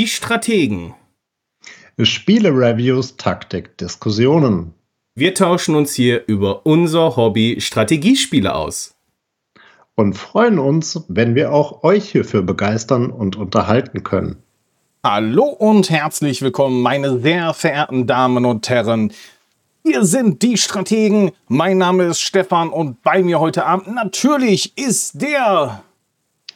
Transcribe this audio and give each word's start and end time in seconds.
Die 0.00 0.06
Strategen. 0.06 0.94
Spiele-Reviews, 2.00 3.18
Taktik, 3.18 3.76
Diskussionen. 3.76 4.72
Wir 5.14 5.34
tauschen 5.34 5.74
uns 5.74 5.92
hier 5.92 6.26
über 6.26 6.64
unser 6.64 7.16
Hobby 7.16 7.60
Strategiespiele 7.60 8.54
aus. 8.54 8.94
Und 9.96 10.14
freuen 10.14 10.58
uns, 10.58 11.04
wenn 11.08 11.34
wir 11.34 11.52
auch 11.52 11.82
euch 11.82 12.12
hierfür 12.12 12.40
begeistern 12.40 13.10
und 13.10 13.36
unterhalten 13.36 14.02
können. 14.02 14.42
Hallo 15.04 15.44
und 15.44 15.90
herzlich 15.90 16.40
willkommen, 16.40 16.80
meine 16.80 17.20
sehr 17.20 17.52
verehrten 17.52 18.06
Damen 18.06 18.46
und 18.46 18.70
Herren. 18.70 19.12
Hier 19.84 20.06
sind 20.06 20.40
die 20.40 20.56
Strategen. 20.56 21.32
Mein 21.46 21.76
Name 21.76 22.04
ist 22.04 22.22
Stefan 22.22 22.70
und 22.70 23.02
bei 23.02 23.22
mir 23.22 23.38
heute 23.38 23.66
Abend 23.66 23.94
natürlich 23.94 24.78
ist 24.78 25.20
der 25.20 25.82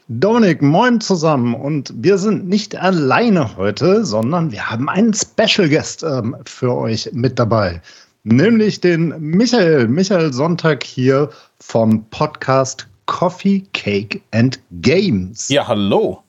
Dominik, 0.09 0.61
moin 0.61 1.01
zusammen. 1.01 1.55
Und 1.55 1.93
wir 1.97 2.19
sind 2.19 2.47
nicht 2.47 2.77
alleine 2.77 3.57
heute, 3.57 4.05
sondern 4.05 4.53
wir 4.53 4.71
haben 4.71 4.91
einen 4.91 5.15
Special 5.15 5.69
Guest 5.69 6.03
ähm, 6.03 6.37
für 6.45 6.75
euch 6.75 7.09
mit 7.13 7.39
dabei. 7.39 7.81
Nämlich 8.23 8.81
den 8.81 9.15
Michael. 9.19 9.89
Michael 9.89 10.33
Sonntag 10.33 10.83
hier 10.85 11.31
vom 11.59 12.05
Podcast 12.11 12.87
Coffee, 13.07 13.65
Cake 13.73 14.21
and 14.33 14.61
Games. 14.83 15.49
Ja, 15.49 15.67
hallo. 15.67 16.23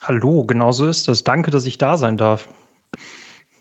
Hallo, 0.00 0.42
genau 0.44 0.72
so 0.72 0.86
ist 0.86 1.08
es. 1.08 1.22
Danke, 1.22 1.52
dass 1.52 1.66
ich 1.66 1.78
da 1.78 1.96
sein 1.96 2.16
darf. 2.16 2.48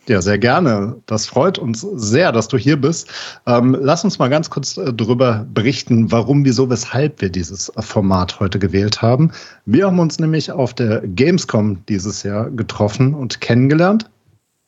Ja, 0.08 0.22
sehr 0.22 0.38
gerne. 0.38 1.02
Das 1.06 1.26
freut 1.26 1.60
uns 1.60 1.82
sehr, 1.82 2.32
dass 2.32 2.48
du 2.48 2.58
hier 2.58 2.80
bist. 2.80 3.10
Ähm, 3.46 3.78
lass 3.78 4.06
uns 4.06 4.20
mal 4.20 4.30
ganz 4.30 4.50
kurz 4.50 4.78
äh, 4.78 4.94
darüber 4.94 5.46
berichten, 5.54 6.10
warum, 6.14 6.46
wieso, 6.46 6.70
weshalb 6.70 7.20
wir 7.20 7.30
dieses 7.30 7.68
äh, 7.70 7.82
Format 7.82 8.40
heute 8.40 8.58
gewählt 8.58 9.02
haben. 9.02 9.32
Wir 9.66 9.88
haben 9.88 10.00
uns 10.00 10.18
nämlich 10.18 10.50
auf 10.50 10.74
der 10.74 11.02
Gamescom 11.02 11.86
dieses 11.90 12.24
Jahr 12.24 12.50
getroffen 12.52 13.14
und 13.14 13.42
kennengelernt. 13.42 14.10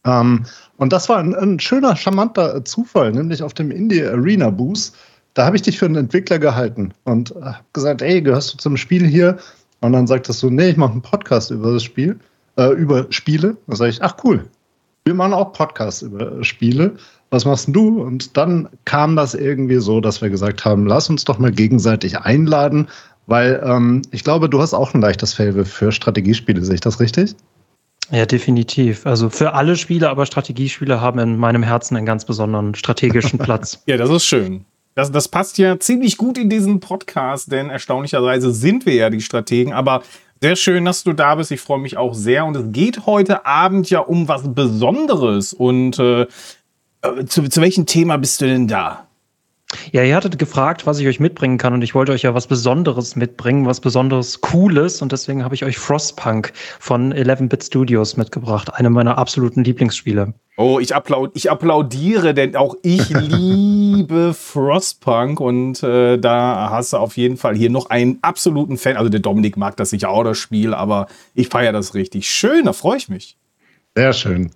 Ähm, 0.06 0.46
und 0.76 0.92
das 0.92 1.08
war 1.08 1.20
ein, 1.20 1.34
ein, 1.34 1.58
schöner, 1.58 1.96
charmanter 1.96 2.56
äh, 2.56 2.64
Zufall, 2.66 3.14
nämlich 3.14 3.42
auf 3.42 3.54
dem 3.54 3.72
Indie 3.72 4.04
Arena 4.04 4.50
Booth. 4.50 4.92
Da 5.36 5.46
habe 5.46 5.56
ich 5.56 5.62
dich 5.62 5.80
für 5.80 5.86
einen 5.86 5.96
Entwickler 5.96 6.40
gehalten 6.40 6.94
und 7.06 7.32
äh, 7.32 7.54
gesagt, 7.72 8.02
ey, 8.02 8.22
gehörst 8.22 8.54
du 8.54 8.58
zum 8.58 8.76
Spiel 8.76 9.08
hier? 9.08 9.38
Und 9.80 9.94
dann 9.94 10.06
sagtest 10.06 10.44
du, 10.44 10.50
nee, 10.50 10.72
ich 10.72 10.78
mache 10.78 10.92
einen 10.92 11.02
Podcast 11.02 11.52
über 11.52 11.72
das 11.72 11.84
Spiel, 11.84 12.20
äh, 12.58 12.74
über 12.74 13.08
Spiele. 13.10 13.56
Da 13.68 13.78
sage 13.78 13.92
ich, 13.92 14.02
ach 14.04 14.18
cool, 14.26 14.44
wir 15.06 15.14
machen 15.14 15.34
auch 15.34 15.54
Podcasts 15.54 16.02
über 16.02 16.44
Spiele. 16.44 16.96
Was 17.32 17.46
machst 17.46 17.68
du? 17.70 18.02
Und 18.02 18.38
dann 18.38 18.70
kam 18.86 19.16
das 19.16 19.36
irgendwie 19.36 19.78
so, 19.78 20.02
dass 20.02 20.22
wir 20.22 20.30
gesagt 20.30 20.66
haben, 20.66 20.88
lass 20.88 21.10
uns 21.10 21.26
doch 21.26 21.38
mal 21.38 21.52
gegenseitig 21.52 22.20
einladen, 22.20 22.88
weil 23.28 23.62
ähm, 23.64 24.02
ich 24.12 24.24
glaube, 24.24 24.50
du 24.50 24.60
hast 24.62 24.74
auch 24.74 24.94
ein 24.94 25.02
leichtes 25.02 25.34
Fable 25.34 25.66
für 25.66 25.92
Strategiespiele, 25.92 26.64
sehe 26.64 26.76
ich 26.76 26.82
das 26.82 27.00
richtig? 27.00 27.36
Ja, 28.12 28.26
definitiv. 28.26 29.06
Also 29.06 29.30
für 29.30 29.54
alle 29.54 29.76
Spiele, 29.76 30.10
aber 30.10 30.26
Strategiespiele 30.26 31.00
haben 31.00 31.20
in 31.20 31.38
meinem 31.38 31.62
Herzen 31.62 31.96
einen 31.96 32.08
ganz 32.08 32.26
besonderen 32.26 32.74
strategischen 32.74 33.38
Platz. 33.40 33.84
ja, 33.86 33.98
das 33.98 34.10
ist 34.10 34.26
schön. 34.26 34.66
Das, 34.96 35.12
das 35.12 35.28
passt 35.28 35.58
ja 35.60 35.80
ziemlich 35.80 36.18
gut 36.18 36.38
in 36.38 36.50
diesen 36.50 36.80
Podcast, 36.80 37.52
denn 37.52 37.70
erstaunlicherweise 37.70 38.52
sind 38.52 38.86
wir 38.86 38.96
ja 38.96 39.10
die 39.10 39.22
Strategen, 39.22 39.72
aber 39.72 40.02
sehr 40.42 40.56
schön, 40.56 40.86
dass 40.86 41.04
du 41.04 41.14
da 41.14 41.36
bist. 41.36 41.52
Ich 41.52 41.62
freue 41.62 41.80
mich 41.80 41.98
auch 41.98 42.14
sehr. 42.14 42.46
Und 42.46 42.56
es 42.56 42.72
geht 42.72 43.06
heute 43.06 43.46
Abend 43.46 43.90
ja 43.90 44.00
um 44.00 44.28
was 44.28 44.54
Besonderes. 44.54 45.54
Und 45.54 46.00
äh, 46.00 46.28
äh, 47.02 47.26
zu, 47.26 47.48
zu 47.50 47.62
welchem 47.62 47.86
Thema 47.86 48.18
bist 48.18 48.42
du 48.42 48.46
denn 48.46 48.68
da? 48.68 49.09
Ja, 49.92 50.04
ihr 50.04 50.16
hattet 50.16 50.40
gefragt, 50.40 50.88
was 50.88 51.00
ich 51.00 51.08
euch 51.08 51.20
mitbringen 51.20 51.60
kann 51.60 51.74
und 51.74 51.84
ich 51.84 51.94
wollte 51.94 52.12
euch 52.12 52.24
ja 52.24 52.34
was 52.34 52.48
Besonderes 52.48 53.16
mitbringen, 53.16 53.68
was 53.68 53.80
Besonderes 53.80 54.42
Cooles 54.42 55.02
und 55.02 55.12
deswegen 55.12 55.44
habe 55.44 55.54
ich 55.54 55.64
euch 55.64 55.78
Frostpunk 55.78 56.54
von 56.80 57.14
11-Bit 57.14 57.66
Studios 57.66 58.18
mitgebracht, 58.18 58.74
eine 58.74 58.90
meiner 58.90 59.20
absoluten 59.20 59.64
Lieblingsspiele. 59.64 60.34
Oh, 60.58 60.80
ich, 60.80 60.96
applaud 60.96 61.32
ich 61.36 61.52
applaudiere, 61.52 62.34
denn 62.34 62.56
auch 62.56 62.76
ich 62.82 63.10
liebe 63.10 64.34
Frostpunk 64.34 65.40
und 65.40 65.84
äh, 65.84 66.18
da 66.18 66.70
hast 66.72 66.94
du 66.94 66.98
auf 66.98 67.16
jeden 67.16 67.38
Fall 67.38 67.56
hier 67.56 67.70
noch 67.70 67.92
einen 67.92 68.18
absoluten 68.24 68.78
Fan. 68.78 68.98
Also 68.98 69.10
der 69.10 69.22
Dominik 69.22 69.56
mag 69.56 69.78
das 69.78 69.92
sicher 69.92 70.10
auch, 70.10 70.24
das 70.24 70.38
Spiel, 70.40 70.74
aber 70.74 71.08
ich 71.36 71.48
feiere 71.48 71.74
das 71.74 71.94
richtig. 71.94 72.28
Schön, 72.28 72.66
da 72.66 72.74
freue 72.74 72.98
ich 72.98 73.08
mich. 73.08 73.38
Sehr 73.96 74.14
schön. 74.14 74.52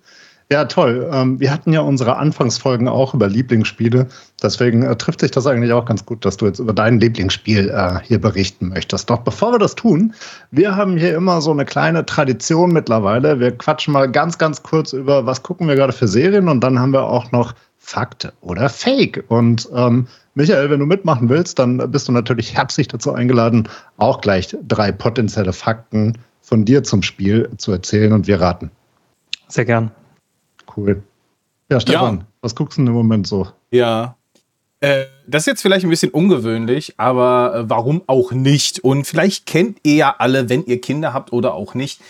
Ja, 0.52 0.66
toll. 0.66 1.08
Ähm, 1.10 1.40
wir 1.40 1.50
hatten 1.50 1.72
ja 1.72 1.80
unsere 1.80 2.16
Anfangsfolgen 2.16 2.86
auch 2.86 3.14
über 3.14 3.28
Lieblingsspiele. 3.28 4.08
Deswegen 4.42 4.82
äh, 4.82 4.94
trifft 4.94 5.20
sich 5.20 5.30
das 5.30 5.46
eigentlich 5.46 5.72
auch 5.72 5.86
ganz 5.86 6.04
gut, 6.04 6.24
dass 6.24 6.36
du 6.36 6.46
jetzt 6.46 6.58
über 6.58 6.74
dein 6.74 7.00
Lieblingsspiel 7.00 7.70
äh, 7.70 8.00
hier 8.02 8.20
berichten 8.20 8.68
möchtest. 8.68 9.08
Doch 9.08 9.20
bevor 9.20 9.52
wir 9.52 9.58
das 9.58 9.74
tun, 9.74 10.14
wir 10.50 10.76
haben 10.76 10.98
hier 10.98 11.14
immer 11.16 11.40
so 11.40 11.50
eine 11.50 11.64
kleine 11.64 12.04
Tradition 12.04 12.72
mittlerweile. 12.72 13.40
Wir 13.40 13.56
quatschen 13.56 13.92
mal 13.94 14.10
ganz, 14.10 14.36
ganz 14.36 14.62
kurz 14.62 14.92
über, 14.92 15.24
was 15.24 15.42
gucken 15.42 15.66
wir 15.66 15.76
gerade 15.76 15.94
für 15.94 16.08
Serien 16.08 16.48
und 16.48 16.60
dann 16.60 16.78
haben 16.78 16.92
wir 16.92 17.04
auch 17.04 17.32
noch 17.32 17.54
Fakt 17.78 18.30
oder 18.42 18.68
Fake. 18.68 19.24
Und 19.28 19.68
ähm, 19.74 20.06
Michael, 20.34 20.68
wenn 20.68 20.80
du 20.80 20.86
mitmachen 20.86 21.30
willst, 21.30 21.58
dann 21.58 21.78
bist 21.90 22.08
du 22.08 22.12
natürlich 22.12 22.54
herzlich 22.54 22.88
dazu 22.88 23.12
eingeladen, 23.14 23.68
auch 23.96 24.20
gleich 24.20 24.54
drei 24.68 24.92
potenzielle 24.92 25.54
Fakten 25.54 26.18
von 26.42 26.66
dir 26.66 26.82
zum 26.82 27.02
Spiel 27.02 27.48
zu 27.56 27.72
erzählen 27.72 28.12
und 28.12 28.26
wir 28.26 28.40
raten. 28.40 28.70
Sehr 29.48 29.64
gern. 29.64 29.90
Cool. 30.76 31.02
Ja, 31.70 31.80
Stefan, 31.80 32.18
ja. 32.18 32.26
was 32.40 32.54
guckst 32.54 32.78
du 32.78 32.82
denn 32.82 32.88
im 32.88 32.94
Moment 32.94 33.26
so? 33.26 33.48
Ja. 33.70 34.16
Äh, 34.80 35.04
das 35.26 35.42
ist 35.42 35.46
jetzt 35.46 35.62
vielleicht 35.62 35.84
ein 35.84 35.90
bisschen 35.90 36.10
ungewöhnlich, 36.10 36.94
aber 36.98 37.54
äh, 37.54 37.70
warum 37.70 38.02
auch 38.06 38.32
nicht? 38.32 38.80
Und 38.80 39.06
vielleicht 39.06 39.46
kennt 39.46 39.78
ihr 39.82 39.94
ja 39.94 40.14
alle, 40.18 40.48
wenn 40.48 40.64
ihr 40.64 40.80
Kinder 40.80 41.14
habt 41.14 41.32
oder 41.32 41.54
auch 41.54 41.74
nicht, 41.74 42.00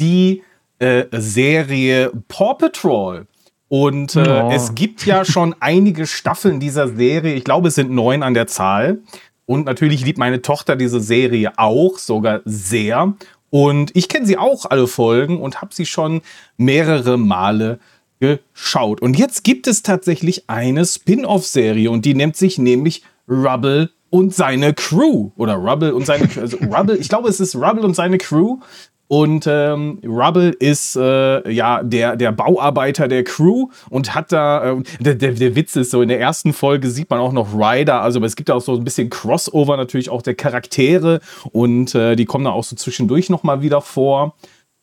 die 0.00 0.42
äh, 0.78 1.04
Serie 1.12 2.10
Paw 2.28 2.54
Patrol. 2.54 3.26
Und 3.68 4.16
äh, 4.16 4.20
oh. 4.20 4.50
es 4.52 4.74
gibt 4.74 5.06
ja 5.06 5.24
schon 5.24 5.54
einige 5.60 6.06
Staffeln 6.06 6.60
dieser 6.60 6.88
Serie. 6.88 7.34
Ich 7.34 7.44
glaube, 7.44 7.68
es 7.68 7.76
sind 7.76 7.90
neun 7.90 8.22
an 8.22 8.34
der 8.34 8.46
Zahl. 8.46 8.98
Und 9.46 9.66
natürlich 9.66 10.04
liebt 10.04 10.18
meine 10.18 10.42
Tochter 10.42 10.74
diese 10.74 11.00
Serie 11.00 11.52
auch, 11.56 11.98
sogar 11.98 12.40
sehr. 12.44 13.14
Und 13.50 13.94
ich 13.94 14.08
kenne 14.08 14.26
sie 14.26 14.38
auch 14.38 14.64
alle 14.68 14.88
Folgen 14.88 15.40
und 15.40 15.60
habe 15.60 15.72
sie 15.74 15.86
schon 15.86 16.22
mehrere 16.56 17.16
Male 17.16 17.78
geschaut. 18.20 19.00
Und 19.02 19.18
jetzt 19.18 19.44
gibt 19.44 19.66
es 19.66 19.82
tatsächlich 19.82 20.48
eine 20.48 20.84
Spin-off-Serie 20.84 21.90
und 21.90 22.04
die 22.04 22.14
nennt 22.14 22.36
sich 22.36 22.58
nämlich 22.58 23.02
Rubble 23.28 23.90
und 24.10 24.34
seine 24.34 24.74
Crew. 24.74 25.30
Oder 25.36 25.54
Rubble 25.54 25.94
und 25.94 26.06
seine 26.06 26.28
also 26.40 26.56
Rubble, 26.58 26.96
ich 26.96 27.08
glaube, 27.08 27.28
es 27.28 27.40
ist 27.40 27.56
Rubble 27.56 27.84
und 27.84 27.94
seine 27.94 28.18
Crew. 28.18 28.58
Und 29.06 29.46
ähm, 29.46 30.00
Rubble 30.04 30.50
ist 30.50 30.96
äh, 30.96 31.50
ja 31.50 31.82
der, 31.82 32.16
der 32.16 32.32
Bauarbeiter 32.32 33.06
der 33.06 33.22
Crew 33.22 33.68
und 33.90 34.14
hat 34.14 34.32
da, 34.32 34.72
äh, 34.72 34.82
der, 34.98 35.14
der, 35.16 35.32
der 35.32 35.54
Witz 35.54 35.76
ist 35.76 35.90
so, 35.90 36.00
in 36.00 36.08
der 36.08 36.20
ersten 36.20 36.54
Folge 36.54 36.88
sieht 36.88 37.10
man 37.10 37.20
auch 37.20 37.32
noch 37.32 37.52
Ryder, 37.54 38.00
also 38.00 38.18
es 38.24 38.34
gibt 38.34 38.50
auch 38.50 38.62
so 38.62 38.74
ein 38.74 38.84
bisschen 38.84 39.10
Crossover 39.10 39.76
natürlich 39.76 40.08
auch 40.08 40.22
der 40.22 40.34
Charaktere 40.34 41.20
und 41.52 41.94
äh, 41.94 42.16
die 42.16 42.24
kommen 42.24 42.46
da 42.46 42.52
auch 42.52 42.64
so 42.64 42.76
zwischendurch 42.76 43.28
nochmal 43.28 43.60
wieder 43.60 43.82
vor. 43.82 44.36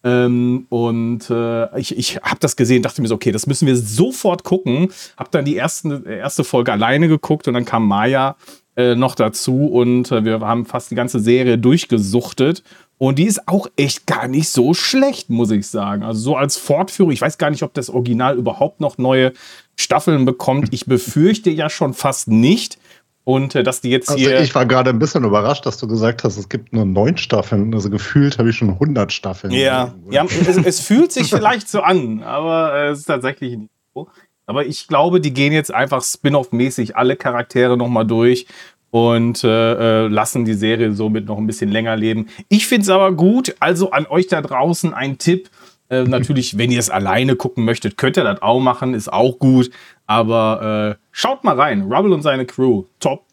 Ähm, 0.04 0.66
und 0.70 1.30
äh, 1.30 1.80
ich, 1.80 1.98
ich 1.98 2.18
habe 2.18 2.40
das 2.40 2.56
gesehen, 2.56 2.82
dachte 2.82 3.02
mir 3.02 3.08
so, 3.08 3.16
okay, 3.16 3.32
das 3.32 3.46
müssen 3.48 3.68
wir 3.68 3.78
sofort 3.78 4.44
gucken. 4.44 4.92
Hab 5.18 5.32
dann 5.32 5.46
die 5.46 5.58
ersten, 5.58 6.06
erste 6.06 6.44
Folge 6.44 6.72
alleine 6.72 7.08
geguckt 7.08 7.48
und 7.48 7.54
dann 7.54 7.66
kam 7.66 7.88
Maya 7.88 8.36
äh, 8.76 8.96
noch 8.96 9.16
dazu 9.16 9.68
und 9.68 10.12
äh, 10.12 10.24
wir 10.24 10.40
haben 10.40 10.66
fast 10.66 10.92
die 10.92 10.96
ganze 10.96 11.20
Serie 11.20 11.58
durchgesuchtet. 11.58 12.64
Und 12.98 13.18
die 13.18 13.26
ist 13.26 13.48
auch 13.48 13.68
echt 13.78 14.06
gar 14.06 14.28
nicht 14.28 14.50
so 14.50 14.76
schlecht, 14.76 15.32
muss 15.32 15.50
ich 15.50 15.66
sagen. 15.66 16.04
Also 16.04 16.22
so 16.22 16.36
als 16.36 16.58
Fortführung, 16.58 17.12
ich 17.12 17.22
weiß 17.22 17.40
gar 17.40 17.50
nicht, 17.50 17.64
ob 17.64 17.74
das 17.74 17.90
Original 17.90 18.38
überhaupt 18.38 18.80
noch 18.80 19.00
neue 19.00 19.34
Staffeln 19.76 20.24
bekommt. 20.26 20.70
Ich 20.72 20.86
befürchte 20.86 21.50
ja 21.50 21.70
schon 21.70 21.94
fast 21.96 22.28
nicht. 22.28 22.78
Und 23.24 23.54
äh, 23.56 23.64
dass 23.64 23.82
die 23.82 23.90
jetzt 23.90 24.10
also 24.10 24.20
hier. 24.20 24.40
Ich 24.42 24.56
war 24.56 24.66
gerade 24.66 24.90
ein 24.90 25.00
bisschen 25.00 25.24
überrascht, 25.24 25.66
dass 25.66 25.78
du 25.78 25.88
gesagt 25.88 26.24
hast, 26.24 26.38
es 26.38 26.50
gibt 26.50 26.74
nur 26.74 26.86
neun 26.86 27.18
Staffeln. 27.18 27.74
Also 27.74 27.90
gefühlt 27.90 28.40
habe 28.40 28.50
ich 28.50 28.58
schon 28.58 28.72
100 28.72 29.12
Staffeln. 29.12 29.54
Ja, 29.54 29.94
ja 30.10 30.26
es, 30.26 30.58
es, 30.58 30.80
fühlt 30.80 31.12
sich 31.12 31.30
vielleicht 31.30 31.70
so 31.70 31.82
an, 31.82 32.24
aber 32.24 32.74
äh, 32.74 32.90
es 32.90 33.00
ist 33.00 33.06
tatsächlich 33.06 33.58
nicht 33.58 33.72
so. 33.94 34.08
Aber 34.48 34.66
ich 34.66 34.88
glaube, 34.88 35.22
die 35.22 35.34
gehen 35.34 35.54
jetzt 35.54 35.74
einfach 35.74 36.04
spin-off-mäßig 36.04 36.96
alle 36.98 37.16
Charaktere 37.16 37.78
nochmal 37.78 38.06
durch 38.06 38.48
und 38.90 39.44
äh, 39.44 40.06
äh, 40.06 40.08
lassen 40.08 40.44
die 40.44 40.54
Serie 40.54 40.92
somit 40.94 41.26
noch 41.26 41.38
ein 41.38 41.48
bisschen 41.48 41.70
länger 41.70 41.96
leben. 41.96 42.28
Ich 42.50 42.68
finde 42.68 42.84
es 42.84 42.90
aber 42.90 43.14
gut. 43.14 43.56
Also 43.60 43.92
an 43.92 44.06
euch 44.08 44.28
da 44.28 44.42
draußen 44.42 44.94
ein 44.94 45.18
Tipp. 45.18 45.50
Äh, 45.92 46.04
natürlich, 46.04 46.58
wenn 46.58 46.72
ihr 46.72 46.80
es 46.80 46.90
alleine 46.90 47.36
gucken 47.36 47.66
möchtet, 47.66 47.98
könnt 47.98 48.16
ihr 48.16 48.24
das 48.24 48.42
auch 48.42 48.62
machen, 48.62 48.94
ist 48.94 49.12
auch 49.12 49.38
gut. 49.40 49.70
Aber 50.08 50.98
äh, 50.98 51.04
schaut 51.12 51.44
mal 51.44 51.60
rein. 51.60 51.92
Rubble 51.92 52.14
und 52.14 52.22
seine 52.22 52.46
Crew. 52.46 52.86
Top. 53.02 53.26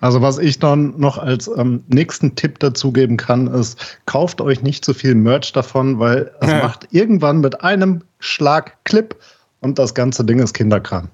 Also 0.00 0.20
was 0.20 0.38
ich 0.38 0.58
dann 0.58 0.98
noch 0.98 1.18
als 1.18 1.48
ähm, 1.56 1.84
nächsten 1.86 2.34
Tipp 2.34 2.58
dazugeben 2.58 3.16
kann, 3.16 3.46
ist, 3.46 4.00
kauft 4.06 4.40
euch 4.40 4.60
nicht 4.60 4.84
zu 4.84 4.92
viel 4.92 5.14
Merch 5.14 5.52
davon, 5.52 6.00
weil 6.00 6.32
es 6.40 6.50
ja. 6.50 6.62
macht 6.62 6.88
irgendwann 6.90 7.40
mit 7.40 7.62
einem 7.62 8.02
Schlag 8.18 8.84
Clip 8.84 9.14
und 9.60 9.78
das 9.78 9.94
ganze 9.94 10.24
Ding 10.24 10.40
ist 10.40 10.52
Kinderkram. 10.52 11.08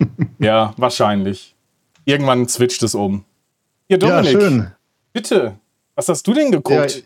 ja, 0.40 0.74
wahrscheinlich. 0.76 1.54
Irgendwann 2.04 2.48
switcht 2.48 2.82
es 2.82 2.96
um. 2.96 3.24
Hier, 3.86 3.98
Dominik. 3.98 4.32
Ja, 4.32 4.40
schön. 4.40 4.66
Bitte. 5.12 5.54
Was 5.94 6.08
hast 6.08 6.26
du 6.26 6.34
denn 6.34 6.50
geguckt? 6.50 6.96
Ja, 6.96 7.02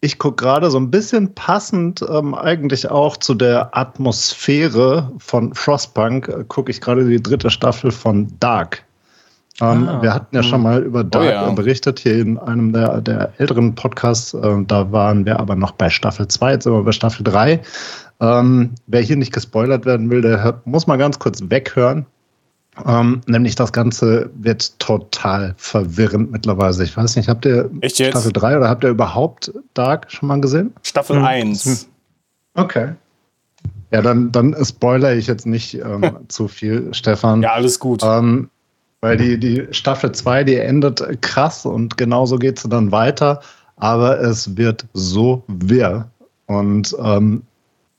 ich 0.00 0.18
gucke 0.18 0.42
gerade 0.42 0.70
so 0.70 0.78
ein 0.78 0.90
bisschen 0.90 1.34
passend 1.34 2.04
ähm, 2.08 2.34
eigentlich 2.34 2.90
auch 2.90 3.16
zu 3.16 3.34
der 3.34 3.76
Atmosphäre 3.76 5.12
von 5.18 5.54
Frostpunk, 5.54 6.28
äh, 6.28 6.44
gucke 6.48 6.70
ich 6.70 6.80
gerade 6.80 7.06
die 7.06 7.22
dritte 7.22 7.50
Staffel 7.50 7.90
von 7.90 8.28
Dark. 8.40 8.82
Ähm, 9.60 9.88
ah, 9.88 10.00
wir 10.00 10.14
hatten 10.14 10.34
ja 10.34 10.42
schon 10.42 10.58
hm. 10.58 10.62
mal 10.62 10.82
über 10.82 11.04
Dark 11.04 11.24
oh 11.24 11.28
ja. 11.28 11.50
berichtet 11.50 11.98
hier 11.98 12.18
in 12.18 12.38
einem 12.38 12.72
der, 12.72 13.02
der 13.02 13.32
älteren 13.36 13.74
Podcasts. 13.74 14.32
Äh, 14.32 14.64
da 14.66 14.90
waren 14.90 15.26
wir 15.26 15.38
aber 15.38 15.54
noch 15.54 15.72
bei 15.72 15.90
Staffel 15.90 16.26
2, 16.28 16.52
jetzt 16.52 16.64
sind 16.64 16.72
wir 16.72 16.82
bei 16.82 16.92
Staffel 16.92 17.22
3. 17.24 17.60
Ähm, 18.20 18.70
wer 18.86 19.00
hier 19.02 19.16
nicht 19.16 19.34
gespoilert 19.34 19.84
werden 19.84 20.08
will, 20.08 20.22
der 20.22 20.42
hört, 20.42 20.66
muss 20.66 20.86
mal 20.86 20.96
ganz 20.96 21.18
kurz 21.18 21.42
weghören. 21.46 22.06
Ähm, 22.86 23.20
nämlich 23.26 23.54
das 23.54 23.72
Ganze 23.72 24.30
wird 24.34 24.78
total 24.78 25.54
verwirrend 25.56 26.30
mittlerweile. 26.30 26.82
Ich 26.84 26.96
weiß 26.96 27.16
nicht, 27.16 27.28
habt 27.28 27.44
ihr 27.44 27.70
Staffel 27.84 28.32
3 28.32 28.58
oder 28.58 28.68
habt 28.68 28.84
ihr 28.84 28.90
überhaupt 28.90 29.52
Dark 29.74 30.10
schon 30.10 30.28
mal 30.28 30.40
gesehen? 30.40 30.72
Staffel 30.82 31.16
hm. 31.16 31.24
1. 31.24 31.88
Okay. 32.54 32.92
Ja, 33.90 34.02
dann, 34.02 34.30
dann 34.30 34.56
spoilere 34.64 35.16
ich 35.16 35.26
jetzt 35.26 35.46
nicht 35.46 35.74
ähm, 35.74 36.18
zu 36.28 36.48
viel, 36.48 36.92
Stefan. 36.94 37.42
Ja, 37.42 37.52
alles 37.52 37.78
gut. 37.78 38.02
Ähm, 38.04 38.50
weil 39.00 39.16
die, 39.16 39.38
die 39.38 39.66
Staffel 39.70 40.12
2, 40.12 40.44
die 40.44 40.56
endet 40.56 41.22
krass 41.22 41.64
und 41.64 41.96
genauso 41.96 42.36
geht 42.36 42.58
sie 42.58 42.68
dann 42.68 42.92
weiter. 42.92 43.40
Aber 43.76 44.20
es 44.20 44.56
wird 44.56 44.86
so 44.92 45.42
wirr. 45.48 46.10
Und 46.46 46.94
ähm, 47.02 47.42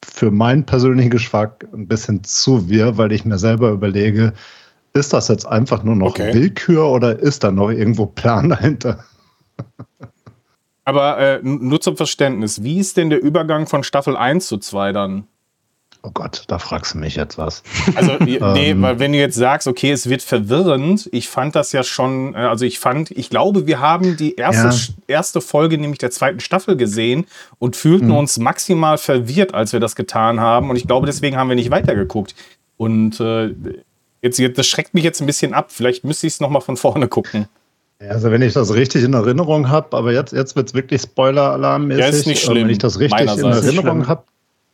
für 0.04 0.31
meinen 0.31 0.66
persönlichen 0.66 1.10
Geschmack 1.10 1.66
ein 1.74 1.88
bisschen 1.88 2.24
zu 2.24 2.69
wirr, 2.69 2.98
weil 2.98 3.12
ich 3.12 3.25
mir 3.25 3.38
selber 3.38 3.72
überlege, 3.72 4.33
ist 4.94 5.14
das 5.14 5.28
jetzt 5.28 5.46
einfach 5.46 5.84
nur 5.84 5.96
noch 5.96 6.10
okay. 6.10 6.34
Willkür 6.34 6.88
oder 6.88 7.18
ist 7.20 7.44
da 7.44 7.52
noch 7.52 7.70
irgendwo 7.70 8.06
Plan 8.06 8.50
dahinter? 8.50 9.04
Aber 10.84 11.18
äh, 11.20 11.40
nur 11.44 11.80
zum 11.80 11.96
Verständnis, 11.96 12.64
wie 12.64 12.80
ist 12.80 12.98
denn 12.98 13.10
der 13.10 13.22
Übergang 13.22 13.68
von 13.68 13.84
Staffel 13.84 14.18
1 14.18 14.48
zu 14.48 14.58
2 14.58 14.92
dann? 14.92 15.28
Oh 16.04 16.10
Gott, 16.12 16.46
da 16.48 16.58
fragst 16.58 16.96
du 16.96 16.98
mich 16.98 17.16
jetzt 17.16 17.38
was. 17.38 17.62
Also, 17.94 18.14
nee, 18.20 18.38
ähm. 18.38 18.82
weil 18.82 18.98
wenn 18.98 19.12
du 19.12 19.20
jetzt 19.20 19.36
sagst, 19.36 19.68
okay, 19.68 19.92
es 19.92 20.10
wird 20.10 20.24
verwirrend, 20.24 21.08
ich 21.12 21.30
fand 21.30 21.56
das 21.56 21.72
ja 21.74 21.84
schon, 21.84 22.34
äh, 22.34 22.38
also 22.40 22.66
ich 22.66 22.80
fand, 22.80 23.12
ich 23.12 23.30
glaube, 23.30 23.68
wir 23.68 23.80
haben 23.80 24.18
die 24.18 24.36
erste, 24.36 24.70
ja. 24.70 24.96
erste 25.16 25.42
Folge, 25.42 25.78
nämlich 25.78 26.00
der 26.00 26.10
zweiten 26.10 26.40
Staffel 26.40 26.76
gesehen 26.76 27.26
und 27.60 27.76
fühlten 27.76 28.08
mhm. 28.08 28.18
uns 28.18 28.40
maximal 28.40 28.98
verwirrt, 28.98 29.54
als 29.54 29.74
wir 29.74 29.80
das 29.80 29.96
getan 29.96 30.40
haben. 30.40 30.72
Und 30.72 30.76
ich 30.76 30.88
glaube, 30.88 31.06
deswegen 31.06 31.38
haben 31.38 31.50
wir 31.50 31.56
nicht 31.56 31.70
weitergeguckt. 31.70 32.34
Und 32.78 33.20
äh, 33.20 33.54
jetzt, 34.21 34.41
das 34.57 34.68
schreckt 34.68 34.94
mich 34.94 35.03
jetzt 35.03 35.21
ein 35.21 35.27
bisschen 35.27 35.53
ab. 35.53 35.71
Vielleicht 35.71 36.03
müsste 36.03 36.27
ich 36.27 36.33
es 36.33 36.39
nochmal 36.39 36.62
von 36.62 36.77
vorne 36.77 37.07
gucken. 37.07 37.47
Also 38.00 38.31
wenn 38.31 38.41
ich 38.41 38.53
das 38.53 38.73
richtig 38.73 39.03
in 39.03 39.13
Erinnerung 39.13 39.69
habe, 39.69 39.95
aber 39.95 40.12
jetzt, 40.12 40.33
jetzt 40.33 40.56
wird 40.56 40.69
es 40.69 40.73
wirklich 40.73 41.01
Spoiler-Alarmmäßig. 41.01 42.01
Ja, 42.01 42.09
ist 42.09 42.25
nicht 42.25 42.41
schlimm. 42.41 42.63
Wenn 42.63 42.69
ich 42.69 42.79
das 42.79 43.00
richtig 43.00 43.38
in 43.38 43.45
Erinnerung 43.45 44.07
habe, 44.07 44.23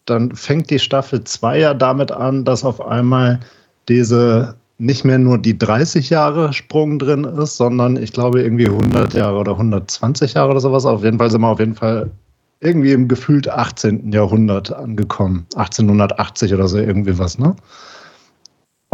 dann 0.05 0.33
fängt 0.33 0.69
die 0.69 0.79
Staffel 0.79 1.23
2 1.23 1.59
ja 1.59 1.73
damit 1.73 2.11
an, 2.11 2.45
dass 2.45 2.63
auf 2.63 2.79
einmal 2.85 3.41
diese 3.89 4.55
nicht 4.77 5.03
mehr 5.03 5.17
nur 5.17 5.37
die 5.37 5.57
30 5.57 6.09
Jahre 6.09 6.53
Sprung 6.53 6.99
drin 6.99 7.23
ist, 7.23 7.57
sondern 7.57 7.97
ich 7.97 8.13
glaube 8.13 8.41
irgendwie 8.43 8.67
100 8.67 9.13
Jahre 9.13 9.37
oder 9.37 9.53
120 9.53 10.35
Jahre 10.35 10.51
oder 10.51 10.59
sowas. 10.59 10.85
Auf 10.85 11.03
jeden 11.03 11.17
Fall 11.17 11.31
sind 11.31 11.41
wir 11.41 11.47
auf 11.47 11.59
jeden 11.59 11.75
Fall 11.75 12.11
irgendwie 12.59 12.91
im 12.91 13.07
gefühlt 13.07 13.49
18. 13.49 14.11
Jahrhundert 14.11 14.71
angekommen. 14.71 15.45
1880 15.55 16.53
oder 16.53 16.67
so 16.67 16.77
irgendwie 16.77 17.17
was, 17.17 17.39
ne? 17.39 17.55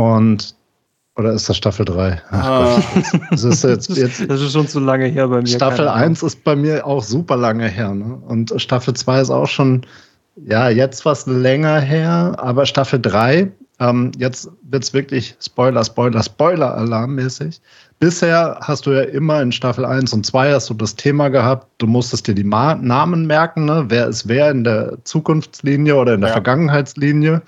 Und 0.04 0.56
oder 1.16 1.32
ist 1.32 1.48
das 1.48 1.58
Staffel 1.58 1.86
3? 1.86 2.22
Ach 2.32 2.46
ah. 2.46 2.82
Das 3.30 3.44
ist, 3.44 3.64
jetzt, 3.64 3.90
jetzt, 3.96 4.28
das 4.28 4.42
ist 4.42 4.52
schon 4.52 4.68
zu 4.68 4.80
lange 4.80 5.06
her 5.06 5.28
bei 5.28 5.42
mir. 5.42 5.48
Staffel 5.48 5.88
1 5.88 6.24
ist 6.24 6.44
bei 6.44 6.56
mir 6.56 6.86
auch 6.88 7.04
super 7.04 7.38
lange 7.38 7.68
her. 7.68 7.94
Ne? 7.94 8.16
Und 8.28 8.52
Staffel 8.58 8.96
2 8.96 9.22
ist 9.22 9.30
auch 9.30 9.48
schon 9.48 9.86
ja, 10.36 10.70
jetzt 10.70 11.06
was 11.06 11.26
länger 11.28 11.80
her, 11.80 12.36
aber 12.38 12.66
Staffel 12.66 13.00
3, 13.00 13.52
ähm, 13.80 14.12
jetzt 14.18 14.50
wird 14.64 14.84
es 14.84 14.94
wirklich 14.94 15.36
Spoiler, 15.40 15.84
Spoiler, 15.84 16.24
Spoiler-Alarmmäßig. 16.24 17.62
Bisher 18.00 18.58
hast 18.62 18.86
du 18.86 18.92
ja 18.92 19.02
immer 19.02 19.42
in 19.42 19.52
Staffel 19.52 19.86
1 19.86 20.14
und 20.14 20.26
2 20.26 20.54
hast 20.54 20.70
du 20.70 20.74
das 20.74 20.96
Thema 20.96 21.30
gehabt, 21.30 21.68
du 21.78 21.88
musstest 21.88 22.28
dir 22.28 22.36
die 22.36 22.44
Ma 22.44 22.76
Namen 22.76 23.28
merken, 23.28 23.66
ne? 23.66 23.86
wer 23.88 24.08
ist 24.08 24.28
wer 24.28 24.52
in 24.52 24.64
der 24.64 24.98
Zukunftslinie 25.04 25.96
oder 25.96 26.16
in 26.16 26.22
der 26.22 26.30
ja. 26.30 26.34
Vergangenheitslinie. 26.34 27.42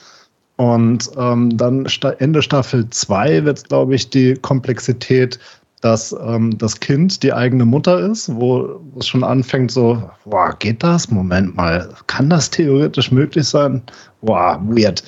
Und 0.57 1.09
ähm, 1.17 1.57
dann 1.57 1.85
Ende 2.19 2.41
Staffel 2.41 2.89
2 2.89 3.43
wird 3.43 3.57
es, 3.57 3.63
glaube 3.65 3.95
ich, 3.95 4.09
die 4.09 4.35
Komplexität 4.35 5.39
dass 5.85 6.15
ähm, 6.19 6.57
das 6.57 6.79
Kind 6.79 7.21
die 7.21 7.31
eigene 7.31 7.63
Mutter 7.63 7.99
ist, 7.99 8.33
wo 8.33 8.81
es 8.97 9.07
schon 9.07 9.23
anfängt 9.23 9.69
so, 9.69 10.01
boah, 10.25 10.55
geht 10.57 10.81
das? 10.81 11.11
Moment 11.11 11.55
mal, 11.55 11.89
kann 12.07 12.27
das 12.27 12.49
theoretisch 12.49 13.11
möglich 13.11 13.47
sein? 13.47 13.83
Boah, 14.23 14.59
weird. 14.63 15.03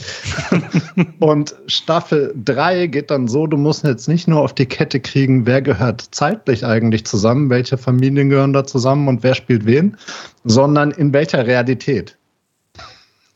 und 1.19 1.55
Staffel 1.65 2.31
3 2.45 2.85
geht 2.85 3.09
dann 3.09 3.27
so, 3.27 3.47
du 3.47 3.57
musst 3.57 3.85
jetzt 3.85 4.07
nicht 4.07 4.27
nur 4.27 4.41
auf 4.41 4.53
die 4.53 4.67
Kette 4.67 4.99
kriegen, 4.99 5.47
wer 5.47 5.63
gehört 5.63 6.09
zeitlich 6.11 6.63
eigentlich 6.63 7.05
zusammen, 7.07 7.49
welche 7.49 7.79
Familien 7.79 8.29
gehören 8.29 8.53
da 8.53 8.63
zusammen 8.63 9.07
und 9.07 9.23
wer 9.23 9.33
spielt 9.33 9.65
wen, 9.65 9.97
sondern 10.43 10.91
in 10.91 11.11
welcher 11.11 11.47
Realität. 11.47 12.19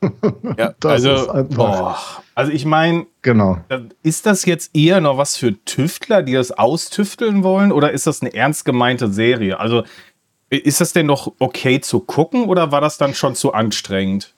Ja, 0.57 0.74
also, 0.83 1.45
boah. 1.50 1.98
also 2.33 2.51
ich 2.51 2.65
meine, 2.65 3.06
genau. 3.21 3.59
ist 4.03 4.25
das 4.25 4.45
jetzt 4.45 4.75
eher 4.75 5.00
noch 5.00 5.18
was 5.18 5.38
für 5.38 5.53
Tüftler, 5.65 6.24
die 6.24 6.33
das 6.33 6.51
austüfteln 6.51 7.44
wollen, 7.44 7.71
oder 7.71 7.92
ist 7.92 8.07
das 8.07 8.21
eine 8.21 8.33
ernst 8.33 8.65
gemeinte 8.65 9.12
Serie? 9.12 9.59
Also 9.59 9.83
ist 10.50 10.81
das 10.81 10.94
denn 10.94 11.06
noch 11.06 11.31
okay 11.39 11.80
zu 11.80 12.00
gucken 12.00 12.45
oder 12.45 12.71
war 12.71 12.81
das 12.81 12.98
dann 12.98 13.13
schon 13.13 13.36
zu 13.36 13.53
anstrengend? 13.53 14.33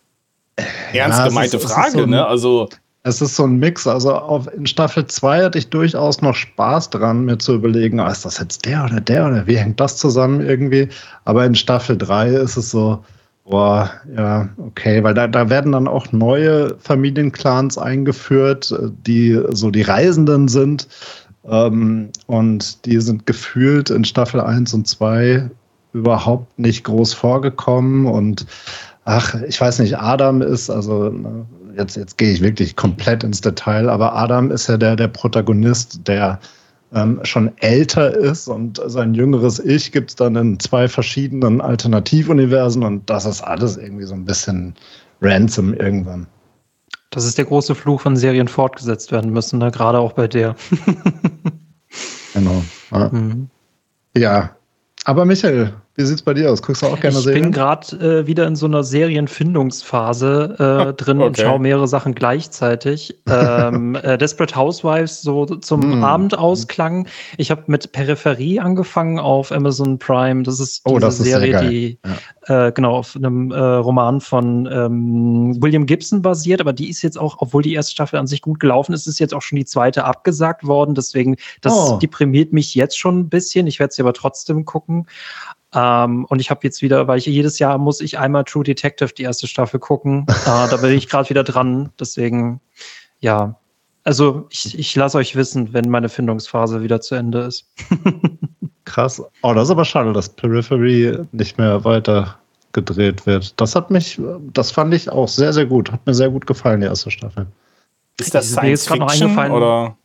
Ernst 0.93 1.19
ja, 1.19 1.27
gemeinte 1.27 1.57
ist, 1.57 1.63
Frage, 1.63 1.91
so 1.91 2.03
ein, 2.03 2.09
ne? 2.09 2.25
Also 2.27 2.69
es 3.01 3.21
ist 3.21 3.35
so 3.35 3.45
ein 3.45 3.57
Mix. 3.57 3.87
Also 3.87 4.13
auf, 4.13 4.47
in 4.53 4.67
Staffel 4.67 5.07
2 5.07 5.43
hatte 5.43 5.57
ich 5.57 5.69
durchaus 5.69 6.21
noch 6.21 6.35
Spaß 6.35 6.91
dran, 6.91 7.25
mir 7.25 7.37
zu 7.37 7.55
überlegen, 7.55 7.99
oh, 7.99 8.07
ist 8.07 8.25
das 8.25 8.37
jetzt 8.37 8.65
der 8.65 8.85
oder 8.85 9.01
der 9.01 9.27
oder 9.27 9.47
wie 9.47 9.57
hängt 9.57 9.79
das 9.79 9.97
zusammen 9.97 10.41
irgendwie? 10.41 10.89
Aber 11.25 11.45
in 11.45 11.55
Staffel 11.55 11.97
3 11.97 12.29
ist 12.29 12.57
es 12.57 12.69
so, 12.69 13.03
Boah, 13.45 13.91
ja, 14.15 14.47
okay, 14.57 15.03
weil 15.03 15.13
da, 15.13 15.27
da 15.27 15.49
werden 15.49 15.73
dann 15.73 15.87
auch 15.89 16.11
neue 16.13 16.77
Familienclans 16.79 17.77
eingeführt, 17.77 18.73
die 19.05 19.37
so 19.49 19.69
die 19.69 19.81
Reisenden 19.81 20.47
sind. 20.47 20.87
Ähm, 21.45 22.09
und 22.27 22.85
die 22.85 23.01
sind 23.01 23.25
gefühlt 23.25 23.89
in 23.89 24.05
Staffel 24.05 24.39
1 24.39 24.73
und 24.73 24.87
2 24.87 25.49
überhaupt 25.91 26.57
nicht 26.57 26.85
groß 26.85 27.13
vorgekommen. 27.13 28.05
Und 28.05 28.45
ach, 29.03 29.35
ich 29.47 29.59
weiß 29.59 29.79
nicht, 29.79 29.97
Adam 29.97 30.41
ist, 30.41 30.69
also 30.69 31.09
ne, 31.09 31.45
jetzt, 31.77 31.97
jetzt 31.97 32.17
gehe 32.17 32.31
ich 32.31 32.41
wirklich 32.41 32.77
komplett 32.77 33.25
ins 33.25 33.41
Detail, 33.41 33.89
aber 33.89 34.15
Adam 34.15 34.51
ist 34.51 34.67
ja 34.67 34.77
der, 34.77 34.95
der 34.95 35.09
Protagonist, 35.09 36.07
der 36.07 36.39
ähm, 36.93 37.19
schon 37.23 37.51
älter 37.57 38.15
ist 38.15 38.47
und 38.47 38.81
sein 38.85 39.13
jüngeres 39.13 39.59
Ich 39.59 39.91
gibt 39.91 40.11
es 40.11 40.15
dann 40.15 40.35
in 40.35 40.59
zwei 40.59 40.87
verschiedenen 40.87 41.61
Alternativuniversen 41.61 42.83
und 42.83 43.09
das 43.09 43.25
ist 43.25 43.41
alles 43.41 43.77
irgendwie 43.77 44.05
so 44.05 44.13
ein 44.13 44.25
bisschen 44.25 44.75
ransom 45.21 45.73
irgendwann. 45.73 46.27
Das 47.09 47.25
ist 47.25 47.37
der 47.37 47.45
große 47.45 47.75
Fluch, 47.75 48.01
von 48.01 48.15
Serien 48.15 48.47
fortgesetzt 48.47 49.11
werden 49.11 49.31
müssen, 49.31 49.59
ne? 49.59 49.71
gerade 49.71 49.99
auch 49.99 50.13
bei 50.13 50.27
der. 50.27 50.55
genau. 52.33 52.63
Ja. 52.91 53.09
Mhm. 53.09 53.49
ja, 54.15 54.55
aber 55.05 55.25
Michael, 55.25 55.73
wie 55.95 56.05
sieht's 56.05 56.23
bei 56.23 56.33
dir 56.33 56.51
aus? 56.51 56.63
Guckst 56.63 56.81
du 56.81 56.87
auch 56.87 56.99
gerne 56.99 57.15
ich 57.15 57.23
Serien? 57.23 57.37
Ich 57.37 57.43
bin 57.43 57.51
gerade 57.51 58.21
äh, 58.21 58.27
wieder 58.27 58.47
in 58.47 58.55
so 58.55 58.65
einer 58.65 58.83
Serienfindungsphase 58.83 60.55
äh, 60.57 60.63
ah, 60.63 60.91
drin 60.91 61.17
okay. 61.17 61.27
und 61.27 61.37
schaue 61.37 61.59
mehrere 61.59 61.87
Sachen 61.87 62.15
gleichzeitig. 62.15 63.19
Ähm, 63.29 63.93
äh, 64.01 64.17
Desperate 64.17 64.55
Housewives 64.55 65.21
so 65.21 65.45
zum 65.45 65.99
mm. 65.99 66.03
Abendausklang. 66.03 67.07
Ich 67.37 67.51
habe 67.51 67.65
mit 67.67 67.91
Peripherie 67.91 68.59
angefangen 68.59 69.19
auf 69.19 69.51
Amazon 69.51 69.99
Prime. 69.99 70.41
Das 70.41 70.59
ist 70.59 70.81
oh, 70.85 70.97
diese 70.97 71.05
das 71.05 71.17
Serie, 71.19 71.69
die 71.69 71.99
ja. 72.47 72.67
äh, 72.67 72.71
genau 72.71 72.95
auf 72.95 73.15
einem 73.15 73.51
äh, 73.51 73.59
Roman 73.59 74.19
von 74.19 74.67
ähm, 74.71 75.61
William 75.61 75.85
Gibson 75.85 76.23
basiert, 76.23 76.59
aber 76.59 76.73
die 76.73 76.89
ist 76.89 77.03
jetzt 77.03 77.19
auch, 77.19 77.35
obwohl 77.37 77.61
die 77.61 77.73
erste 77.75 77.91
Staffel 77.91 78.17
an 78.17 78.25
sich 78.25 78.41
gut 78.41 78.59
gelaufen 78.59 78.93
ist, 78.93 79.05
ist 79.05 79.19
jetzt 79.19 79.35
auch 79.35 79.43
schon 79.43 79.57
die 79.57 79.65
zweite 79.65 80.05
abgesagt 80.05 80.65
worden. 80.65 80.95
Deswegen, 80.95 81.35
das 81.61 81.73
oh. 81.73 81.99
deprimiert 82.01 82.51
mich 82.51 82.73
jetzt 82.73 82.97
schon 82.97 83.19
ein 83.19 83.29
bisschen. 83.29 83.67
Ich 83.67 83.79
werde 83.79 83.93
sie 83.93 84.01
aber 84.01 84.13
trotzdem 84.13 84.65
gucken. 84.65 85.05
Ähm, 85.73 86.25
und 86.25 86.39
ich 86.39 86.49
habe 86.49 86.61
jetzt 86.63 86.81
wieder, 86.81 87.07
weil 87.07 87.17
ich 87.17 87.25
jedes 87.25 87.59
Jahr 87.59 87.77
muss 87.77 87.99
ich 88.01 88.19
einmal 88.19 88.43
True 88.43 88.63
Detective 88.63 89.13
die 89.13 89.23
erste 89.23 89.47
Staffel 89.47 89.79
gucken. 89.79 90.25
äh, 90.29 90.45
da 90.45 90.77
bin 90.77 90.91
ich 90.91 91.09
gerade 91.09 91.29
wieder 91.29 91.43
dran. 91.43 91.89
Deswegen, 91.99 92.61
ja. 93.19 93.55
Also 94.03 94.47
ich, 94.49 94.77
ich 94.77 94.95
lasse 94.95 95.17
euch 95.17 95.35
wissen, 95.35 95.73
wenn 95.73 95.89
meine 95.89 96.09
Findungsphase 96.09 96.83
wieder 96.83 97.01
zu 97.01 97.15
Ende 97.15 97.41
ist. 97.41 97.65
Krass. 98.85 99.21
Oh, 99.41 99.53
das 99.53 99.65
ist 99.65 99.71
aber 99.71 99.85
schade, 99.85 100.13
dass 100.13 100.29
Periphery 100.29 101.19
nicht 101.31 101.57
mehr 101.57 101.83
weiter 101.85 102.37
gedreht 102.73 103.25
wird. 103.25 103.59
Das 103.59 103.75
hat 103.75 103.91
mich, 103.91 104.19
das 104.51 104.71
fand 104.71 104.93
ich 104.93 105.09
auch 105.09 105.27
sehr, 105.27 105.53
sehr 105.53 105.65
gut. 105.65 105.91
Hat 105.91 106.05
mir 106.05 106.13
sehr 106.13 106.29
gut 106.29 106.45
gefallen, 106.45 106.81
die 106.81 106.87
erste 106.87 107.11
Staffel. 107.11 107.47
Ist 108.19 108.35
das 108.35 108.51
Science 108.51 108.87
Fiction 108.87 109.51
oder? 109.51 109.95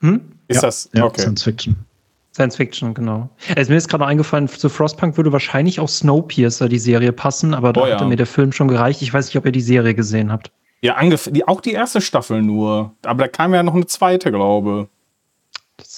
Hm? 0.00 0.20
Ist 0.48 0.56
ja, 0.56 0.62
das 0.62 0.90
ja, 0.94 1.04
okay. 1.04 1.20
Science 1.20 1.42
Fiction. 1.42 1.76
Science 2.34 2.56
Fiction, 2.56 2.94
genau. 2.94 3.30
Also 3.54 3.70
mir 3.70 3.78
ist 3.78 3.88
gerade 3.88 4.04
eingefallen, 4.04 4.48
zu 4.48 4.68
Frostpunk 4.68 5.16
würde 5.16 5.30
wahrscheinlich 5.30 5.78
auch 5.78 5.88
Snowpiercer 5.88 6.68
die 6.68 6.80
Serie 6.80 7.12
passen, 7.12 7.54
aber 7.54 7.72
da 7.72 7.82
oh, 7.82 7.86
ja. 7.86 7.94
hatte 7.94 8.06
mir 8.06 8.16
der 8.16 8.26
Film 8.26 8.50
schon 8.50 8.66
gereicht. 8.66 9.02
Ich 9.02 9.14
weiß 9.14 9.26
nicht, 9.26 9.36
ob 9.36 9.46
ihr 9.46 9.52
die 9.52 9.60
Serie 9.60 9.94
gesehen 9.94 10.32
habt. 10.32 10.50
Ja, 10.80 11.00
die, 11.00 11.46
auch 11.46 11.60
die 11.60 11.72
erste 11.72 12.00
Staffel 12.00 12.42
nur. 12.42 12.92
Aber 13.04 13.22
da 13.24 13.28
kam 13.28 13.54
ja 13.54 13.62
noch 13.62 13.74
eine 13.74 13.86
zweite, 13.86 14.32
glaube 14.32 14.88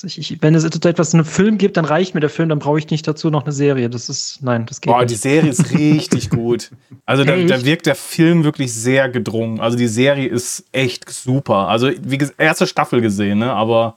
ich. 0.03 0.19
Ich, 0.19 0.43
wenn 0.43 0.55
es 0.55 0.65
etwas 0.65 1.15
einen 1.15 1.25
Film 1.25 1.59
gibt, 1.59 1.77
dann 1.79 1.85
reicht 1.87 2.15
mir 2.15 2.21
der 2.21 2.31
Film, 2.31 2.51
dann 2.51 2.59
brauche 2.59 2.79
ich 2.79 2.91
nicht 2.91 3.07
dazu 3.09 3.31
noch 3.31 3.45
eine 3.45 3.53
Serie. 3.53 3.89
Das 3.89 4.09
ist, 4.09 4.43
nein, 4.43 4.67
das 4.67 4.81
geht 4.81 4.93
Boah, 4.93 5.01
nicht. 5.01 5.11
die 5.11 5.17
Serie 5.17 5.51
ist 5.51 5.73
richtig 5.73 6.31
gut. 6.31 6.71
Also 7.07 7.25
da, 7.25 7.37
da, 7.37 7.65
wirkt 7.65 7.87
der 7.87 7.95
Film 7.95 8.45
wirklich 8.45 8.75
sehr 8.75 9.09
gedrungen. 9.09 9.61
Also 9.61 9.79
die 9.79 9.89
Serie 9.89 10.29
ist 10.29 10.67
echt 10.73 11.09
super. 11.09 11.69
Also 11.69 11.91
wie 11.99 12.19
gesagt, 12.19 12.39
erste 12.39 12.67
Staffel 12.67 13.01
gesehen, 13.01 13.39
ne? 13.39 13.53
aber 13.53 13.97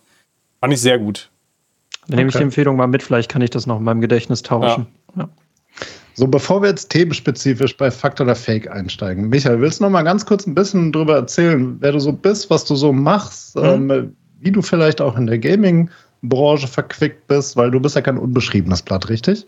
fand 0.62 0.74
ich 0.74 0.82
sehr 0.82 0.98
gut. 0.98 1.30
Dann 2.10 2.18
nehme 2.18 2.30
ich 2.30 2.36
die 2.36 2.44
Empfehlung 2.44 2.76
mal 2.76 2.88
mit, 2.88 3.04
vielleicht 3.04 3.30
kann 3.30 3.42
ich 3.42 3.52
das 3.52 3.68
noch 3.68 3.78
in 3.78 3.84
meinem 3.84 4.02
Gedächtnis 4.02 4.42
tauschen. 4.42 4.88
Ja. 5.16 5.24
Ja. 5.24 5.30
So, 6.16 6.28
bevor 6.28 6.62
wir 6.62 6.70
jetzt 6.70 6.90
themenspezifisch 6.90 7.78
bei 7.78 7.90
Fakt 7.92 8.20
oder 8.20 8.36
Fake 8.36 8.70
einsteigen, 8.70 9.30
Michael, 9.30 9.62
willst 9.62 9.80
du 9.80 9.86
noch 9.86 9.92
mal 9.92 10.02
ganz 10.02 10.26
kurz 10.26 10.46
ein 10.46 10.56
bisschen 10.56 10.92
darüber 10.92 11.16
erzählen, 11.16 11.78
wer 11.80 11.94
du 11.94 12.00
so 12.00 12.12
bist, 12.12 12.50
was 12.50 12.66
du 12.66 12.76
so 12.76 12.92
machst, 12.92 13.56
mhm. 13.56 13.64
ähm, 13.92 14.16
wie 14.40 14.52
du 14.52 14.62
vielleicht 14.62 15.00
auch 15.00 15.18
in 15.18 15.28
der 15.28 15.40
Gaming-Branche 15.40 16.68
verquickt 16.68 17.28
bist, 17.28 17.56
weil 17.56 17.72
du 17.72 17.80
bist 17.80 17.96
ja 17.96 18.02
kein 18.02 18.18
unbeschriebenes 18.18 18.82
Blatt, 18.82 19.08
richtig? 19.08 19.48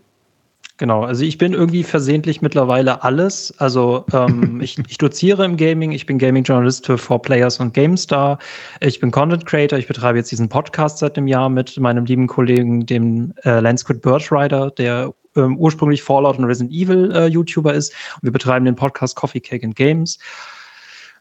Genau, 0.81 1.03
also 1.03 1.23
ich 1.23 1.37
bin 1.37 1.53
irgendwie 1.53 1.83
versehentlich 1.83 2.41
mittlerweile 2.41 3.03
alles. 3.03 3.53
Also 3.59 4.03
ähm, 4.13 4.61
ich, 4.63 4.79
ich 4.87 4.97
doziere 4.97 5.45
im 5.45 5.55
Gaming, 5.55 5.91
ich 5.91 6.07
bin 6.07 6.17
Gaming-Journalist 6.17 6.87
für 6.87 6.95
4Players 6.95 7.61
und 7.61 7.75
GameStar. 7.75 8.39
Ich 8.79 8.99
bin 8.99 9.11
Content 9.11 9.45
Creator, 9.45 9.77
ich 9.77 9.85
betreibe 9.85 10.17
jetzt 10.17 10.31
diesen 10.31 10.49
Podcast 10.49 10.97
seit 10.97 11.19
einem 11.19 11.27
Jahr 11.27 11.49
mit 11.49 11.79
meinem 11.79 12.05
lieben 12.05 12.25
Kollegen, 12.25 12.87
dem 12.87 13.35
äh, 13.43 13.59
Landsquid 13.59 14.01
Birchrider, 14.01 14.71
der 14.71 15.13
ähm, 15.35 15.55
ursprünglich 15.59 16.01
Fallout 16.01 16.39
und 16.39 16.45
Resident 16.45 16.73
Evil 16.73 17.11
äh, 17.11 17.27
YouTuber 17.27 17.75
ist. 17.75 17.93
Und 18.15 18.23
wir 18.23 18.31
betreiben 18.31 18.65
den 18.65 18.75
Podcast 18.75 19.15
Coffee 19.15 19.39
Cake 19.39 19.63
and 19.63 19.75
Games. 19.75 20.17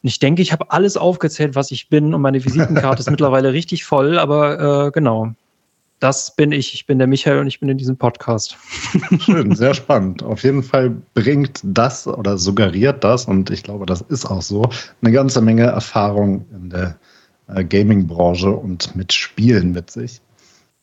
Und 0.03 0.09
ich 0.09 0.19
denke, 0.19 0.41
ich 0.41 0.53
habe 0.53 0.71
alles 0.71 0.97
aufgezählt, 0.97 1.55
was 1.55 1.71
ich 1.71 1.91
bin 1.91 2.15
und 2.15 2.23
meine 2.23 2.43
Visitenkarte 2.43 3.01
ist 3.01 3.11
mittlerweile 3.11 3.53
richtig 3.53 3.85
voll, 3.85 4.19
aber 4.19 4.87
äh, 4.87 4.91
genau 4.91 5.35
das 6.01 6.35
bin 6.35 6.51
ich. 6.51 6.75
Ich 6.75 6.87
bin 6.87 6.99
der 6.99 7.07
Michael 7.07 7.39
und 7.39 7.47
ich 7.47 7.61
bin 7.61 7.69
in 7.69 7.79
diesem 7.79 7.97
Podcast. 7.97 8.57
Schön, 9.21 9.55
sehr 9.55 9.75
spannend. 9.75 10.23
Auf 10.23 10.43
jeden 10.43 10.63
Fall 10.63 10.91
bringt 11.15 11.61
das 11.63 12.07
oder 12.07 12.39
suggeriert 12.39 13.05
das, 13.05 13.27
und 13.27 13.51
ich 13.51 13.63
glaube, 13.63 13.87
das 13.87 14.01
ist 14.01 14.27
auch 14.27 14.43
so, 14.43 14.69
eine 15.03 15.13
ganze 15.13 15.41
Menge 15.43 15.65
Erfahrung 15.65 16.47
in 16.53 16.71
der 16.71 16.97
äh, 17.49 17.63
Gaming-Branche 17.63 18.51
und 18.51 18.97
mit 18.97 19.13
Spielen 19.13 19.73
mit 19.73 19.91
sich. 19.91 20.21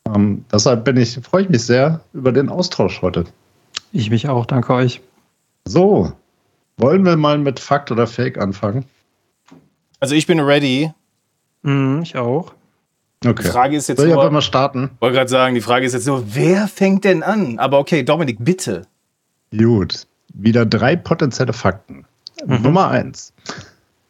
Ähm, 0.05 0.45
deshalb 0.51 0.85
bin 0.85 0.97
ich, 0.97 1.19
freue 1.19 1.43
ich 1.43 1.49
mich 1.49 1.65
sehr 1.65 2.01
über 2.13 2.31
den 2.31 2.49
Austausch 2.49 3.01
heute. 3.01 3.25
Ich 3.91 4.09
mich 4.09 4.29
auch, 4.29 4.45
danke 4.45 4.73
euch. 4.73 5.01
So, 5.65 6.13
wollen 6.77 7.05
wir 7.05 7.17
mal 7.17 7.39
mit 7.39 7.59
Fakt 7.59 7.91
oder 7.91 8.05
Fake 8.05 8.37
anfangen? 8.37 8.85
Also 9.99 10.13
ich 10.13 10.27
bin 10.27 10.39
ready. 10.39 10.91
Mm, 11.63 12.01
ich 12.03 12.15
auch. 12.15 12.53
Okay. 13.27 13.43
Die 13.43 13.49
Frage 13.49 13.75
ist 13.75 13.87
jetzt 13.87 13.99
Soll 13.99 14.09
ich 14.09 14.13
nur, 14.13 14.29
mal 14.29 14.41
starten? 14.41 14.91
Wollte 14.99 15.15
gerade 15.15 15.29
sagen, 15.29 15.55
die 15.55 15.61
Frage 15.61 15.85
ist 15.85 15.93
jetzt 15.93 16.07
nur, 16.07 16.23
wer 16.33 16.67
fängt 16.67 17.03
denn 17.03 17.23
an? 17.23 17.59
Aber 17.59 17.79
okay, 17.79 18.03
Dominik, 18.03 18.37
bitte. 18.39 18.83
Gut, 19.55 20.07
wieder 20.33 20.65
drei 20.65 20.95
potenzielle 20.95 21.53
Fakten. 21.53 22.05
Mhm. 22.45 22.61
Nummer 22.61 22.89
eins. 22.89 23.33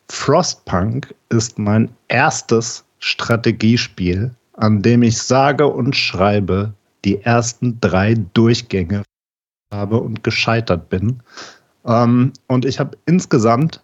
Frostpunk 0.09 1.13
ist 1.29 1.59
mein 1.59 1.89
erstes 2.07 2.85
Strategiespiel, 2.99 4.31
an 4.53 4.81
dem 4.81 5.03
ich 5.03 5.17
sage 5.17 5.67
und 5.67 5.95
schreibe 5.95 6.73
die 7.05 7.21
ersten 7.21 7.79
drei 7.79 8.15
Durchgänge 8.33 9.03
habe 9.71 9.99
und 9.99 10.23
gescheitert 10.23 10.89
bin. 10.89 11.21
Ähm, 11.85 12.33
und 12.47 12.65
ich 12.65 12.79
habe 12.79 12.97
insgesamt 13.05 13.81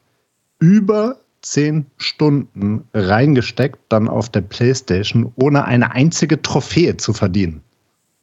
über 0.60 1.18
zehn 1.44 1.86
Stunden 1.98 2.88
reingesteckt, 2.94 3.78
dann 3.90 4.08
auf 4.08 4.30
der 4.30 4.42
Playstation, 4.42 5.32
ohne 5.36 5.66
eine 5.66 5.92
einzige 5.92 6.42
Trophäe 6.42 6.98
zu 6.98 7.14
verdienen. 7.14 7.62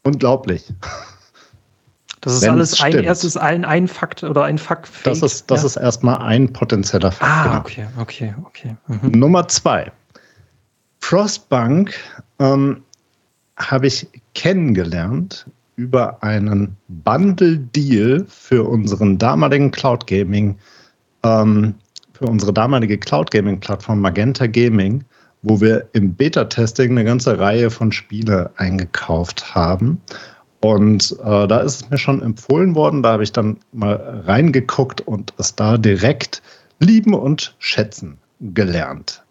Unglaublich. 0.02 0.72
Das 2.22 2.34
ist 2.34 2.42
Wenn 2.42 2.50
alles 2.50 2.82
ein 2.82 2.98
erstes 2.98 3.36
ein, 3.36 3.64
ein 3.64 3.88
Fakt 3.88 4.22
oder 4.22 4.44
ein 4.44 4.58
Fakt. 4.58 4.90
Das 5.04 5.22
ist, 5.22 5.50
das 5.50 5.62
ja. 5.62 5.66
ist 5.66 5.76
erstmal 5.76 6.18
ein 6.18 6.52
potenzieller 6.52 7.12
Fakt. 7.12 7.30
Ah, 7.30 7.44
genau. 7.44 7.60
okay, 7.60 7.86
okay, 7.98 8.34
okay. 8.44 8.76
Mhm. 8.88 9.18
Nummer 9.18 9.48
zwei. 9.48 9.90
Frostbank 10.98 11.94
ähm, 12.38 12.82
habe 13.56 13.86
ich 13.86 14.06
kennengelernt 14.34 15.46
über 15.76 16.22
einen 16.22 16.76
Bundle-Deal 16.88 18.26
für 18.28 18.64
unseren 18.64 19.16
damaligen 19.16 19.70
Cloud 19.70 20.06
Gaming 20.06 20.58
ähm, 21.22 21.74
für 22.20 22.26
unsere 22.26 22.52
damalige 22.52 22.98
Cloud 22.98 23.30
Gaming 23.30 23.60
Plattform 23.60 24.00
Magenta 24.00 24.46
Gaming, 24.46 25.04
wo 25.40 25.58
wir 25.60 25.88
im 25.94 26.14
Beta-Testing 26.14 26.90
eine 26.90 27.04
ganze 27.04 27.38
Reihe 27.38 27.70
von 27.70 27.92
Spiele 27.92 28.50
eingekauft 28.56 29.54
haben. 29.54 30.02
Und 30.60 31.16
äh, 31.24 31.48
da 31.48 31.60
ist 31.60 31.76
es 31.76 31.90
mir 31.90 31.96
schon 31.96 32.20
empfohlen 32.20 32.74
worden. 32.74 33.02
Da 33.02 33.12
habe 33.12 33.22
ich 33.22 33.32
dann 33.32 33.56
mal 33.72 34.22
reingeguckt 34.26 35.00
und 35.00 35.32
es 35.38 35.56
da 35.56 35.78
direkt 35.78 36.42
lieben 36.78 37.14
und 37.14 37.54
schätzen 37.58 38.18
gelernt. 38.40 39.22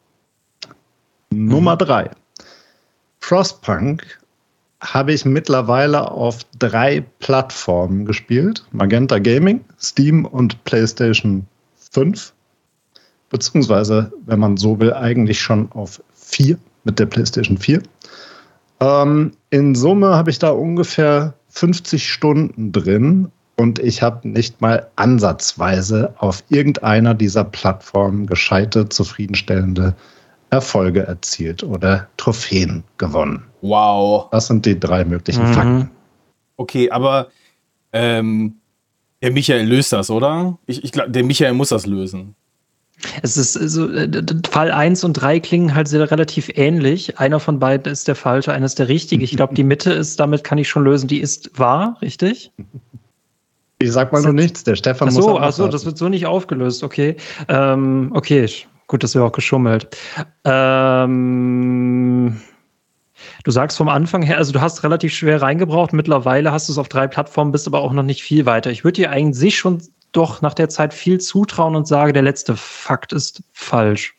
Mhm. 1.29 1.48
Nummer 1.48 1.77
drei. 1.77 2.10
Frostpunk 3.19 4.19
habe 4.81 5.13
ich 5.13 5.25
mittlerweile 5.25 6.10
auf 6.10 6.39
drei 6.58 7.05
Plattformen 7.19 8.05
gespielt: 8.05 8.65
Magenta 8.72 9.19
Gaming, 9.19 9.63
Steam 9.79 10.25
und 10.25 10.63
PlayStation 10.63 11.46
5 11.91 12.34
beziehungsweise, 13.29 14.12
wenn 14.25 14.39
man 14.39 14.57
so 14.57 14.79
will, 14.79 14.93
eigentlich 14.93 15.39
schon 15.41 15.71
auf 15.71 16.01
4 16.13 16.57
mit 16.83 17.00
der 17.00 17.05
PlayStation 17.05 17.57
4. 17.57 17.81
Ähm, 18.79 19.31
in 19.50 19.75
Summe 19.75 20.15
habe 20.15 20.29
ich 20.29 20.39
da 20.39 20.50
ungefähr 20.50 21.33
50 21.50 22.07
Stunden 22.09 22.71
drin 22.71 23.31
und 23.57 23.79
ich 23.79 24.01
habe 24.01 24.27
nicht 24.27 24.62
mal 24.62 24.88
ansatzweise 24.95 26.13
auf 26.17 26.43
irgendeiner 26.50 27.13
dieser 27.13 27.43
Plattformen 27.43 28.25
gescheite, 28.25 28.88
zufriedenstellende 28.88 29.95
Erfolge 30.50 31.01
erzielt 31.01 31.63
oder 31.63 32.07
Trophäen 32.17 32.83
gewonnen. 32.98 33.43
Wow. 33.62 34.29
Das 34.31 34.48
sind 34.48 34.65
die 34.65 34.79
drei 34.79 35.03
möglichen 35.05 35.48
mhm. 35.48 35.53
Fakten. 35.53 35.91
Okay, 36.55 36.89
aber 36.89 37.27
ähm, 37.91 38.55
der 39.21 39.31
Michael 39.31 39.67
löst 39.67 39.91
das, 39.91 40.09
oder? 40.09 40.57
Ich, 40.65 40.83
ich 40.83 40.91
glaube, 40.91 41.12
der 41.12 41.24
Michael 41.24 41.53
muss 41.53 41.69
das 41.69 41.86
lösen. 41.86 42.36
Es 43.22 43.38
ist 43.38 43.53
so, 43.53 43.89
äh, 43.89 44.10
Fall 44.50 44.72
1 44.72 45.03
und 45.03 45.13
3 45.13 45.39
klingen 45.39 45.74
halt 45.74 45.88
sehr 45.88 46.10
relativ 46.12 46.50
ähnlich. 46.56 47.20
Einer 47.20 47.39
von 47.39 47.60
beiden 47.60 47.91
ist 47.91 48.08
der 48.08 48.15
falsche, 48.15 48.51
einer 48.51 48.65
ist 48.65 48.79
der 48.79 48.89
richtige. 48.89 49.24
Ich 49.24 49.36
glaube, 49.36 49.56
die 49.56 49.63
Mitte 49.65 49.91
ist, 49.91 50.20
damit 50.20 50.44
kann 50.44 50.58
ich 50.58 50.68
schon 50.68 50.84
lösen, 50.84 51.08
die 51.08 51.20
ist 51.20 51.58
wahr, 51.58 51.98
richtig? 52.01 52.51
Ich 53.82 53.91
sag 53.94 54.12
mal 54.12 54.22
nur 54.22 54.34
nichts, 54.34 54.65
der 54.65 54.75
Stefan 54.75 55.08
ach 55.08 55.13
so, 55.13 55.29
muss 55.29 55.39
Ach 55.41 55.53
so, 55.53 55.68
das 55.70 55.86
wird 55.86 55.98
so 55.98 56.10
nicht 56.10 56.25
aufgelöst, 56.25 56.84
okay. 56.84 57.15
Ähm, 57.48 58.12
okay, 58.13 58.50
gut, 58.88 59.03
das 59.03 59.15
wäre 59.15 59.24
auch 59.24 59.32
geschummelt. 59.32 59.96
Ähm, 60.44 62.41
du 63.46 63.51
sagst 63.51 63.77
vom 63.77 63.88
Anfang 63.88 64.22
her, 64.22 64.38
also 64.38 64.51
du 64.51 64.60
hast 64.60 64.84
relativ 64.84 65.13
schwer 65.13 65.41
reingebraucht, 65.41 65.94
mittlerweile 65.94 66.51
hast 66.51 66.68
du 66.68 66.74
es 66.74 66.77
auf 66.77 66.89
drei 66.89 67.08
Plattformen, 67.08 67.53
bist 67.53 67.68
aber 67.68 67.79
auch 67.79 67.94
noch 67.94 68.03
nicht 68.03 68.22
viel 68.22 68.46
weiter. 68.46 68.70
Ich 68.70 68.84
würde 68.84 68.96
dir 68.96 69.12
eigentlich 69.12 69.58
schon 69.58 69.82
doch 70.11 70.41
nach 70.41 70.53
der 70.53 70.69
Zeit 70.69 70.93
viel 70.93 71.19
zutrauen 71.19 71.75
und 71.75 71.87
sage, 71.87 72.13
der 72.13 72.23
letzte 72.23 72.55
Fakt 72.55 73.13
ist 73.13 73.43
falsch. 73.53 74.15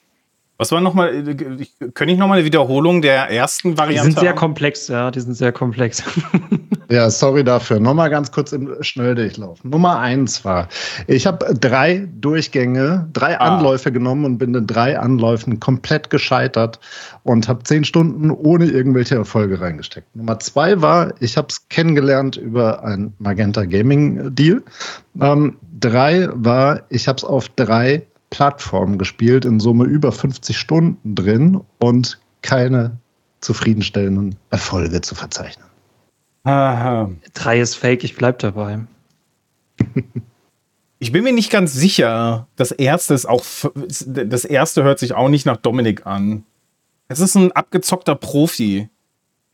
Was 0.59 0.73
war 0.73 0.83
nochmal, 0.83 1.25
könnte 1.25 2.13
ich 2.13 2.19
nochmal 2.19 2.39
eine 2.39 2.45
Wiederholung 2.45 3.01
der 3.01 3.31
ersten 3.31 3.79
Variante? 3.79 4.09
Die 4.09 4.13
sind 4.13 4.21
sehr 4.21 4.31
haben? 4.31 4.39
komplex, 4.39 4.89
ja, 4.89 5.11
die 5.11 5.21
sind 5.21 5.35
sehr 5.35 5.53
komplex. 5.53 6.03
Ja, 6.91 7.09
sorry 7.09 7.45
dafür. 7.45 7.79
Nochmal 7.79 8.11
ganz 8.11 8.33
kurz 8.33 8.51
im 8.51 8.69
Schnelldurchlauf. 8.81 9.63
Nummer 9.63 10.01
eins 10.01 10.45
war, 10.45 10.69
ich 11.07 11.25
habe 11.25 11.55
drei 11.55 12.09
Durchgänge, 12.21 13.09
drei 13.13 13.39
ah. 13.39 13.59
Anläufe 13.59 13.93
genommen 13.93 14.25
und 14.25 14.39
bin 14.39 14.53
in 14.57 14.67
drei 14.67 14.99
Anläufen 14.99 15.61
komplett 15.61 16.11
gescheitert 16.11 16.81
und 17.23 17.47
habe 17.47 17.63
zehn 17.63 17.85
Stunden 17.85 18.33
ohne 18.33 18.65
irgendwelche 18.65 19.15
Erfolge 19.15 19.61
reingesteckt. 19.61 20.17
Nummer 20.17 20.41
zwei 20.41 20.83
war, 20.83 21.15
ich 21.21 21.37
habe 21.37 21.47
es 21.49 21.69
kennengelernt 21.69 22.37
über 22.37 22.83
ein 22.83 23.15
Magenta 23.21 23.67
Gaming 23.67 24.35
Deal. 24.35 24.61
Ähm, 25.21 25.59
drei 25.81 26.29
war, 26.33 26.83
ich 26.89 27.09
habe 27.09 27.17
es 27.17 27.25
auf 27.25 27.49
drei 27.49 28.07
Plattformen 28.31 28.99
gespielt, 28.99 29.45
in 29.45 29.61
Summe 29.61 29.85
über 29.85 30.13
50 30.13 30.57
Stunden 30.57 31.15
drin 31.15 31.61
und 31.79 32.21
keine 32.43 32.99
zufriedenstellenden 33.41 34.37
Erfolge 34.51 35.01
zu 35.01 35.15
verzeichnen. 35.15 35.67
Aha. 36.45 37.11
Drei 37.35 37.61
ist 37.61 37.75
fake, 37.75 38.05
ich 38.05 38.17
bleib 38.17 38.39
dabei. 38.39 38.81
Ich 41.03 41.13
bin 41.13 41.25
mir 41.25 41.33
nicht 41.33 41.51
ganz 41.51 41.73
sicher. 41.73 42.47
Das 42.57 42.73
erste 42.73 43.15
ist 43.15 43.27
auch. 43.27 43.43
Das 44.07 44.45
erste 44.45 44.83
hört 44.83 44.99
sich 44.99 45.15
auch 45.15 45.31
nicht 45.31 45.47
nach 45.47 45.57
Dominik 45.57 46.07
an. 46.07 46.45
Es 47.09 47.21
ist 47.21 47.35
ein 47.37 47.53
abgezockter 47.53 48.15
Profi. 48.15 48.91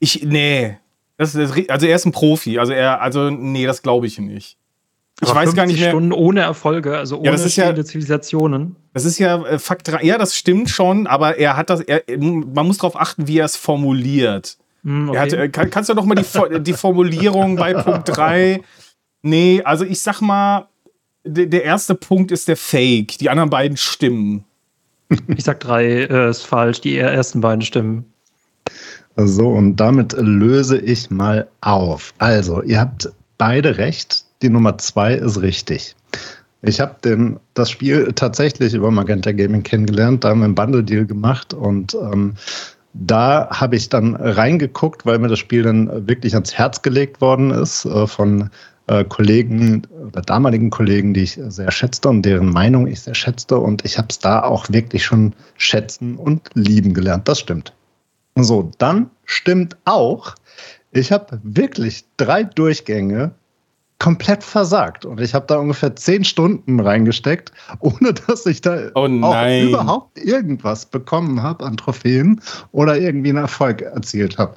Ich. 0.01 0.25
Nee. 0.25 0.77
Das 1.17 1.37
ist, 1.37 1.71
also 1.71 1.87
er 1.87 1.95
ist 1.95 2.05
ein 2.05 2.11
Profi. 2.11 2.59
Also 2.59 2.73
er, 2.73 3.01
also 3.01 3.31
nee, 3.31 3.65
das 3.65 3.83
glaube 3.83 4.09
ich 4.09 4.19
nicht. 4.19 4.59
Ich 5.23 5.35
weiß 5.35 5.55
gar 5.55 5.67
nicht 5.67 5.81
mehr. 5.81 5.91
Stunden 5.91 6.13
ohne 6.13 6.41
Erfolge, 6.41 6.99
also 6.99 7.17
ohne 7.17 7.27
ja, 7.27 7.33
das 7.33 7.45
ist 7.45 7.57
ja, 7.57 7.75
Zivilisationen. 7.75 8.77
Das 8.93 9.05
ist 9.05 9.19
ja 9.19 9.43
äh, 9.47 9.59
Fakt 9.59 9.89
3. 9.89 10.03
Ja, 10.03 10.19
das 10.19 10.37
stimmt 10.37 10.69
schon, 10.69 11.07
aber 11.07 11.39
er 11.39 11.57
hat 11.57 11.71
das, 11.71 11.81
er, 11.81 12.03
man 12.19 12.67
muss 12.67 12.79
darauf 12.79 13.01
achten, 13.01 13.27
wie 13.27 13.39
er 13.39 13.47
es 13.47 13.57
formuliert. 13.57 14.59
Mm, 14.83 15.09
okay. 15.09 15.19
hat, 15.19 15.33
äh, 15.33 15.49
kann, 15.49 15.71
kannst 15.71 15.89
du 15.89 15.95
noch 15.95 16.05
mal 16.05 16.17
die, 16.17 16.63
die 16.63 16.73
Formulierung 16.75 17.57
bei 17.57 17.73
Punkt 17.83 18.15
3? 18.15 18.61
Nee, 19.23 19.63
also 19.65 19.85
ich 19.85 20.01
sag 20.01 20.21
mal, 20.21 20.69
der 21.25 21.65
erste 21.65 21.95
Punkt 21.95 22.31
ist 22.31 22.47
der 22.47 22.57
Fake, 22.57 23.19
die 23.19 23.31
anderen 23.31 23.51
beiden 23.51 23.77
stimmen. 23.77 24.45
Ich 25.29 25.45
sag 25.45 25.61
drei 25.61 25.85
äh, 25.85 26.31
ist 26.31 26.43
falsch, 26.43 26.81
die 26.81 26.97
ersten 26.97 27.41
beiden 27.41 27.63
stimmen. 27.63 28.05
So, 29.17 29.49
und 29.49 29.77
damit 29.77 30.15
löse 30.19 30.79
ich 30.79 31.11
mal 31.11 31.49
auf. 31.61 32.13
Also, 32.19 32.63
ihr 32.63 32.81
habt 32.81 33.11
beide 33.39 33.79
recht. 33.79 34.26
Die 34.47 34.53
Nummer 34.53 34.79
zwei 34.79 35.15
ist 35.15 35.43
richtig. 35.43 35.97
Ich 36.63 36.79
habe 36.79 37.37
das 37.55 37.69
Spiel 37.69 38.13
tatsächlich 38.15 38.75
über 38.75 38.93
Magenta 38.93 39.33
Gaming 39.33 39.65
kennengelernt. 39.65 40.23
Da 40.23 40.29
haben 40.29 40.39
wir 40.39 40.45
einen 40.45 40.55
Bundle-Deal 40.55 41.05
gemacht 41.05 41.53
und 41.53 41.95
ähm, 41.95 42.35
da 42.93 43.49
habe 43.51 43.75
ich 43.75 43.89
dann 43.89 44.15
reingeguckt, 44.15 45.05
weil 45.05 45.19
mir 45.19 45.27
das 45.27 45.41
Spiel 45.41 45.65
dann 45.65 46.07
wirklich 46.07 46.35
ans 46.35 46.55
Herz 46.55 46.83
gelegt 46.83 47.21
worden 47.21 47.51
ist 47.51 47.87
äh, 47.87 48.07
von 48.07 48.51
äh, 48.87 49.03
Kollegen 49.03 49.83
oder 50.07 50.23
damaligen 50.23 50.71
Kollegen, 50.71 51.13
die 51.13 51.23
ich 51.23 51.41
sehr 51.49 51.73
schätzte 51.73 52.09
und 52.09 52.23
deren 52.23 52.51
Meinung 52.51 52.87
ich 52.87 53.01
sehr 53.01 53.17
schätzte. 53.17 53.59
Und 53.59 53.85
ich 53.85 53.99
habe 53.99 54.07
es 54.11 54.21
da 54.21 54.45
auch 54.45 54.71
wirklich 54.71 55.05
schon 55.05 55.35
schätzen 55.57 56.15
und 56.15 56.51
lieben 56.55 56.95
gelernt. 56.95 57.27
Das 57.27 57.41
stimmt. 57.41 57.73
So, 58.37 58.71
dann 58.79 59.11
stimmt 59.25 59.77
auch, 59.87 60.37
ich 60.93 61.11
habe 61.11 61.41
wirklich 61.43 62.05
drei 62.17 62.45
Durchgänge 62.45 63.35
komplett 63.99 64.45
versagt. 64.45 65.05
Und 65.05 65.21
ich 65.21 65.35
habe 65.35 65.47
da 65.47 65.57
ungefähr 65.57 65.97
zehn 65.97 66.25
Stunden 66.25 66.81
reingesteckt, 66.81 67.53
ohne 67.81 68.13
dass 68.13 68.47
ich 68.47 68.61
da 68.61 68.91
oh 68.95 69.09
auch 69.23 69.63
überhaupt 69.63 70.19
irgendwas 70.19 70.87
bekommen 70.87 71.43
habe 71.43 71.65
an 71.65 71.77
Trophäen 71.77 72.41
oder 72.73 72.99
irgendwie 72.99 73.31
einen 73.31 73.39
Erfolg 73.39 73.83
erzielt 73.83 74.39
habe. 74.39 74.57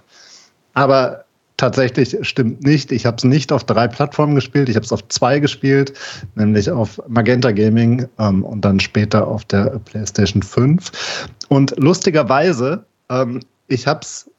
Aber 0.74 1.26
tatsächlich 1.58 2.18
stimmt 2.22 2.64
nicht. 2.64 2.92
Ich 2.92 3.06
habe 3.06 3.18
es 3.18 3.24
nicht 3.24 3.52
auf 3.52 3.64
drei 3.64 3.88
Plattformen 3.88 4.36
gespielt. 4.36 4.70
Ich 4.70 4.76
habe 4.76 4.86
es 4.86 4.94
auf 4.94 5.08
zwei 5.10 5.40
gespielt, 5.40 5.94
nämlich 6.36 6.70
auf 6.70 7.02
Magenta 7.08 7.52
Gaming 7.52 8.08
ähm, 8.18 8.44
und 8.44 8.64
dann 8.64 8.80
später 8.80 9.28
auf 9.28 9.46
der 9.46 9.80
PlayStation 9.80 10.42
5. 10.42 11.28
Und 11.50 11.74
lustigerweise 11.78 12.86
ähm, 13.10 13.42
ich 13.68 13.88
habe 13.88 14.02
es 14.02 14.30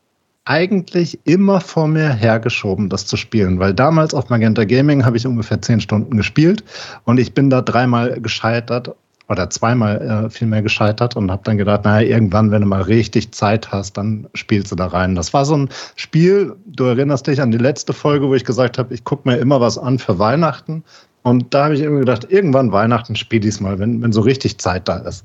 eigentlich 0.50 1.20
immer 1.26 1.60
vor 1.60 1.86
mir 1.86 2.12
hergeschoben, 2.12 2.88
das 2.88 3.06
zu 3.06 3.16
spielen, 3.16 3.60
weil 3.60 3.72
damals 3.72 4.14
auf 4.14 4.30
Magenta 4.30 4.64
Gaming 4.64 5.04
habe 5.04 5.16
ich 5.16 5.24
ungefähr 5.24 5.62
zehn 5.62 5.80
Stunden 5.80 6.16
gespielt 6.16 6.64
und 7.04 7.20
ich 7.20 7.34
bin 7.34 7.50
da 7.50 7.62
dreimal 7.62 8.20
gescheitert 8.20 8.92
oder 9.28 9.48
zweimal 9.48 10.24
äh, 10.26 10.28
vielmehr 10.28 10.60
gescheitert 10.60 11.14
und 11.14 11.30
habe 11.30 11.42
dann 11.44 11.56
gedacht, 11.56 11.84
naja, 11.84 12.04
irgendwann, 12.04 12.50
wenn 12.50 12.62
du 12.62 12.66
mal 12.66 12.82
richtig 12.82 13.30
Zeit 13.30 13.70
hast, 13.70 13.96
dann 13.96 14.26
spielst 14.34 14.72
du 14.72 14.74
da 14.74 14.88
rein. 14.88 15.14
Das 15.14 15.32
war 15.32 15.44
so 15.44 15.56
ein 15.56 15.68
Spiel, 15.94 16.56
du 16.66 16.82
erinnerst 16.82 17.28
dich 17.28 17.40
an 17.40 17.52
die 17.52 17.58
letzte 17.58 17.92
Folge, 17.92 18.26
wo 18.26 18.34
ich 18.34 18.44
gesagt 18.44 18.76
habe, 18.76 18.92
ich 18.92 19.04
gucke 19.04 19.28
mir 19.28 19.36
immer 19.36 19.60
was 19.60 19.78
an 19.78 20.00
für 20.00 20.18
Weihnachten. 20.18 20.82
Und 21.22 21.54
da 21.54 21.66
habe 21.66 21.74
ich 21.74 21.80
irgendwie 21.80 22.00
gedacht, 22.00 22.26
irgendwann 22.28 22.72
Weihnachten 22.72 23.14
spiele 23.14 23.46
ich 23.46 23.54
es 23.54 23.60
mal, 23.60 23.78
wenn, 23.78 24.02
wenn 24.02 24.10
so 24.10 24.22
richtig 24.22 24.58
Zeit 24.58 24.88
da 24.88 24.96
ist. 24.96 25.24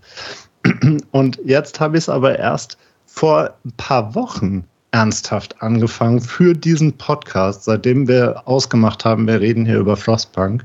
Und 1.12 1.40
jetzt 1.44 1.80
habe 1.80 1.98
ich 1.98 2.04
es 2.04 2.10
aber 2.10 2.38
erst 2.38 2.78
vor 3.08 3.56
ein 3.66 3.72
paar 3.72 4.14
Wochen 4.14 4.66
ernsthaft 4.96 5.62
angefangen 5.62 6.22
für 6.22 6.54
diesen 6.54 6.94
Podcast, 6.94 7.66
seitdem 7.66 8.08
wir 8.08 8.48
ausgemacht 8.48 9.04
haben, 9.04 9.28
wir 9.28 9.42
reden 9.42 9.66
hier 9.66 9.80
über 9.80 9.98
Frostpunk. 9.98 10.64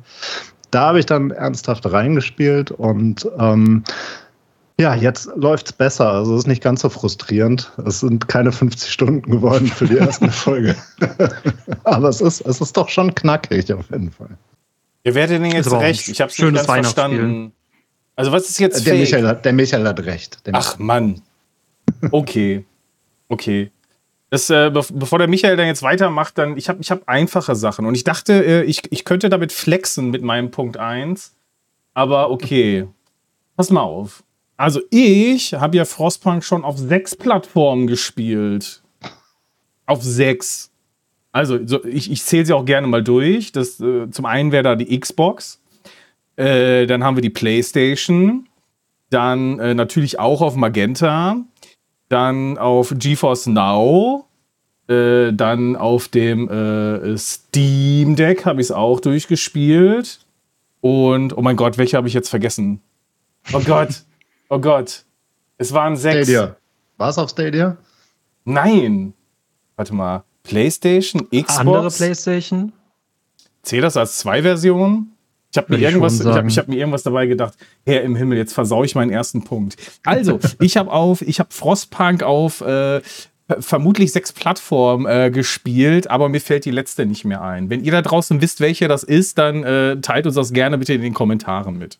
Da 0.71 0.83
habe 0.83 1.01
ich 1.01 1.07
dann 1.07 1.33
ernsthaft 1.33 1.91
reingespielt 1.91 2.71
und 2.71 3.29
ähm, 3.41 3.83
ja, 4.79 4.95
jetzt 4.95 5.29
läuft 5.35 5.67
es 5.67 5.73
besser. 5.73 6.13
Also 6.13 6.35
es 6.35 6.43
ist 6.43 6.47
nicht 6.47 6.63
ganz 6.63 6.83
so 6.83 6.89
frustrierend. 6.91 7.73
Es 7.85 8.01
sind 8.01 8.29
keine 8.29 8.53
50 8.53 8.93
Stunden 8.93 9.29
geworden 9.29 9.67
für 9.67 9.87
die 9.87 9.97
erste 9.97 10.29
Folge. 10.31 10.77
Aber 11.83 12.09
es 12.09 12.21
ist, 12.21 12.41
es 12.43 12.61
ist 12.61 12.77
doch 12.77 12.89
schon 12.89 13.13
knackig 13.13 13.73
auf 13.73 13.91
jeden 13.91 14.13
Fall. 14.13 14.39
Ihr 15.03 15.17
werdet 15.17 15.43
denn 15.43 15.51
jetzt 15.51 15.73
recht. 15.73 16.07
Ich 16.07 16.21
habe 16.21 16.31
es 16.31 16.39
nicht 16.39 16.55
ganz 16.55 16.67
verstanden. 16.67 17.51
Also 18.15 18.31
was 18.31 18.49
ist 18.49 18.61
jetzt 18.61 18.87
der 18.87 18.95
Michael, 18.95 19.27
hat, 19.27 19.45
der 19.45 19.53
Michael 19.55 19.89
hat 19.89 19.99
recht. 20.01 20.47
Der 20.47 20.55
Ach 20.55 20.79
Mann. 20.79 21.21
Okay. 22.13 22.65
Okay. 23.29 23.73
Das, 24.31 24.49
äh, 24.49 24.71
bevor 24.71 25.19
der 25.19 25.27
Michael 25.27 25.57
dann 25.57 25.67
jetzt 25.67 25.83
weitermacht, 25.83 26.39
dann, 26.39 26.57
ich 26.57 26.69
habe 26.69 26.81
ich 26.81 26.93
hab 26.93 27.09
einfache 27.09 27.57
Sachen. 27.57 27.85
Und 27.85 27.97
ich 27.97 28.05
dachte, 28.05 28.45
äh, 28.45 28.63
ich, 28.63 28.83
ich 28.91 29.05
könnte 29.05 29.29
damit 29.29 29.53
flexen 29.53 30.11
mit 30.11 30.23
meinem 30.23 30.53
Punkt 30.53 30.77
1. 30.77 31.35
Aber 31.95 32.31
okay. 32.31 32.87
Pass 33.57 33.71
mal 33.71 33.83
auf. 33.83 34.23
Also 34.57 34.81
ich 34.91 35.55
habe 35.55 35.77
ja 35.77 35.85
Frostpunk 35.85 36.45
schon 36.45 36.65
auf 36.65 36.79
sechs 36.79 37.17
Plattformen 37.17 37.89
gespielt. 37.89 38.83
Auf 39.87 40.03
sechs. 40.03 40.71
Also 41.33 41.59
so, 41.67 41.85
ich, 41.85 42.11
ich 42.11 42.23
zähle 42.23 42.47
sie 42.47 42.53
auch 42.53 42.65
gerne 42.65 42.87
mal 42.87 43.03
durch. 43.03 43.51
Das, 43.51 43.81
äh, 43.81 44.09
zum 44.11 44.27
einen 44.27 44.53
wäre 44.53 44.63
da 44.63 44.77
die 44.77 44.99
Xbox. 45.01 45.61
Äh, 46.37 46.87
dann 46.87 47.03
haben 47.03 47.17
wir 47.17 47.23
die 47.23 47.31
PlayStation. 47.31 48.49
Dann 49.11 49.59
äh, 49.59 49.75
natürlich 49.75 50.21
auch 50.21 50.41
auf 50.41 50.55
Magenta 50.55 51.37
dann 52.11 52.59
auf 52.59 52.93
GeForce 52.95 53.47
Now, 53.47 54.27
äh, 54.89 55.33
dann 55.33 55.77
auf 55.77 56.09
dem 56.09 56.49
äh, 56.51 57.17
Steam 57.17 58.17
Deck 58.17 58.45
habe 58.45 58.61
ich 58.61 58.67
es 58.67 58.73
auch 58.73 59.01
durchgespielt. 59.01 60.21
Und, 60.81 61.37
oh 61.37 61.41
mein 61.41 61.57
Gott, 61.57 61.79
welche 61.79 61.97
habe 61.97 62.09
ich 62.09 62.15
jetzt 62.15 62.29
vergessen? 62.29 62.81
Oh 63.53 63.61
Gott, 63.61 64.03
oh 64.49 64.59
Gott. 64.59 65.05
Es 65.57 65.73
waren 65.73 65.97
sechs. 65.97 66.29
Stadia. 66.29 66.57
War 66.97 67.11
es 67.11 67.19
auf 67.19 67.31
Stadia? 67.31 67.77
Nein. 68.45 69.15
Warte 69.77 69.95
mal. 69.95 70.25
PlayStation, 70.43 71.29
Xbox. 71.31 71.59
Andere 71.59 71.91
PlayStation? 71.91 72.73
Zählt 73.63 73.85
das 73.85 73.97
als 73.97 74.19
zwei 74.19 74.43
Versionen? 74.43 75.13
Ich 75.53 75.59
habe 75.59 75.77
mir, 75.77 75.81
irgendwas, 75.81 76.21
ich 76.21 76.27
hab, 76.27 76.47
ich 76.47 76.59
hab 76.59 76.69
mir 76.69 76.77
irgendwas 76.77 77.03
dabei 77.03 77.27
gedacht. 77.27 77.55
Herr 77.85 78.03
im 78.03 78.15
Himmel, 78.15 78.39
jetzt 78.39 78.53
versau 78.53 78.85
ich 78.85 78.95
meinen 78.95 79.11
ersten 79.11 79.43
Punkt. 79.43 79.77
Also, 80.05 80.39
ich 80.61 80.77
habe 80.77 80.93
auf, 80.93 81.23
ich 81.23 81.41
habe 81.41 81.51
Frostpunk 81.53 82.23
auf 82.23 82.61
äh, 82.61 83.01
vermutlich 83.59 84.13
sechs 84.13 84.33
Plattformen 84.33 85.07
äh, 85.07 85.31
gespielt, 85.31 86.09
aber 86.09 86.29
mir 86.29 86.41
fällt 86.41 86.65
die 86.65 86.71
letzte 86.71 87.05
nicht 87.05 87.25
mehr 87.25 87.43
ein. 87.43 87.69
Wenn 87.69 87.83
ihr 87.83 87.91
da 87.91 88.03
draußen 88.03 88.41
wisst, 88.41 88.61
welche 88.61 88.87
das 88.87 89.03
ist, 89.03 89.39
dann 89.39 89.65
äh, 89.65 90.01
teilt 90.01 90.27
uns 90.27 90.37
das 90.37 90.53
gerne 90.53 90.79
bitte 90.79 90.95
in 90.95 91.03
den 91.03 91.15
Kommentaren 91.15 91.79
mit. 91.79 91.99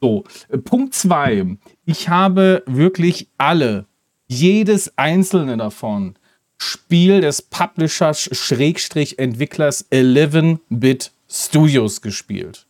So, 0.00 0.24
äh, 0.48 0.58
Punkt 0.58 0.94
zwei. 0.94 1.46
Ich 1.84 2.08
habe 2.08 2.64
wirklich 2.66 3.28
alle, 3.38 3.86
jedes 4.26 4.96
einzelne 4.98 5.56
davon, 5.56 6.14
Spiel 6.58 7.20
des 7.20 7.40
Publishers 7.40 8.28
Schrägstrich 8.32 9.18
Entwicklers 9.18 9.90
11-Bit 9.90 11.12
Studios 11.28 12.02
gespielt. 12.02 12.66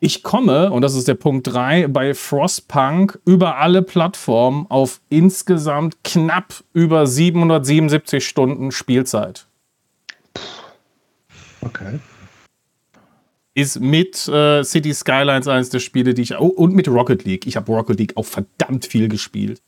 Ich 0.00 0.22
komme, 0.22 0.70
und 0.70 0.82
das 0.82 0.94
ist 0.94 1.08
der 1.08 1.14
Punkt 1.14 1.46
3, 1.46 1.88
bei 1.88 2.14
Frostpunk 2.14 3.18
über 3.24 3.58
alle 3.58 3.82
Plattformen 3.82 4.66
auf 4.68 5.00
insgesamt 5.08 6.04
knapp 6.04 6.62
über 6.72 7.06
777 7.06 8.26
Stunden 8.26 8.72
Spielzeit. 8.72 9.46
Okay. 11.60 11.98
Ist 13.54 13.80
mit 13.80 14.26
äh, 14.28 14.64
City 14.64 14.92
Skylines 14.92 15.46
eines 15.48 15.70
der 15.70 15.78
Spiele, 15.78 16.12
die 16.12 16.22
ich. 16.22 16.38
Oh, 16.38 16.46
und 16.46 16.74
mit 16.74 16.88
Rocket 16.88 17.24
League. 17.24 17.46
Ich 17.46 17.56
habe 17.56 17.72
Rocket 17.72 17.98
League 17.98 18.16
auch 18.16 18.26
verdammt 18.26 18.86
viel 18.86 19.08
gespielt. 19.08 19.62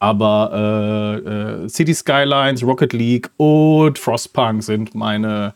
Aber 0.00 1.22
äh, 1.24 1.64
äh, 1.64 1.68
City 1.68 1.94
Skylines, 1.94 2.62
Rocket 2.62 2.92
League 2.92 3.30
und 3.36 3.98
Frostpunk 3.98 4.62
sind 4.62 4.94
meine. 4.94 5.54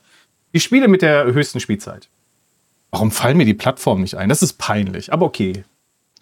Die 0.53 0.61
Spiele 0.61 0.87
mit 0.87 1.03
der 1.03 1.25
höchsten 1.25 1.59
Spielzeit. 1.59 2.09
Warum 2.95 3.11
fallen 3.11 3.37
mir 3.37 3.45
die 3.45 3.55
Plattformen 3.55 4.03
nicht 4.03 4.15
ein? 4.15 4.29
Das 4.29 4.41
ist 4.41 4.53
peinlich, 4.53 5.13
aber 5.13 5.27
okay. 5.27 5.65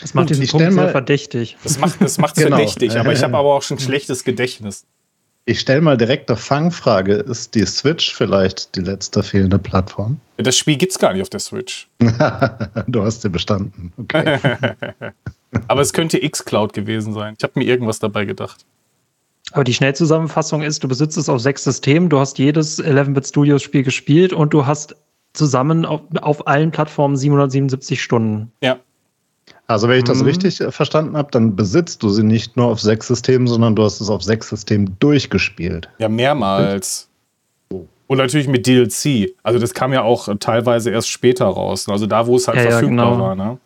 Das 0.00 0.14
macht 0.14 0.30
diesen 0.30 0.48
Punkt 0.48 0.72
sehr 0.72 0.88
verdächtig. 0.88 1.58
Das 1.62 1.78
macht 1.78 2.00
es 2.00 2.16
genau. 2.16 2.56
verdächtig, 2.56 2.96
aber 2.96 3.12
ich 3.12 3.22
habe 3.22 3.36
aber 3.36 3.54
auch 3.54 3.60
schon 3.60 3.76
ein 3.76 3.80
schlechtes 3.80 4.24
Gedächtnis. 4.24 4.86
Ich 5.44 5.60
stelle 5.60 5.82
mal 5.82 5.98
direkt 5.98 6.30
eine 6.30 6.38
Fangfrage. 6.38 7.12
Ist 7.16 7.54
die 7.54 7.66
Switch 7.66 8.14
vielleicht 8.14 8.74
die 8.74 8.80
letzte 8.80 9.22
fehlende 9.22 9.58
Plattform? 9.58 10.18
Das 10.38 10.56
Spiel 10.56 10.78
gibt 10.78 10.92
es 10.92 10.98
gar 10.98 11.12
nicht 11.12 11.20
auf 11.20 11.28
der 11.28 11.40
Switch. 11.40 11.90
du 12.86 13.02
hast 13.04 13.20
sie 13.20 13.28
bestanden. 13.28 13.92
Okay. 13.98 14.38
aber 15.68 15.82
es 15.82 15.92
könnte 15.92 16.24
X-Cloud 16.24 16.72
gewesen 16.72 17.12
sein. 17.12 17.34
Ich 17.36 17.44
habe 17.44 17.58
mir 17.58 17.66
irgendwas 17.66 17.98
dabei 17.98 18.24
gedacht. 18.24 18.64
Aber 19.50 19.64
die 19.64 19.74
Schnellzusammenfassung 19.74 20.62
ist, 20.62 20.82
du 20.82 20.88
besitzt 20.88 21.18
es 21.18 21.28
auf 21.28 21.42
sechs 21.42 21.64
Systemen, 21.64 22.08
du 22.08 22.18
hast 22.18 22.38
jedes 22.38 22.82
11-Bit 22.82 23.26
Studios 23.26 23.62
Spiel 23.62 23.82
gespielt 23.82 24.32
und 24.32 24.54
du 24.54 24.64
hast 24.64 24.96
zusammen 25.32 25.84
auf, 25.84 26.02
auf 26.20 26.46
allen 26.46 26.70
Plattformen 26.70 27.16
777 27.16 28.02
Stunden. 28.02 28.52
Ja. 28.62 28.78
Also 29.66 29.88
wenn 29.88 29.98
ich 29.98 30.04
das 30.04 30.18
mhm. 30.18 30.26
richtig 30.26 30.60
äh, 30.60 30.70
verstanden 30.70 31.16
habe, 31.16 31.30
dann 31.30 31.56
besitzt 31.56 32.02
du 32.02 32.10
sie 32.10 32.22
nicht 32.22 32.56
nur 32.56 32.66
auf 32.66 32.80
sechs 32.80 33.08
Systemen, 33.08 33.46
sondern 33.46 33.74
du 33.74 33.82
hast 33.82 34.00
es 34.00 34.10
auf 34.10 34.22
sechs 34.22 34.48
Systemen 34.48 34.96
durchgespielt. 34.98 35.88
Ja, 35.98 36.08
mehrmals. 36.08 37.08
Und 38.06 38.18
natürlich 38.18 38.48
mit 38.48 38.66
DLC. 38.66 39.30
Also 39.42 39.58
das 39.58 39.72
kam 39.72 39.92
ja 39.92 40.02
auch 40.02 40.28
teilweise 40.38 40.90
erst 40.90 41.08
später 41.08 41.46
raus. 41.46 41.88
Also 41.88 42.06
da, 42.06 42.26
wo 42.26 42.36
es 42.36 42.46
halt 42.46 42.58
Ja, 42.58 42.64
ja, 42.64 42.70
verfügbar 42.72 43.10
genau. 43.12 43.22
war. 43.22 43.34
Ne? 43.34 43.58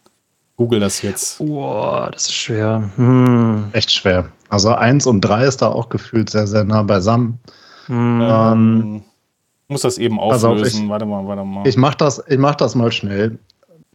Google 0.57 0.79
das 0.79 1.03
jetzt. 1.03 1.39
Boah, 1.39 2.11
das 2.13 2.27
ist 2.27 2.35
schwer. 2.35 2.91
Hm. 2.97 3.65
Echt 3.73 3.91
schwer. 3.91 4.29
Also 4.49 4.71
eins 4.71 5.07
und 5.07 5.21
drei 5.21 5.45
ist 5.45 5.63
da 5.63 5.69
auch 5.69 5.89
gefühlt 5.89 6.31
sehr, 6.31 6.47
sehr 6.47 6.63
nah 6.65 6.83
beisammen. 6.83 7.41
Hm. 7.87 8.21
Ähm, 8.23 9.03
muss 9.69 9.83
das 9.83 9.99
eben 9.99 10.19
auflösen. 10.21 10.85
ich- 10.85 10.89
warte 10.89 11.07
mal, 11.07 11.27
warte 11.27 11.45
mal. 11.45 11.67
Ich 11.67 11.77
mach 11.77 11.95
das, 11.95 12.23
ich 12.29 12.39
mach 12.39 12.55
das 12.55 12.75
mal 12.75 12.93
schnell. 12.93 13.39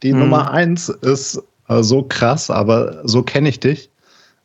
Die 0.02 0.12
Hm. 0.12 0.20
Nummer 0.20 0.50
eins 0.50 0.88
ist 0.88 1.42
äh, 1.68 1.82
so 1.82 2.02
krass, 2.02 2.50
aber 2.50 3.00
so 3.08 3.22
kenne 3.22 3.48
ich 3.48 3.60
dich. 3.60 3.88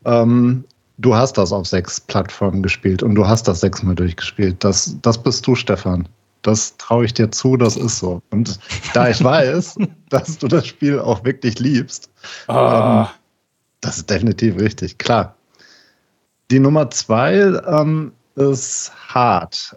Ähm, 0.06 0.64
du 0.98 1.16
hast 1.16 1.38
das 1.38 1.52
auf 1.52 1.68
sechs 1.68 2.00
Plattformen 2.00 2.62
gespielt 2.64 3.04
und 3.04 3.16
du 3.16 3.28
hast 3.28 3.48
das 3.48 3.60
sechsmal 3.60 3.96
durchgespielt. 3.96 4.64
Das, 4.64 4.96
das 5.02 5.18
bist 5.22 5.46
du, 5.48 5.56
Stefan. 5.56 6.08
Das 6.44 6.78
traue 6.78 7.04
ich 7.06 7.14
dir 7.14 7.30
zu, 7.32 7.58
das 7.58 7.76
ist 7.76 8.00
so. 8.00 8.22
Und 8.30 8.60
da 8.94 9.10
ich 9.10 9.22
weiß, 9.24 9.76
dass 10.10 10.38
du 10.38 10.48
das 10.48 10.68
Spiel 10.68 11.00
auch 11.00 11.26
wirklich 11.26 11.60
liebst, 11.60 12.10
ah, 12.48 13.10
das 13.82 13.98
ist 13.98 14.10
definitiv 14.10 14.58
richtig, 14.60 14.98
klar. 14.98 15.36
Die 16.52 16.60
Nummer 16.60 16.90
zwei 16.92 17.34
ähm, 17.68 18.14
ist 18.36 18.92
hart. 19.10 19.76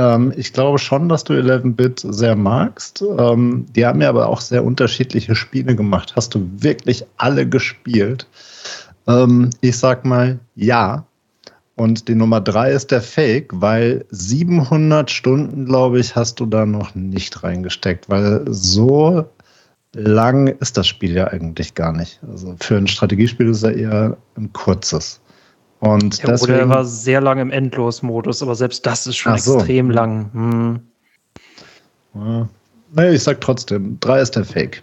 Ähm, 0.00 0.32
ich 0.34 0.54
glaube 0.54 0.78
schon, 0.78 1.10
dass 1.10 1.24
du 1.24 1.34
11-Bit 1.34 2.06
sehr 2.08 2.34
magst. 2.34 3.04
Ähm, 3.18 3.66
die 3.76 3.84
haben 3.84 4.00
ja 4.00 4.08
aber 4.08 4.28
auch 4.28 4.40
sehr 4.40 4.64
unterschiedliche 4.64 5.36
Spiele 5.36 5.76
gemacht. 5.76 6.14
Hast 6.16 6.34
du 6.34 6.48
wirklich 6.56 7.04
alle 7.18 7.46
gespielt? 7.46 8.26
Ähm, 9.06 9.50
ich 9.60 9.76
sag 9.76 10.06
mal 10.06 10.38
ja. 10.54 11.04
Und 11.76 12.08
die 12.08 12.14
Nummer 12.14 12.40
drei 12.40 12.72
ist 12.72 12.90
der 12.90 13.02
Fake, 13.02 13.48
weil 13.54 14.04
700 14.10 15.10
Stunden, 15.10 15.66
glaube 15.66 16.00
ich, 16.00 16.16
hast 16.16 16.40
du 16.40 16.46
da 16.46 16.66
noch 16.66 16.94
nicht 16.94 17.42
reingesteckt, 17.42 18.08
weil 18.08 18.44
so 18.48 19.26
lang 19.92 20.46
ist 20.46 20.76
das 20.76 20.88
Spiel 20.88 21.12
ja 21.12 21.28
eigentlich 21.28 21.74
gar 21.74 21.92
nicht. 21.92 22.20
Also 22.26 22.54
für 22.60 22.76
ein 22.76 22.86
Strategiespiel 22.86 23.48
ist 23.48 23.62
er 23.62 23.74
eher 23.74 24.16
ein 24.36 24.52
kurzes. 24.52 25.20
Und 25.80 26.18
Ja, 26.18 26.24
oder 26.24 26.32
er 26.32 26.38
deswegen, 26.38 26.68
war 26.68 26.84
sehr 26.84 27.20
lange 27.20 27.42
im 27.42 27.50
Endlosmodus, 27.50 28.42
aber 28.42 28.54
selbst 28.54 28.84
das 28.86 29.06
ist 29.06 29.16
schon 29.16 29.36
so. 29.38 29.56
extrem 29.56 29.90
lang. 29.90 30.30
Hm. 30.32 30.80
ja, 32.14 32.48
nee, 32.94 33.10
ich 33.10 33.22
sag 33.22 33.40
trotzdem, 33.40 33.98
drei 34.00 34.20
ist 34.20 34.36
der 34.36 34.44
Fake. 34.44 34.82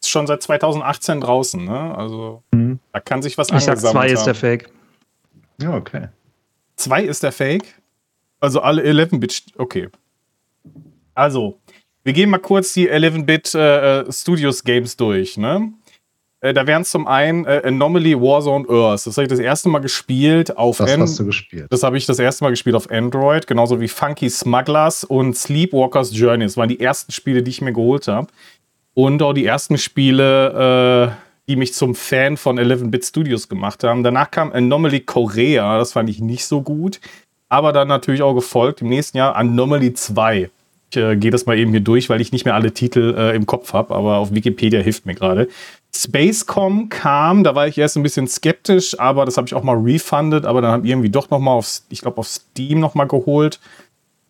ist 0.00 0.08
schon 0.10 0.26
seit 0.26 0.42
2018 0.42 1.20
draußen. 1.20 1.64
Ne? 1.64 1.96
Also 1.96 2.42
Mhm. 2.52 2.80
da 2.92 3.00
kann 3.00 3.22
sich 3.22 3.38
was 3.38 3.48
Ich 3.50 3.60
sag 3.60 3.72
angesammelt 3.76 3.94
zwei 4.08 4.12
ist 4.12 4.24
der 4.24 4.34
haben. 4.34 4.40
Fake. 4.40 4.68
Ja, 5.60 5.74
okay. 5.76 6.08
Zwei 6.76 7.04
ist 7.04 7.22
der 7.22 7.32
Fake. 7.32 7.80
Also 8.40 8.60
alle 8.60 8.82
11-Bit. 8.82 9.44
Okay. 9.58 9.88
Also, 11.14 11.58
wir 12.02 12.12
gehen 12.14 12.30
mal 12.30 12.38
kurz 12.38 12.72
die 12.72 12.90
11-Bit 12.90 13.54
äh, 13.54 14.00
äh, 14.00 14.12
Studios 14.12 14.64
Games 14.64 14.96
durch. 14.96 15.36
Ne? 15.36 15.72
Äh, 16.42 16.52
da 16.52 16.66
wären 16.66 16.84
zum 16.84 17.06
einen 17.06 17.44
äh, 17.46 17.62
Anomaly 17.64 18.20
Warzone 18.20 18.66
Earth. 18.68 19.06
Das 19.06 19.16
habe 19.16 19.22
ich 19.22 19.28
das 19.30 19.38
erste 19.38 19.68
Mal 19.68 19.78
gespielt 19.78 20.56
auf 20.56 20.78
Das 20.78 20.92
An- 20.92 21.00
hast 21.02 21.18
du 21.18 21.24
gespielt. 21.24 21.66
Das 21.70 21.82
habe 21.84 21.96
ich 21.96 22.04
das 22.04 22.18
erste 22.18 22.42
Mal 22.44 22.50
gespielt 22.50 22.74
auf 22.76 22.90
Android, 22.90 23.46
genauso 23.46 23.80
wie 23.80 23.86
Funky 23.88 24.28
Smugglers 24.28 25.04
und 25.04 25.36
Sleepwalkers 25.36 26.14
Journey. 26.16 26.44
Das 26.44 26.56
waren 26.56 26.68
die 26.68 26.80
ersten 26.80 27.12
Spiele, 27.12 27.42
die 27.42 27.50
ich 27.50 27.62
mir 27.62 27.72
geholt 27.72 28.08
habe. 28.08 28.26
Und 28.94 29.22
auch 29.22 29.32
die 29.32 29.46
ersten 29.46 29.78
Spiele, 29.78 31.14
äh, 31.16 31.22
die 31.48 31.56
mich 31.56 31.74
zum 31.74 31.94
Fan 31.94 32.36
von 32.36 32.58
11-Bit 32.58 33.04
Studios 33.06 33.48
gemacht 33.48 33.84
haben. 33.84 34.02
Danach 34.02 34.30
kam 34.30 34.52
Anomaly 34.52 35.00
Korea, 35.00 35.78
das 35.78 35.92
fand 35.92 36.10
ich 36.10 36.20
nicht 36.20 36.44
so 36.44 36.60
gut. 36.60 37.00
Aber 37.48 37.72
dann 37.72 37.86
natürlich 37.88 38.22
auch 38.22 38.34
gefolgt 38.34 38.80
im 38.82 38.88
nächsten 38.88 39.16
Jahr 39.18 39.36
Anomaly 39.36 39.94
2. 39.94 40.50
Ich 40.90 40.96
äh, 40.96 41.16
gehe 41.16 41.30
das 41.30 41.46
mal 41.46 41.56
eben 41.58 41.70
hier 41.70 41.80
durch, 41.80 42.10
weil 42.10 42.20
ich 42.20 42.32
nicht 42.32 42.44
mehr 42.44 42.54
alle 42.54 42.72
Titel 42.72 43.14
äh, 43.16 43.34
im 43.36 43.46
Kopf 43.46 43.72
habe, 43.72 43.94
aber 43.94 44.16
auf 44.18 44.34
Wikipedia 44.34 44.80
hilft 44.80 45.06
mir 45.06 45.14
gerade. 45.14 45.48
Spacecom 45.94 46.88
kam, 46.88 47.44
da 47.44 47.54
war 47.54 47.68
ich 47.68 47.76
erst 47.76 47.96
ein 47.96 48.02
bisschen 48.02 48.26
skeptisch, 48.26 48.98
aber 48.98 49.24
das 49.24 49.36
habe 49.36 49.46
ich 49.46 49.54
auch 49.54 49.62
mal 49.62 49.76
refunded, 49.76 50.46
aber 50.46 50.62
dann 50.62 50.72
habe 50.72 50.86
ich 50.86 50.90
irgendwie 50.90 51.10
doch 51.10 51.30
noch 51.30 51.38
mal 51.38 51.52
auf, 51.52 51.82
ich 51.90 52.00
glaube 52.00 52.18
auf 52.18 52.28
Steam 52.28 52.80
noch 52.80 52.94
mal 52.94 53.04
geholt. 53.04 53.60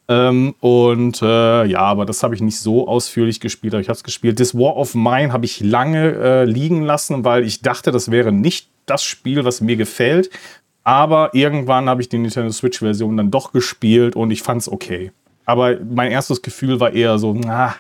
Ähm, 0.09 0.55
und 0.61 1.23
äh, 1.23 1.65
ja, 1.65 1.81
aber 1.81 2.05
das 2.05 2.23
habe 2.23 2.35
ich 2.35 2.41
nicht 2.41 2.59
so 2.59 2.89
ausführlich 2.89 3.41
gespielt, 3.41 3.75
aber 3.75 3.81
ich 3.81 3.89
habe 3.89 3.97
es 3.97 4.03
gespielt. 4.03 4.41
Das 4.41 4.55
War 4.55 4.77
of 4.77 4.95
Mine 4.95 5.33
habe 5.33 5.45
ich 5.45 5.61
lange 5.61 6.15
äh, 6.15 6.45
liegen 6.45 6.83
lassen, 6.83 7.25
weil 7.25 7.45
ich 7.45 7.63
dachte, 7.63 7.93
das 7.93 8.11
wäre 8.11 8.33
nicht 8.33 8.69
das 8.87 9.05
Spiel, 9.05 9.45
was 9.45 9.61
mir 9.61 9.77
gefällt. 9.77 10.31
Aber 10.85 11.33
irgendwann 11.35 11.89
habe 11.89 12.03
ich 12.03 12.09
die 12.09 12.19
Nintendo 12.19 12.51
Switch-Version 12.51 13.17
dann 13.17 13.31
doch 13.31 13.53
gespielt 13.53 14.17
und 14.17 14.33
ich 14.33 14.43
fand 14.43 14.63
es 14.63 14.69
okay. 14.71 15.13
Aber 15.45 15.79
mein 15.79 16.11
erstes 16.11 16.43
Gefühl 16.43 16.81
war 16.81 16.93
eher 16.93 17.19
so, 17.19 17.33
na, 17.35 17.77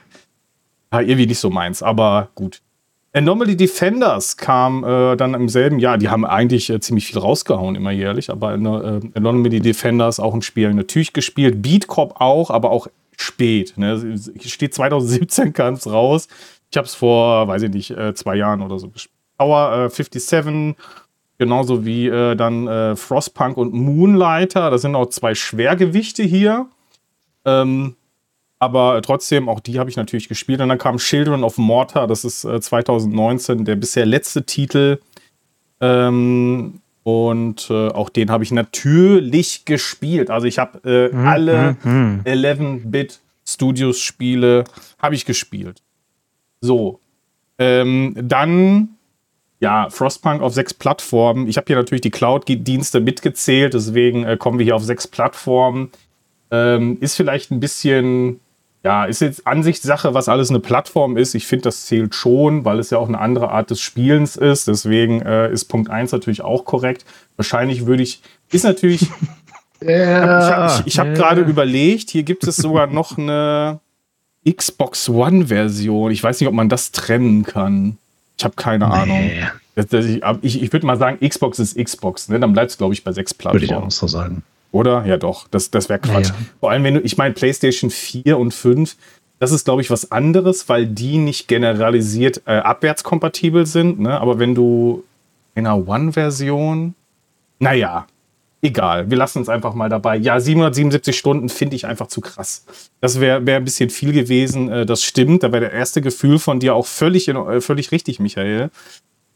irgendwie 0.93 1.27
nicht 1.27 1.41
so 1.41 1.51
meins, 1.51 1.83
aber 1.83 2.29
gut. 2.37 2.61
Anomaly 3.15 3.57
Defenders 3.57 4.39
kam 4.39 4.85
äh, 4.85 5.17
dann 5.17 5.35
im 5.35 5.49
selben 5.49 5.79
Jahr. 5.79 5.99
Die 5.99 6.09
haben 6.09 6.25
eigentlich 6.25 6.71
äh, 6.71 6.81
ziemlich 6.81 7.07
viel 7.07 7.19
rausgehauen, 7.19 7.75
immer 7.75 7.91
jährlich. 7.91 8.31
Aber 8.31 8.55
äh, 8.55 9.01
Anomaly 9.15 9.61
Defenders 9.61 10.19
auch 10.19 10.35
ein 10.35 10.43
Spiel 10.43 10.73
natürlich 10.73 11.13
gespielt. 11.13 11.61
Beat 11.61 11.89
Cop 11.89 12.21
auch, 12.21 12.51
aber 12.51 12.71
auch 12.71 12.89
spät. 13.19 13.75
Ne? 13.77 14.19
Steht 14.41 14.75
2017 14.75 15.53
kam 15.53 15.75
es 15.75 15.87
raus. 15.87 16.29
Ich 16.71 16.77
habe 16.79 16.87
es 16.87 16.95
vor, 16.95 17.47
weiß 17.49 17.63
ich 17.63 17.71
nicht, 17.71 17.91
äh, 17.91 18.15
zwei 18.15 18.37
Jahren 18.37 18.63
oder 18.63 18.79
so 18.79 18.89
gespielt. 18.89 19.15
Tower 19.39 19.87
äh, 19.87 19.91
57, 19.91 20.75
genauso 21.39 21.85
wie 21.85 22.07
äh, 22.07 22.35
dann 22.35 22.67
äh, 22.67 22.97
Frostpunk 22.97 23.57
und 23.59 23.75
Moonlighter. 23.75 24.71
Das 24.71 24.83
sind 24.83 24.95
auch 24.95 25.07
zwei 25.07 25.35
Schwergewichte 25.35 26.23
hier. 26.23 26.67
Ähm, 27.45 27.97
aber 28.63 29.03
trotzdem, 29.03 29.49
auch 29.49 29.59
die 29.59 29.81
habe 29.81 29.91
ich 29.91 29.97
natürlich 29.97 30.29
gespielt. 30.29 30.61
Und 30.61 30.69
dann 30.69 30.79
kam 30.79 30.99
Children 30.99 31.43
of 31.43 31.59
Mortar, 31.59 32.07
das 32.07 32.25
ist 32.25 32.45
äh, 32.45 32.61
2019 32.61 33.65
der 33.65 33.75
bisher 33.75 34.07
letzte 34.07 34.45
Titel. 34.45 35.01
Ähm, 35.81 36.81
und 37.03 37.69
äh, 37.71 37.89
auch 37.89 38.09
den 38.09 38.31
habe 38.31 38.45
ich 38.45 38.53
natürlich 38.53 39.65
gespielt. 39.65 40.31
Also 40.31 40.47
ich 40.47 40.61
habe 40.61 40.79
äh, 40.89 41.13
Mhm, 41.13 41.27
alle 41.27 41.77
mhm. 41.83 42.21
11-Bit 42.25 43.19
Studios 43.45 43.99
Spiele 43.99 44.63
habe 45.01 45.17
ich 45.17 45.25
gespielt. 45.25 45.83
So. 46.61 47.01
Ähm, 47.59 48.15
dann 48.17 48.91
ja, 49.59 49.91
Frostpunk 49.91 50.41
auf 50.41 50.55
sechs 50.55 50.73
Plattformen. 50.73 51.49
Ich 51.49 51.57
habe 51.57 51.67
hier 51.67 51.75
natürlich 51.75 52.03
die 52.03 52.11
Cloud-Dienste 52.11 53.01
mitgezählt, 53.01 53.75
deswegen 53.75 54.23
äh, 54.23 54.37
kommen 54.37 54.61
wir 54.61 54.65
hier 54.65 54.77
auf 54.77 54.85
sechs 54.85 55.09
Plattformen. 55.09 55.91
Ähm, 56.53 56.99
ist 57.01 57.17
vielleicht 57.17 57.51
ein 57.51 57.59
bisschen, 57.59 58.39
ja, 58.85 59.05
ist 59.05 59.21
jetzt 59.21 59.47
Ansichtssache, 59.47 60.13
was 60.15 60.29
alles 60.29 60.51
eine 60.51 60.59
Plattform 60.61 61.17
ist. 61.17 61.35
Ich 61.35 61.47
finde, 61.47 61.65
das 61.65 61.87
zählt 61.87 62.15
schon, 62.15 62.65
weil 62.65 62.79
es 62.81 62.91
ja 62.91 62.99
auch 62.99 63.09
eine 63.09 63.21
andere 63.21 63.51
Art 63.51 63.71
des 63.71 63.81
Spielens 63.81 64.37
ist. 64.37 64.67
Deswegen 64.69 65.23
äh, 65.23 65.51
ist 65.53 65.67
Punkt 65.67 65.89
1 65.91 66.11
natürlich 66.13 66.43
auch 66.43 66.65
korrekt. 66.65 67.05
Wahrscheinlich 67.37 67.87
würde 67.87 68.03
ich, 68.03 68.23
ist 68.51 68.65
natürlich, 68.65 69.07
Ja. 69.81 70.67
ich, 70.75 70.81
ich, 70.81 70.87
ich 70.89 70.99
habe 70.99 71.11
Ja. 71.11 71.15
gerade 71.15 71.41
überlegt, 71.43 72.11
hier 72.11 72.23
gibt 72.23 72.45
es 72.45 72.57
sogar 72.57 72.87
noch 72.87 73.19
eine 73.19 73.81
Xbox 74.49 75.09
One-Version. 75.09 76.11
Ich 76.13 76.23
weiß 76.23 76.41
nicht, 76.41 76.49
ob 76.49 76.55
man 76.55 76.69
das 76.69 76.93
trennen 76.93 77.45
kann. 77.45 77.99
Ich 78.39 78.45
habe 78.45 78.55
keine 78.57 78.87
Ahnung. 78.89 79.19
Nee, 79.21 79.43
Das, 79.75 79.87
das, 79.87 80.05
ich 80.07 80.23
ich, 80.43 80.63
ich 80.63 80.73
würde 80.73 80.87
mal 80.87 80.97
sagen, 80.99 81.19
Xbox 81.27 81.59
ist 81.59 81.77
Xbox. 81.77 82.29
Ne? 82.29 82.41
Dann 82.41 82.53
bleibt 82.53 82.71
es, 82.73 82.79
glaube 82.79 82.95
ich, 82.95 83.05
bei 83.05 83.13
sechs 83.13 83.33
würde 83.41 83.59
ich 83.59 83.69
Plattformen. 83.69 83.87
auch 83.89 83.91
so 83.93 84.07
sagen. 84.09 84.43
Oder? 84.73 85.05
Ja, 85.07 85.19
doch. 85.19 85.47
Das, 85.49 85.71
das 85.71 85.89
wäre 85.89 86.01
Quatsch. 86.01 86.29
Ja. 86.29 86.35
Vor 86.59 86.71
allem, 86.71 86.83
wenn 86.83 86.95
du, 86.95 87.01
ich 87.01 87.17
meine, 87.17 87.35
PlayStation 87.35 87.91
4 87.91 88.39
und 88.39 88.53
5, 88.53 88.97
das 89.39 89.53
ist, 89.53 89.65
glaube 89.65 89.83
ich, 89.83 89.91
was 89.91 90.11
anderes, 90.11 90.69
weil 90.69 90.87
die 90.87 91.19
nicht 91.19 91.47
generalisiert 91.47 92.43
äh, 92.47 92.57
abwärtskompatibel 92.57 93.67
sind. 93.67 94.01
Ne? 94.01 94.19
Aber 94.19 94.39
wenn 94.39 94.55
du 94.55 95.05
in 95.55 95.67
einer 95.67 95.87
One-Version, 95.87 96.95
naja, 97.59 98.07
egal. 98.63 99.11
Wir 99.11 99.19
lassen 99.19 99.39
uns 99.39 99.49
einfach 99.49 99.75
mal 99.75 99.89
dabei. 99.89 100.17
Ja, 100.17 100.41
777 100.41 101.19
Stunden 101.19 101.49
finde 101.49 101.77
ich 101.77 101.87
einfach 101.87 102.07
zu 102.07 102.21
krass. 102.21 102.65
Das 103.01 103.21
wäre 103.21 103.45
wär 103.45 103.57
ein 103.57 103.65
bisschen 103.65 103.91
viel 103.91 104.13
gewesen. 104.13 104.71
Äh, 104.71 104.87
das 104.87 105.03
stimmt. 105.03 105.43
Da 105.43 105.53
wäre 105.53 105.61
der 105.61 105.73
erste 105.73 106.01
Gefühl 106.01 106.39
von 106.39 106.61
dir 106.61 106.75
auch 106.75 106.87
völlig, 106.87 107.29
in, 107.29 107.37
äh, 107.37 107.61
völlig 107.61 107.93
richtig, 107.93 108.21
Michael. 108.21 108.71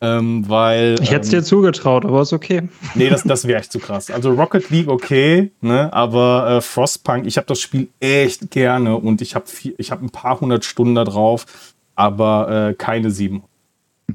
Ähm, 0.01 0.45
weil. 0.49 0.97
Ich 1.01 1.11
hätte 1.11 1.23
es 1.23 1.33
ähm, 1.33 1.41
dir 1.41 1.45
zugetraut, 1.45 2.05
aber 2.05 2.21
ist 2.21 2.33
okay. 2.33 2.69
Nee, 2.95 3.09
das, 3.09 3.23
das 3.23 3.47
wäre 3.47 3.61
echt 3.61 3.73
zu 3.73 3.79
krass. 3.79 4.11
Also 4.11 4.31
Rocket 4.31 4.69
League 4.71 4.89
okay, 4.89 5.51
ne? 5.63 5.93
aber 5.93 6.57
äh, 6.57 6.61
Frostpunk, 6.61 7.27
ich 7.27 7.39
habe 7.39 7.47
das 7.47 7.61
Spiel 7.61 7.89
echt 8.01 8.51
gerne 8.51 8.97
und 8.97 9.23
ich 9.23 9.35
habe 9.35 9.47
ich 9.79 9.91
hab 9.91 10.03
ein 10.03 10.11
paar 10.11 10.41
hundert 10.41 10.65
Stunden 10.65 10.95
da 10.95 11.05
drauf, 11.05 11.47
aber 11.95 12.69
äh, 12.71 12.75
keine 12.75 13.11
sieben. 13.11 13.43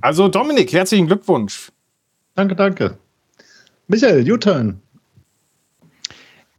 Also 0.02 0.28
Dominik, 0.28 0.72
herzlichen 0.72 1.08
Glückwunsch. 1.08 1.72
Danke, 2.36 2.56
danke. 2.56 2.98
Michael, 3.88 4.32
U-Turn. 4.32 4.80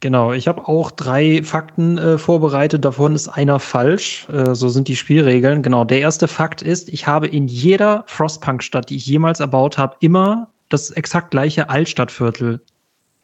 Genau, 0.03 0.33
ich 0.33 0.49
habe 0.49 0.67
auch 0.67 0.91
drei 0.91 1.43
Fakten 1.43 1.97
äh, 1.97 2.17
vorbereitet. 2.17 2.83
Davon 2.83 3.15
ist 3.15 3.29
einer 3.29 3.57
falsch. 3.61 4.27
Äh, 4.27 4.53
so 4.53 4.67
sind 4.67 4.89
die 4.89 4.97
Spielregeln. 4.97 5.63
Genau, 5.63 5.85
der 5.85 6.01
erste 6.01 6.27
Fakt 6.27 6.61
ist, 6.61 6.89
ich 6.89 7.07
habe 7.07 7.25
in 7.27 7.47
jeder 7.47 8.03
Frostpunk-Stadt, 8.07 8.89
die 8.89 8.97
ich 8.97 9.05
jemals 9.05 9.39
erbaut 9.39 9.77
habe, 9.77 9.95
immer 10.01 10.49
das 10.67 10.91
exakt 10.91 11.31
gleiche 11.31 11.69
Altstadtviertel 11.69 12.59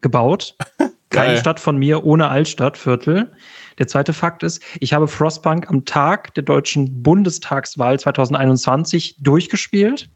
gebaut. 0.00 0.56
Keine. 1.10 1.36
Stadt 1.36 1.60
von 1.60 1.76
mir 1.76 2.02
ohne 2.02 2.30
Altstadtviertel. 2.30 3.30
Der 3.78 3.86
zweite 3.86 4.14
Fakt 4.14 4.42
ist, 4.42 4.62
ich 4.80 4.94
habe 4.94 5.06
Frostpunk 5.06 5.68
am 5.68 5.84
Tag 5.84 6.32
der 6.32 6.44
deutschen 6.44 7.02
Bundestagswahl 7.02 8.00
2021 8.00 9.16
durchgespielt 9.20 10.08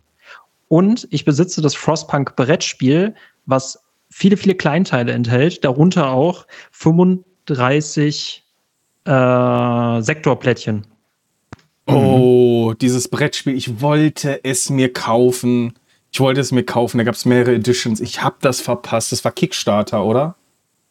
und 0.69 1.07
ich 1.11 1.27
besitze 1.27 1.61
das 1.61 1.75
Frostpunk 1.75 2.37
Brettspiel, 2.37 3.15
was 3.45 3.84
viele, 4.17 4.37
viele 4.37 4.55
Kleinteile 4.55 5.11
enthält, 5.13 5.65
darunter 5.65 6.11
auch 6.11 6.47
35 6.71 8.45
äh, 9.07 10.01
Sektorplättchen. 10.01 10.87
Oh, 11.87 12.75
dieses 12.81 13.09
Brettspiel, 13.09 13.55
ich 13.57 13.81
wollte 13.81 14.43
es 14.45 14.71
mir 14.71 14.93
kaufen. 14.93 15.75
Ich 16.13 16.21
wollte 16.21 16.41
es 16.41 16.53
mir 16.53 16.65
kaufen, 16.65 16.99
da 16.99 17.05
gab 17.05 17.17
es 17.17 17.25
mehrere 17.25 17.55
Editions. 17.57 18.01
Ich 18.01 18.23
habe 18.23 18.37
das 18.41 18.61
verpasst. 18.61 19.11
Das 19.11 19.25
war 19.25 19.33
Kickstarter, 19.33 20.05
oder? 20.05 20.37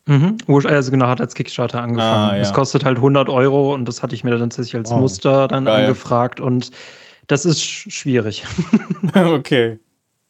Mhm. 0.05 0.38
Also 0.65 0.91
genau, 0.91 1.07
hat 1.07 1.21
als 1.21 1.33
Kickstarter 1.33 1.81
angefangen. 1.81 2.29
Ah, 2.31 2.33
ja. 2.33 2.39
Das 2.39 2.51
kostet 2.53 2.83
halt 2.83 2.97
100 2.97 3.29
Euro 3.29 3.73
und 3.73 3.86
das 3.86 4.03
hatte 4.03 4.15
ich 4.15 4.25
mir 4.25 4.31
dann 4.31 4.41
tatsächlich 4.49 4.75
als 4.75 4.91
Wow. 4.91 4.99
Muster 4.99 5.47
dann 5.47 5.63
Geil. 5.63 5.86
angefragt 5.86 6.41
und 6.41 6.71
das 7.27 7.45
ist 7.45 7.62
sch- 7.62 7.89
schwierig. 7.89 8.43
okay. 9.15 9.79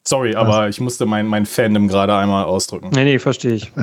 Sorry, 0.06 0.36
aber 0.36 0.68
ich 0.70 0.80
musste 0.82 1.06
mein, 1.06 1.28
mein 1.28 1.46
Fandom 1.46 1.88
gerade 1.88 2.16
einmal 2.16 2.44
ausdrücken. 2.46 2.90
nee, 2.94 3.04
nee, 3.06 3.20
verstehe 3.20 3.54
ich. 3.54 3.72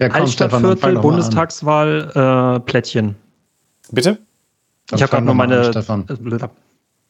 Ja, 0.00 0.08
komm, 0.08 0.22
Altstadtviertel. 0.22 0.98
Bundestagswahl, 0.98 2.56
äh, 2.56 2.60
Plättchen. 2.60 3.14
Bitte? 3.92 4.18
Dann 4.88 4.96
ich 4.96 5.02
habe 5.02 5.10
gerade 5.10 5.24
nur 5.26 5.34
mal 5.34 5.46
meine. 5.48 5.66
an, 5.66 5.72
Stefan. 5.72 6.04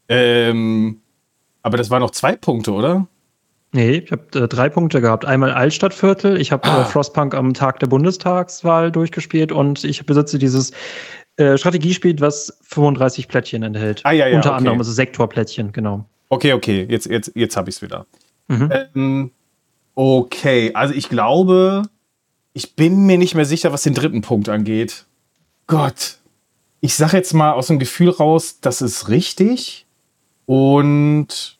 äh. 0.08 0.48
Ähm, 0.50 1.00
aber 1.62 1.76
das 1.78 1.88
waren 1.90 2.00
noch 2.00 2.10
zwei 2.10 2.36
Punkte, 2.36 2.72
oder? 2.72 3.06
Nee, 3.72 4.02
ich 4.04 4.12
habe 4.12 4.22
äh, 4.38 4.48
drei 4.48 4.68
Punkte 4.68 5.00
gehabt. 5.00 5.24
Einmal 5.24 5.52
Altstadtviertel, 5.52 6.38
ich 6.40 6.52
habe 6.52 6.68
Ah. 6.68 6.82
äh, 6.82 6.84
Frostpunk 6.84 7.34
am 7.34 7.54
Tag 7.54 7.80
der 7.80 7.86
Bundestagswahl 7.86 8.92
durchgespielt 8.92 9.50
und 9.50 9.82
ich 9.84 10.04
besitze 10.04 10.38
dieses 10.38 10.72
äh, 11.36 11.56
Strategiespiel, 11.58 12.20
was 12.20 12.58
35 12.64 13.28
Plättchen 13.28 13.62
enthält. 13.62 14.02
Ah, 14.04 14.12
ja, 14.12 14.26
ja, 14.26 14.36
Unter 14.36 14.50
okay. 14.50 14.58
anderem, 14.58 14.78
also 14.78 14.92
Sektorplättchen, 14.92 15.72
genau. 15.72 16.04
Okay, 16.28 16.52
okay, 16.52 16.86
jetzt, 16.88 17.06
jetzt, 17.06 17.32
jetzt 17.34 17.56
habe 17.56 17.70
ich 17.70 17.76
es 17.76 17.82
wieder. 17.82 18.06
Mhm. 18.48 18.72
Ähm, 18.94 19.30
okay, 19.94 20.72
also 20.74 20.94
ich 20.94 21.08
glaube, 21.08 21.82
ich 22.52 22.74
bin 22.76 23.06
mir 23.06 23.18
nicht 23.18 23.34
mehr 23.34 23.44
sicher, 23.44 23.72
was 23.72 23.82
den 23.82 23.94
dritten 23.94 24.22
Punkt 24.22 24.48
angeht. 24.48 25.04
Gott, 25.66 26.18
ich 26.80 26.94
sage 26.94 27.16
jetzt 27.16 27.32
mal 27.34 27.52
aus 27.52 27.68
dem 27.68 27.78
Gefühl 27.78 28.10
raus, 28.10 28.58
das 28.60 28.82
ist 28.82 29.08
richtig 29.08 29.86
und 30.46 31.58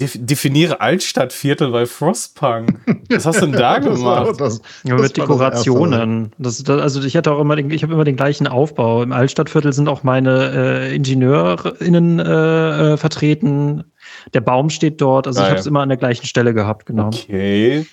def 0.00 0.16
definiere 0.18 0.80
Altstadtviertel 0.80 1.70
bei 1.70 1.86
Frostpunk. 1.86 2.80
Was 3.10 3.26
hast 3.26 3.36
du 3.42 3.46
denn 3.46 3.52
da 3.52 3.78
gemacht? 3.80 4.40
das- 4.40 4.60
Ja, 4.84 4.96
das 4.96 5.02
mit 5.02 5.02
das 5.02 5.02
erste. 5.02 5.20
Dekorationen. 5.20 6.32
Das, 6.38 6.62
das, 6.62 6.80
also 6.80 7.02
ich 7.02 7.16
hatte 7.16 7.30
auch 7.32 7.40
immer 7.40 7.54
den, 7.56 7.70
ich 7.70 7.82
habe 7.82 7.92
immer 7.92 8.04
den 8.04 8.16
gleichen 8.16 8.46
Aufbau. 8.46 9.02
Im 9.02 9.12
Altstadtviertel 9.12 9.72
sind 9.72 9.88
auch 9.88 10.02
meine 10.02 10.52
äh, 10.90 10.96
IngenieurInnen 10.96 12.18
äh, 12.18 12.92
äh, 12.94 12.96
vertreten. 12.96 13.84
Der 14.32 14.40
Baum 14.40 14.70
steht 14.70 15.00
dort. 15.00 15.26
Also 15.26 15.40
Ah, 15.40 15.42
ich 15.42 15.48
habe 15.48 15.56
ja. 15.56 15.60
es 15.60 15.66
immer 15.66 15.80
an 15.80 15.88
der 15.88 15.98
gleichen 15.98 16.26
Stelle 16.26 16.54
gehabt, 16.54 16.86
genau. 16.86 17.08
Okay. 17.08 17.86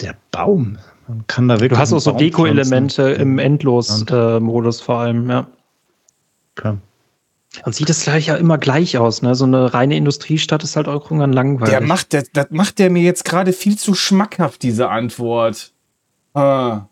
Der 0.00 0.14
Baum. 0.30 0.78
Man 1.08 1.26
kann 1.26 1.48
da 1.48 1.54
wirklich. 1.54 1.70
Du 1.70 1.78
hast 1.78 1.92
auch 1.92 1.98
so 1.98 2.12
Deko-Elemente 2.12 3.02
im 3.10 3.38
Endlos-Modus 3.38 4.80
vor 4.80 5.00
allem, 5.00 5.28
ja. 5.28 5.46
Okay. 6.56 6.76
Und 7.64 7.74
sieht 7.74 7.88
das 7.88 8.02
gleich 8.02 8.26
ja 8.26 8.36
immer 8.36 8.58
gleich 8.58 8.98
aus, 8.98 9.22
ne? 9.22 9.34
So 9.34 9.44
eine 9.44 9.74
reine 9.74 9.96
Industriestadt 9.96 10.64
ist 10.64 10.76
halt 10.76 10.88
auch 10.88 11.04
irgendwann 11.04 11.32
langweilig. 11.32 11.70
Der 11.70 11.80
macht, 11.80 12.12
der, 12.12 12.24
das 12.32 12.46
macht 12.50 12.78
der 12.78 12.90
mir 12.90 13.02
jetzt 13.02 13.24
gerade 13.24 13.52
viel 13.52 13.78
zu 13.78 13.94
schmackhaft, 13.94 14.62
diese 14.62 14.88
Antwort. 14.88 15.72
Ah. 16.32 16.86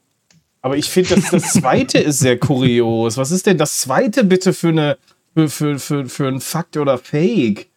Aber 0.60 0.76
ich 0.76 0.88
finde, 0.88 1.16
das, 1.16 1.30
das 1.30 1.52
zweite 1.54 1.98
ist 1.98 2.20
sehr 2.20 2.38
kurios. 2.38 3.16
Was 3.16 3.32
ist 3.32 3.46
denn 3.46 3.58
das 3.58 3.78
zweite 3.78 4.22
bitte 4.22 4.52
für 4.52 4.68
eine 4.68 4.98
für, 5.34 5.48
für, 5.48 5.78
für, 5.78 6.06
für 6.06 6.28
ein 6.28 6.40
Fakt 6.40 6.76
oder 6.76 6.98
Fake? 6.98 7.68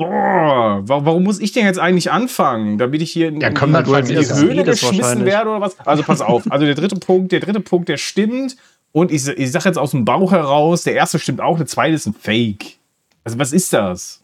Boah, 0.00 0.80
wa- 0.88 1.04
warum 1.04 1.24
muss 1.24 1.38
ich 1.40 1.52
denn 1.52 1.66
jetzt 1.66 1.78
eigentlich 1.78 2.10
anfangen? 2.10 2.78
Damit 2.78 3.02
ich 3.02 3.12
hier 3.12 3.28
in, 3.28 3.40
Ja, 3.40 3.48
in 3.48 3.54
komm, 3.54 3.72
fang 3.72 3.84
in 3.84 4.06
die. 4.06 4.14
Höhle 4.48 4.64
geschmissen 4.64 5.24
werde 5.26 5.50
oder 5.50 5.60
was? 5.60 5.78
Also 5.80 6.02
pass 6.02 6.20
auf. 6.22 6.50
Also 6.50 6.64
der 6.64 6.74
dritte 6.74 6.96
Punkt, 6.96 7.32
der 7.32 7.40
dritte 7.40 7.60
Punkt, 7.60 7.88
der 7.90 7.98
stimmt. 7.98 8.56
Und 8.92 9.12
ich, 9.12 9.28
ich 9.28 9.52
sage 9.52 9.66
jetzt 9.66 9.76
aus 9.78 9.90
dem 9.92 10.04
Bauch 10.06 10.32
heraus, 10.32 10.82
der 10.84 10.94
erste 10.94 11.18
stimmt 11.18 11.40
auch, 11.40 11.58
der 11.58 11.66
zweite 11.66 11.94
ist 11.94 12.06
ein 12.06 12.14
Fake. 12.14 12.78
Also 13.24 13.38
was 13.38 13.52
ist 13.52 13.72
das? 13.74 14.22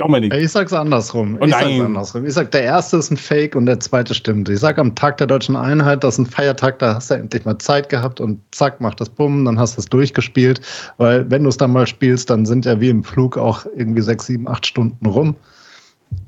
Dominik. 0.00 0.34
Ich 0.34 0.50
sag's 0.50 0.72
andersrum. 0.72 1.36
Oh 1.40 1.44
ich 1.44 1.52
sag's 1.52 1.80
andersrum. 1.80 2.24
Ich 2.24 2.34
sag, 2.34 2.50
der 2.50 2.62
erste 2.62 2.96
ist 2.96 3.10
ein 3.10 3.16
Fake 3.16 3.54
und 3.54 3.66
der 3.66 3.78
zweite 3.80 4.14
stimmt. 4.14 4.48
Ich 4.48 4.60
sag 4.60 4.78
am 4.78 4.94
Tag 4.94 5.18
der 5.18 5.26
deutschen 5.26 5.56
Einheit, 5.56 6.02
das 6.02 6.14
ist 6.14 6.18
ein 6.20 6.26
Feiertag, 6.26 6.78
da 6.78 6.94
hast 6.94 7.10
du 7.10 7.14
endlich 7.14 7.44
mal 7.44 7.58
Zeit 7.58 7.88
gehabt 7.88 8.20
und 8.20 8.40
zack, 8.50 8.80
macht 8.80 9.00
das 9.00 9.10
Bumm, 9.10 9.44
dann 9.44 9.58
hast 9.58 9.76
du 9.76 9.80
es 9.80 9.86
durchgespielt. 9.86 10.60
Weil 10.96 11.30
wenn 11.30 11.42
du 11.42 11.48
es 11.50 11.56
dann 11.56 11.72
mal 11.72 11.86
spielst, 11.86 12.30
dann 12.30 12.46
sind 12.46 12.64
ja 12.64 12.80
wie 12.80 12.88
im 12.88 13.04
Flug 13.04 13.36
auch 13.36 13.66
irgendwie 13.76 14.02
sechs, 14.02 14.26
sieben, 14.26 14.48
acht 14.48 14.66
Stunden 14.66 15.04
rum. 15.06 15.36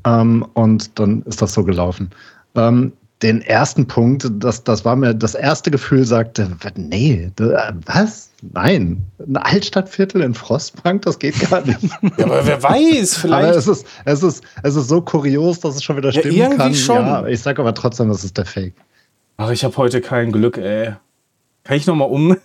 Ähm, 0.05 0.47
und 0.55 0.99
dann 0.99 1.23
ist 1.23 1.41
das 1.41 1.55
so 1.55 1.65
gelaufen. 1.65 2.11
Ähm, 2.55 2.93
den 3.23 3.41
ersten 3.43 3.87
Punkt, 3.87 4.29
das, 4.39 4.65
das 4.65 4.85
war 4.85 4.97
mir, 4.97 5.15
das 5.15 5.35
erste 5.35 5.71
Gefühl 5.71 6.05
sagte, 6.05 6.51
was, 6.61 6.73
nee, 6.77 7.31
da- 7.37 7.73
was? 7.87 8.31
Nein. 8.53 9.05
Ein 9.19 9.37
Altstadtviertel 9.37 10.23
in 10.23 10.35
Frostbank, 10.35 11.03
das 11.03 11.19
geht 11.19 11.39
gar 11.49 11.65
nicht. 11.65 11.79
Ja, 12.19 12.25
aber 12.27 12.45
wer 12.47 12.63
weiß, 12.63 13.15
Aber 13.15 13.21
vielleicht. 13.21 13.55
es 13.57 13.69
ist, 13.69 13.87
es, 14.05 14.23
ist, 14.23 14.45
es 14.65 14.75
ist 14.75 14.89
so 14.89 15.01
kurios, 15.01 15.61
dass 15.61 15.77
es 15.77 15.85
schon 15.85 15.97
wieder 15.97 16.11
Ja, 16.11 16.21
stimmen 16.21 16.37
irgendwie 16.37 16.57
kann. 16.59 16.75
schon. 16.75 16.97
Ja, 16.97 17.27
ich 17.27 17.41
sage 17.41 17.61
aber 17.63 17.73
trotzdem, 17.75 18.09
das 18.09 18.25
ist 18.25 18.37
der 18.37 18.45
Fake. 18.45 18.75
Ach, 19.37 19.51
ich 19.51 19.63
habe 19.65 19.77
heute 19.77 20.01
kein 20.01 20.33
Glück, 20.33 20.59
ey. 20.59 20.95
Kann 21.65 21.77
ich 21.77 21.87
noch 21.87 21.95
mal 21.95 22.05
um? 22.07 22.37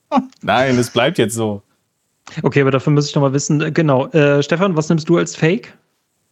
Nein, 0.42 0.78
es 0.78 0.90
bleibt 0.90 1.18
jetzt 1.18 1.34
so. 1.34 1.62
Okay, 2.42 2.62
aber 2.62 2.70
dafür 2.70 2.92
muss 2.92 3.08
ich 3.08 3.14
noch 3.14 3.22
mal 3.22 3.32
wissen, 3.34 3.60
äh, 3.60 3.72
genau. 3.72 4.06
Äh, 4.08 4.42
Stefan, 4.42 4.76
was 4.76 4.88
nimmst 4.88 5.08
du 5.08 5.18
als 5.18 5.36
Fake? 5.36 5.74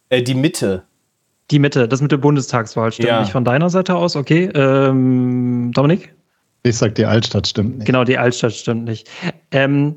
Äh, 0.09 0.23
die 0.23 0.33
Mitte. 0.35 0.83
Die 1.51 1.59
Mitte, 1.59 1.87
das 1.87 2.01
mit 2.01 2.11
der 2.11 2.17
Bundestagswahl 2.17 2.91
stimmt 2.91 3.09
Ja. 3.09 3.19
nicht 3.19 3.31
von 3.31 3.43
deiner 3.45 3.69
Seite 3.69 3.95
aus, 3.95 4.15
okay. 4.15 4.49
Ähm, 4.55 5.71
Dominik? 5.73 6.13
Ich 6.63 6.77
sag, 6.77 6.95
die 6.95 7.05
Altstadt 7.05 7.47
stimmt 7.47 7.77
nicht. 7.79 7.85
Genau, 7.85 8.03
die 8.03 8.17
Altstadt 8.17 8.53
stimmt 8.53 8.85
nicht. 8.85 9.09
Ähm, 9.51 9.95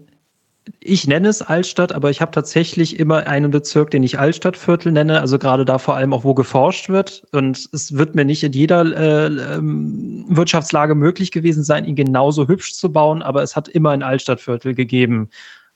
ich 0.80 1.06
nenne 1.06 1.28
es 1.28 1.42
Altstadt, 1.42 1.92
aber 1.92 2.10
ich 2.10 2.22
habe 2.22 2.32
tatsächlich 2.32 2.98
immer 2.98 3.26
einen 3.26 3.50
Bezirk, 3.50 3.90
den 3.90 4.02
ich 4.02 4.18
Altstadtviertel 4.18 4.92
nenne, 4.92 5.20
also 5.20 5.38
gerade 5.38 5.66
da 5.66 5.78
vor 5.78 5.94
allem 5.94 6.14
auch, 6.14 6.24
wo 6.24 6.32
geforscht 6.34 6.88
wird. 6.88 7.22
Und 7.32 7.68
es 7.72 7.96
wird 7.96 8.14
mir 8.14 8.24
nicht 8.24 8.42
in 8.42 8.52
jeder 8.52 8.84
äh, 8.84 9.26
ähm, 9.56 10.24
Wirtschaftslage 10.28 10.94
möglich 10.94 11.32
gewesen 11.32 11.64
sein, 11.64 11.84
ihn 11.84 11.96
genauso 11.96 12.48
hübsch 12.48 12.72
zu 12.74 12.90
bauen, 12.90 13.22
aber 13.22 13.42
es 13.42 13.56
hat 13.56 13.68
immer 13.68 13.90
ein 13.90 14.02
Altstadtviertel 14.02 14.74
gegeben. 14.74 15.28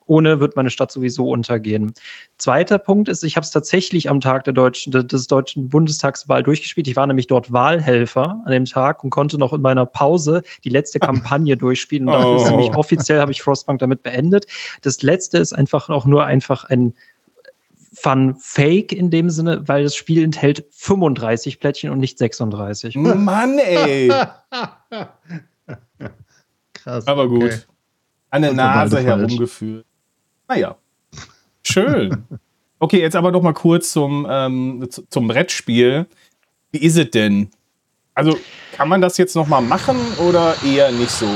Ohne 0.09 0.41
wird 0.41 0.57
meine 0.57 0.71
Stadt 0.71 0.91
sowieso 0.91 1.31
untergehen. 1.31 1.93
Zweiter 2.39 2.79
Punkt 2.79 3.09
ist, 3.09 3.23
ich 3.23 3.37
habe 3.37 3.45
es 3.45 3.51
tatsächlich 3.51 4.09
am 4.11 4.21
Tag 4.21 4.45
der 4.45 4.55
deutschen, 4.55 4.91
des 4.91 5.27
deutschen 5.29 5.69
Bundestagswahl 5.69 6.43
durchgespielt. 6.43 6.89
Ich 6.89 6.97
war 6.97 7.07
nämlich 7.07 7.27
dort 7.29 7.53
Wahlhelfer 7.53 8.43
an 8.45 8.51
dem 8.51 8.65
Tag 8.65 9.05
und 9.05 9.11
konnte 9.11 9.39
noch 9.39 9.53
in 9.53 9.61
meiner 9.61 9.87
Pause 9.87 10.43
die 10.65 10.71
letzte 10.71 10.99
Kampagne 11.01 11.57
durchspielen. 11.57 12.09
Und 12.09 12.15
ist 12.37 12.47
Oh. 12.47 12.51
nämlich 12.51 12.75
offiziell 12.75 13.21
habe 13.21 13.31
ich 13.33 13.43
Frostbank 13.43 13.79
damit 13.79 14.03
beendet. 14.03 14.47
Das 14.83 15.03
letzte 15.03 15.39
ist 15.39 15.53
einfach 15.53 15.89
auch 15.91 16.07
nur 16.07 16.25
einfach 16.25 16.65
ein 16.65 16.95
Fun 17.93 18.37
Fake 18.39 18.93
in 18.93 19.11
dem 19.11 19.29
Sinne, 19.29 19.67
weil 19.67 19.83
das 19.83 19.95
Spiel 19.97 20.23
enthält 20.23 20.65
35 20.71 21.59
Plättchen 21.61 21.91
und 21.91 21.99
nicht 21.99 22.17
36. 22.17 22.95
Mann, 22.97 23.59
ey. 23.59 24.11
Krass. 26.75 27.07
Aber 27.07 27.29
gut. 27.29 27.45
Okay. 27.45 27.59
An 28.31 28.43
der 28.43 28.53
Nase 28.53 29.01
herumgeführt. 29.01 29.87
Naja. 30.49 30.77
Schön. 31.63 32.25
Okay, 32.81 33.01
jetzt 33.01 33.17
aber 33.17 33.33
noch 33.33 33.43
mal 33.43 33.55
kurz 33.55 33.91
zum, 33.91 34.25
ähm, 34.31 34.87
zu- 34.89 35.03
zum 35.11 35.27
Brettspiel. 35.27 36.07
Wie 36.71 36.79
ist 36.79 36.97
es 36.97 37.11
denn? 37.11 37.51
Also, 38.19 38.37
kann 38.73 38.89
man 38.89 39.01
das 39.01 39.17
jetzt 39.17 39.35
noch 39.37 39.47
mal 39.47 39.61
machen 39.61 39.97
oder 40.29 40.55
eher 40.65 40.91
nicht 40.93 41.11
so? 41.11 41.27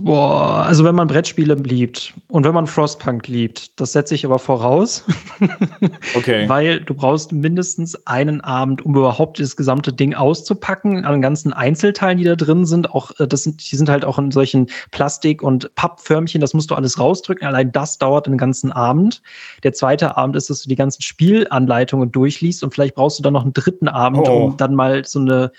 Boah, 0.00 0.64
also 0.66 0.84
wenn 0.84 0.94
man 0.94 1.06
Brettspiele 1.08 1.54
liebt 1.54 2.14
und 2.28 2.44
wenn 2.44 2.54
man 2.54 2.66
Frostpunk 2.66 3.26
liebt, 3.28 3.80
das 3.80 3.92
setze 3.92 4.14
ich 4.14 4.24
aber 4.24 4.38
voraus, 4.38 5.04
Okay. 6.16 6.48
weil 6.48 6.80
du 6.80 6.94
brauchst 6.94 7.32
mindestens 7.32 8.06
einen 8.06 8.40
Abend, 8.40 8.84
um 8.84 8.94
überhaupt 8.96 9.38
das 9.40 9.56
gesamte 9.56 9.92
Ding 9.92 10.14
auszupacken, 10.14 11.04
an 11.04 11.12
den 11.12 11.22
ganzen 11.22 11.52
Einzelteilen, 11.52 12.18
die 12.18 12.24
da 12.24 12.34
drin 12.36 12.66
sind. 12.66 12.90
Auch 12.92 13.10
äh, 13.18 13.26
das 13.26 13.44
sind, 13.44 13.70
die 13.70 13.76
sind 13.76 13.88
halt 13.88 14.04
auch 14.04 14.18
in 14.18 14.30
solchen 14.30 14.66
Plastik- 14.90 15.42
und 15.42 15.72
Pappförmchen. 15.76 16.40
Das 16.40 16.54
musst 16.54 16.70
du 16.70 16.74
alles 16.74 16.98
rausdrücken. 16.98 17.46
Allein 17.46 17.70
das 17.72 17.98
dauert 17.98 18.26
einen 18.26 18.38
ganzen 18.38 18.70
Abend. 18.72 19.22
Der 19.62 19.72
zweite 19.72 20.16
Abend 20.16 20.36
ist, 20.36 20.50
dass 20.50 20.62
du 20.62 20.68
die 20.68 20.76
ganzen 20.76 21.02
Spielanleitungen 21.02 22.10
durchliest 22.12 22.62
und 22.64 22.74
vielleicht 22.74 22.94
brauchst 22.96 23.18
du 23.18 23.22
dann 23.22 23.32
noch 23.32 23.42
einen 23.44 23.52
dritten 23.54 23.88
Abend, 23.88 24.28
Oh. 24.28 24.44
um 24.46 24.56
dann 24.56 24.74
mal 24.74 25.04
so 25.04 25.18
eine 25.20 25.50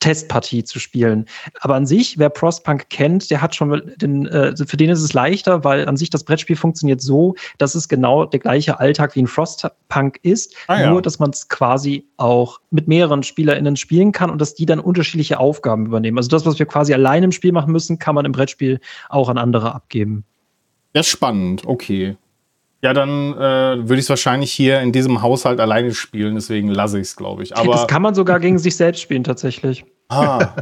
Testpartie 0.00 0.64
zu 0.64 0.78
spielen. 0.78 1.26
Aber 1.60 1.74
an 1.74 1.86
sich, 1.86 2.18
wer 2.18 2.30
Frostpunk 2.30 2.90
kennt, 2.90 3.30
der 3.30 3.40
hat 3.40 3.54
schon 3.54 3.82
den, 3.96 4.26
äh, 4.26 4.54
für 4.56 4.76
den 4.76 4.90
ist 4.90 5.00
es 5.00 5.12
leichter, 5.12 5.64
weil 5.64 5.88
an 5.88 5.96
sich 5.96 6.10
das 6.10 6.24
Brettspiel 6.24 6.56
funktioniert 6.56 7.00
so, 7.00 7.34
dass 7.56 7.74
es 7.74 7.88
genau 7.88 8.24
der 8.24 8.40
gleiche 8.40 8.78
Alltag 8.78 9.16
wie 9.16 9.22
ein 9.22 9.26
Frostpunk 9.26 10.18
ist, 10.22 10.54
ah, 10.66 10.80
ja. 10.80 10.90
nur 10.90 11.02
dass 11.02 11.18
man 11.18 11.30
es 11.30 11.48
quasi 11.48 12.06
auch 12.16 12.60
mit 12.70 12.86
mehreren 12.86 13.22
SpielerInnen 13.22 13.76
spielen 13.76 14.12
kann 14.12 14.30
und 14.30 14.40
dass 14.40 14.54
die 14.54 14.66
dann 14.66 14.80
unterschiedliche 14.80 15.40
Aufgaben 15.40 15.86
übernehmen. 15.86 16.18
Also 16.18 16.28
das, 16.28 16.44
was 16.44 16.58
wir 16.58 16.66
quasi 16.66 16.92
alleine 16.92 17.26
im 17.26 17.32
Spiel 17.32 17.52
machen 17.52 17.72
müssen, 17.72 17.98
kann 17.98 18.14
man 18.14 18.24
im 18.24 18.32
Brettspiel 18.32 18.80
auch 19.08 19.28
an 19.28 19.38
andere 19.38 19.74
abgeben. 19.74 20.24
Das 20.92 21.06
ist 21.06 21.12
spannend, 21.12 21.66
okay. 21.66 22.16
Ja, 22.80 22.92
dann 22.92 23.32
äh, 23.34 23.38
würde 23.88 23.94
ich 23.94 24.00
es 24.00 24.08
wahrscheinlich 24.08 24.52
hier 24.52 24.80
in 24.80 24.92
diesem 24.92 25.20
Haushalt 25.20 25.58
alleine 25.58 25.92
spielen, 25.92 26.36
deswegen 26.36 26.68
lasse 26.68 26.98
ich 26.98 27.08
es, 27.08 27.16
glaube 27.16 27.42
ich. 27.42 27.56
Aber 27.56 27.72
das 27.72 27.86
kann 27.88 28.02
man 28.02 28.14
sogar 28.14 28.38
gegen 28.38 28.58
sich 28.58 28.76
selbst 28.76 29.00
spielen, 29.00 29.24
tatsächlich. 29.24 29.84
Ah. 30.08 30.54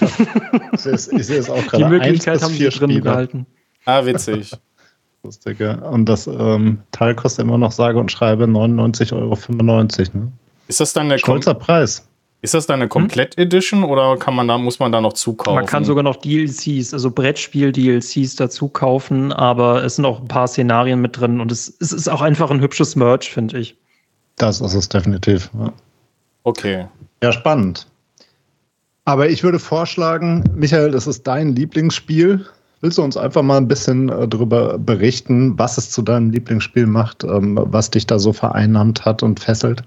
ich 0.72 0.80
sehe 0.80 1.38
es 1.38 1.48
auch 1.48 1.66
gerade. 1.66 1.84
Die 1.84 1.90
Möglichkeit 1.90 2.42
haben 2.42 2.52
sie 2.52 2.68
drin 2.68 3.02
gehalten. 3.02 3.46
Ah, 3.84 4.04
witzig. 4.04 4.52
Lustig, 5.24 5.60
ja. 5.60 5.74
Und 5.74 6.06
das 6.06 6.26
ähm, 6.26 6.80
Teil 6.90 7.14
kostet 7.14 7.44
immer 7.44 7.56
noch 7.56 7.72
sage 7.72 7.98
und 7.98 8.10
schreibe 8.10 8.44
99,95 8.44 9.12
Euro. 9.14 10.18
Ne? 10.18 10.32
Ist 10.66 10.80
das 10.80 10.92
dann 10.92 11.08
der 11.08 11.18
Stolzer 11.18 11.54
Preis. 11.54 12.08
Ist 12.42 12.54
das 12.54 12.66
dann 12.66 12.80
eine 12.80 12.88
Komplett-Edition 12.88 13.84
oder 13.84 14.16
kann 14.16 14.34
man 14.34 14.48
da, 14.48 14.58
muss 14.58 14.80
man 14.80 14.90
da 14.90 15.00
noch 15.00 15.12
zukaufen? 15.12 15.54
Man 15.54 15.66
kann 15.66 15.84
sogar 15.84 16.02
noch 16.02 16.16
DLCs, 16.16 16.92
also 16.92 17.08
Brettspiel-DLCs 17.12 18.34
dazu 18.34 18.68
kaufen, 18.68 19.32
aber 19.32 19.84
es 19.84 19.94
sind 19.94 20.04
auch 20.04 20.20
ein 20.20 20.26
paar 20.26 20.48
Szenarien 20.48 21.00
mit 21.00 21.20
drin 21.20 21.40
und 21.40 21.52
es, 21.52 21.72
es 21.78 21.92
ist 21.92 22.08
auch 22.08 22.20
einfach 22.20 22.50
ein 22.50 22.60
hübsches 22.60 22.96
Merch, 22.96 23.30
finde 23.30 23.60
ich. 23.60 23.76
Das 24.36 24.60
ist 24.60 24.74
es 24.74 24.88
definitiv. 24.88 25.50
Ja. 25.56 25.72
Okay. 26.42 26.86
Ja, 27.22 27.30
spannend. 27.30 27.86
Aber 29.04 29.28
ich 29.28 29.44
würde 29.44 29.60
vorschlagen, 29.60 30.42
Michael, 30.52 30.90
das 30.90 31.06
ist 31.06 31.24
dein 31.28 31.54
Lieblingsspiel. 31.54 32.44
Willst 32.80 32.98
du 32.98 33.02
uns 33.02 33.16
einfach 33.16 33.42
mal 33.42 33.58
ein 33.58 33.68
bisschen 33.68 34.08
äh, 34.08 34.26
darüber 34.26 34.78
berichten, 34.78 35.56
was 35.60 35.78
es 35.78 35.90
zu 35.90 36.02
deinem 36.02 36.30
Lieblingsspiel 36.30 36.86
macht, 36.86 37.22
ähm, 37.22 37.56
was 37.62 37.90
dich 37.90 38.08
da 38.08 38.18
so 38.18 38.32
vereinnahmt 38.32 39.04
hat 39.04 39.22
und 39.22 39.38
fesselt? 39.38 39.84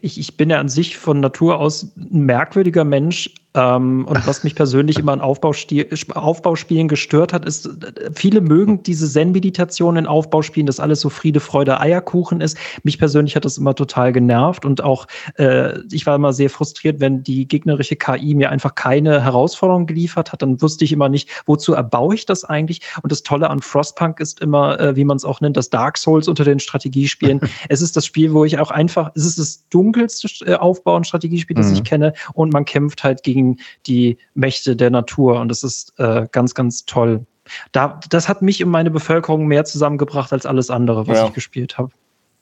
Ich, 0.00 0.18
ich 0.18 0.36
bin 0.36 0.50
ja 0.50 0.58
an 0.58 0.68
sich 0.68 0.96
von 0.96 1.20
Natur 1.20 1.58
aus 1.58 1.94
ein 1.96 2.26
merkwürdiger 2.26 2.84
Mensch, 2.84 3.30
ähm, 3.54 4.04
und 4.06 4.26
was 4.26 4.44
mich 4.44 4.54
persönlich 4.54 4.98
immer 4.98 5.12
an 5.12 5.20
Aufbauspielen 5.20 6.88
gestört 6.88 7.32
hat, 7.32 7.46
ist, 7.46 7.70
viele 8.14 8.42
mögen 8.42 8.82
diese 8.82 9.08
Zen-Meditation 9.08 9.96
in 9.96 10.06
Aufbauspielen, 10.06 10.66
dass 10.66 10.80
alles 10.80 11.00
so 11.00 11.08
Friede, 11.08 11.40
Freude, 11.40 11.80
Eierkuchen 11.80 12.42
ist. 12.42 12.58
Mich 12.82 12.98
persönlich 12.98 13.36
hat 13.36 13.46
das 13.46 13.56
immer 13.56 13.74
total 13.74 14.12
genervt 14.12 14.66
und 14.66 14.84
auch 14.84 15.06
äh, 15.36 15.78
ich 15.90 16.06
war 16.06 16.16
immer 16.16 16.34
sehr 16.34 16.50
frustriert, 16.50 17.00
wenn 17.00 17.22
die 17.22 17.48
gegnerische 17.48 17.96
KI 17.96 18.34
mir 18.34 18.50
einfach 18.50 18.74
keine 18.74 19.24
Herausforderung 19.24 19.86
geliefert 19.86 20.32
hat. 20.32 20.42
Dann 20.42 20.60
wusste 20.60 20.84
ich 20.84 20.92
immer 20.92 21.08
nicht, 21.08 21.30
wozu 21.46 21.72
erbaue 21.72 22.14
ich 22.14 22.26
das 22.26 22.44
eigentlich. 22.44 22.82
Und 23.02 23.10
das 23.10 23.22
Tolle 23.22 23.48
an 23.48 23.60
Frostpunk 23.60 24.20
ist 24.20 24.40
immer, 24.40 24.78
äh, 24.78 24.94
wie 24.94 25.04
man 25.04 25.16
es 25.16 25.24
auch 25.24 25.40
nennt, 25.40 25.56
das 25.56 25.70
Dark 25.70 25.96
Souls 25.96 26.28
unter 26.28 26.44
den 26.44 26.60
Strategiespielen. 26.60 27.40
es 27.70 27.80
ist 27.80 27.96
das 27.96 28.04
Spiel, 28.04 28.34
wo 28.34 28.44
ich 28.44 28.58
auch 28.58 28.70
einfach, 28.70 29.10
es 29.14 29.24
ist 29.24 29.38
das 29.38 29.68
dunkelste 29.70 30.28
äh, 30.46 30.54
Aufbau- 30.54 30.96
und 30.96 31.06
Strategiespiel, 31.06 31.56
das 31.56 31.68
mhm. 31.68 31.74
ich 31.74 31.84
kenne. 31.84 32.12
Und 32.34 32.52
man 32.52 32.66
kämpft 32.66 33.02
halt 33.02 33.22
gegen 33.22 33.37
gegen 33.38 33.56
die 33.86 34.18
Mächte 34.34 34.76
der 34.76 34.90
Natur. 34.90 35.40
Und 35.40 35.48
das 35.48 35.62
ist 35.62 35.94
äh, 35.98 36.26
ganz, 36.32 36.54
ganz 36.54 36.84
toll. 36.84 37.24
Da, 37.72 38.00
das 38.10 38.28
hat 38.28 38.42
mich 38.42 38.62
und 38.62 38.70
meine 38.70 38.90
Bevölkerung 38.90 39.46
mehr 39.46 39.64
zusammengebracht 39.64 40.32
als 40.32 40.44
alles 40.44 40.70
andere, 40.70 41.06
was 41.06 41.18
ja. 41.18 41.26
ich 41.26 41.32
gespielt 41.32 41.78
habe. 41.78 41.90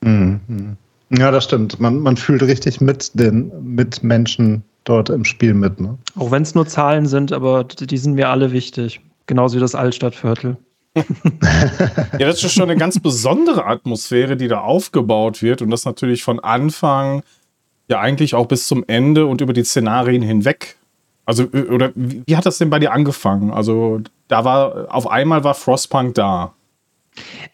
Mhm. 0.01 0.77
Ja, 1.11 1.31
das 1.31 1.45
stimmt. 1.45 1.79
Man, 1.79 2.01
man 2.01 2.17
fühlt 2.17 2.43
richtig 2.43 2.81
mit 2.81 3.13
den 3.15 3.53
Mitmenschen 3.63 4.65
dort 4.85 5.11
im 5.11 5.25
Spiel 5.25 5.55
mit. 5.55 5.81
Ne? 5.81 5.97
Auch 6.17 6.31
wenn 6.31 6.43
es 6.43 6.55
nur 6.55 6.67
Zahlen 6.67 7.07
sind, 7.07 7.33
aber 7.33 7.65
die 7.65 7.99
sind 7.99 8.15
mir 8.15 8.29
alle 8.29 8.53
wichtig. 8.53 9.01
Genauso 9.27 9.57
wie 9.57 9.61
das 9.61 9.75
Altstadtviertel. 9.75 10.57
ja, 10.97 12.27
das 12.27 12.43
ist 12.43 12.53
schon 12.53 12.71
eine 12.71 12.79
ganz 12.79 12.99
besondere 12.99 13.67
Atmosphäre, 13.67 14.37
die 14.37 14.49
da 14.49 14.61
aufgebaut 14.61 15.43
wird. 15.43 15.63
Und 15.63 15.71
das 15.71 15.85
natürlich 15.85 16.23
von 16.23 16.41
Anfang 16.41 17.23
ja 17.89 18.01
eigentlich 18.01 18.35
auch 18.35 18.47
bis 18.47 18.67
zum 18.67 18.85
Ende 18.87 19.27
und 19.27 19.41
über 19.41 19.53
die 19.53 19.65
Szenarien 19.65 20.23
hinweg 20.23 20.77
also, 21.27 21.43
äh, 21.53 21.65
oder 21.65 21.91
wie, 21.95 22.23
wie 22.27 22.37
hat 22.37 22.47
das 22.47 22.59
denn 22.59 22.71
bei 22.71 22.79
dir 22.79 22.93
angefangen? 22.93 23.53
Also, 23.53 24.01
da 24.29 24.45
war, 24.45 24.87
auf 24.95 25.11
einmal 25.11 25.45
war 25.45 25.55
Frostpunk 25.55 26.15
da. 26.15 26.55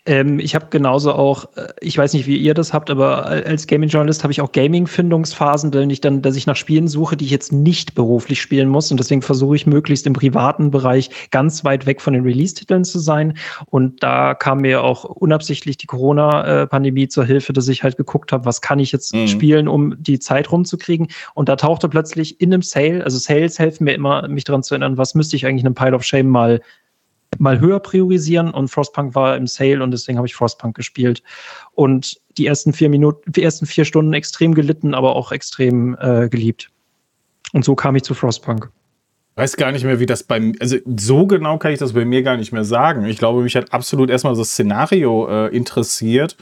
Ähm, 0.07 0.38
ich 0.38 0.55
habe 0.55 0.66
genauso 0.70 1.12
auch, 1.12 1.57
äh, 1.57 1.68
ich 1.81 1.96
weiß 1.96 2.12
nicht, 2.12 2.27
wie 2.27 2.37
ihr 2.37 2.55
das 2.55 2.72
habt, 2.72 2.90
aber 2.90 3.27
als 3.27 3.66
Gaming-Journalist 3.66 4.22
habe 4.22 4.33
ich 4.33 4.40
auch 4.40 4.53
Gaming-Findungsphasen, 4.53 5.72
wenn 5.72 5.90
ich 5.90 6.01
dann, 6.01 6.22
dass 6.22 6.37
ich 6.37 6.46
nach 6.46 6.57
Spielen 6.57 6.88
suche, 6.88 7.16
die 7.16 7.25
ich 7.25 7.31
jetzt 7.31 7.53
nicht 7.53 7.94
beruflich 7.94 8.40
spielen 8.40 8.68
muss. 8.68 8.90
Und 8.90 8.98
deswegen 8.98 9.22
versuche 9.22 9.57
ich 9.57 9.66
möglichst 9.66 10.07
im 10.07 10.12
privaten 10.12 10.70
Bereich 10.70 11.11
ganz 11.31 11.64
weit 11.64 11.87
weg 11.87 12.01
von 12.01 12.14
den 12.14 12.25
Release-Titeln 12.25 12.85
zu 12.85 12.98
sein. 12.98 13.37
Und 13.66 14.03
da 14.03 14.35
kam 14.35 14.59
mir 14.59 14.83
auch 14.83 15.05
unabsichtlich 15.05 15.77
die 15.77 15.87
Corona-Pandemie 15.87 17.09
zur 17.09 17.25
Hilfe, 17.25 17.53
dass 17.53 17.68
ich 17.68 17.83
halt 17.83 17.96
geguckt 17.96 18.33
habe, 18.33 18.44
was 18.44 18.61
kann 18.61 18.79
ich 18.79 18.92
jetzt 18.92 19.14
mhm. 19.14 19.29
spielen, 19.29 19.68
um 19.68 19.94
die 20.03 20.18
Zeit 20.18 20.51
rumzukriegen. 20.51 21.09
Und 21.35 21.48
da 21.48 21.57
tauchte 21.57 21.88
plötzlich 21.88 22.40
in 22.40 22.53
einem 22.53 22.62
Sale, 22.62 23.05
also 23.05 23.18
Sales 23.18 23.59
helfen 23.59 23.85
mir 23.85 23.94
immer, 23.94 24.27
mich 24.29 24.44
daran 24.44 24.62
zu 24.62 24.75
erinnern, 24.75 24.98
was 24.98 25.14
müsste 25.14 25.37
ich 25.37 25.46
eigentlich 25.46 25.62
in 25.62 25.66
einem 25.66 25.75
Pile 25.75 25.94
of 25.94 26.03
Shame 26.03 26.29
mal 26.29 26.61
mal 27.38 27.61
höher 27.61 27.81
priorisieren 27.81 28.51
und 28.51 28.68
Frostpunk 28.68 29.14
war 29.14 29.37
im 29.37 29.47
Sale 29.47 29.83
und 29.83 29.90
deswegen 29.90 30.18
habe 30.18 30.27
ich 30.27 30.35
Frostpunk 30.35 30.77
gespielt 30.77 31.23
und 31.73 32.21
die 32.38 32.47
ersten 32.47 32.73
vier 32.73 32.88
Minuten, 32.88 33.31
die 33.33 33.42
ersten 33.42 33.66
vier 33.66 33.85
Stunden 33.85 34.12
extrem 34.12 34.55
gelitten, 34.55 34.95
aber 34.95 35.16
auch 35.16 35.33
extrem 35.33 35.97
äh, 36.01 36.29
geliebt. 36.29 36.71
Und 37.53 37.64
so 37.64 37.75
kam 37.75 37.97
ich 37.97 38.03
zu 38.03 38.14
Frostpunk. 38.14 38.71
Weiß 39.35 39.57
gar 39.57 39.73
nicht 39.73 39.85
mehr, 39.85 39.99
wie 39.99 40.07
das 40.07 40.23
beim, 40.23 40.55
also 40.61 40.77
so 40.97 41.27
genau 41.27 41.59
kann 41.59 41.73
ich 41.73 41.79
das 41.79 41.95
bei 41.95 42.05
mir 42.05 42.23
gar 42.23 42.37
nicht 42.37 42.53
mehr 42.53 42.64
sagen. 42.64 43.07
Ich 43.07 43.18
glaube, 43.18 43.42
mich 43.42 43.57
hat 43.57 43.73
absolut 43.73 44.11
erstmal 44.11 44.37
das 44.37 44.51
Szenario 44.51 45.29
äh, 45.29 45.57
interessiert 45.57 46.37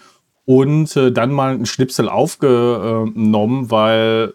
und 0.44 0.96
äh, 0.96 1.12
dann 1.12 1.30
mal 1.30 1.54
ein 1.54 1.66
Schnipsel 1.66 2.08
aufgenommen, 2.08 3.70
weil 3.70 4.34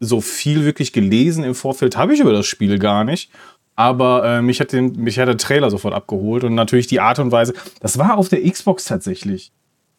so 0.00 0.20
viel 0.20 0.64
wirklich 0.64 0.92
gelesen 0.92 1.42
im 1.42 1.56
Vorfeld 1.56 1.96
habe 1.96 2.14
ich 2.14 2.20
über 2.20 2.32
das 2.32 2.46
Spiel 2.46 2.78
gar 2.78 3.02
nicht. 3.02 3.32
Aber 3.78 4.24
äh, 4.24 4.42
mich, 4.42 4.58
hat 4.58 4.72
den, 4.72 4.96
mich 4.96 5.20
hat 5.20 5.28
der 5.28 5.36
Trailer 5.36 5.70
sofort 5.70 5.94
abgeholt 5.94 6.42
und 6.42 6.56
natürlich 6.56 6.88
die 6.88 6.98
Art 6.98 7.20
und 7.20 7.30
Weise. 7.30 7.54
Das 7.78 7.96
war 7.96 8.18
auf 8.18 8.28
der 8.28 8.42
Xbox 8.42 8.86
tatsächlich. 8.86 9.52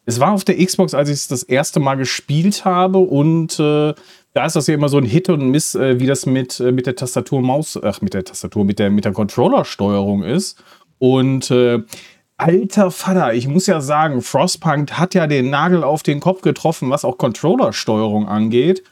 Es 0.04 0.20
war 0.20 0.32
auf 0.32 0.44
der 0.44 0.62
Xbox, 0.62 0.92
als 0.92 1.08
ich 1.08 1.14
es 1.14 1.28
das 1.28 1.42
erste 1.42 1.80
Mal 1.80 1.94
gespielt 1.94 2.66
habe 2.66 2.98
und 2.98 3.58
äh, 3.58 3.94
da 4.34 4.44
ist 4.44 4.54
das 4.54 4.66
ja 4.66 4.74
immer 4.74 4.90
so 4.90 4.98
ein 4.98 5.06
Hit 5.06 5.30
und 5.30 5.50
Miss, 5.50 5.74
äh, 5.74 5.98
wie 5.98 6.06
das 6.06 6.26
mit, 6.26 6.60
äh, 6.60 6.72
mit 6.72 6.84
der 6.84 6.94
Tastatur 6.94 7.40
Maus, 7.40 7.78
ach, 7.82 8.02
mit 8.02 8.12
der 8.12 8.22
Tastatur, 8.22 8.66
mit 8.66 8.78
der, 8.78 8.90
mit 8.90 9.06
der 9.06 9.12
Controller-Steuerung 9.12 10.24
ist. 10.24 10.62
Und 10.98 11.50
äh, 11.50 11.78
alter 12.36 12.90
Vater, 12.90 13.32
ich 13.32 13.48
muss 13.48 13.66
ja 13.66 13.80
sagen, 13.80 14.20
Frostpunk 14.20 14.92
hat 14.92 15.14
ja 15.14 15.26
den 15.26 15.48
Nagel 15.48 15.84
auf 15.84 16.02
den 16.02 16.20
Kopf 16.20 16.42
getroffen, 16.42 16.90
was 16.90 17.06
auch 17.06 17.16
Controller-Steuerung 17.16 18.28
angeht. 18.28 18.82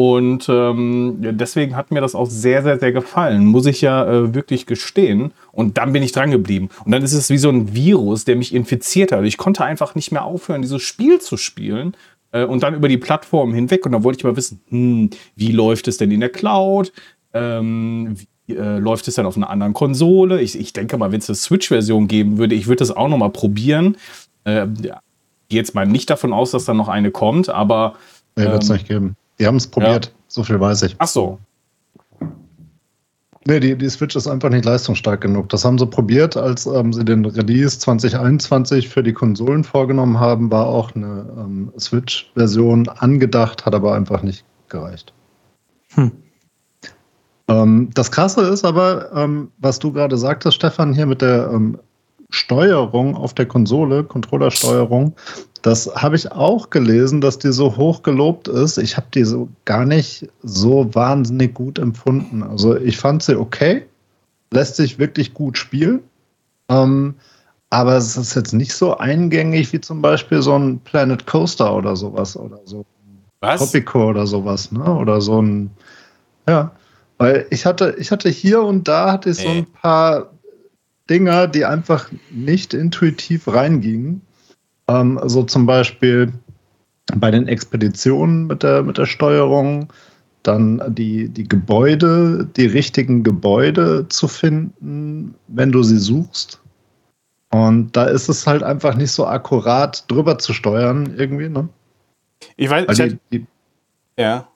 Und 0.00 0.48
ähm, 0.48 1.16
deswegen 1.20 1.74
hat 1.74 1.90
mir 1.90 2.00
das 2.00 2.14
auch 2.14 2.30
sehr, 2.30 2.62
sehr, 2.62 2.78
sehr 2.78 2.92
gefallen, 2.92 3.46
muss 3.46 3.66
ich 3.66 3.80
ja 3.80 4.06
äh, 4.06 4.32
wirklich 4.32 4.66
gestehen. 4.66 5.32
Und 5.50 5.76
dann 5.76 5.92
bin 5.92 6.04
ich 6.04 6.12
dran 6.12 6.30
geblieben. 6.30 6.68
Und 6.84 6.92
dann 6.92 7.02
ist 7.02 7.14
es 7.14 7.30
wie 7.30 7.36
so 7.36 7.48
ein 7.48 7.74
Virus, 7.74 8.24
der 8.24 8.36
mich 8.36 8.54
infiziert 8.54 9.10
hat. 9.10 9.24
Ich 9.24 9.38
konnte 9.38 9.64
einfach 9.64 9.96
nicht 9.96 10.12
mehr 10.12 10.24
aufhören, 10.24 10.62
dieses 10.62 10.82
Spiel 10.82 11.20
zu 11.20 11.36
spielen. 11.36 11.96
Äh, 12.30 12.44
und 12.44 12.62
dann 12.62 12.76
über 12.76 12.86
die 12.86 12.96
Plattform 12.96 13.52
hinweg. 13.52 13.84
Und 13.86 13.90
dann 13.90 14.04
wollte 14.04 14.18
ich 14.18 14.24
mal 14.24 14.36
wissen, 14.36 14.60
hm, 14.68 15.10
wie 15.34 15.50
läuft 15.50 15.88
es 15.88 15.96
denn 15.96 16.12
in 16.12 16.20
der 16.20 16.28
Cloud? 16.28 16.92
Ähm, 17.32 18.14
wie 18.46 18.54
äh, 18.54 18.78
läuft 18.78 19.08
es 19.08 19.16
denn 19.16 19.26
auf 19.26 19.36
einer 19.36 19.50
anderen 19.50 19.74
Konsole? 19.74 20.40
Ich, 20.40 20.56
ich 20.56 20.72
denke 20.72 20.96
mal, 20.96 21.10
wenn 21.10 21.18
es 21.18 21.28
eine 21.28 21.34
Switch-Version 21.34 22.06
geben 22.06 22.38
würde, 22.38 22.54
ich 22.54 22.68
würde 22.68 22.78
das 22.78 22.92
auch 22.92 23.08
noch 23.08 23.18
mal 23.18 23.30
probieren. 23.30 23.96
Äh, 24.44 24.68
ja, 24.80 25.00
jetzt 25.50 25.74
mal 25.74 25.88
nicht 25.88 26.08
davon 26.08 26.32
aus, 26.32 26.52
dass 26.52 26.66
da 26.66 26.72
noch 26.72 26.86
eine 26.86 27.10
kommt, 27.10 27.48
aber. 27.48 27.96
Nee, 28.36 28.44
wird 28.44 28.62
es 28.62 28.70
ähm, 28.70 28.76
nicht 28.76 28.86
geben. 28.86 29.16
Die 29.38 29.46
haben 29.46 29.56
es 29.56 29.66
probiert, 29.66 30.06
ja. 30.06 30.12
so 30.28 30.42
viel 30.42 30.58
weiß 30.58 30.82
ich. 30.82 30.96
Ach 30.98 31.08
so. 31.08 31.38
Nee, 33.46 33.60
die, 33.60 33.78
die 33.78 33.88
Switch 33.88 34.14
ist 34.14 34.26
einfach 34.26 34.50
nicht 34.50 34.66
leistungsstark 34.66 35.22
genug. 35.22 35.48
Das 35.48 35.64
haben 35.64 35.78
sie 35.78 35.86
probiert, 35.86 36.36
als 36.36 36.66
ähm, 36.66 36.92
sie 36.92 37.02
den 37.02 37.24
Release 37.24 37.78
2021 37.78 38.88
für 38.88 39.02
die 39.02 39.14
Konsolen 39.14 39.64
vorgenommen 39.64 40.20
haben, 40.20 40.50
war 40.50 40.66
auch 40.66 40.94
eine 40.94 41.26
ähm, 41.38 41.72
Switch-Version 41.78 42.88
angedacht, 42.88 43.64
hat 43.64 43.74
aber 43.74 43.94
einfach 43.94 44.22
nicht 44.22 44.44
gereicht. 44.68 45.14
Hm. 45.94 46.12
Ähm, 47.48 47.88
das 47.94 48.10
Krasse 48.10 48.42
ist 48.42 48.66
aber, 48.66 49.10
ähm, 49.14 49.50
was 49.56 49.78
du 49.78 49.92
gerade 49.92 50.18
sagtest, 50.18 50.56
Stefan, 50.56 50.92
hier 50.92 51.06
mit 51.06 51.22
der 51.22 51.50
ähm, 51.50 51.78
Steuerung 52.30 53.16
auf 53.16 53.34
der 53.34 53.46
Konsole, 53.46 54.04
Controllersteuerung, 54.04 55.14
das 55.62 55.90
habe 55.94 56.16
ich 56.16 56.30
auch 56.30 56.70
gelesen, 56.70 57.20
dass 57.20 57.38
die 57.38 57.52
so 57.52 57.76
hoch 57.76 58.02
gelobt 58.02 58.48
ist. 58.48 58.78
Ich 58.78 58.96
habe 58.96 59.06
die 59.12 59.24
so 59.24 59.48
gar 59.64 59.84
nicht 59.84 60.28
so 60.42 60.94
wahnsinnig 60.94 61.54
gut 61.54 61.78
empfunden. 61.78 62.42
Also 62.42 62.76
ich 62.76 62.96
fand 62.96 63.22
sie 63.22 63.38
okay, 63.38 63.84
lässt 64.52 64.76
sich 64.76 64.98
wirklich 64.98 65.34
gut 65.34 65.58
spielen. 65.58 66.00
Ähm, 66.68 67.14
aber 67.70 67.96
es 67.96 68.16
ist 68.16 68.34
jetzt 68.34 68.52
nicht 68.52 68.72
so 68.72 68.96
eingängig 68.96 69.72
wie 69.72 69.80
zum 69.80 70.00
Beispiel 70.00 70.42
so 70.42 70.56
ein 70.56 70.78
Planet 70.80 71.26
Coaster 71.26 71.74
oder 71.74 71.96
sowas 71.96 72.36
oder 72.36 72.60
so. 72.64 72.84
Was? 73.40 73.58
Tropico 73.60 74.08
oder 74.08 74.26
sowas, 74.26 74.72
ne? 74.72 74.84
Oder 74.84 75.20
so 75.20 75.42
ein, 75.42 75.70
ja. 76.48 76.72
Weil 77.18 77.46
ich 77.50 77.66
hatte, 77.66 77.96
ich 77.98 78.10
hatte 78.10 78.28
hier 78.28 78.62
und 78.62 78.86
da 78.86 79.12
hatte 79.12 79.30
ich 79.30 79.38
so 79.38 79.48
ein 79.48 79.66
paar 79.66 80.30
Dinger, 81.10 81.46
die 81.46 81.64
einfach 81.64 82.10
nicht 82.30 82.74
intuitiv 82.74 83.48
reingingen. 83.48 84.22
Ähm, 84.88 85.20
so 85.24 85.42
zum 85.42 85.66
Beispiel 85.66 86.32
bei 87.16 87.30
den 87.30 87.48
Expeditionen 87.48 88.46
mit 88.46 88.62
der, 88.62 88.82
mit 88.82 88.98
der 88.98 89.06
Steuerung, 89.06 89.92
dann 90.42 90.82
die, 90.94 91.28
die 91.28 91.48
Gebäude, 91.48 92.48
die 92.56 92.66
richtigen 92.66 93.22
Gebäude 93.22 94.06
zu 94.08 94.28
finden, 94.28 95.34
wenn 95.48 95.72
du 95.72 95.82
sie 95.82 95.98
suchst. 95.98 96.60
Und 97.50 97.96
da 97.96 98.04
ist 98.04 98.28
es 98.28 98.46
halt 98.46 98.62
einfach 98.62 98.94
nicht 98.94 99.12
so 99.12 99.26
akkurat 99.26 100.04
drüber 100.10 100.38
zu 100.38 100.52
steuern, 100.52 101.14
irgendwie, 101.16 101.48
ne? 101.48 101.68
Ich 102.56 102.68
weiß, 102.68 102.86
ich 102.90 102.98
die, 102.98 103.38
die, 103.38 103.46
ja. 104.18 104.47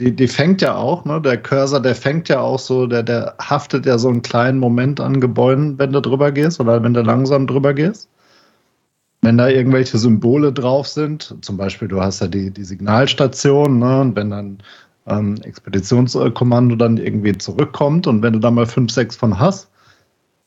Die, 0.00 0.14
die 0.14 0.28
fängt 0.28 0.60
ja 0.60 0.76
auch, 0.76 1.04
ne? 1.04 1.20
Der 1.20 1.40
Cursor, 1.40 1.80
der 1.80 1.94
fängt 1.94 2.28
ja 2.28 2.40
auch 2.40 2.58
so, 2.58 2.86
der, 2.86 3.02
der 3.02 3.36
haftet 3.40 3.86
ja 3.86 3.98
so 3.98 4.08
einen 4.08 4.22
kleinen 4.22 4.58
Moment 4.58 5.00
an 5.00 5.20
Gebäuden, 5.20 5.78
wenn 5.78 5.92
du 5.92 6.00
drüber 6.00 6.32
gehst 6.32 6.60
oder 6.60 6.82
wenn 6.82 6.94
du 6.94 7.02
langsam 7.02 7.46
drüber 7.46 7.74
gehst. 7.74 8.08
Wenn 9.22 9.38
da 9.38 9.48
irgendwelche 9.48 9.96
Symbole 9.96 10.52
drauf 10.52 10.88
sind, 10.88 11.36
zum 11.40 11.56
Beispiel, 11.56 11.88
du 11.88 12.00
hast 12.00 12.20
ja 12.20 12.26
die, 12.26 12.50
die 12.50 12.64
Signalstation, 12.64 13.78
ne? 13.78 14.00
Und 14.00 14.16
wenn 14.16 14.30
dann 14.30 14.58
ähm, 15.06 15.36
Expeditionskommando 15.42 16.76
dann 16.76 16.96
irgendwie 16.96 17.36
zurückkommt 17.38 18.06
und 18.06 18.22
wenn 18.22 18.32
du 18.32 18.40
da 18.40 18.50
mal 18.50 18.66
fünf, 18.66 18.90
sechs 18.90 19.16
von 19.16 19.38
hast, 19.38 19.70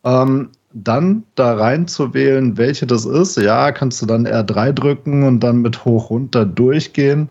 ähm, 0.04 0.50
dann 0.74 1.24
da 1.36 1.56
rein 1.56 1.88
zu 1.88 2.14
wählen, 2.14 2.58
welche 2.58 2.86
das 2.86 3.06
ist, 3.06 3.38
ja, 3.38 3.72
kannst 3.72 4.02
du 4.02 4.06
dann 4.06 4.28
R3 4.28 4.74
drücken 4.74 5.24
und 5.24 5.40
dann 5.40 5.62
mit 5.62 5.86
hoch 5.86 6.10
runter 6.10 6.46
durchgehen. 6.46 7.30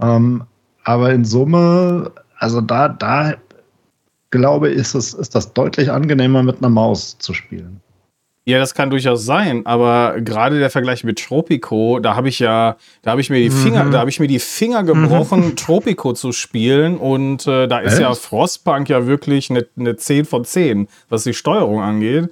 Ähm, 0.00 0.44
aber 0.84 1.12
in 1.12 1.24
Summe, 1.24 2.12
also 2.38 2.60
da, 2.60 2.88
da 2.88 3.34
glaube 4.30 4.70
ich, 4.70 4.76
ist, 4.76 4.94
es, 4.94 5.14
ist 5.14 5.34
das 5.34 5.52
deutlich 5.52 5.90
angenehmer 5.90 6.42
mit 6.42 6.58
einer 6.58 6.70
Maus 6.70 7.18
zu 7.18 7.34
spielen. 7.34 7.80
Ja, 8.44 8.58
das 8.58 8.74
kann 8.74 8.90
durchaus 8.90 9.24
sein, 9.24 9.66
aber 9.66 10.20
gerade 10.20 10.58
der 10.58 10.68
Vergleich 10.70 11.04
mit 11.04 11.24
Tropico, 11.24 12.00
da 12.00 12.16
habe 12.16 12.28
ich 12.28 12.40
ja, 12.40 12.76
da 13.02 13.12
habe 13.12 13.20
ich 13.20 13.30
mir 13.30 13.38
die 13.38 13.50
Finger, 13.50 13.84
Mhm. 13.84 13.92
da 13.92 14.00
habe 14.00 14.10
ich 14.10 14.18
mir 14.18 14.26
die 14.26 14.40
Finger 14.40 14.82
gebrochen, 14.82 15.54
Tropico 15.54 16.12
zu 16.12 16.32
spielen 16.32 16.96
und 16.96 17.46
äh, 17.46 17.68
da 17.68 17.78
ist 17.78 17.92
Echt? 17.92 18.02
ja 18.02 18.12
Frostpunk 18.14 18.88
ja 18.88 19.06
wirklich 19.06 19.48
eine, 19.48 19.64
eine 19.78 19.94
10 19.94 20.24
von 20.24 20.44
10, 20.44 20.88
was 21.08 21.22
die 21.22 21.34
Steuerung 21.34 21.82
angeht. 21.82 22.30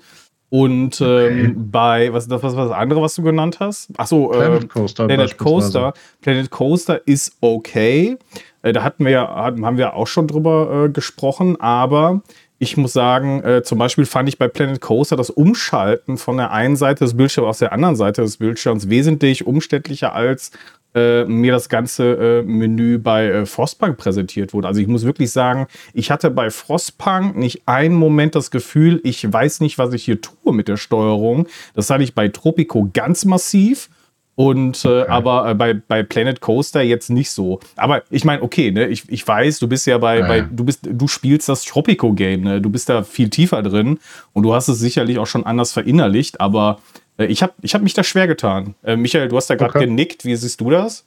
Und 0.51 1.01
ähm, 1.01 1.71
bei, 1.71 2.13
was 2.13 2.25
ist 2.25 2.33
das, 2.33 2.43
was 2.43 2.57
was 2.57 2.69
das 2.71 2.77
andere, 2.77 3.01
was 3.01 3.15
du 3.15 3.23
genannt 3.23 3.59
hast? 3.61 3.89
Achso, 3.97 4.33
äh, 4.33 4.37
Planet 4.37 4.69
Coaster 4.69 5.07
Planet. 5.07 5.39
Coaster. 5.39 5.95
Planet 6.21 6.51
Coaster 6.51 7.01
ist 7.07 7.37
okay. 7.41 8.17
Äh, 8.63 8.73
da 8.73 8.83
hatten 8.83 9.05
wir 9.05 9.13
ja, 9.13 9.35
hatten- 9.35 9.65
haben 9.65 9.79
wir 9.79 9.95
auch 9.95 10.09
schon 10.09 10.27
drüber 10.27 10.87
äh, 10.87 10.89
gesprochen, 10.91 11.61
aber 11.61 12.23
ich 12.59 12.77
muss 12.77 12.93
sagen, 12.93 13.43
äh, 13.45 13.63
zum 13.63 13.79
Beispiel 13.79 14.05
fand 14.05 14.29
ich 14.29 14.39
bei 14.39 14.49
Planet 14.49 14.81
Coaster 14.81 15.17
das 15.17 15.31
Umschalten 15.31 16.19
von 16.19 16.37
der 16.37 16.51
einen 16.51 16.77
Seite 16.77 17.05
des 17.05 17.17
Bildschirms 17.17 17.49
aus 17.49 17.59
der 17.59 17.73
anderen 17.73 17.95
Seite 17.97 18.21
des 18.23 18.37
Bildschirms 18.39 18.91
wesentlich 18.91 19.47
umständlicher 19.47 20.13
als 20.15 20.51
äh, 20.95 21.25
mir 21.25 21.53
das 21.53 21.69
ganze 21.69 22.41
äh, 22.41 22.43
Menü 22.43 22.99
bei 22.99 23.27
äh, 23.27 23.47
Frostpunk 23.47 23.97
präsentiert 23.97 24.53
wurde. 24.53 24.69
Also 24.69 24.81
ich 24.81 24.89
muss 24.89 25.05
wirklich 25.05 25.31
sagen, 25.31 25.67
ich 25.93 26.11
hatte 26.11 26.31
bei 26.31 26.51
Frostpunk 26.51 27.37
nicht 27.37 27.63
einen 27.67 27.95
Moment 27.95 28.35
das 28.35 28.51
Gefühl, 28.51 29.01
ich 29.05 29.33
weiß 29.33 29.61
nicht, 29.61 29.79
was 29.79 29.93
ich 29.93 30.05
hier 30.05 30.21
tue 30.21 30.53
mit 30.53 30.69
der 30.69 30.77
Steuerung. 30.77 31.47
Das 31.75 31.91
hatte 31.91 32.03
ich 32.03 32.15
bei 32.15 32.29
Tropico 32.29 32.91
ganz 32.93 33.25
massiv. 33.25 33.89
Und 34.37 34.87
äh, 34.87 35.03
aber 35.03 35.51
äh, 35.51 35.55
bei, 35.55 35.75
bei 35.75 36.03
Planet 36.03 36.41
Coaster 36.41 36.81
jetzt 36.81 37.11
nicht 37.11 37.31
so. 37.31 37.61
Aber 37.77 38.05
ich 38.09 38.25
meine, 38.25 38.43
okay, 38.43 38.71
ne, 38.71 38.87
ich, 38.87 39.07
ich 39.11 39.27
weiß, 39.29 39.59
du 39.59 39.69
bist 39.69 39.87
ja 39.87 39.99
bei, 39.99 40.21
Ja, 40.21 40.27
bei 40.27 40.41
du 40.41 40.65
bist, 40.65 40.89
du 40.91 41.09
spielst 41.09 41.49
das 41.51 41.63
Tropico-Game, 41.65 42.41
ne? 42.41 42.61
Du 42.61 42.71
bist 42.71 42.89
da 42.89 43.03
viel 43.03 43.29
tiefer 43.29 43.63
drin 43.63 43.99
und 44.33 44.45
du 44.45 44.55
hast 44.55 44.69
es 44.69 44.79
sicherlich 44.79 45.19
auch 45.19 45.27
schon 45.27 45.45
anders 45.45 45.73
verinnerlicht, 45.73 46.41
aber 46.41 46.81
ich 47.29 47.43
habe 47.43 47.53
ich 47.63 47.75
hab 47.75 47.83
mich 47.83 47.95
da 47.95 48.03
schwer 48.05 48.27
getan. 48.27 48.75
Äh, 48.83 48.97
Michael, 48.97 49.29
du 49.29 49.37
hast 49.37 49.49
da 49.51 49.55
gerade 49.57 49.71
Okay. 49.79 49.87
genickt, 49.87 50.25
wie 50.25 50.37
siehst 50.37 50.61
du 50.61 50.71
das? 50.71 51.05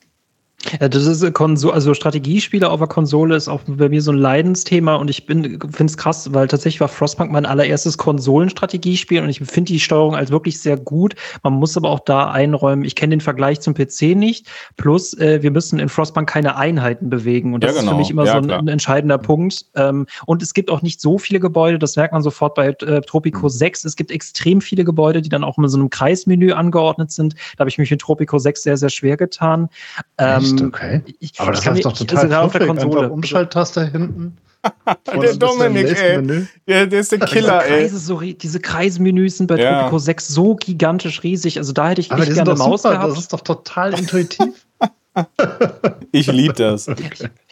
Ja, 0.80 0.88
das 0.88 1.06
ist 1.06 1.22
eine 1.22 1.32
Konsole, 1.32 1.74
also 1.74 1.94
Strategiespiele 1.94 2.70
auf 2.70 2.80
der 2.80 2.88
Konsole 2.88 3.36
ist 3.36 3.48
auch 3.48 3.62
bei 3.68 3.90
mir 3.90 4.02
so 4.02 4.12
ein 4.12 4.18
Leidensthema 4.18 4.96
und 4.96 5.10
ich 5.10 5.26
bin 5.26 5.60
finde 5.60 5.86
es 5.86 5.98
krass, 5.98 6.34
weil 6.34 6.48
tatsächlich 6.48 6.80
war 6.80 6.88
Frostpunk 6.88 7.32
mein 7.32 7.46
allererstes 7.46 7.98
Konsolenstrategiespiel 7.98 9.22
und 9.22 9.30
ich 9.30 9.40
finde 9.40 9.74
die 9.74 9.80
Steuerung 9.80 10.16
als 10.16 10.32
wirklich 10.32 10.60
sehr 10.60 10.78
gut. 10.78 11.16
Man 11.44 11.54
muss 11.54 11.76
aber 11.76 11.90
auch 11.90 12.00
da 12.00 12.32
einräumen, 12.32 12.86
ich 12.86 12.96
kenne 12.96 13.12
den 13.12 13.22
Vergleich 13.22 13.60
zum 13.60 13.74
PC 13.74 14.16
nicht. 14.16 14.48
Plus, 14.78 15.18
äh, 15.18 15.44
wir 15.44 15.52
müssen 15.52 15.80
in 15.80 15.90
Frostpunk 15.90 16.30
keine 16.30 16.56
Einheiten 16.56 17.10
bewegen 17.10 17.54
und 17.54 17.64
Ja, 17.64 17.70
das 17.70 17.78
ist 17.78 17.82
genau. 17.82 17.94
für 17.94 17.98
mich 17.98 18.10
immer 18.10 18.26
Ja, 18.26 18.34
so 18.34 18.38
ein, 18.40 18.52
ein 18.52 18.68
entscheidender 18.68 19.18
Punkt. 19.18 19.66
Ähm, 19.76 20.08
und 20.26 20.42
es 20.42 20.54
gibt 20.54 20.72
auch 20.72 20.82
nicht 20.82 21.02
so 21.02 21.18
viele 21.18 21.40
Gebäude, 21.40 21.78
das 21.78 21.96
merkt 21.96 22.14
man 22.14 22.24
sofort 22.24 22.56
bei 22.56 22.68
äh, 22.68 23.02
Tropico 23.02 23.50
6. 23.50 23.86
Es 23.86 23.96
gibt 23.96 24.12
extrem 24.12 24.62
viele 24.62 24.84
Gebäude, 24.84 25.22
die 25.22 25.30
dann 25.30 25.44
auch 25.44 25.58
in 25.58 25.68
so 25.68 25.78
einem 25.78 25.90
Kreismenü 25.90 26.54
angeordnet 26.54 27.12
sind. 27.12 27.36
Da 27.58 27.62
habe 27.62 27.70
ich 27.70 27.78
mich 27.78 27.92
mit 27.92 28.02
Tropico 28.02 28.38
6 28.40 28.64
sehr, 28.64 28.78
sehr 28.78 28.90
schwer 28.90 29.18
getan. 29.18 29.70
Echt? 30.54 30.62
Ähm, 30.62 30.68
Okay. 30.68 31.02
ich, 31.20 31.40
Aber 31.40 31.52
das 31.52 31.62
kann 31.62 31.74
ist 31.74 31.78
mir- 31.86 31.92
doch 31.92 31.98
total 31.98 32.18
also 32.18 32.28
gerade 32.30 32.46
auf 32.46 32.52
der. 32.54 32.68
Konsole. 32.68 33.00
Einfach 33.02 33.12
Umschalttaste 33.12 33.86
hinten. 33.92 34.38
Der 35.22 35.34
Dominik, 35.36 36.02
ey. 36.02 36.48
Ja, 36.66 36.86
der 36.86 37.02
ist 37.02 37.12
der 37.12 37.20
diese, 37.20 37.34
Killer, 37.34 37.66
ey. 37.66 37.82
Kreise, 37.82 37.98
so, 38.00 38.16
ri- 38.16 38.38
diese 38.38 38.62
Kreismenüs 38.62 39.38
sind 39.38 39.48
bei 39.48 39.58
Ja. 39.58 39.80
Tropico 39.82 40.00
6 40.00 40.30
so 40.30 40.56
gigantisch 40.56 41.22
riesig. 41.24 41.58
Also 41.58 41.74
da 41.74 41.90
hätte 41.90 42.00
ich 42.00 42.10
Aber 42.14 42.24
echt 42.24 42.34
gerne 42.34 42.56
Maus 42.56 42.84
super. 42.84 42.96
gehabt. 42.96 43.12
Das 43.12 43.20
ist 43.20 43.34
doch 43.34 43.42
total 43.42 43.94
intuitiv. 44.00 44.63
Ich 46.12 46.28
liebe 46.28 46.54
das. 46.54 46.88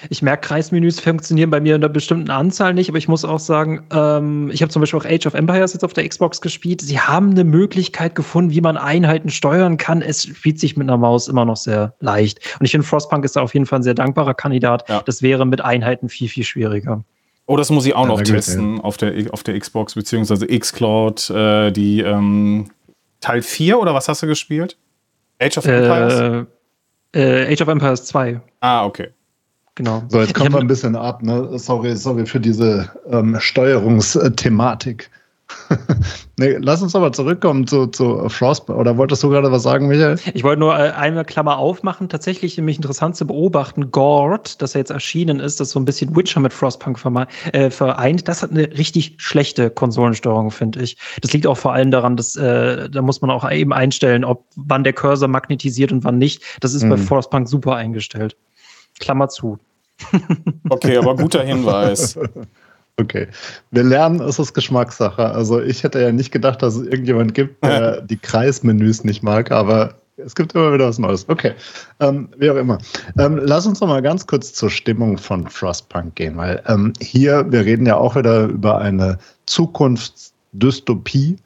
Ich 0.10 0.22
merke, 0.22 0.48
Kreismenüs 0.48 1.00
funktionieren 1.00 1.50
bei 1.50 1.60
mir 1.60 1.76
in 1.76 1.84
einer 1.84 1.92
bestimmten 1.92 2.30
Anzahl 2.30 2.74
nicht, 2.74 2.90
aber 2.90 2.98
ich 2.98 3.08
muss 3.08 3.26
auch 3.26 3.40
sagen, 3.40 3.84
ähm, 3.92 4.50
ich 4.52 4.62
habe 4.62 4.72
zum 4.72 4.82
Beispiel 4.82 5.00
auch 5.00 5.06
Age 5.06 5.26
of 5.26 5.34
Empires 5.34 5.74
jetzt 5.74 5.84
auf 5.84 5.94
der 5.94 6.08
Xbox 6.08 6.42
gespielt. 6.42 6.82
Sie 6.82 7.00
haben 7.00 7.32
eine 7.32 7.44
Möglichkeit 7.44 8.16
gefunden, 8.16 8.52
wie 8.52 8.62
man 8.62 8.78
Einheiten 8.78 9.30
steuern 9.30 9.78
kann. 9.78 10.02
Es 10.02 10.24
spielt 10.24 10.60
sich 10.60 10.78
mit 10.78 10.88
einer 10.88 10.98
Maus 10.98 11.28
immer 11.28 11.46
noch 11.46 11.58
sehr 11.58 11.96
leicht. 12.00 12.40
Und 12.60 12.66
ich 12.66 12.72
finde, 12.72 12.86
Frostpunk 12.86 13.26
ist 13.26 13.36
da 13.36 13.42
auf 13.42 13.54
jeden 13.54 13.66
Fall 13.66 13.80
ein 13.80 13.84
sehr 13.84 13.96
dankbarer 13.96 14.34
Kandidat. 14.34 14.88
Ja. 14.90 15.02
Das 15.06 15.22
wäre 15.22 15.46
mit 15.46 15.62
Einheiten 15.62 16.10
viel, 16.10 16.30
viel 16.30 16.44
schwieriger. 16.44 17.04
Oh, 17.48 17.58
das 17.58 17.70
muss 17.70 17.86
ich 17.86 17.96
auch 17.96 18.04
Ja, 18.04 18.10
noch 18.10 18.22
testen 18.22 18.80
auf 18.80 18.98
der, 18.98 19.14
auf 19.34 19.44
der 19.44 19.60
Xbox, 19.60 19.96
beziehungsweise 19.96 20.48
Xcloud, 20.48 21.30
äh, 21.32 21.72
die 21.72 22.02
ähm, 22.02 22.70
Teil 23.20 23.42
4 23.42 23.80
oder 23.80 23.94
was 23.94 24.08
hast 24.08 24.22
du 24.22 24.28
gespielt? 24.28 24.78
Age 25.40 25.58
of 25.58 25.66
Empires? 25.66 26.20
Äh, 26.20 26.46
äh, 27.14 27.52
Age 27.52 27.62
of 27.62 27.68
Empires 27.68 28.06
2, 28.06 28.40
Ah, 28.62 28.86
okay. 28.86 29.10
genau. 29.76 30.04
So, 30.10 30.20
jetzt 30.20 30.34
kommen 30.34 30.54
wir 30.54 30.60
ein 30.60 30.68
bisschen 30.68 30.96
ab. 30.96 31.22
Ne? 31.24 31.58
Sorry, 31.58 31.96
sorry 31.96 32.26
für 32.26 32.40
diese 32.40 32.90
ähm, 33.10 33.38
Steuerungsthematik. 33.40 35.10
nee, 36.38 36.58
lass 36.60 36.82
uns 36.82 36.96
aber 36.96 37.12
zurückkommen 37.14 37.66
zu, 37.68 37.88
zu 37.88 38.28
Frostpunk. 38.30 38.78
Oder 38.80 38.98
wolltest 38.98 39.24
du 39.24 39.30
gerade 39.30 39.52
was 39.52 39.64
sagen, 39.64 39.88
Michael? 39.88 40.18
Ich 40.34 40.44
wollte 40.44 40.60
nur 40.60 40.78
äh, 40.78 40.92
eine 40.92 41.24
Klammer 41.24 41.58
aufmachen. 41.58 42.10
Tatsächlich 42.10 42.58
nämlich 42.58 42.78
interessant 42.78 43.16
zu 43.16 43.26
beobachten. 43.26 43.92
Gord, 43.92 44.62
das 44.62 44.74
ja 44.74 44.80
jetzt 44.80 44.92
erschienen 44.92 45.40
ist, 45.40 45.60
das 45.60 45.72
so 45.72 45.80
ein 45.80 45.86
bisschen 45.86 46.16
Witcher 46.16 46.40
mit 46.40 46.54
Frostpunk 46.54 46.98
verme- 46.98 47.28
äh, 47.54 47.70
vereint, 47.70 48.28
das 48.28 48.42
hat 48.44 48.52
eine 48.52 48.64
richtig 48.78 49.16
schlechte 49.18 49.70
Konsolensteuerung, 49.70 50.52
finde 50.52 50.82
ich. 50.82 50.98
Das 51.22 51.32
liegt 51.34 51.48
auch 51.48 51.58
vor 51.58 51.74
allem 51.74 51.92
daran, 51.92 52.18
dass 52.18 52.36
äh, 52.36 52.90
da 52.90 53.02
muss 53.02 53.22
man 53.22 53.30
auch 53.32 53.50
eben 53.50 53.74
einstellen, 53.74 54.24
ob 54.26 54.46
wann 54.56 54.84
der 54.84 54.94
Cursor 54.94 55.28
magnetisiert 55.28 55.92
und 55.92 56.04
wann 56.04 56.18
nicht. 56.18 56.44
Das 56.60 56.74
ist 56.74 56.82
bei 56.90 56.98
Mhm. 56.98 57.02
Frostpunk 57.02 57.48
super 57.48 57.76
eingestellt. 57.76 58.36
Klammer 59.00 59.30
zu. 59.30 59.58
Okay, 60.70 60.98
aber 60.98 61.16
guter 61.16 61.44
Hinweis. 61.44 62.18
Okay. 62.98 63.28
Wir 63.72 63.84
lernen, 63.84 64.20
es 64.20 64.38
ist 64.40 64.54
Geschmackssache. 64.54 65.26
Also 65.26 65.62
ich 65.62 65.84
hätte 65.84 66.02
ja 66.02 66.12
nicht 66.12 66.32
gedacht, 66.32 66.62
dass 66.62 66.76
es 66.76 66.88
irgendjemand 66.88 67.34
gibt, 67.34 67.64
der 67.64 68.02
die 68.02 68.18
Kreismenüs 68.18 69.04
nicht 69.04 69.24
mag, 69.24 69.52
aber 69.52 69.96
es 70.18 70.36
gibt 70.36 70.54
immer 70.54 70.74
wieder 70.74 70.88
was 70.88 71.00
Neues. 71.00 71.28
Okay. 71.28 71.54
Ähm, 72.00 72.30
wie 72.38 72.50
auch 72.50 72.56
immer. 72.56 72.78
Ähm, 73.18 73.40
lass 73.42 73.66
uns 73.66 73.82
noch 73.82 73.88
mal 73.88 74.02
ganz 74.02 74.28
kurz 74.28 74.54
zur 74.54 74.70
Stimmung 74.70 75.18
von 75.18 75.48
Frostpunk 75.48 76.16
gehen, 76.16 76.38
weil 76.38 76.62
ähm, 76.68 76.94
hier, 77.00 77.52
wir 77.52 77.66
reden 77.66 77.86
ja 77.86 77.98
auch 77.98 78.16
wieder 78.16 78.46
über 78.46 78.78
eine 78.80 79.18
Zukunftsdystopie. 79.46 81.38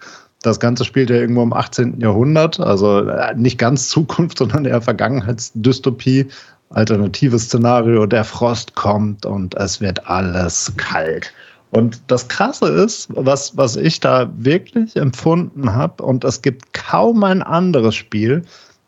Das 0.42 0.60
Ganze 0.60 0.86
spielt 0.86 1.10
ja 1.10 1.16
irgendwo 1.16 1.42
im 1.42 1.54
18. 1.54 2.00
Jahrhundert, 2.00 2.60
also 2.60 3.08
äh, 3.08 3.34
nicht 3.36 3.58
ganz 3.58 3.90
Zukunft, 3.90 4.38
sondern 4.38 4.66
eher 4.66 4.82
Vergangenheitsdystopie. 4.82 6.28
Alternatives 6.76 7.46
Szenario, 7.46 8.06
der 8.06 8.24
Frost 8.24 8.76
kommt 8.76 9.26
und 9.26 9.56
es 9.56 9.82
wird 9.82 10.06
alles 10.08 10.72
kalt. 10.78 11.34
Und 11.72 12.00
das 12.08 12.28
Krasse 12.28 12.68
ist, 12.68 13.08
was, 13.10 13.58
was 13.58 13.76
ich 13.76 14.00
da 14.00 14.30
wirklich 14.38 14.96
empfunden 14.96 15.74
habe, 15.74 16.04
und 16.04 16.24
es 16.24 16.42
gibt 16.42 16.74
kaum 16.74 17.24
ein 17.24 17.42
anderes 17.42 17.96
Spiel, 17.96 18.44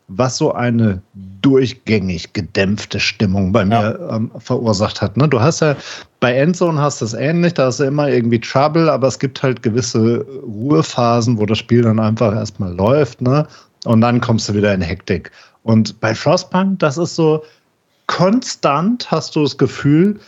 was 0.09 0.38
so 0.38 0.53
eine 0.53 1.01
durchgängig 1.41 2.31
gedämpfte 2.33 2.99
Stimmung 2.99 3.51
bei 3.51 3.65
mir 3.65 3.99
ähm, 4.09 4.31
verursacht 4.38 5.01
hat. 5.01 5.17
Ne? 5.17 5.27
Du 5.27 5.41
hast 5.41 5.59
ja 5.59 5.75
bei 6.19 6.33
Endzone 6.33 6.79
hast 6.79 7.01
du 7.01 7.05
es 7.05 7.13
ähnlich, 7.13 7.53
da 7.55 7.65
hast 7.65 7.79
du 7.79 7.83
immer 7.83 8.09
irgendwie 8.09 8.39
Trouble, 8.39 8.89
aber 8.89 9.07
es 9.07 9.19
gibt 9.19 9.43
halt 9.43 9.63
gewisse 9.63 10.25
Ruhephasen, 10.43 11.38
wo 11.38 11.45
das 11.45 11.57
Spiel 11.57 11.81
dann 11.81 11.99
einfach 11.99 12.33
erstmal 12.33 12.73
läuft, 12.73 13.21
ne? 13.21 13.47
Und 13.85 14.01
dann 14.01 14.19
kommst 14.19 14.49
du 14.49 14.53
wieder 14.53 14.73
in 14.73 14.81
Hektik. 14.81 15.31
Und 15.63 15.99
bei 15.99 16.15
Frostpunk, 16.15 16.79
das 16.79 16.97
ist 16.97 17.15
so 17.15 17.43
konstant, 18.07 19.11
hast 19.11 19.35
du 19.35 19.43
das 19.43 19.57
Gefühl, 19.57 20.19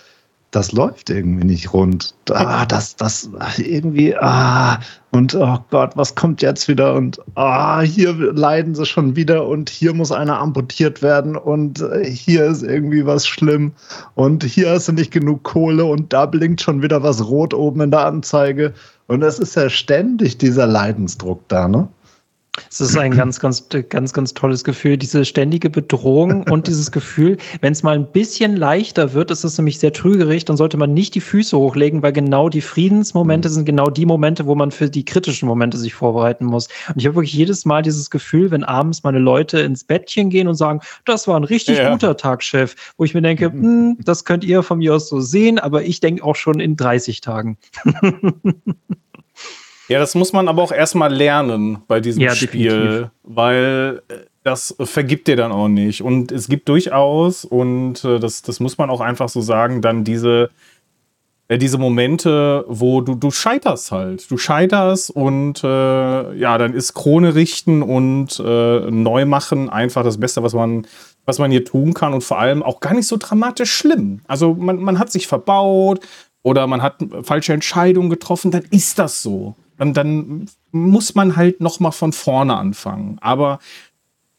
das 0.51 0.71
läuft 0.71 1.11
irgendwie 1.11 1.45
nicht 1.45 1.73
rund. 1.73 2.15
Ah, 2.31 2.65
das, 2.65 2.95
das, 2.95 3.29
irgendwie, 3.57 4.15
ah, 4.15 4.79
und 5.11 5.35
oh 5.35 5.59
Gott, 5.69 5.91
was 5.95 6.15
kommt 6.15 6.41
jetzt 6.41 6.67
wieder? 6.67 6.95
Und 6.95 7.19
ah, 7.35 7.81
hier 7.81 8.13
leiden 8.13 8.73
sie 8.73 8.85
schon 8.85 9.15
wieder 9.15 9.45
und 9.47 9.69
hier 9.69 9.93
muss 9.93 10.11
einer 10.11 10.39
amputiert 10.39 11.03
werden 11.03 11.35
und 11.35 11.81
äh, 11.81 12.03
hier 12.09 12.45
ist 12.45 12.63
irgendwie 12.63 13.05
was 13.05 13.27
schlimm 13.27 13.73
und 14.15 14.43
hier 14.43 14.71
hast 14.71 14.87
du 14.87 14.93
nicht 14.93 15.11
genug 15.11 15.43
Kohle 15.43 15.85
und 15.85 16.13
da 16.13 16.25
blinkt 16.25 16.61
schon 16.61 16.81
wieder 16.81 17.03
was 17.03 17.27
rot 17.27 17.53
oben 17.53 17.81
in 17.81 17.91
der 17.91 18.05
Anzeige. 18.05 18.73
Und 19.07 19.23
es 19.23 19.39
ist 19.39 19.55
ja 19.55 19.69
ständig 19.69 20.37
dieser 20.37 20.67
Leidensdruck 20.67 21.47
da, 21.47 21.67
ne? 21.67 21.87
Es 22.69 22.81
ist 22.81 22.97
ein 22.97 23.11
ganz, 23.11 23.39
ganz, 23.39 23.67
ganz, 23.89 24.13
ganz 24.13 24.33
tolles 24.33 24.63
Gefühl, 24.63 24.97
diese 24.97 25.25
ständige 25.25 25.69
Bedrohung 25.69 26.43
und 26.49 26.67
dieses 26.67 26.91
Gefühl, 26.91 27.37
wenn 27.61 27.73
es 27.73 27.83
mal 27.83 27.95
ein 27.95 28.11
bisschen 28.11 28.55
leichter 28.55 29.13
wird, 29.13 29.31
ist 29.31 29.43
es 29.43 29.57
nämlich 29.57 29.79
sehr 29.79 29.93
trügerig, 29.93 30.45
dann 30.45 30.57
sollte 30.57 30.77
man 30.77 30.93
nicht 30.93 31.15
die 31.15 31.21
Füße 31.21 31.57
hochlegen, 31.57 32.01
weil 32.01 32.13
genau 32.13 32.49
die 32.49 32.61
Friedensmomente 32.61 33.49
sind 33.49 33.65
genau 33.65 33.89
die 33.89 34.05
Momente, 34.05 34.45
wo 34.45 34.55
man 34.55 34.71
für 34.71 34.89
die 34.89 35.05
kritischen 35.05 35.47
Momente 35.47 35.77
sich 35.77 35.93
vorbereiten 35.93 36.45
muss. 36.45 36.67
Und 36.87 36.97
ich 36.97 37.05
habe 37.05 37.15
wirklich 37.15 37.33
jedes 37.33 37.65
Mal 37.65 37.81
dieses 37.81 38.09
Gefühl, 38.09 38.51
wenn 38.51 38.63
abends 38.63 39.03
meine 39.03 39.19
Leute 39.19 39.59
ins 39.59 39.83
Bettchen 39.83 40.29
gehen 40.29 40.47
und 40.47 40.55
sagen, 40.55 40.81
das 41.05 41.27
war 41.27 41.37
ein 41.37 41.43
richtig 41.43 41.77
ja. 41.77 41.91
guter 41.91 42.17
Tag, 42.17 42.43
Chef, 42.43 42.75
wo 42.97 43.03
ich 43.03 43.13
mir 43.13 43.21
denke, 43.21 43.49
mhm. 43.49 43.63
hm, 43.63 43.97
das 44.03 44.25
könnt 44.25 44.43
ihr 44.43 44.63
von 44.63 44.79
mir 44.79 44.95
aus 44.95 45.09
so 45.09 45.19
sehen, 45.19 45.59
aber 45.59 45.83
ich 45.83 45.99
denke 45.99 46.23
auch 46.23 46.35
schon 46.35 46.59
in 46.59 46.75
30 46.75 47.21
Tagen. 47.21 47.57
Ja, 49.89 49.97
das 49.97 50.13
muss 50.13 50.33
man 50.33 50.47
aber 50.47 50.61
auch 50.61 50.71
erstmal 50.71 51.11
lernen 51.11 51.79
bei 51.87 51.99
diesem 51.99 52.21
ja, 52.21 52.35
Spiel, 52.35 52.69
definitiv. 52.69 53.09
weil 53.23 54.01
äh, 54.07 54.13
das 54.43 54.75
vergibt 54.79 55.27
dir 55.27 55.35
dann 55.35 55.51
auch 55.51 55.67
nicht. 55.67 56.03
Und 56.03 56.31
es 56.31 56.47
gibt 56.47 56.69
durchaus, 56.69 57.43
und 57.43 58.03
äh, 58.05 58.19
das, 58.19 58.43
das 58.43 58.59
muss 58.59 58.77
man 58.77 58.91
auch 58.91 59.01
einfach 59.01 59.29
so 59.29 59.41
sagen, 59.41 59.81
dann 59.81 60.03
diese, 60.03 60.51
äh, 61.47 61.57
diese 61.57 61.79
Momente, 61.79 62.65
wo 62.67 63.01
du, 63.01 63.15
du 63.15 63.31
scheiterst 63.31 63.91
halt. 63.91 64.29
Du 64.29 64.37
scheiterst 64.37 65.09
und 65.09 65.63
äh, 65.63 66.35
ja, 66.35 66.59
dann 66.59 66.75
ist 66.75 66.93
Krone 66.93 67.33
richten 67.33 67.81
und 67.81 68.39
äh, 68.39 68.91
neu 68.91 69.25
machen 69.25 69.69
einfach 69.69 70.03
das 70.03 70.19
Beste, 70.19 70.43
was 70.43 70.53
man, 70.53 70.85
was 71.25 71.39
man 71.39 71.49
hier 71.49 71.65
tun 71.65 71.95
kann 71.95 72.13
und 72.13 72.23
vor 72.23 72.37
allem 72.37 72.61
auch 72.61 72.79
gar 72.79 72.93
nicht 72.93 73.07
so 73.07 73.17
dramatisch 73.17 73.73
schlimm. 73.73 74.21
Also 74.27 74.53
man, 74.53 74.77
man 74.77 74.99
hat 74.99 75.11
sich 75.11 75.25
verbaut 75.25 75.99
oder 76.43 76.67
man 76.67 76.83
hat 76.83 77.03
falsche 77.23 77.53
Entscheidungen 77.53 78.11
getroffen, 78.11 78.51
dann 78.51 78.65
ist 78.69 78.99
das 78.99 79.23
so 79.23 79.55
dann, 79.79 79.93
dann 79.93 80.45
muss 80.71 81.15
man 81.15 81.35
halt 81.35 81.61
noch 81.61 81.79
mal 81.79 81.91
von 81.91 82.13
vorne 82.13 82.55
anfangen. 82.55 83.17
Aber 83.21 83.59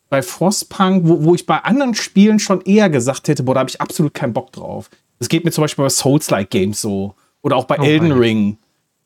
bei 0.09 0.23
Frostpunk, 0.23 1.09
wo, 1.09 1.25
wo 1.25 1.35
ich 1.35 1.47
bei 1.47 1.59
anderen 1.59 1.95
Spielen 1.95 2.39
schon 2.39 2.61
eher 2.63 2.91
gesagt 2.91 3.29
hätte, 3.29 3.43
boah, 3.43 3.55
da 3.55 3.61
habe 3.61 3.71
ich 3.71 3.81
absolut 3.81 4.15
keinen 4.15 4.33
Bock 4.33 4.53
drauf. 4.53 4.91
Es 5.19 5.29
geht 5.29 5.45
mir 5.45 5.51
zum 5.51 5.63
Beispiel 5.63 5.85
bei 5.85 5.91
Souls-like 5.91 6.51
Games 6.51 6.81
so 6.81 7.15
oder 7.43 7.57
auch 7.57 7.65
bei 7.65 7.79
oh 7.79 7.83
Elden. 7.83 8.13
Ring. 8.13 8.59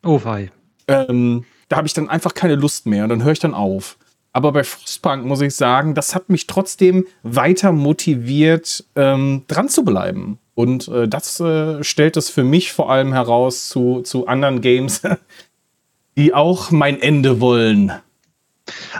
Oh 0.03 0.21
wei. 0.23 0.51
Ähm, 0.87 1.45
da 1.69 1.77
habe 1.77 1.87
ich 1.87 1.93
dann 1.93 2.09
einfach 2.09 2.33
keine 2.33 2.55
Lust 2.55 2.85
mehr 2.85 3.03
und 3.03 3.09
dann 3.09 3.23
höre 3.23 3.31
ich 3.31 3.39
dann 3.39 3.53
auf. 3.53 3.97
Aber 4.33 4.51
bei 4.51 4.63
Frostpunk 4.63 5.25
muss 5.25 5.41
ich 5.41 5.55
sagen, 5.55 5.93
das 5.93 6.13
hat 6.13 6.29
mich 6.29 6.45
trotzdem 6.45 7.05
weiter 7.23 7.71
motiviert, 7.71 8.83
ähm, 8.95 9.43
dran 9.47 9.69
zu 9.69 9.85
bleiben. 9.85 10.39
Und 10.55 10.87
äh, 10.87 11.07
das 11.07 11.39
äh, 11.39 11.83
stellt 11.83 12.17
es 12.17 12.29
für 12.29 12.43
mich 12.43 12.71
vor 12.71 12.89
allem 12.89 13.13
heraus 13.13 13.69
zu, 13.69 14.01
zu 14.01 14.27
anderen 14.27 14.61
Games, 14.61 15.01
die 16.17 16.33
auch 16.33 16.71
mein 16.71 17.01
Ende 17.01 17.39
wollen. 17.39 17.91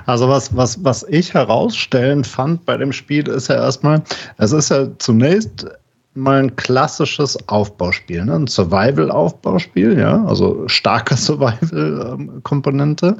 Also 0.05 0.29
was, 0.29 0.55
was, 0.55 0.83
was 0.83 1.03
ich 1.09 1.33
herausstellen 1.33 2.23
fand 2.23 2.65
bei 2.65 2.77
dem 2.77 2.91
Spiel 2.91 3.27
ist 3.27 3.47
ja 3.47 3.55
erstmal, 3.55 4.03
es 4.37 4.51
ist 4.51 4.69
ja 4.69 4.87
zunächst 4.99 5.65
mal 6.13 6.43
ein 6.43 6.55
klassisches 6.55 7.35
Aufbauspiel, 7.49 8.25
ne? 8.25 8.35
ein 8.35 8.47
Survival-Aufbauspiel, 8.47 9.99
ja, 9.99 10.23
also 10.25 10.67
starke 10.67 11.17
Survival-Komponente. 11.17 13.17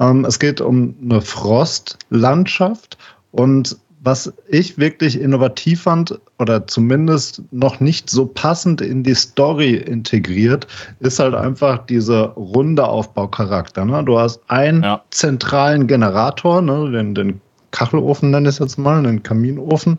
Ähm, 0.00 0.24
es 0.24 0.38
geht 0.38 0.60
um 0.60 0.94
eine 1.02 1.20
Frostlandschaft 1.20 2.98
und 3.30 3.76
was 4.04 4.32
ich 4.48 4.78
wirklich 4.78 5.20
innovativ 5.20 5.82
fand 5.82 6.18
oder 6.40 6.66
zumindest 6.66 7.42
noch 7.52 7.78
nicht 7.78 8.10
so 8.10 8.26
passend 8.26 8.80
in 8.80 9.04
die 9.04 9.14
Story 9.14 9.76
integriert, 9.76 10.66
ist 10.98 11.20
halt 11.20 11.34
einfach 11.34 11.86
dieser 11.86 12.30
runde 12.30 12.84
Aufbaucharakter. 12.84 13.84
Ne? 13.84 14.02
Du 14.02 14.18
hast 14.18 14.40
einen 14.48 14.82
ja. 14.82 15.02
zentralen 15.10 15.86
Generator, 15.86 16.60
ne? 16.62 16.90
den, 16.90 17.14
den 17.14 17.40
Kachelofen 17.70 18.32
nenne 18.32 18.48
ich 18.48 18.56
es 18.56 18.58
jetzt 18.58 18.76
mal, 18.76 19.00
den 19.04 19.22
Kaminofen, 19.22 19.98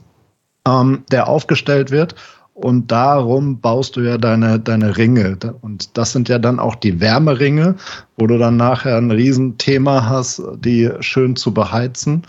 ähm, 0.68 1.04
der 1.12 1.30
aufgestellt 1.30 1.90
wird. 1.90 2.16
Und 2.54 2.92
darum 2.92 3.60
baust 3.60 3.96
du 3.96 4.02
ja 4.02 4.18
deine, 4.18 4.60
deine 4.60 4.96
Ringe. 4.96 5.38
Und 5.62 5.98
das 5.98 6.12
sind 6.12 6.30
ja 6.30 6.38
dann 6.38 6.60
auch 6.60 6.76
die 6.76 7.00
Wärmeringe, 7.00 7.76
wo 8.18 8.28
du 8.28 8.38
dann 8.38 8.58
nachher 8.58 8.98
ein 8.98 9.10
Riesenthema 9.10 10.08
hast, 10.08 10.42
die 10.64 10.92
schön 11.00 11.36
zu 11.36 11.52
beheizen. 11.52 12.24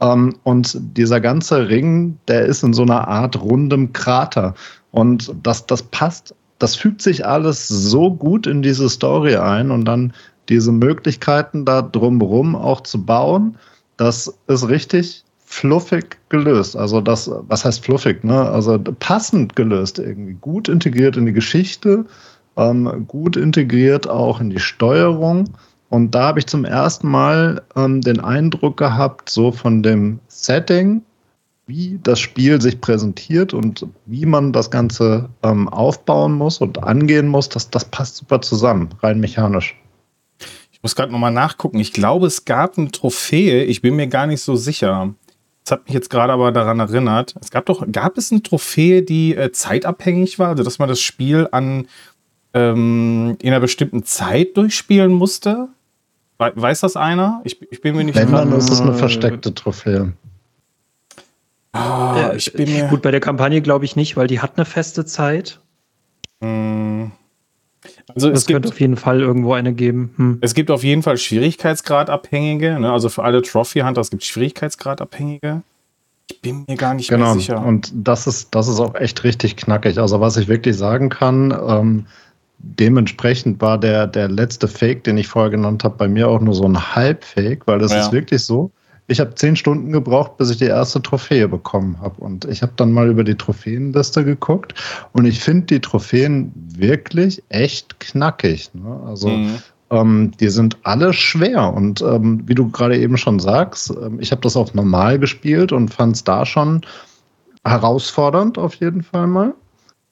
Ähm, 0.00 0.34
und 0.42 0.76
dieser 0.96 1.20
ganze 1.20 1.68
Ring, 1.68 2.18
der 2.28 2.44
ist 2.44 2.62
in 2.62 2.74
so 2.74 2.82
einer 2.82 3.08
Art 3.08 3.40
rundem 3.40 3.92
Krater. 3.94 4.54
Und 4.90 5.34
das, 5.42 5.66
das 5.66 5.82
passt, 5.82 6.34
das 6.58 6.76
fügt 6.76 7.00
sich 7.00 7.26
alles 7.26 7.66
so 7.68 8.12
gut 8.12 8.46
in 8.46 8.60
diese 8.60 8.88
Story 8.90 9.36
ein 9.36 9.70
und 9.70 9.86
dann 9.86 10.12
diese 10.50 10.72
Möglichkeiten 10.72 11.64
da 11.64 11.80
drumherum 11.80 12.54
auch 12.54 12.82
zu 12.82 13.02
bauen, 13.02 13.56
das 13.96 14.34
ist 14.46 14.68
richtig 14.68 15.24
fluffig 15.50 16.16
gelöst. 16.28 16.76
Also 16.76 17.00
das, 17.00 17.28
was 17.48 17.64
heißt 17.64 17.84
fluffig, 17.84 18.22
ne? 18.22 18.48
Also 18.50 18.78
passend 18.78 19.56
gelöst 19.56 19.98
irgendwie, 19.98 20.34
gut 20.34 20.68
integriert 20.68 21.16
in 21.16 21.26
die 21.26 21.32
Geschichte, 21.32 22.06
ähm, 22.56 23.06
gut 23.08 23.36
integriert 23.36 24.08
auch 24.08 24.40
in 24.40 24.50
die 24.50 24.60
Steuerung 24.60 25.50
und 25.90 26.14
da 26.14 26.28
habe 26.28 26.38
ich 26.38 26.46
zum 26.46 26.64
ersten 26.64 27.08
Mal 27.08 27.62
ähm, 27.74 28.00
den 28.00 28.20
Eindruck 28.20 28.76
gehabt, 28.76 29.28
so 29.28 29.50
von 29.50 29.82
dem 29.82 30.20
Setting, 30.28 31.02
wie 31.66 31.98
das 32.00 32.20
Spiel 32.20 32.60
sich 32.60 32.80
präsentiert 32.80 33.52
und 33.52 33.86
wie 34.06 34.24
man 34.24 34.52
das 34.52 34.70
Ganze 34.70 35.28
ähm, 35.42 35.68
aufbauen 35.68 36.32
muss 36.32 36.58
und 36.58 36.84
angehen 36.84 37.26
muss, 37.26 37.48
das, 37.48 37.70
das 37.70 37.84
passt 37.84 38.16
super 38.16 38.40
zusammen, 38.40 38.90
rein 39.02 39.18
mechanisch. 39.18 39.76
Ich 40.70 40.80
muss 40.80 40.94
gerade 40.94 41.10
nochmal 41.10 41.32
nachgucken. 41.32 41.80
Ich 41.80 41.92
glaube, 41.92 42.28
es 42.28 42.44
gab 42.44 42.78
eine 42.78 42.92
Trophäe, 42.92 43.64
ich 43.64 43.82
bin 43.82 43.96
mir 43.96 44.06
gar 44.06 44.28
nicht 44.28 44.42
so 44.42 44.54
sicher. 44.54 45.12
Das 45.64 45.72
hat 45.72 45.84
mich 45.84 45.94
jetzt 45.94 46.10
gerade 46.10 46.32
aber 46.32 46.52
daran 46.52 46.80
erinnert. 46.80 47.34
Es 47.40 47.50
gab 47.50 47.66
doch, 47.66 47.84
gab 47.92 48.16
es 48.18 48.32
eine 48.32 48.42
Trophäe, 48.42 49.02
die 49.02 49.34
äh, 49.34 49.52
zeitabhängig 49.52 50.38
war, 50.38 50.48
also 50.48 50.62
dass 50.62 50.78
man 50.78 50.88
das 50.88 51.00
Spiel 51.00 51.48
an 51.52 51.86
ähm, 52.54 53.36
in 53.40 53.48
einer 53.48 53.60
bestimmten 53.60 54.04
Zeit 54.04 54.56
durchspielen 54.56 55.12
musste? 55.12 55.68
Weiß 56.38 56.80
das 56.80 56.96
einer? 56.96 57.42
Ich, 57.44 57.60
ich 57.70 57.82
bin 57.82 57.94
mir 57.94 58.04
nicht 58.04 58.16
Wenn, 58.16 58.32
dann 58.32 58.52
ist 58.52 58.70
es 58.70 58.80
eine 58.80 58.94
versteckte 58.94 59.54
Trophäe. 59.54 60.14
Ah, 61.72 62.32
ich 62.34 62.52
bin 62.52 62.72
mir 62.72 62.88
Gut, 62.88 63.02
bei 63.02 63.10
der 63.10 63.20
Kampagne 63.20 63.60
glaube 63.60 63.84
ich 63.84 63.94
nicht, 63.94 64.16
weil 64.16 64.26
die 64.26 64.40
hat 64.40 64.56
eine 64.56 64.64
feste 64.64 65.04
Zeit. 65.04 65.60
Hm. 66.40 67.12
Also 68.14 68.30
es, 68.30 68.40
es 68.40 68.46
könnte 68.46 68.68
auf 68.68 68.80
jeden 68.80 68.96
Fall 68.96 69.20
irgendwo 69.20 69.52
eine 69.54 69.72
geben. 69.72 70.12
Hm. 70.16 70.38
Es 70.40 70.54
gibt 70.54 70.70
auf 70.70 70.84
jeden 70.84 71.02
Fall 71.02 71.16
Schwierigkeitsgradabhängige. 71.16 72.78
Ne? 72.78 72.92
Also 72.92 73.08
für 73.08 73.22
alle 73.22 73.42
Trophy 73.42 73.80
Hunter, 73.80 74.00
es 74.00 74.10
gibt 74.10 74.24
Schwierigkeitsgradabhängige. 74.24 75.62
Ich 76.30 76.40
bin 76.42 76.64
mir 76.68 76.76
gar 76.76 76.94
nicht 76.94 77.08
genau. 77.08 77.26
mehr 77.26 77.34
sicher. 77.34 77.64
Und 77.64 77.90
das 77.94 78.26
ist, 78.26 78.54
das 78.54 78.68
ist 78.68 78.78
auch 78.80 78.94
echt 78.94 79.24
richtig 79.24 79.56
knackig. 79.56 79.98
Also 79.98 80.20
was 80.20 80.36
ich 80.36 80.48
wirklich 80.48 80.76
sagen 80.76 81.08
kann, 81.08 81.56
ähm, 81.66 82.06
dementsprechend 82.58 83.60
war 83.60 83.78
der, 83.78 84.06
der 84.06 84.28
letzte 84.28 84.68
Fake, 84.68 85.04
den 85.04 85.16
ich 85.16 85.28
vorher 85.28 85.50
genannt 85.50 85.82
habe, 85.84 85.96
bei 85.96 86.08
mir 86.08 86.28
auch 86.28 86.40
nur 86.40 86.54
so 86.54 86.64
ein 86.64 86.94
Halbfake, 86.94 87.66
weil 87.66 87.78
das 87.78 87.92
ja. 87.92 88.00
ist 88.00 88.12
wirklich 88.12 88.42
so. 88.44 88.70
Ich 89.10 89.18
habe 89.18 89.34
zehn 89.34 89.56
Stunden 89.56 89.90
gebraucht, 89.90 90.36
bis 90.36 90.50
ich 90.50 90.58
die 90.58 90.66
erste 90.66 91.02
Trophäe 91.02 91.48
bekommen 91.48 91.98
habe. 92.00 92.20
Und 92.20 92.44
ich 92.44 92.62
habe 92.62 92.72
dann 92.76 92.92
mal 92.92 93.08
über 93.08 93.24
die 93.24 93.34
Trophäenliste 93.34 94.24
geguckt 94.24 94.74
und 95.12 95.24
ich 95.24 95.40
finde 95.40 95.66
die 95.66 95.80
Trophäen 95.80 96.52
wirklich 96.54 97.42
echt 97.48 97.98
knackig. 97.98 98.70
Ne? 98.72 99.00
Also 99.04 99.28
mhm. 99.28 99.58
ähm, 99.90 100.30
die 100.38 100.48
sind 100.48 100.78
alle 100.84 101.12
schwer. 101.12 101.72
Und 101.74 102.00
ähm, 102.02 102.42
wie 102.46 102.54
du 102.54 102.70
gerade 102.70 102.96
eben 102.96 103.16
schon 103.16 103.40
sagst, 103.40 103.90
ähm, 103.90 104.20
ich 104.20 104.30
habe 104.30 104.42
das 104.42 104.56
auf 104.56 104.74
normal 104.74 105.18
gespielt 105.18 105.72
und 105.72 105.92
fand 105.92 106.14
es 106.14 106.22
da 106.22 106.46
schon 106.46 106.82
herausfordernd 107.64 108.58
auf 108.58 108.76
jeden 108.76 109.02
Fall 109.02 109.26
mal. 109.26 109.54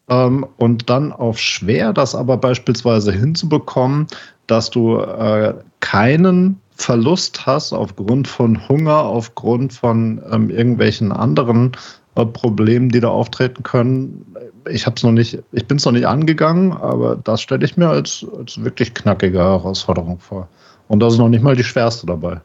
Ähm, 0.09 0.45
und 0.57 0.91
dann 0.91 1.13
auf 1.13 1.39
schwer, 1.39 1.93
das 1.93 2.17
aber 2.17 2.37
beispielsweise 2.37 3.13
hinzubekommen, 3.13 4.09
dass 4.49 4.71
du 4.71 4.99
äh, 4.99 5.55
keinen 5.79 6.61
Verlust 6.79 7.45
hast 7.45 7.73
aufgrund 7.73 8.29
von 8.29 8.69
Hunger, 8.69 9.03
aufgrund 9.03 9.73
von 9.73 10.23
ähm, 10.31 10.49
irgendwelchen 10.49 11.13
anderen 11.13 11.73
äh, 12.15 12.25
Problemen, 12.25 12.89
die 12.89 13.01
da 13.01 13.09
auftreten 13.09 13.65
können. 13.65 14.25
Ich 14.71 14.87
habe 14.87 14.97
es 14.97 15.03
noch 15.03 15.13
nicht, 15.13 15.39
ich 15.53 15.67
bin 15.67 15.79
es 15.79 15.85
noch 15.85 15.93
nicht 15.93 16.07
angegangen, 16.07 16.73
aber 16.73 17.17
das 17.17 17.43
stelle 17.43 17.65
ich 17.65 17.77
mir 17.77 17.89
als, 17.89 18.25
als 18.39 18.63
wirklich 18.63 18.95
knackige 18.95 19.39
Herausforderung 19.39 20.21
vor. 20.21 20.49
Und 20.87 21.01
das 21.01 21.15
ist 21.15 21.19
noch 21.19 21.29
nicht 21.29 21.43
mal 21.43 21.57
die 21.57 21.65
schwerste 21.65 22.07
dabei. 22.07 22.41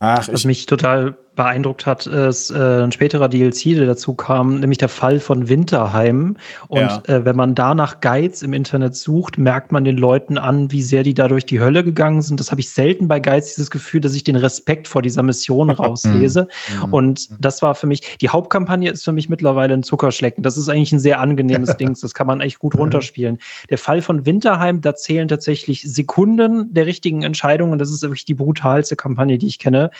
Ach, 0.00 0.28
was 0.30 0.44
mich 0.44 0.66
total 0.66 1.16
beeindruckt 1.34 1.86
hat, 1.86 2.06
ist 2.06 2.50
äh, 2.50 2.82
ein 2.82 2.92
späterer 2.92 3.28
DLC, 3.28 3.74
der 3.74 3.86
dazu 3.86 4.14
kam, 4.14 4.60
nämlich 4.60 4.78
der 4.78 4.88
Fall 4.88 5.18
von 5.18 5.48
Winterheim. 5.48 6.36
Und 6.68 6.80
ja. 6.80 7.02
äh, 7.06 7.24
wenn 7.24 7.36
man 7.36 7.54
da 7.54 7.74
nach 7.74 8.00
Guides 8.00 8.42
im 8.42 8.52
Internet 8.52 8.94
sucht, 8.94 9.38
merkt 9.38 9.72
man 9.72 9.84
den 9.84 9.96
Leuten 9.96 10.36
an, 10.36 10.70
wie 10.70 10.82
sehr 10.82 11.02
die 11.02 11.14
da 11.14 11.28
durch 11.28 11.46
die 11.46 11.60
Hölle 11.60 11.84
gegangen 11.84 12.20
sind. 12.20 12.38
Das 12.38 12.50
habe 12.50 12.60
ich 12.60 12.70
selten 12.70 13.08
bei 13.08 13.18
Guides, 13.18 13.54
dieses 13.54 13.70
Gefühl, 13.70 14.00
dass 14.00 14.14
ich 14.14 14.24
den 14.24 14.36
Respekt 14.36 14.88
vor 14.88 15.00
dieser 15.00 15.22
Mission 15.22 15.70
rauslese. 15.70 16.48
Mhm. 16.84 16.92
Und 16.92 17.28
das 17.40 17.62
war 17.62 17.74
für 17.74 17.86
mich, 17.86 18.18
die 18.18 18.28
Hauptkampagne 18.28 18.90
ist 18.90 19.04
für 19.04 19.12
mich 19.12 19.28
mittlerweile 19.28 19.72
ein 19.74 19.82
Zuckerschlecken. 19.82 20.42
Das 20.42 20.58
ist 20.58 20.68
eigentlich 20.68 20.92
ein 20.92 21.00
sehr 21.00 21.20
angenehmes 21.20 21.76
Ding. 21.78 21.96
Das 22.00 22.12
kann 22.12 22.26
man 22.26 22.40
echt 22.40 22.58
gut 22.58 22.74
runterspielen. 22.76 23.38
Der 23.70 23.78
Fall 23.78 24.02
von 24.02 24.26
Winterheim, 24.26 24.82
da 24.82 24.94
zählen 24.94 25.28
tatsächlich 25.28 25.82
Sekunden 25.82 26.74
der 26.74 26.84
richtigen 26.84 27.22
Entscheidungen. 27.22 27.78
Das 27.78 27.90
ist 27.90 28.02
wirklich 28.02 28.26
die 28.26 28.34
brutalste 28.34 28.96
Kampagne, 28.96 29.38
die 29.38 29.46
ich 29.46 29.58
kenne. 29.58 29.90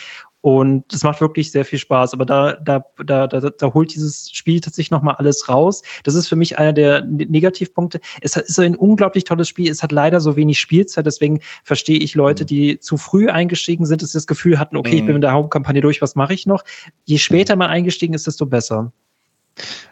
Und 0.42 0.92
es 0.92 1.04
macht 1.04 1.20
wirklich 1.20 1.52
sehr 1.52 1.64
viel 1.64 1.78
Spaß. 1.78 2.14
Aber 2.14 2.26
da, 2.26 2.54
da, 2.54 2.84
da, 3.06 3.28
da, 3.28 3.40
da 3.40 3.74
holt 3.74 3.94
dieses 3.94 4.28
Spiel 4.32 4.60
tatsächlich 4.60 4.90
nochmal 4.90 5.14
alles 5.14 5.48
raus. 5.48 5.82
Das 6.02 6.16
ist 6.16 6.28
für 6.28 6.34
mich 6.34 6.58
einer 6.58 6.72
der 6.72 7.04
Negativpunkte. 7.04 8.00
Es 8.20 8.36
ist 8.36 8.58
ein 8.58 8.74
unglaublich 8.74 9.22
tolles 9.22 9.48
Spiel. 9.48 9.70
Es 9.70 9.84
hat 9.84 9.92
leider 9.92 10.20
so 10.20 10.34
wenig 10.34 10.58
Spielzeit. 10.58 11.06
Deswegen 11.06 11.40
verstehe 11.62 11.98
ich 11.98 12.16
Leute, 12.16 12.44
die 12.44 12.80
zu 12.80 12.96
früh 12.96 13.28
eingestiegen 13.28 13.86
sind, 13.86 14.02
dass 14.02 14.10
sie 14.10 14.18
das 14.18 14.26
Gefühl 14.26 14.58
hatten, 14.58 14.76
okay, 14.76 14.96
ich 14.96 15.02
bin 15.02 15.08
mhm. 15.08 15.14
mit 15.14 15.22
der 15.22 15.32
Hauptkampagne 15.32 15.80
durch, 15.80 16.02
was 16.02 16.16
mache 16.16 16.34
ich 16.34 16.44
noch? 16.44 16.64
Je 17.04 17.18
später 17.18 17.54
man 17.54 17.70
eingestiegen 17.70 18.12
ist, 18.12 18.26
desto 18.26 18.44
besser. 18.44 18.92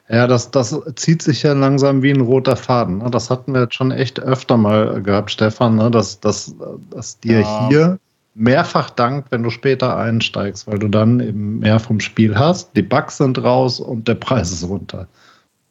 Ja, 0.08 0.26
das, 0.26 0.50
das 0.50 0.76
zieht 0.96 1.22
sich 1.22 1.44
ja 1.44 1.52
langsam 1.52 2.02
wie 2.02 2.10
ein 2.10 2.22
roter 2.22 2.56
Faden. 2.56 2.98
Ne? 2.98 3.10
Das 3.10 3.30
hatten 3.30 3.54
wir 3.54 3.62
jetzt 3.62 3.74
schon 3.74 3.92
echt 3.92 4.18
öfter 4.18 4.56
mal 4.56 5.00
gehabt, 5.00 5.30
Stefan, 5.30 5.76
ne? 5.76 5.90
dass, 5.90 6.18
dass, 6.18 6.56
dass 6.90 7.20
dir 7.20 7.40
ja. 7.40 7.68
hier 7.68 7.98
mehrfach 8.34 8.90
dankt, 8.90 9.32
wenn 9.32 9.42
du 9.42 9.50
später 9.50 9.96
einsteigst, 9.96 10.66
weil 10.66 10.78
du 10.78 10.88
dann 10.88 11.20
eben 11.20 11.58
mehr 11.58 11.80
vom 11.80 12.00
Spiel 12.00 12.38
hast, 12.38 12.76
die 12.76 12.82
Bugs 12.82 13.16
sind 13.16 13.42
raus 13.42 13.80
und 13.80 14.08
der 14.08 14.14
Preis 14.14 14.52
ist 14.52 14.68
runter. 14.68 15.08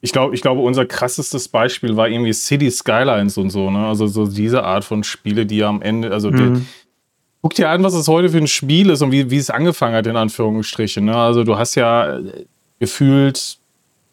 Ich 0.02 0.12
glaube, 0.12 0.34
ich 0.34 0.42
glaube, 0.42 0.62
unser 0.62 0.86
krassestes 0.86 1.48
Beispiel 1.50 1.98
war 1.98 2.08
irgendwie 2.08 2.32
City 2.32 2.72
Skylines 2.72 3.38
und 3.38 3.50
so, 3.50 3.70
ne? 3.70 3.88
Also 3.88 4.08
so 4.08 4.28
diese 4.28 4.64
Art 4.64 4.86
von 4.86 5.04
Spiele, 5.04 5.46
die 5.46 5.64
am 5.64 5.82
Ende, 5.82 6.12
also 6.12 6.32
mhm. 6.32 6.56
die, 6.56 6.62
guck 7.42 7.54
dir 7.54 7.70
an, 7.70 7.84
was 7.84 7.94
es 7.94 8.08
heute 8.08 8.30
für 8.30 8.38
ein 8.38 8.48
Spiel 8.48 8.90
ist 8.90 9.02
und 9.02 9.12
wie, 9.12 9.30
wie 9.30 9.38
es 9.38 9.50
angefangen 9.50 9.96
hat, 9.96 10.08
in 10.08 10.16
Anführungsstrichen. 10.16 11.06
Ne? 11.06 11.16
Also 11.16 11.44
du 11.44 11.58
hast 11.58 11.76
ja 11.76 12.18
äh, 12.18 12.46
gefühlt, 12.80 13.58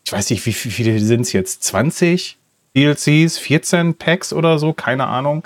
ich 0.05 0.13
weiß 0.13 0.31
nicht, 0.31 0.45
wie, 0.47 0.51
wie 0.51 0.71
viele 0.71 0.99
sind 0.99 1.23
es 1.23 1.33
jetzt? 1.33 1.63
20 1.65 2.39
DLCs, 2.77 3.39
14 3.39 3.95
Packs 3.95 4.33
oder 4.33 4.59
so, 4.59 4.73
keine 4.73 5.07
Ahnung. 5.07 5.45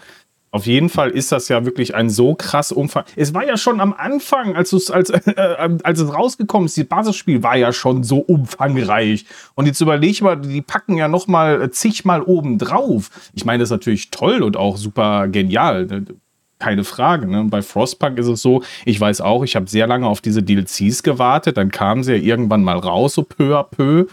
Auf 0.52 0.66
jeden 0.66 0.88
Fall 0.88 1.10
ist 1.10 1.30
das 1.30 1.48
ja 1.48 1.64
wirklich 1.64 1.94
ein 1.94 2.10
so 2.10 2.34
krass 2.34 2.72
Umfang. 2.72 3.04
Es 3.14 3.32
war 3.34 3.46
ja 3.46 3.56
schon 3.56 3.80
am 3.80 3.92
Anfang, 3.92 4.56
als, 4.56 4.72
es, 4.72 4.90
als, 4.90 5.10
äh, 5.10 5.78
als 5.84 6.00
es 6.00 6.12
rausgekommen 6.12 6.66
ist, 6.66 6.76
das 6.76 6.86
Basisspiel 6.86 7.42
war 7.44 7.56
ja 7.56 7.72
schon 7.72 8.02
so 8.02 8.18
umfangreich. 8.18 9.26
Und 9.54 9.66
jetzt 9.66 9.80
überleg 9.80 10.20
mal, 10.22 10.36
die 10.36 10.62
packen 10.62 10.96
ja 10.96 11.06
noch 11.06 11.28
mal 11.28 11.70
zigmal 11.70 12.22
oben 12.22 12.58
drauf. 12.58 13.10
Ich 13.32 13.44
meine, 13.44 13.60
das 13.60 13.68
ist 13.68 13.72
natürlich 13.72 14.10
toll 14.10 14.42
und 14.42 14.56
auch 14.56 14.76
super 14.76 15.28
genial. 15.28 15.86
Ne? 15.86 16.04
Keine 16.58 16.82
Frage. 16.82 17.28
Ne? 17.28 17.44
Bei 17.44 17.62
Frostpunk 17.62 18.18
ist 18.18 18.26
es 18.26 18.42
so, 18.42 18.64
ich 18.84 19.00
weiß 19.00 19.20
auch, 19.20 19.44
ich 19.44 19.54
habe 19.54 19.70
sehr 19.70 19.86
lange 19.86 20.08
auf 20.08 20.20
diese 20.20 20.42
DLCs 20.42 21.04
gewartet. 21.04 21.58
Dann 21.58 21.70
kamen 21.70 22.02
sie 22.02 22.16
ja 22.16 22.18
irgendwann 22.18 22.64
mal 22.64 22.76
raus, 22.76 23.14
so 23.14 23.22
peu 23.22 23.56
à 23.56 23.62
peu. 23.62 24.06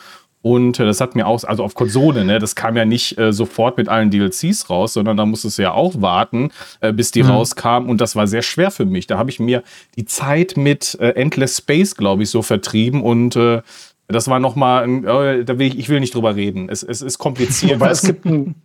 Und 0.47 0.79
äh, 0.79 0.85
das 0.85 1.01
hat 1.01 1.15
mir 1.15 1.27
auch, 1.27 1.43
also 1.43 1.63
auf 1.63 1.73
Konsole, 1.73 2.23
ne, 2.23 2.39
das 2.39 2.55
kam 2.55 2.77
ja 2.77 2.85
nicht 2.85 3.17
äh, 3.17 3.33
sofort 3.33 3.77
mit 3.77 3.89
allen 3.89 4.09
DLCs 4.09 4.69
raus, 4.69 4.93
sondern 4.93 5.17
da 5.17 5.25
musstest 5.25 5.57
du 5.57 5.63
ja 5.63 5.73
auch 5.73 6.01
warten, 6.01 6.51
äh, 6.79 6.93
bis 6.93 7.11
die 7.11 7.23
mhm. 7.23 7.31
rauskamen. 7.31 7.89
Und 7.89 7.99
das 7.99 8.15
war 8.15 8.27
sehr 8.27 8.41
schwer 8.41 8.71
für 8.71 8.85
mich. 8.85 9.07
Da 9.07 9.17
habe 9.17 9.29
ich 9.29 9.41
mir 9.41 9.61
die 9.97 10.05
Zeit 10.05 10.55
mit 10.55 10.97
äh, 11.01 11.09
Endless 11.09 11.57
Space, 11.57 11.95
glaube 11.95 12.23
ich, 12.23 12.29
so 12.29 12.41
vertrieben 12.41 13.01
und 13.01 13.35
äh, 13.35 13.61
das 14.07 14.29
war 14.29 14.39
nochmal, 14.39 14.87
äh, 14.87 15.43
da 15.43 15.59
will 15.59 15.67
ich, 15.67 15.77
ich 15.77 15.89
will 15.89 15.99
nicht 15.99 16.15
drüber 16.15 16.37
reden. 16.37 16.69
Es, 16.69 16.81
es 16.81 17.01
ist 17.01 17.17
kompliziert. 17.17 17.81
Weil 17.81 17.91
es 17.91 18.03
gibt 18.03 18.23
ein, 18.23 18.55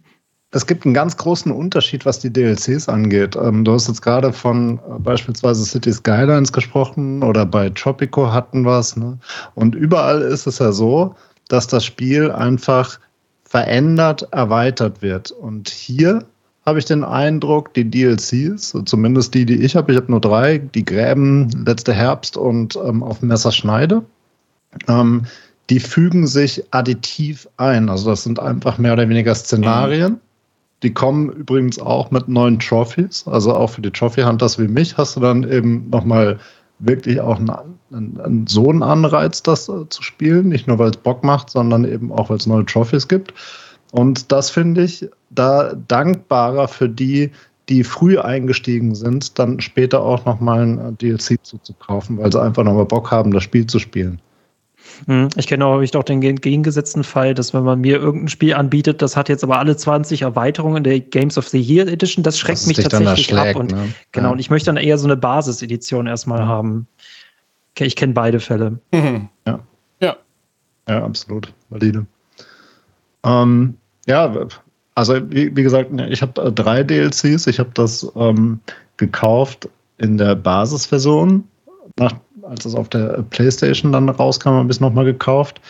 es 0.53 0.67
gibt 0.67 0.85
einen 0.85 0.95
ganz 0.95 1.17
großen 1.17 1.51
Unterschied, 1.51 2.07
was 2.07 2.21
die 2.21 2.33
DLCs 2.33 2.89
angeht. 2.89 3.35
Ähm, 3.35 3.65
du 3.65 3.73
hast 3.73 3.89
jetzt 3.89 4.03
gerade 4.03 4.33
von 4.33 4.79
äh, 4.79 4.99
beispielsweise 5.01 5.65
City 5.65 5.93
Skylines 5.93 6.53
gesprochen 6.53 7.25
oder 7.25 7.45
bei 7.45 7.71
Tropico 7.71 8.33
hatten 8.33 8.63
wir 8.63 8.79
es. 8.79 8.97
Ne? 8.97 9.19
Und 9.57 9.75
überall 9.75 10.23
ist 10.23 10.47
es 10.47 10.61
ja 10.61 10.71
so, 10.71 11.17
dass 11.53 11.67
das 11.67 11.85
Spiel 11.85 12.31
einfach 12.31 12.99
verändert, 13.45 14.27
erweitert 14.33 15.03
wird. 15.03 15.31
Und 15.31 15.69
hier 15.69 16.25
habe 16.65 16.79
ich 16.79 16.87
den 16.87 17.05
Eindruck, 17.05 17.75
die 17.75 17.91
DLCs, 17.91 18.75
zumindest 18.87 19.35
die, 19.35 19.45
die 19.45 19.63
ich 19.63 19.77
habe, 19.77 19.93
ich 19.93 19.99
habe 19.99 20.11
nur 20.11 20.23
drei, 20.23 20.57
die 20.57 20.85
Gräben, 20.85 21.51
letzte 21.67 21.93
Herbst 21.93 22.39
und 22.39 22.77
ähm, 22.77 23.03
auf 23.03 23.21
Messerschneide, 23.21 24.03
ähm, 24.89 25.27
die 25.69 25.79
fügen 25.79 26.27
sich 26.27 26.65
additiv 26.71 27.47
ein. 27.59 27.91
Also 27.91 28.09
das 28.09 28.23
sind 28.23 28.41
einfach 28.41 28.79
mehr 28.79 28.95
oder 28.95 29.07
weniger 29.11 29.35
Szenarien. 29.35 30.21
Die 30.83 30.95
kommen 30.95 31.29
übrigens 31.29 31.79
auch 31.79 32.11
mit 32.11 32.29
neuen 32.29 32.61
Trophies. 32.61 33.29
Also 33.29 33.55
auch 33.55 33.69
für 33.69 33.83
die 33.83 33.91
Trophy 33.91 34.23
Hunters 34.23 34.59
wie 34.59 34.69
mich 34.69 34.97
hast 34.97 35.17
du 35.17 35.21
dann 35.21 35.43
eben 35.43 35.91
nochmal 35.91 36.39
wirklich 36.83 37.21
auch 37.21 37.39
einen, 37.39 38.19
einen, 38.21 38.47
so 38.47 38.69
einen 38.69 38.83
Anreiz, 38.83 39.43
das 39.43 39.69
äh, 39.69 39.89
zu 39.89 40.03
spielen. 40.03 40.49
Nicht 40.49 40.69
nur, 40.69 40.79
weil 40.79 40.91
es 40.91 40.97
Bock 40.97 41.25
macht, 41.25 41.51
sondern 41.51 41.85
eben 41.85 42.13
auch, 42.13 42.31
weil 42.31 42.37
es 42.37 42.47
neue 42.47 42.67
Trophys 42.67 43.09
gibt. 43.09 43.33
Und 43.93 44.33
das 44.33 44.51
finde 44.51 44.85
ich 44.85 45.09
da 45.31 45.75
dankbarer 45.75 46.69
für 46.69 46.89
die, 46.89 47.31
die 47.69 47.85
früh 47.85 48.19
eingestiegen 48.19 48.95
sind, 48.95 49.39
dann 49.39 49.61
später 49.61 50.03
auch 50.03 50.25
nochmal 50.25 50.63
ein 50.63 50.79
äh, 50.79 50.93
DLC 50.93 51.39
zuzukaufen, 51.43 52.19
weil 52.19 52.33
sie 52.33 52.41
einfach 52.41 52.65
nochmal 52.65 52.87
Bock 52.87 53.11
haben, 53.11 53.33
das 53.33 53.45
Spiel 53.45 53.67
zu 53.67 53.79
spielen. 53.79 54.21
Hm, 55.07 55.29
ich 55.37 55.47
kenne 55.47 55.67
auch, 55.67 55.83
auch 55.83 56.03
den 56.03 56.21
gegengesetzten 56.21 57.05
Fall, 57.05 57.35
dass 57.35 57.55
wenn 57.55 57.65
man 57.65 57.81
mir 57.81 57.99
irgendein 57.99 58.29
Spiel 58.29 58.55
anbietet, 58.55 59.03
das 59.03 59.17
hat 59.17 59.29
jetzt 59.29 59.45
aber 59.45 59.59
alle 59.59 59.77
20 59.77 60.23
Erweiterungen 60.23 60.85
der 60.85 61.01
Games 61.01 61.39
of 61.39 61.49
the 61.49 61.61
Year 61.61 61.87
Edition, 61.89 62.23
das 62.23 62.39
schreckt 62.39 62.61
das 62.61 62.67
mich 62.67 62.77
tatsächlich 62.79 63.37
ab. 63.37 63.57
Und, 63.57 63.73
ne? 63.73 63.93
Genau, 64.13 64.29
ja. 64.29 64.33
und 64.33 64.39
ich 64.39 64.51
möchte 64.51 64.67
dann 64.67 64.77
eher 64.77 64.99
so 64.99 65.07
eine 65.07 65.17
Basisedition 65.17 66.07
erstmal 66.07 66.47
haben. 66.47 66.87
Okay, 67.75 67.87
ich 67.87 67.97
kenne 67.97 68.13
beide 68.13 68.41
Fälle. 68.41 68.79
Mhm. 68.93 69.29
Ja. 69.47 69.61
ja. 70.01 70.17
Ja, 70.89 71.05
absolut. 71.05 71.53
Valide. 71.71 72.07
Ähm, 73.25 73.75
ja, 74.07 74.35
also 74.95 75.15
wie, 75.31 75.55
wie, 75.57 75.63
gesagt, 75.63 75.91
ich 76.11 76.23
habe 76.23 76.43
äh, 76.43 76.53
drei 76.53 76.83
DLCs. 76.83 77.47
Ich 77.47 77.59
habe 77.59 77.71
das 77.75 78.11
ähm, 78.17 78.61
gekauft 78.97 79.69
in 79.99 80.19
der 80.19 80.35
Basisversion, 80.35 81.45
nach, 81.99 82.15
als 82.43 82.65
es 82.65 82.75
auf 82.75 82.89
der 82.89 83.25
PlayStation 83.31 83.93
dann 83.93 84.09
rauskam, 84.09 84.51
habe 84.51 84.67
ich 84.67 84.77
es 84.77 84.81
nochmal 84.81 85.05
gekauft. 85.05 85.61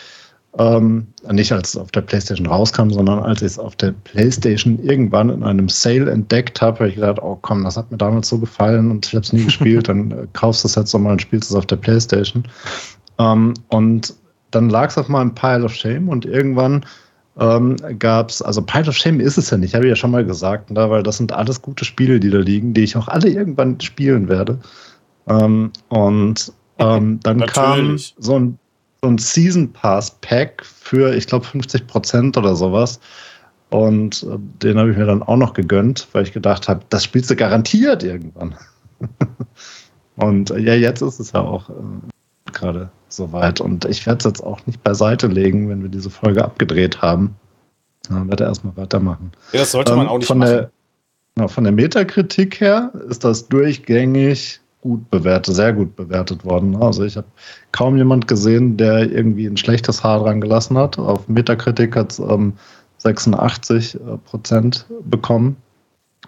Ähm, 0.59 1.07
nicht 1.31 1.51
als 1.51 1.69
es 1.69 1.77
auf 1.77 1.89
der 1.91 2.01
PlayStation 2.01 2.45
rauskam, 2.45 2.91
sondern 2.91 3.19
als 3.19 3.41
ich 3.41 3.47
es 3.47 3.59
auf 3.59 3.75
der 3.75 3.91
PlayStation 4.03 4.77
irgendwann 4.83 5.29
in 5.29 5.43
einem 5.43 5.67
Sale 5.67 6.11
entdeckt 6.11 6.61
habe, 6.61 6.79
habe 6.79 6.89
ich 6.89 6.95
gedacht, 6.95 7.17
oh 7.23 7.39
komm, 7.41 7.63
das 7.63 7.75
hat 7.75 7.89
mir 7.89 7.97
damals 7.97 8.29
so 8.29 8.37
gefallen 8.37 8.91
und 8.91 9.07
ich 9.07 9.15
habe 9.15 9.23
es 9.23 9.33
nie 9.33 9.45
gespielt, 9.45 9.87
dann 9.89 10.11
äh, 10.11 10.27
kaufst 10.33 10.63
du 10.63 10.67
es 10.67 10.75
jetzt 10.75 10.93
nochmal 10.93 11.13
und 11.13 11.21
spielst 11.21 11.49
es 11.49 11.55
auf 11.55 11.65
der 11.65 11.77
PlayStation. 11.77 12.43
Ähm, 13.17 13.55
und 13.69 14.13
dann 14.51 14.69
lag 14.69 14.89
es 14.89 14.97
auf 14.97 15.07
meinem 15.07 15.33
Pile 15.33 15.63
of 15.63 15.73
Shame 15.73 16.07
und 16.07 16.25
irgendwann 16.25 16.85
ähm, 17.39 17.77
gab 17.97 18.29
es, 18.29 18.43
also 18.43 18.61
Pile 18.61 18.87
of 18.87 18.95
Shame 18.95 19.19
ist 19.19 19.37
es 19.37 19.49
ja 19.49 19.57
nicht, 19.57 19.73
habe 19.73 19.85
ich 19.85 19.89
ja 19.89 19.95
schon 19.95 20.11
mal 20.11 20.23
gesagt, 20.23 20.69
ne, 20.69 20.87
weil 20.87 21.01
das 21.01 21.17
sind 21.17 21.31
alles 21.31 21.63
gute 21.63 21.83
Spiele, 21.83 22.19
die 22.19 22.29
da 22.29 22.37
liegen, 22.37 22.75
die 22.75 22.83
ich 22.83 22.95
auch 22.95 23.07
alle 23.07 23.29
irgendwann 23.29 23.81
spielen 23.81 24.29
werde. 24.29 24.59
Ähm, 25.27 25.71
und 25.89 26.53
ähm, 26.79 27.19
dann 27.21 27.45
kam 27.45 27.97
so 27.97 28.39
ein, 28.39 28.59
so 29.01 29.09
ein 29.09 29.17
Season 29.17 29.71
Pass 29.71 30.11
Pack 30.21 30.65
für, 30.65 31.13
ich 31.15 31.27
glaube, 31.27 31.45
50 31.45 31.87
Prozent 31.87 32.37
oder 32.37 32.55
sowas. 32.55 32.99
Und 33.69 34.23
äh, 34.23 34.37
den 34.61 34.77
habe 34.77 34.91
ich 34.91 34.97
mir 34.97 35.05
dann 35.05 35.23
auch 35.23 35.37
noch 35.37 35.53
gegönnt, 35.53 36.07
weil 36.11 36.23
ich 36.23 36.31
gedacht 36.31 36.67
habe, 36.69 36.81
das 36.89 37.03
spielst 37.03 37.29
du 37.31 37.35
garantiert 37.35 38.03
irgendwann. 38.03 38.55
und 40.15 40.51
äh, 40.51 40.59
ja, 40.59 40.75
jetzt 40.75 41.01
ist 41.01 41.19
es 41.19 41.31
ja 41.31 41.41
auch 41.41 41.69
äh, 41.69 41.73
gerade 42.51 42.91
soweit. 43.09 43.61
Und 43.61 43.85
ich 43.85 44.05
werde 44.05 44.19
es 44.19 44.25
jetzt 44.25 44.43
auch 44.43 44.65
nicht 44.67 44.83
beiseite 44.83 45.27
legen, 45.27 45.69
wenn 45.69 45.81
wir 45.81 45.89
diese 45.89 46.09
Folge 46.09 46.43
abgedreht 46.43 47.01
haben. 47.01 47.35
Dann 48.09 48.29
werde 48.29 48.43
ich 48.43 48.47
erstmal 48.47 48.77
weitermachen. 48.77 49.31
Ja, 49.53 49.61
das 49.61 49.71
sollte 49.71 49.95
man 49.95 50.05
ähm, 50.05 50.11
auch 50.11 50.17
nicht 50.17 50.27
von 50.27 50.37
machen. 50.37 50.67
Der, 51.37 51.49
von 51.49 51.63
der 51.63 51.73
Metakritik 51.73 52.59
her 52.59 52.91
ist 53.09 53.23
das 53.23 53.47
durchgängig 53.47 54.61
gut 54.83 55.09
bewertet, 55.09 55.55
sehr 55.55 55.71
gut 55.71 55.95
bewertet 55.95 56.43
worden. 56.43 56.75
Also 56.75 57.05
ich 57.05 57.15
habe 57.15 57.27
kaum 57.71 57.95
jemand 57.95 58.27
gesehen, 58.27 58.75
der 58.75 59.09
irgendwie 59.09 59.45
ein 59.45 59.55
schlechtes 59.55 60.03
Haar 60.03 60.19
dran 60.19 60.41
gelassen 60.41 60.77
hat. 60.77 60.99
Auf 60.99 61.29
Metacritic 61.29 61.95
hat 61.95 62.11
es 62.11 62.19
ähm, 62.19 62.53
86 62.97 63.97
Prozent 64.25 64.85
bekommen. 65.05 65.55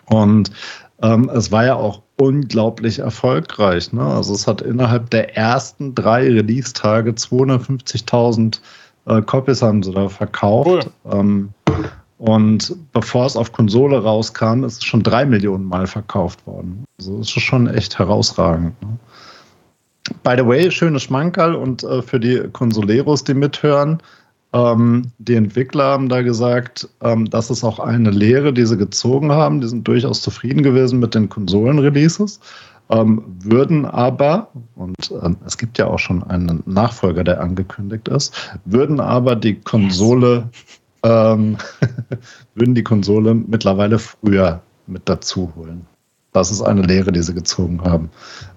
Und 0.06 0.52
ähm, 1.02 1.30
es 1.34 1.52
war 1.52 1.66
ja 1.66 1.76
auch 1.76 2.02
unglaublich 2.16 3.00
erfolgreich. 3.00 3.92
Ne? 3.92 4.02
Also 4.02 4.34
es 4.34 4.48
hat 4.48 4.62
innerhalb 4.62 5.10
der 5.10 5.36
ersten 5.36 5.94
drei 5.94 6.24
Release-Tage 6.24 7.12
250.000 7.12 8.60
äh, 9.08 9.22
Copies 9.22 9.62
haben 9.62 9.84
sie 9.84 9.92
da 9.92 10.08
verkauft. 10.08 10.90
Cool. 11.04 11.14
Ähm, 11.14 11.50
und 12.18 12.76
bevor 12.94 13.26
es 13.26 13.36
auf 13.36 13.52
Konsole 13.52 14.02
rauskam, 14.02 14.64
ist 14.64 14.78
es 14.78 14.84
schon 14.84 15.04
drei 15.04 15.26
Millionen 15.26 15.66
Mal 15.66 15.88
verkauft 15.88 16.46
worden. 16.48 16.86
Also 17.00 17.20
ist 17.20 17.32
schon 17.32 17.68
echt 17.68 18.00
herausragend. 18.00 18.82
Ne? 18.82 18.98
by 20.24 20.36
the 20.38 20.46
way, 20.46 20.70
schönes 20.70 21.04
Schmankerl 21.04 21.56
und 21.56 21.84
äh, 21.84 22.02
für 22.02 22.20
die 22.20 22.44
Consoleros, 22.52 23.24
die 23.24 23.34
mithören, 23.34 24.02
ähm, 24.54 25.12
die 25.18 25.36
Entwickler 25.36 25.86
haben 25.86 26.10
da 26.10 26.22
gesagt, 26.22 26.88
ähm, 27.02 27.30
das 27.30 27.50
ist 27.50 27.64
auch 27.64 27.80
eine 27.80 28.12
Lehre, 28.12 28.54
die 28.54 28.66
sie 28.66 28.78
gezogen 28.78 29.32
haben. 29.32 29.62
Die 29.62 29.68
sind 29.68 29.88
durchaus 29.88 30.22
zufrieden 30.22 30.64
gewesen 30.64 31.00
mit 31.00 31.16
den 31.16 31.30
Konsolen-Releases, 31.30 32.40
ähm, 32.90 33.24
würden 33.40 33.86
aber, 33.86 34.50
und 34.76 35.12
äh, 35.12 35.30
es 35.46 35.58
gibt 35.58 35.78
ja 35.78 35.88
auch 35.88 36.00
schon 36.00 36.24
einen 36.24 36.62
Nachfolger, 36.66 37.24
der 37.24 37.42
angekündigt 37.42 38.08
ist, 38.08 38.34
würden 38.66 39.00
aber 39.00 39.36
die 39.36 39.56
Konsole, 39.56 40.50
ähm, 41.06 41.58
würden 42.56 42.76
die 42.76 42.84
Konsole 42.84 43.36
mittlerweile 43.36 44.00
früher 44.00 44.62
mit 44.88 45.04
dazu 45.06 45.54
holen. 45.56 45.86
Das 46.34 46.52
ist 46.52 46.62
eine 46.62 46.82
Lehre, 46.82 47.12
die 47.12 47.22
sie 47.22 47.34
gezogen 47.34 47.82
haben. 47.84 48.10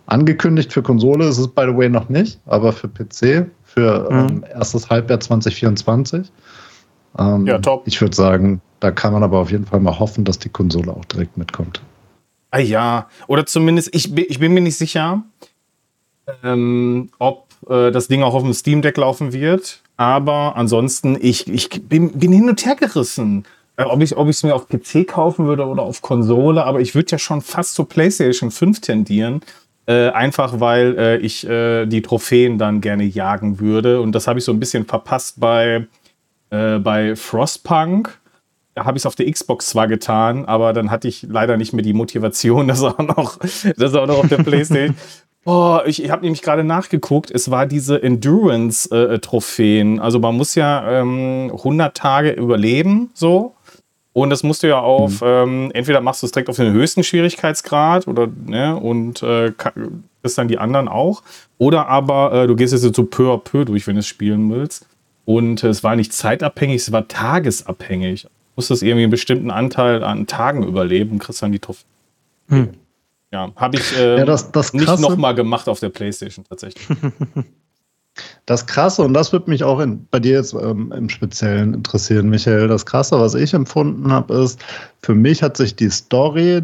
Angekündigt 0.07 0.73
für 0.73 0.83
Konsole 0.83 1.29
ist 1.29 1.39
es, 1.39 1.47
by 1.47 1.67
the 1.69 1.77
way, 1.77 1.89
noch 1.89 2.09
nicht, 2.09 2.41
aber 2.47 2.73
für 2.73 2.89
PC, 2.89 3.47
für 3.63 4.11
mhm. 4.11 4.19
ähm, 4.19 4.45
erstes 4.53 4.91
Halbjahr 4.91 5.21
2024. 5.21 6.33
Ähm, 7.19 7.47
ja, 7.47 7.59
top. 7.59 7.83
Ich 7.87 8.01
würde 8.01 8.17
sagen, 8.17 8.61
da 8.81 8.91
kann 8.91 9.13
man 9.13 9.23
aber 9.23 9.39
auf 9.39 9.51
jeden 9.51 9.67
Fall 9.67 9.81
mal 9.81 9.99
hoffen, 9.99 10.25
dass 10.25 10.39
die 10.39 10.49
Konsole 10.49 10.93
auch 10.93 11.05
direkt 11.05 11.37
mitkommt. 11.37 11.81
Ah 12.51 12.59
ja, 12.59 13.09
oder 13.27 13.45
zumindest, 13.47 13.95
ich, 13.95 14.17
ich 14.17 14.39
bin 14.39 14.55
mir 14.55 14.63
nicht 14.63 14.79
sicher, 14.79 15.23
ähm, 16.43 17.11
ob 17.19 17.47
äh, 17.69 17.91
das 17.91 18.09
Ding 18.09 18.23
auch 18.23 18.35
auf 18.35 18.43
dem 18.43 18.55
Steam 18.55 18.83
Deck 18.83 18.97
laufen 18.97 19.33
wird. 19.33 19.83
Aber 19.99 20.57
ansonsten, 20.57 21.19
ich, 21.21 21.49
ich 21.49 21.69
bin, 21.89 22.13
bin 22.13 22.33
hin 22.33 22.49
und 22.49 22.65
her 22.65 22.77
gerissen. 22.77 23.45
Äh, 23.77 23.83
ob 23.83 24.01
ich 24.01 24.17
ob 24.17 24.29
es 24.29 24.43
mir 24.45 24.55
auf 24.55 24.69
PC 24.69 25.07
kaufen 25.07 25.47
würde 25.47 25.67
oder 25.67 25.83
auf 25.83 26.01
Konsole, 26.01 26.65
aber 26.65 26.81
ich 26.81 26.95
würde 26.95 27.11
ja 27.11 27.19
schon 27.19 27.43
fast 27.43 27.75
zur 27.75 27.89
PlayStation 27.89 28.51
5 28.51 28.81
tendieren. 28.81 29.41
Äh, 29.87 30.11
einfach 30.11 30.61
weil 30.61 30.97
äh, 30.99 31.17
ich 31.19 31.47
äh, 31.49 31.87
die 31.87 32.03
Trophäen 32.03 32.59
dann 32.59 32.81
gerne 32.81 33.05
jagen 33.05 33.59
würde. 33.59 34.01
Und 34.01 34.13
das 34.13 34.29
habe 34.29 34.39
ich 34.39 34.45
so 34.45 34.53
ein 34.53 34.61
bisschen 34.61 34.87
verpasst 34.87 35.41
bei, 35.41 35.87
äh, 36.51 36.79
bei 36.79 37.17
Frostpunk. 37.17 38.19
Da 38.75 38.85
habe 38.85 38.97
ich 38.97 39.03
es 39.03 39.07
auf 39.07 39.17
der 39.17 39.29
Xbox 39.31 39.67
zwar 39.67 39.89
getan, 39.89 40.45
aber 40.45 40.73
dann 40.73 40.93
hatte 40.93 41.09
ich 41.09 41.25
leider 41.29 41.57
nicht 41.57 41.73
mehr 41.73 41.83
die 41.83 41.95
Motivation, 41.95 42.69
das 42.69 42.85
auch 42.85 42.99
noch, 42.99 43.39
das 43.77 43.95
auch 43.95 44.07
noch 44.07 44.19
auf 44.19 44.29
der 44.29 44.37
PlayStation. 44.45 44.97
Boah, 45.45 45.85
ich, 45.87 46.03
ich 46.03 46.11
habe 46.11 46.23
nämlich 46.23 46.43
gerade 46.43 46.65
nachgeguckt, 46.65 47.31
es 47.31 47.51
war 47.51 47.67
diese 47.67 48.03
Endurance-Trophäen. 48.03 49.99
Äh, 49.99 50.01
also 50.01 50.19
man 50.19 50.37
muss 50.37 50.55
ja 50.55 51.01
ähm, 51.01 51.51
100 51.53 51.97
Tage 51.97 52.31
überleben, 52.33 53.11
so. 53.15 53.55
Und 54.13 54.31
das 54.31 54.43
musst 54.43 54.65
du 54.65 54.67
ja 54.67 54.81
auf, 54.81 55.21
mhm. 55.21 55.27
ähm, 55.27 55.71
entweder 55.75 56.01
machst 56.01 56.23
du 56.23 56.27
es 56.27 56.33
direkt 56.33 56.49
auf 56.49 56.57
den 56.57 56.73
höchsten 56.73 57.05
Schwierigkeitsgrad 57.05 58.09
oder, 58.09 58.27
ne, 58.47 58.77
und 58.77 59.23
äh, 59.23 59.53
ist 60.23 60.39
dann 60.39 60.49
die 60.49 60.59
anderen 60.59 60.89
auch. 60.89 61.23
Oder 61.57 61.87
aber 61.87 62.33
äh, 62.33 62.47
du 62.47 62.57
gehst 62.57 62.73
jetzt 62.73 62.95
so 62.95 63.05
peu 63.05 63.33
à 63.33 63.39
peu 63.39 63.65
durch, 63.65 63.87
wenn 63.87 63.95
du 63.95 64.01
es 64.01 64.07
spielen 64.07 64.51
willst. 64.51 64.87
Und 65.25 65.63
äh, 65.63 65.69
es 65.69 65.85
war 65.85 65.95
nicht 65.95 66.13
zeitabhängig, 66.13 66.77
es 66.77 66.91
war 66.91 67.07
tagesabhängig. 67.07 68.23
Du 68.23 68.29
musstest 68.57 68.83
irgendwie 68.83 69.05
einen 69.05 69.11
bestimmten 69.11 69.51
Anteil 69.51 70.03
an 70.03 70.27
Tagen 70.27 70.65
überleben 70.65 71.13
und 71.13 71.19
kriegst 71.21 71.43
dann 71.43 71.53
die 71.53 71.61
Trophäe. 71.61 71.85
Hm. 72.49 72.71
Ja, 73.31 73.53
habe 73.57 73.77
ich 73.77 73.97
äh, 73.97 74.19
ja, 74.19 74.25
das, 74.25 74.53
das 74.53 74.73
nicht 74.73 74.99
nochmal 74.99 75.35
gemacht 75.35 75.69
auf 75.69 75.81
der 75.81 75.91
Playstation 75.91 76.45
tatsächlich. 76.45 76.87
Das 78.47 78.67
Krasse, 78.67 79.03
und 79.03 79.15
das 79.15 79.33
würde 79.33 79.49
mich 79.49 79.63
auch 79.63 79.79
in, 79.79 80.05
bei 80.11 80.19
dir 80.19 80.33
jetzt 80.33 80.53
ähm, 80.53 80.91
im 80.91 81.09
Speziellen 81.09 81.73
interessieren, 81.73 82.29
Michael, 82.29 82.67
das 82.67 82.85
Krasse, 82.85 83.21
was 83.21 83.37
ich 83.37 83.55
empfunden 83.55 84.11
habe, 84.11 84.35
ist, 84.35 84.61
für 85.03 85.15
mich 85.15 85.41
hat 85.41 85.57
sich 85.57 85.77
die 85.77 85.89
Story, 85.89 86.63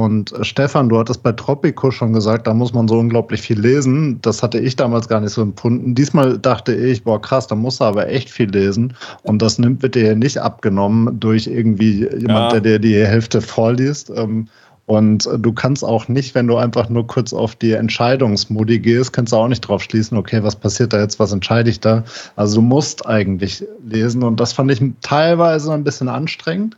und 0.00 0.32
äh, 0.32 0.44
Stefan, 0.44 0.88
du 0.88 0.98
hattest 0.98 1.22
bei 1.22 1.32
Tropico 1.32 1.90
schon 1.90 2.14
gesagt, 2.14 2.46
da 2.46 2.54
muss 2.54 2.72
man 2.72 2.88
so 2.88 2.98
unglaublich 2.98 3.42
viel 3.42 3.60
lesen. 3.60 4.18
Das 4.22 4.42
hatte 4.42 4.58
ich 4.58 4.76
damals 4.76 5.08
gar 5.08 5.20
nicht 5.20 5.32
so 5.32 5.42
empfunden. 5.42 5.94
Diesmal 5.94 6.38
dachte 6.38 6.74
ich, 6.74 7.04
boah, 7.04 7.20
krass, 7.20 7.46
da 7.46 7.54
muss 7.54 7.80
er 7.80 7.88
aber 7.88 8.08
echt 8.08 8.30
viel 8.30 8.48
lesen. 8.48 8.94
Und 9.22 9.42
das 9.42 9.58
nimmt 9.58 9.80
bitte 9.80 10.00
hier 10.00 10.16
nicht 10.16 10.38
abgenommen 10.38 11.20
durch 11.20 11.46
irgendwie 11.46 12.08
jemand, 12.16 12.54
ja. 12.54 12.60
der 12.60 12.60
dir 12.60 12.78
die 12.78 13.06
Hälfte 13.06 13.42
vorliest. 13.42 14.10
Ähm, 14.14 14.48
und 14.90 15.28
du 15.38 15.52
kannst 15.52 15.84
auch 15.84 16.08
nicht, 16.08 16.34
wenn 16.34 16.48
du 16.48 16.56
einfach 16.56 16.88
nur 16.88 17.06
kurz 17.06 17.32
auf 17.32 17.54
die 17.54 17.74
Entscheidungsmodi 17.74 18.80
gehst, 18.80 19.12
kannst 19.12 19.32
du 19.32 19.36
auch 19.36 19.46
nicht 19.46 19.60
drauf 19.60 19.84
schließen, 19.84 20.18
okay, 20.18 20.42
was 20.42 20.56
passiert 20.56 20.92
da 20.92 20.98
jetzt, 20.98 21.20
was 21.20 21.30
entscheide 21.30 21.70
ich 21.70 21.78
da? 21.78 22.02
Also 22.34 22.56
du 22.56 22.62
musst 22.62 23.06
eigentlich 23.06 23.64
lesen 23.86 24.24
und 24.24 24.40
das 24.40 24.52
fand 24.52 24.72
ich 24.72 24.82
teilweise 25.00 25.72
ein 25.72 25.84
bisschen 25.84 26.08
anstrengend. 26.08 26.76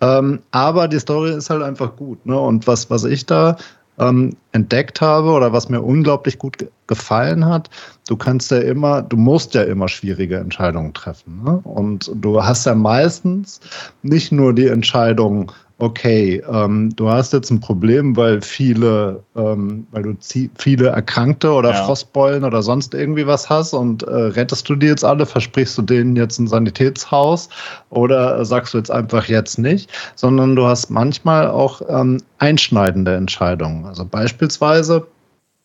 Ähm, 0.00 0.38
aber 0.50 0.88
die 0.88 0.98
Story 0.98 1.34
ist 1.34 1.50
halt 1.50 1.62
einfach 1.62 1.94
gut. 1.94 2.24
Ne? 2.24 2.40
Und 2.40 2.66
was, 2.66 2.88
was 2.88 3.04
ich 3.04 3.26
da 3.26 3.58
ähm, 3.98 4.34
entdeckt 4.52 5.02
habe 5.02 5.28
oder 5.32 5.52
was 5.52 5.68
mir 5.68 5.82
unglaublich 5.82 6.38
gut 6.38 6.56
gefallen 6.86 7.44
hat, 7.44 7.68
du 8.08 8.16
kannst 8.16 8.50
ja 8.50 8.60
immer, 8.60 9.02
du 9.02 9.18
musst 9.18 9.52
ja 9.52 9.64
immer 9.64 9.88
schwierige 9.88 10.38
Entscheidungen 10.38 10.94
treffen. 10.94 11.42
Ne? 11.44 11.60
Und 11.64 12.10
du 12.14 12.42
hast 12.42 12.64
ja 12.64 12.74
meistens 12.74 13.60
nicht 14.02 14.32
nur 14.32 14.54
die 14.54 14.68
Entscheidung, 14.68 15.52
okay, 15.82 16.40
ähm, 16.48 16.94
du 16.94 17.10
hast 17.10 17.32
jetzt 17.32 17.50
ein 17.50 17.58
Problem, 17.58 18.16
weil 18.16 18.40
viele, 18.40 19.20
ähm, 19.34 19.84
weil 19.90 20.04
du 20.04 20.14
viele 20.56 20.86
Erkrankte 20.86 21.50
oder 21.50 21.70
ja. 21.70 21.84
Frostbeulen 21.84 22.44
oder 22.44 22.62
sonst 22.62 22.94
irgendwie 22.94 23.26
was 23.26 23.50
hast 23.50 23.74
und 23.74 24.04
äh, 24.04 24.14
rettest 24.14 24.68
du 24.68 24.76
die 24.76 24.86
jetzt 24.86 25.04
alle, 25.04 25.26
versprichst 25.26 25.76
du 25.76 25.82
denen 25.82 26.14
jetzt 26.14 26.38
ein 26.38 26.46
Sanitätshaus 26.46 27.48
oder 27.90 28.44
sagst 28.44 28.74
du 28.74 28.78
jetzt 28.78 28.92
einfach 28.92 29.24
jetzt 29.26 29.58
nicht, 29.58 29.90
sondern 30.14 30.54
du 30.54 30.66
hast 30.66 30.88
manchmal 30.88 31.48
auch 31.48 31.82
ähm, 31.88 32.18
einschneidende 32.38 33.16
Entscheidungen. 33.16 33.84
Also 33.84 34.04
beispielsweise 34.04 35.08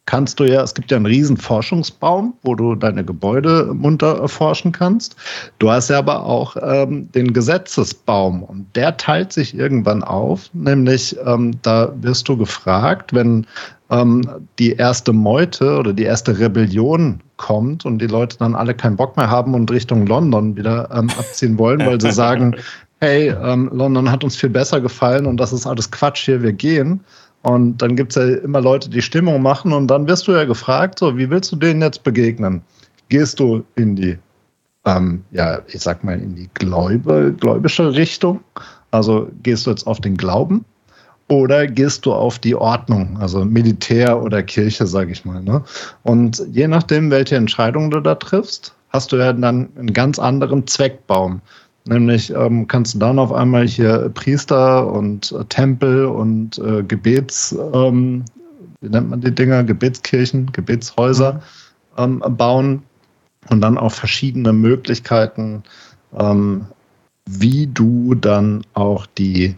kannst 0.08 0.40
du 0.40 0.46
ja, 0.46 0.64
es 0.64 0.74
gibt 0.74 0.90
ja 0.90 0.98
einen 0.98 1.06
riesen 1.06 1.38
Forschungsbaum, 1.38 2.34
wo 2.42 2.56
du 2.56 2.74
deine 2.76 3.04
Gebäude 3.04 3.70
munter 3.74 4.20
erforschen 4.20 4.72
kannst. 4.72 5.16
Du 5.60 5.70
hast 5.70 5.90
ja 5.90 6.00
aber 6.00 6.26
auch 6.26 6.56
ähm, 6.62 7.12
den 7.12 7.34
Gesetzesbaum 7.34 8.42
und 8.42 8.66
der 8.76 8.98
teilt 8.98 9.34
sich 9.34 9.54
irgendwann 9.54 10.04
auf, 10.04 10.50
nämlich 10.54 11.16
ähm, 11.26 11.60
da 11.62 11.94
wirst 12.02 12.28
du 12.30 12.38
gefragt, 12.38 13.14
wenn 13.14 13.46
ähm, 13.90 14.24
die 14.58 14.74
erste 14.74 15.12
Meute 15.12 15.78
oder 15.78 15.94
die 15.94 16.04
erste 16.04 16.40
Rebellion 16.40 17.20
kommt 17.36 17.86
und 17.86 18.00
die 18.00 18.08
Leute 18.08 18.38
dann 18.38 18.56
alle 18.56 18.74
keinen 18.74 18.96
Bock 18.96 19.18
mehr 19.18 19.30
haben 19.30 19.54
und 19.54 19.70
Richtung 19.70 20.08
London 20.08 20.56
wieder 20.56 20.90
ähm, 20.92 21.10
abziehen 21.18 21.58
wollen, 21.58 21.86
weil 21.86 22.00
sie 22.00 22.12
sagen, 22.14 22.56
hey, 23.02 23.36
ähm, 23.44 23.70
London 23.74 24.10
hat 24.10 24.24
uns 24.24 24.38
viel 24.38 24.50
besser 24.50 24.80
gefallen 24.80 25.26
und 25.26 25.38
das 25.38 25.52
ist 25.52 25.68
alles 25.68 25.92
Quatsch 25.92 26.26
hier, 26.26 26.42
wir 26.42 26.54
gehen 26.54 27.02
und 27.44 27.82
dann 27.82 27.96
gibt 27.96 28.16
es 28.16 28.16
ja 28.16 28.38
immer 28.38 28.62
Leute, 28.62 28.90
die 28.90 29.02
Stimmung 29.02 29.42
machen 29.42 29.74
und 29.74 29.88
dann 29.88 30.08
wirst 30.08 30.28
du 30.28 30.34
ja 30.34 30.46
gefragt, 30.46 31.00
so, 31.00 31.18
wie 31.18 31.30
willst 31.30 31.52
du 31.52 31.56
denen 31.56 31.82
jetzt 31.82 32.04
begegnen? 32.04 32.62
Gehst 33.10 33.40
du 33.40 33.64
in 33.76 33.96
die, 33.96 34.18
ähm, 34.86 35.24
ja, 35.32 35.60
ich 35.68 35.82
sag 35.82 36.04
mal, 36.04 36.20
in 36.20 36.36
die 36.36 36.50
Gläube, 36.54 37.34
gläubische 37.40 37.94
Richtung? 37.94 38.42
Also 38.92 39.30
gehst 39.44 39.66
du 39.66 39.70
jetzt 39.70 39.88
auf 39.88 40.02
den 40.02 40.18
Glauben 40.18 40.66
oder 41.28 41.68
gehst 41.68 42.06
du 42.06 42.14
auf 42.14 42.40
die 42.40 42.56
Ordnung, 42.56 43.18
also 43.20 43.44
Militär 43.44 44.22
oder 44.22 44.44
Kirche, 44.44 44.88
sage 44.88 45.12
ich 45.12 45.26
mal. 45.26 45.42
Ne? 45.42 45.64
Und 46.04 46.44
je 46.52 46.68
nachdem, 46.68 47.12
welche 47.12 47.36
Entscheidung 47.36 47.92
du 47.92 48.00
da 48.00 48.16
triffst, 48.16 48.74
hast 48.90 49.12
du 49.12 49.18
ja 49.18 49.34
dann 49.34 49.70
einen 49.78 49.94
ganz 49.94 50.20
anderen 50.20 50.68
Zweckbaum. 50.68 51.42
Nämlich 51.88 52.34
ähm, 52.34 52.68
kannst 52.68 52.96
du 52.96 53.00
dann 53.00 53.18
auf 53.18 53.32
einmal 53.32 53.66
hier 53.66 54.10
Priester 54.14 54.92
und 54.92 55.32
äh, 55.32 55.46
Tempel 55.46 56.06
und 56.06 56.58
äh, 56.60 56.84
Gebets, 56.84 57.56
ähm, 57.74 58.26
wie 58.82 58.90
nennt 58.90 59.10
man 59.10 59.22
die 59.22 59.34
Dinger, 59.34 59.64
Gebetskirchen, 59.64 60.52
Gebetshäuser 60.52 61.42
mhm. 61.98 62.22
ähm, 62.26 62.38
bauen 62.38 62.84
und 63.50 63.62
dann 63.62 63.78
auch 63.78 63.92
verschiedene 63.92 64.52
Möglichkeiten, 64.52 65.64
ähm, 66.18 66.66
wie 67.26 67.68
du 67.68 68.16
dann 68.16 68.64
auch 68.74 69.06
die, 69.06 69.56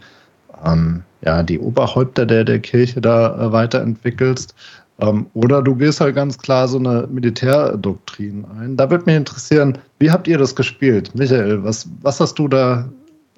ähm, 0.64 1.02
ja, 1.22 1.42
die 1.42 1.58
Oberhäupter 1.58 2.26
der, 2.26 2.44
der 2.44 2.60
Kirche 2.60 3.00
da 3.00 3.34
äh, 3.34 3.52
weiterentwickelst. 3.52 4.54
Ähm, 5.00 5.26
oder 5.34 5.62
du 5.62 5.74
gehst 5.74 6.00
halt 6.00 6.14
ganz 6.14 6.38
klar 6.38 6.68
so 6.68 6.78
eine 6.78 7.08
Militärdoktrin 7.10 8.44
ein. 8.58 8.76
Da 8.76 8.90
würde 8.90 9.04
mich 9.06 9.16
interessieren, 9.16 9.78
wie 9.98 10.10
habt 10.10 10.28
ihr 10.28 10.38
das 10.38 10.54
gespielt? 10.54 11.14
Michael, 11.14 11.62
was, 11.64 11.88
was 12.02 12.20
hast 12.20 12.38
du 12.38 12.48
da? 12.48 12.88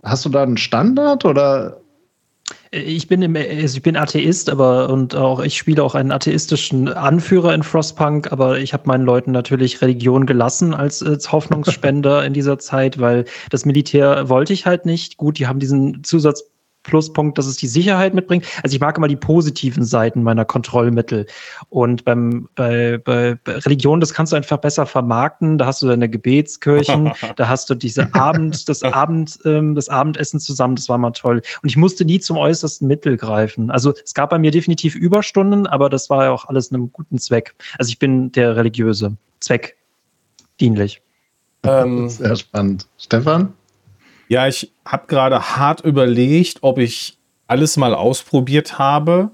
Hast 0.03 0.25
du 0.25 0.31
da 0.31 0.43
einen 0.43 0.57
Standard 0.57 1.25
oder 1.25 1.81
ich 2.75 3.07
bin, 3.07 3.21
im, 3.21 3.37
also 3.37 3.77
ich 3.77 3.83
bin 3.83 3.97
Atheist, 3.97 4.49
aber 4.49 4.89
und 4.89 5.15
auch 5.15 5.41
ich 5.41 5.59
spiele 5.59 5.83
auch 5.83 5.95
einen 5.95 6.11
atheistischen 6.11 6.89
Anführer 6.89 7.55
in 7.55 7.63
Frostpunk, 7.63 8.33
aber 8.33 8.59
ich 8.59 8.73
habe 8.73 8.85
meinen 8.87 9.05
Leuten 9.05 9.31
natürlich 9.31 9.83
Religion 9.83 10.25
gelassen 10.25 10.73
als, 10.73 11.03
als 11.03 11.31
Hoffnungsspender 11.31 12.25
in 12.25 12.33
dieser 12.33 12.59
Zeit, 12.59 12.99
weil 12.99 13.27
das 13.51 13.67
Militär 13.67 14.29
wollte 14.29 14.55
ich 14.55 14.65
halt 14.65 14.87
nicht. 14.87 15.19
Gut, 15.19 15.39
die 15.39 15.47
haben 15.47 15.59
diesen 15.59 16.03
Zusatz 16.03 16.45
Pluspunkt, 16.83 17.39
dass 17.39 17.47
es 17.47 17.57
die 17.57 17.67
Sicherheit 17.67 18.15
mitbringt. 18.15 18.47
Also 18.63 18.75
ich 18.75 18.81
mag 18.81 18.97
immer 18.97 19.09
die 19.09 19.17
positiven 19.17 19.85
Seiten 19.85 20.23
meiner 20.23 20.45
Kontrollmittel. 20.45 21.27
Und 21.69 22.05
beim 22.05 22.49
bei, 22.55 22.99
bei, 22.99 23.39
Religion, 23.47 24.01
das 24.01 24.15
kannst 24.15 24.33
du 24.33 24.37
einfach 24.37 24.59
besser 24.59 24.87
vermarkten. 24.87 25.59
Da 25.59 25.67
hast 25.67 25.83
du 25.83 25.87
deine 25.87 26.09
Gebetskirchen, 26.09 27.13
da 27.37 27.49
hast 27.49 27.71
du 27.71 27.75
diese 27.75 28.15
Abend, 28.15 28.69
das 28.69 28.83
Abend, 28.83 29.39
ähm, 29.45 29.75
das 29.75 29.89
Abendessen 29.89 30.41
zusammen. 30.41 30.77
Das 30.77 30.89
war 30.89 30.99
mal 30.99 31.13
toll. 31.13 31.43
Und 31.63 31.69
ich 31.69 31.77
musste 31.77 32.05
nie 32.05 32.21
zum 32.21 32.37
äußersten 32.37 32.87
Mittel 32.89 33.17
greifen. 33.17 33.71
Also 33.71 33.93
es 34.05 34.15
gab 34.15 34.31
bei 34.31 34.39
mir 34.39 34.51
definitiv 34.51 34.95
Überstunden, 34.95 35.67
aber 35.67 35.89
das 35.89 36.11
war 36.11 36.25
ja 36.25 36.31
auch 36.31 36.47
alles 36.47 36.73
einem 36.73 36.93
guten 36.93 37.19
Zweck. 37.19 37.55
Also 37.79 37.91
ich 37.91 37.99
bin 37.99 38.33
der 38.33 38.57
religiöse 38.57 39.17
Zweck 39.41 39.77
dienlich. 40.61 41.03
Ähm, 41.65 42.09
Sehr 42.09 42.37
spannend. 42.37 42.89
Stefan? 42.99 43.53
Ja, 44.29 44.47
ich 44.49 44.73
habe 44.85 45.07
gerade 45.07 45.57
hart 45.57 45.83
überlegt, 45.83 46.59
ob 46.63 46.79
ich 46.79 47.19
alles 47.47 47.77
mal 47.77 47.95
ausprobiert 47.95 48.79
habe. 48.79 49.31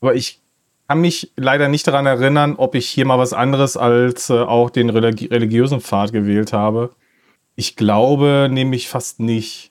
Aber 0.00 0.14
ich 0.14 0.40
kann 0.88 1.00
mich 1.00 1.32
leider 1.36 1.68
nicht 1.68 1.86
daran 1.86 2.06
erinnern, 2.06 2.56
ob 2.56 2.74
ich 2.74 2.88
hier 2.88 3.06
mal 3.06 3.18
was 3.18 3.32
anderes 3.32 3.76
als 3.76 4.30
äh, 4.30 4.34
auch 4.34 4.70
den 4.70 4.90
religi 4.90 5.26
religiösen 5.26 5.80
Pfad 5.80 6.12
gewählt 6.12 6.52
habe. 6.52 6.90
Ich 7.56 7.76
glaube 7.76 8.48
nämlich 8.50 8.88
fast 8.88 9.20
nicht. 9.20 9.70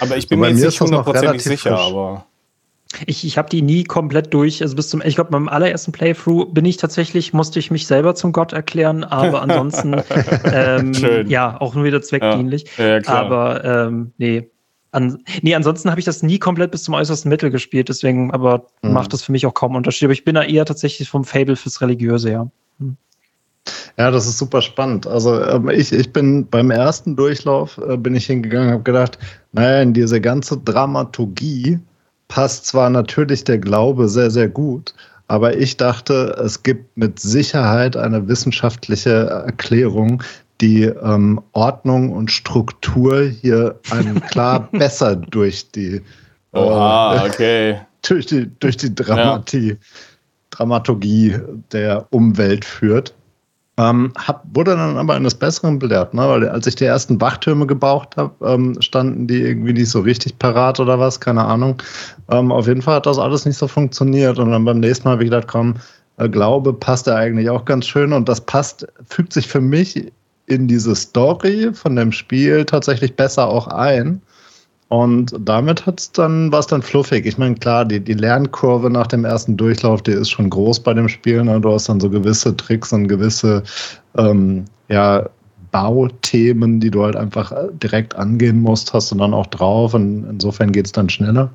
Aber 0.00 0.16
ich 0.16 0.28
bin 0.28 0.40
mir 0.40 0.50
jetzt 0.50 0.62
nicht 0.62 0.80
hundertprozentig 0.80 1.42
sicher, 1.42 1.76
frisch. 1.76 1.86
aber. 1.86 2.26
Ich, 3.06 3.26
ich 3.26 3.36
habe 3.36 3.48
die 3.48 3.62
nie 3.62 3.84
komplett 3.84 4.32
durch. 4.32 4.62
Also 4.62 4.76
bis 4.76 4.88
zum, 4.88 5.02
ich 5.04 5.14
glaube, 5.14 5.30
beim 5.30 5.48
allerersten 5.48 5.92
Playthrough 5.92 6.52
bin 6.52 6.64
ich 6.64 6.76
tatsächlich, 6.76 7.32
musste 7.32 7.58
ich 7.58 7.70
mich 7.70 7.86
selber 7.86 8.14
zum 8.14 8.32
Gott 8.32 8.52
erklären, 8.52 9.04
aber 9.04 9.42
ansonsten 9.42 9.96
ähm, 10.44 10.92
ja, 11.28 11.60
auch 11.60 11.74
nur 11.74 11.84
wieder 11.84 12.02
zweckdienlich. 12.02 12.66
Ja, 12.78 12.98
ja, 12.98 13.08
aber 13.08 13.64
ähm, 13.64 14.12
nee. 14.18 14.50
An, 14.92 15.22
nee, 15.42 15.54
ansonsten 15.54 15.90
habe 15.90 16.00
ich 16.00 16.06
das 16.06 16.22
nie 16.22 16.38
komplett 16.38 16.70
bis 16.70 16.84
zum 16.84 16.94
äußersten 16.94 17.28
Mittel 17.28 17.50
gespielt, 17.50 17.90
deswegen, 17.90 18.30
aber 18.32 18.66
mhm. 18.82 18.92
macht 18.92 19.12
das 19.12 19.22
für 19.22 19.32
mich 19.32 19.44
auch 19.44 19.52
kaum 19.52 19.74
Unterschied. 19.74 20.06
Aber 20.06 20.14
ich 20.14 20.24
bin 20.24 20.36
da 20.36 20.42
eher 20.42 20.64
tatsächlich 20.64 21.10
vom 21.10 21.24
Fable 21.24 21.56
fürs 21.56 21.80
Religiöse, 21.82 22.30
ja. 22.30 22.50
Hm. 22.78 22.96
Ja, 23.98 24.10
das 24.10 24.26
ist 24.26 24.38
super 24.38 24.62
spannend. 24.62 25.06
Also 25.06 25.42
ähm, 25.42 25.68
ich, 25.68 25.92
ich 25.92 26.12
bin 26.12 26.46
beim 26.46 26.70
ersten 26.70 27.16
Durchlauf 27.16 27.78
äh, 27.78 27.96
bin 27.96 28.14
ich 28.14 28.26
hingegangen, 28.26 28.70
habe 28.70 28.82
gedacht, 28.82 29.18
naja, 29.52 29.82
in 29.82 29.92
diese 29.92 30.20
ganze 30.20 30.58
Dramaturgie 30.58 31.80
passt 32.28 32.66
zwar 32.66 32.90
natürlich 32.90 33.44
der 33.44 33.58
Glaube 33.58 34.08
sehr, 34.08 34.30
sehr 34.30 34.48
gut, 34.48 34.94
aber 35.28 35.56
ich 35.56 35.76
dachte, 35.76 36.36
es 36.44 36.62
gibt 36.62 36.96
mit 36.96 37.18
Sicherheit 37.18 37.96
eine 37.96 38.28
wissenschaftliche 38.28 39.10
Erklärung, 39.10 40.22
die 40.60 40.84
ähm, 40.84 41.40
Ordnung 41.52 42.12
und 42.12 42.30
Struktur 42.30 43.22
hier 43.24 43.78
einem 43.90 44.20
klar 44.30 44.68
besser 44.72 45.16
durch 45.16 45.70
die, 45.72 45.96
äh, 46.52 46.58
Oha, 46.58 47.26
okay. 47.26 47.80
durch 48.02 48.26
die, 48.26 48.50
durch 48.60 48.76
die 48.76 48.94
Dramatie, 48.94 49.70
ja. 49.70 49.76
Dramaturgie 50.50 51.38
der 51.72 52.06
Umwelt 52.10 52.64
führt. 52.64 53.14
Ähm, 53.78 54.12
hab, 54.16 54.42
wurde 54.54 54.74
dann 54.74 54.96
aber 54.96 55.14
eines 55.14 55.34
Besseren 55.34 55.78
belehrt, 55.78 56.14
ne? 56.14 56.26
weil 56.26 56.48
als 56.48 56.66
ich 56.66 56.76
die 56.76 56.86
ersten 56.86 57.20
Wachtürme 57.20 57.66
gebaut 57.66 58.16
habe, 58.16 58.32
ähm, 58.46 58.80
standen 58.80 59.26
die 59.26 59.42
irgendwie 59.42 59.74
nicht 59.74 59.90
so 59.90 60.00
richtig 60.00 60.38
parat 60.38 60.80
oder 60.80 60.98
was, 60.98 61.20
keine 61.20 61.44
Ahnung. 61.44 61.82
Ähm, 62.30 62.52
auf 62.52 62.66
jeden 62.66 62.80
Fall 62.80 62.96
hat 62.96 63.06
das 63.06 63.18
alles 63.18 63.44
nicht 63.44 63.58
so 63.58 63.68
funktioniert 63.68 64.38
und 64.38 64.50
dann 64.50 64.64
beim 64.64 64.80
nächsten 64.80 65.06
Mal 65.06 65.12
habe 65.12 65.24
ich 65.24 65.30
gedacht, 65.30 65.48
komm, 65.48 65.74
äh, 66.16 66.28
Glaube 66.28 66.72
passt 66.72 67.06
ja 67.06 67.16
eigentlich 67.16 67.50
auch 67.50 67.66
ganz 67.66 67.86
schön 67.86 68.14
und 68.14 68.30
das 68.30 68.40
passt, 68.40 68.86
fügt 69.08 69.34
sich 69.34 69.46
für 69.46 69.60
mich 69.60 70.10
in 70.46 70.68
diese 70.68 70.94
Story 70.94 71.70
von 71.74 71.96
dem 71.96 72.12
Spiel 72.12 72.64
tatsächlich 72.64 73.14
besser 73.14 73.46
auch 73.48 73.66
ein. 73.66 74.22
Und 74.88 75.34
damit 75.40 75.84
hat's 75.84 76.12
dann, 76.12 76.52
war 76.52 76.60
es 76.60 76.68
dann 76.68 76.82
fluffig. 76.82 77.26
Ich 77.26 77.38
meine, 77.38 77.56
klar, 77.56 77.84
die, 77.84 77.98
die 77.98 78.14
Lernkurve 78.14 78.88
nach 78.88 79.08
dem 79.08 79.24
ersten 79.24 79.56
Durchlauf, 79.56 80.02
die 80.02 80.12
ist 80.12 80.30
schon 80.30 80.48
groß 80.48 80.80
bei 80.80 80.94
dem 80.94 81.08
Spiel. 81.08 81.42
Ne? 81.42 81.60
Du 81.60 81.72
hast 81.72 81.88
dann 81.88 81.98
so 81.98 82.08
gewisse 82.08 82.56
Tricks 82.56 82.92
und 82.92 83.08
gewisse 83.08 83.64
ähm, 84.16 84.64
ja, 84.88 85.28
Bauthemen, 85.72 86.78
die 86.78 86.90
du 86.90 87.02
halt 87.02 87.16
einfach 87.16 87.50
äh, 87.50 87.68
direkt 87.82 88.14
angehen 88.14 88.60
musst, 88.60 88.92
hast 88.92 89.10
du 89.10 89.16
dann 89.16 89.34
auch 89.34 89.46
drauf. 89.46 89.94
Und 89.94 90.24
insofern 90.30 90.70
geht's 90.70 90.92
dann 90.92 91.08
schneller. 91.08 91.50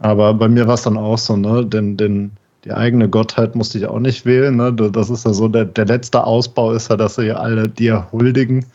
Aber 0.00 0.34
bei 0.34 0.48
mir 0.48 0.66
war 0.66 0.74
es 0.74 0.82
dann 0.82 0.96
auch 0.96 1.18
so, 1.18 1.36
ne? 1.36 1.64
Denn, 1.64 1.96
denn 1.96 2.32
die 2.64 2.72
eigene 2.72 3.08
Gottheit 3.08 3.54
musste 3.54 3.78
ich 3.78 3.86
auch 3.86 4.00
nicht 4.00 4.26
wählen. 4.26 4.56
Ne? 4.56 4.72
Das 4.72 5.10
ist 5.10 5.24
ja 5.24 5.32
so, 5.32 5.46
der, 5.46 5.64
der 5.64 5.86
letzte 5.86 6.24
Ausbau 6.24 6.72
ist 6.72 6.90
ja, 6.90 6.96
dass 6.96 7.14
sie 7.14 7.30
alle 7.30 7.68
dir 7.68 8.08
huldigen 8.10 8.66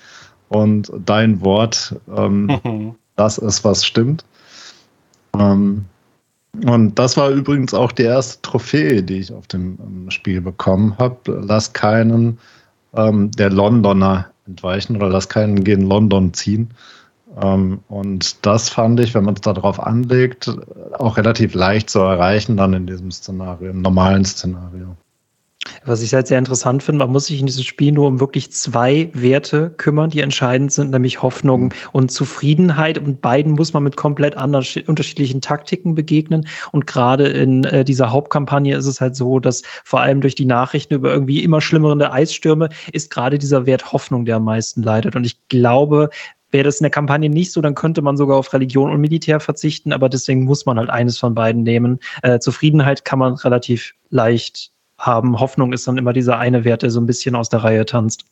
und 0.47 0.91
dein 1.05 1.41
Wort 1.41 1.95
ähm, 2.15 2.95
das 3.15 3.37
ist, 3.37 3.63
was 3.63 3.85
stimmt. 3.85 4.25
Ähm, 5.37 5.85
und 6.65 6.99
das 6.99 7.17
war 7.17 7.29
übrigens 7.29 7.73
auch 7.73 7.91
die 7.91 8.03
erste 8.03 8.41
Trophäe, 8.43 9.01
die 9.01 9.19
ich 9.19 9.33
auf 9.33 9.47
dem 9.47 9.75
um, 9.77 10.11
Spiel 10.11 10.39
bekommen 10.39 10.95
habe. 10.99 11.41
Lass 11.41 11.73
keinen 11.73 12.37
ähm, 12.95 13.31
der 13.31 13.49
Londoner 13.49 14.27
entweichen 14.45 14.95
oder 14.95 15.09
lass 15.09 15.29
keinen 15.29 15.63
gegen 15.63 15.87
London 15.87 16.33
ziehen. 16.33 16.69
Ähm, 17.41 17.79
und 17.87 18.45
das 18.45 18.69
fand 18.69 18.99
ich, 18.99 19.15
wenn 19.15 19.23
man 19.23 19.33
es 19.33 19.41
darauf 19.41 19.79
anlegt, 19.79 20.55
auch 20.99 21.17
relativ 21.17 21.55
leicht 21.55 21.89
zu 21.89 21.99
erreichen 21.99 22.57
dann 22.57 22.73
in 22.73 22.85
diesem 22.85 23.09
Szenario, 23.09 23.71
im 23.71 23.81
normalen 23.81 24.23
Szenario. 24.23 24.95
Was 25.85 26.01
ich 26.01 26.13
halt 26.13 26.27
sehr 26.27 26.39
interessant 26.39 26.83
finde, 26.83 26.99
man 27.05 27.11
muss 27.11 27.25
sich 27.25 27.39
in 27.39 27.45
diesem 27.45 27.63
Spiel 27.63 27.91
nur 27.91 28.07
um 28.07 28.19
wirklich 28.19 28.51
zwei 28.51 29.09
Werte 29.13 29.69
kümmern, 29.69 30.09
die 30.09 30.21
entscheidend 30.21 30.71
sind, 30.71 30.91
nämlich 30.91 31.21
Hoffnung 31.21 31.65
mhm. 31.65 31.71
und 31.91 32.11
Zufriedenheit. 32.11 32.97
Und 32.97 33.21
beiden 33.21 33.53
muss 33.53 33.73
man 33.73 33.83
mit 33.83 33.95
komplett 33.95 34.37
anderen, 34.37 34.65
unterschiedlichen 34.87 35.41
Taktiken 35.41 35.95
begegnen. 35.95 36.47
Und 36.71 36.87
gerade 36.87 37.27
in 37.27 37.63
äh, 37.65 37.83
dieser 37.83 38.11
Hauptkampagne 38.11 38.75
ist 38.75 38.87
es 38.87 39.01
halt 39.01 39.15
so, 39.15 39.39
dass 39.39 39.63
vor 39.83 40.01
allem 40.01 40.21
durch 40.21 40.35
die 40.35 40.45
Nachrichten 40.45 40.93
über 40.95 41.11
irgendwie 41.11 41.43
immer 41.43 41.61
schlimmerende 41.61 42.11
Eisstürme 42.11 42.69
ist 42.91 43.09
gerade 43.09 43.37
dieser 43.37 43.65
Wert 43.65 43.91
Hoffnung, 43.93 44.25
der 44.25 44.37
am 44.37 44.45
meisten 44.45 44.83
leidet. 44.83 45.15
Und 45.15 45.25
ich 45.25 45.47
glaube, 45.49 46.09
Wäre 46.53 46.65
das 46.65 46.79
in 46.79 46.83
der 46.83 46.91
Kampagne 46.91 47.31
nicht 47.31 47.51
so, 47.51 47.61
dann 47.61 47.73
könnte 47.73 48.03
man 48.03 48.15
sogar 48.15 48.37
auf 48.37 48.53
Religion 48.53 48.91
und 48.91 49.01
Militär 49.01 49.39
verzichten, 49.39 49.91
aber 49.91 50.07
deswegen 50.07 50.43
muss 50.43 50.67
man 50.67 50.77
halt 50.77 50.91
eines 50.91 51.17
von 51.17 51.33
beiden 51.33 51.63
nehmen. 51.63 51.99
Äh, 52.21 52.37
Zufriedenheit 52.37 53.05
kann 53.05 53.17
man 53.17 53.33
relativ 53.33 53.95
leicht 54.11 54.72
haben. 54.97 55.39
Hoffnung 55.39 55.73
ist 55.73 55.87
dann 55.87 55.97
immer 55.97 56.13
dieser 56.13 56.37
eine 56.37 56.63
Wert, 56.63 56.81
der 56.81 56.91
so 56.91 56.99
ein 56.99 57.05
bisschen 57.05 57.35
aus 57.35 57.49
der 57.49 57.63
Reihe 57.63 57.85
tanzt. 57.85 58.25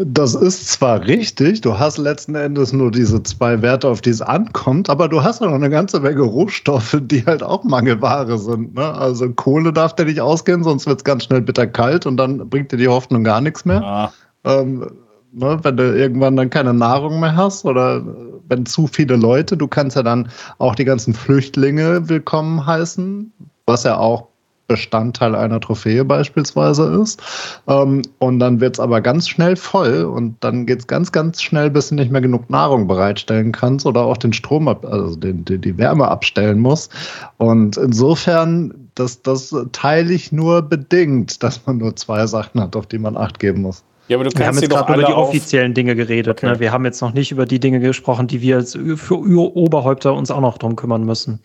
Das 0.00 0.36
ist 0.36 0.68
zwar 0.68 1.04
richtig, 1.06 1.60
du 1.62 1.76
hast 1.76 1.98
letzten 1.98 2.36
Endes 2.36 2.72
nur 2.72 2.92
diese 2.92 3.20
zwei 3.24 3.62
Werte, 3.62 3.88
auf 3.88 4.00
die 4.00 4.10
es 4.10 4.22
ankommt, 4.22 4.88
aber 4.88 5.08
du 5.08 5.24
hast 5.24 5.42
auch 5.42 5.46
noch 5.46 5.54
eine 5.54 5.70
ganze 5.70 5.98
Menge 5.98 6.22
Rohstoffe, 6.22 6.96
die 7.02 7.26
halt 7.26 7.42
auch 7.42 7.64
Mangelware 7.64 8.38
sind. 8.38 8.74
Ne? 8.74 8.94
Also 8.94 9.28
Kohle 9.30 9.72
darf 9.72 9.96
dir 9.96 10.04
nicht 10.04 10.20
ausgehen, 10.20 10.62
sonst 10.62 10.86
wird 10.86 10.98
es 10.98 11.04
ganz 11.04 11.24
schnell 11.24 11.40
bitterkalt 11.40 12.06
und 12.06 12.16
dann 12.16 12.48
bringt 12.48 12.70
dir 12.70 12.76
die 12.76 12.86
Hoffnung 12.86 13.24
gar 13.24 13.40
nichts 13.40 13.64
mehr. 13.64 13.80
Ja. 13.80 14.12
Ähm, 14.44 14.88
ne? 15.32 15.58
Wenn 15.62 15.76
du 15.76 15.98
irgendwann 15.98 16.36
dann 16.36 16.50
keine 16.50 16.74
Nahrung 16.74 17.18
mehr 17.18 17.34
hast 17.34 17.64
oder 17.64 18.00
wenn 18.46 18.66
zu 18.66 18.86
viele 18.86 19.16
Leute, 19.16 19.56
du 19.56 19.66
kannst 19.66 19.96
ja 19.96 20.04
dann 20.04 20.28
auch 20.58 20.76
die 20.76 20.84
ganzen 20.84 21.12
Flüchtlinge 21.12 22.08
willkommen 22.08 22.64
heißen, 22.64 23.32
was 23.66 23.82
ja 23.82 23.98
auch 23.98 24.27
Bestandteil 24.68 25.34
einer 25.34 25.60
Trophäe 25.60 26.04
beispielsweise 26.04 26.84
ist. 27.02 27.20
Ähm, 27.66 28.02
und 28.18 28.38
dann 28.38 28.60
wird 28.60 28.76
es 28.76 28.80
aber 28.80 29.00
ganz 29.00 29.28
schnell 29.28 29.56
voll 29.56 30.04
und 30.04 30.36
dann 30.40 30.66
geht 30.66 30.80
es 30.80 30.86
ganz, 30.86 31.10
ganz 31.10 31.42
schnell, 31.42 31.70
bis 31.70 31.88
du 31.88 31.96
nicht 31.96 32.12
mehr 32.12 32.20
genug 32.20 32.48
Nahrung 32.50 32.86
bereitstellen 32.86 33.50
kannst 33.50 33.86
oder 33.86 34.02
auch 34.02 34.18
den 34.18 34.32
Strom, 34.32 34.68
ab, 34.68 34.84
also 34.84 35.16
den, 35.16 35.44
die, 35.44 35.58
die 35.58 35.76
Wärme 35.78 36.06
abstellen 36.08 36.60
musst. 36.60 36.92
Und 37.38 37.76
insofern, 37.78 38.74
das, 38.94 39.22
das 39.22 39.54
teile 39.72 40.12
ich 40.12 40.30
nur 40.30 40.62
bedingt, 40.62 41.42
dass 41.42 41.66
man 41.66 41.78
nur 41.78 41.96
zwei 41.96 42.26
Sachen 42.26 42.60
hat, 42.60 42.76
auf 42.76 42.86
die 42.86 42.98
man 42.98 43.16
Acht 43.16 43.38
geben 43.38 43.62
muss. 43.62 43.82
Ja, 44.08 44.16
aber 44.16 44.24
du 44.24 44.30
kannst 44.30 44.38
wir 44.38 44.46
haben 44.46 44.58
jetzt 44.58 44.70
gerade 44.70 45.00
über 45.00 45.06
die 45.06 45.12
offiziellen 45.12 45.74
Dinge 45.74 45.94
geredet. 45.94 46.38
Okay. 46.38 46.46
Ne? 46.46 46.60
Wir 46.60 46.72
haben 46.72 46.84
jetzt 46.84 47.00
noch 47.02 47.12
nicht 47.12 47.30
über 47.30 47.46
die 47.46 47.60
Dinge 47.60 47.80
gesprochen, 47.80 48.26
die 48.26 48.40
wir 48.40 48.56
als 48.56 48.76
für 48.96 49.18
Oberhäupter 49.18 50.14
uns 50.14 50.30
auch 50.30 50.40
noch 50.40 50.56
drum 50.58 50.76
kümmern 50.76 51.04
müssen. 51.04 51.40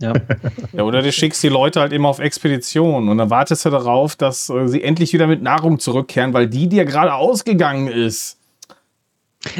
Ja. 0.00 0.12
ja, 0.72 0.82
oder 0.82 1.02
du 1.02 1.12
schickst 1.12 1.42
die 1.42 1.48
Leute 1.48 1.80
halt 1.80 1.92
immer 1.92 2.08
auf 2.08 2.18
Expedition 2.18 3.08
und 3.08 3.18
dann 3.18 3.30
wartest 3.30 3.64
du 3.64 3.70
darauf, 3.70 4.16
dass 4.16 4.50
äh, 4.50 4.66
sie 4.66 4.82
endlich 4.82 5.12
wieder 5.12 5.26
mit 5.26 5.42
Nahrung 5.42 5.78
zurückkehren, 5.78 6.34
weil 6.34 6.48
die 6.48 6.68
dir 6.68 6.84
gerade 6.84 7.14
ausgegangen 7.14 7.86
ist. 7.86 8.38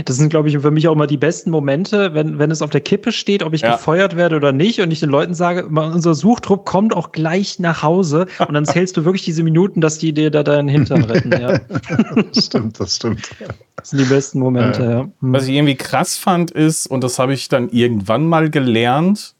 Das 0.04 0.16
sind, 0.16 0.30
glaube 0.30 0.48
ich, 0.48 0.58
für 0.58 0.70
mich 0.70 0.88
auch 0.88 0.92
immer 0.92 1.06
die 1.06 1.16
besten 1.16 1.50
Momente, 1.50 2.14
wenn, 2.14 2.38
wenn 2.38 2.50
es 2.50 2.62
auf 2.62 2.70
der 2.70 2.80
Kippe 2.80 3.12
steht, 3.12 3.42
ob 3.42 3.52
ich 3.52 3.60
ja. 3.60 3.76
gefeuert 3.76 4.16
werde 4.16 4.36
oder 4.36 4.52
nicht 4.52 4.80
und 4.80 4.90
ich 4.90 5.00
den 5.00 5.10
Leuten 5.10 5.34
sage, 5.34 5.66
unser 5.66 6.14
Suchtrupp 6.14 6.64
kommt 6.64 6.96
auch 6.96 7.12
gleich 7.12 7.58
nach 7.58 7.82
Hause 7.82 8.26
und 8.46 8.54
dann 8.54 8.64
zählst 8.64 8.96
du 8.96 9.04
wirklich 9.04 9.24
diese 9.24 9.42
Minuten, 9.42 9.80
dass 9.80 9.98
die 9.98 10.12
dir 10.12 10.30
da 10.30 10.42
deinen 10.42 10.68
Hintern 10.68 11.04
retten. 11.04 11.32
Ja. 11.32 11.58
das 12.32 12.46
stimmt, 12.46 12.80
das 12.80 12.96
stimmt. 12.96 13.30
Das 13.76 13.90
sind 13.90 14.00
die 14.00 14.06
besten 14.06 14.38
Momente, 14.38 14.82
ja. 14.82 14.90
ja. 14.90 15.00
Hm. 15.00 15.12
Was 15.20 15.46
ich 15.46 15.54
irgendwie 15.54 15.76
krass 15.76 16.16
fand 16.16 16.50
ist, 16.50 16.86
und 16.86 17.04
das 17.04 17.18
habe 17.18 17.34
ich 17.34 17.48
dann 17.48 17.68
irgendwann 17.68 18.26
mal 18.26 18.50
gelernt, 18.50 19.33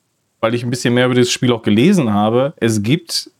weil 0.44 0.54
ich 0.54 0.62
ein 0.62 0.68
bisschen 0.68 0.92
mehr 0.92 1.06
über 1.06 1.14
das 1.14 1.30
Spiel 1.30 1.50
auch 1.52 1.62
gelesen 1.62 2.12
habe, 2.12 2.52
es 2.58 2.82
gibt, 2.82 3.30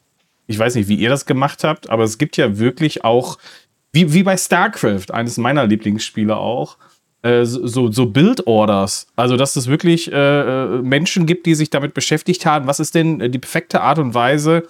ich 0.47 0.59
weiß 0.59 0.75
nicht, 0.75 0.89
wie 0.89 0.95
ihr 0.95 1.11
das 1.11 1.27
gemacht 1.27 1.63
habt, 1.63 1.91
aber 1.91 2.03
es 2.03 2.17
gibt 2.17 2.39
ja 2.39 2.59
wirklich 2.59 3.05
auch, 3.05 3.37
wie, 3.93 4.15
wie 4.15 4.23
bei 4.23 4.39
StarCraft, 4.39 5.11
eines 5.13 5.37
meiner 5.37 5.67
Lieblingsspiele 5.67 6.35
auch, 6.35 6.79
äh, 7.21 7.45
so, 7.45 7.93
so 7.93 8.07
Build-Orders. 8.07 9.07
Also, 9.17 9.37
dass 9.37 9.55
es 9.57 9.67
wirklich 9.67 10.11
äh, 10.11 10.17
äh, 10.17 10.81
Menschen 10.81 11.27
gibt, 11.27 11.45
die 11.45 11.55
sich 11.55 11.69
damit 11.69 11.93
beschäftigt 11.93 12.47
haben, 12.47 12.67
was 12.67 12.81
ist 12.81 12.95
denn 12.95 13.31
die 13.31 13.39
perfekte 13.39 13.83
Art 13.83 13.99
und 13.99 14.15
Weise, 14.15 14.63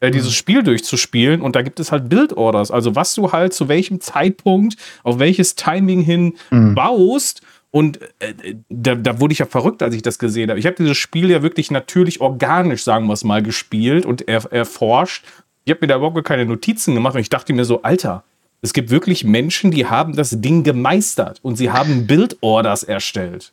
äh, 0.00 0.10
dieses 0.10 0.30
mhm. 0.30 0.34
Spiel 0.34 0.62
durchzuspielen. 0.62 1.42
Und 1.42 1.56
da 1.56 1.60
gibt 1.60 1.78
es 1.78 1.92
halt 1.92 2.08
Build-Orders. 2.08 2.70
Also, 2.70 2.96
was 2.96 3.14
du 3.14 3.32
halt 3.32 3.52
zu 3.52 3.68
welchem 3.68 4.00
Zeitpunkt, 4.00 4.76
auf 5.02 5.18
welches 5.18 5.56
Timing 5.56 6.00
hin 6.00 6.36
mhm. 6.50 6.74
baust. 6.74 7.42
Und 7.72 8.00
äh, 8.20 8.54
da, 8.68 8.94
da 8.94 9.18
wurde 9.18 9.32
ich 9.32 9.38
ja 9.38 9.46
verrückt, 9.46 9.82
als 9.82 9.94
ich 9.94 10.02
das 10.02 10.18
gesehen 10.18 10.50
habe. 10.50 10.60
Ich 10.60 10.66
habe 10.66 10.76
dieses 10.76 10.98
Spiel 10.98 11.30
ja 11.30 11.42
wirklich 11.42 11.70
natürlich 11.70 12.20
organisch, 12.20 12.84
sagen 12.84 13.06
wir 13.06 13.14
es 13.14 13.24
mal, 13.24 13.42
gespielt 13.42 14.04
und 14.04 14.28
er, 14.28 14.44
erforscht. 14.52 15.24
Ich 15.64 15.70
habe 15.70 15.78
mir 15.80 15.86
da 15.88 15.96
überhaupt 15.96 16.22
keine 16.24 16.44
Notizen 16.44 16.94
gemacht 16.94 17.14
und 17.14 17.22
ich 17.22 17.30
dachte 17.30 17.54
mir 17.54 17.64
so, 17.64 17.80
Alter, 17.82 18.24
es 18.60 18.74
gibt 18.74 18.90
wirklich 18.90 19.24
Menschen, 19.24 19.70
die 19.70 19.86
haben 19.86 20.14
das 20.14 20.40
Ding 20.42 20.64
gemeistert 20.64 21.40
und 21.42 21.56
sie 21.56 21.70
haben 21.70 22.06
Bildorders 22.06 22.84
erstellt. 22.84 23.52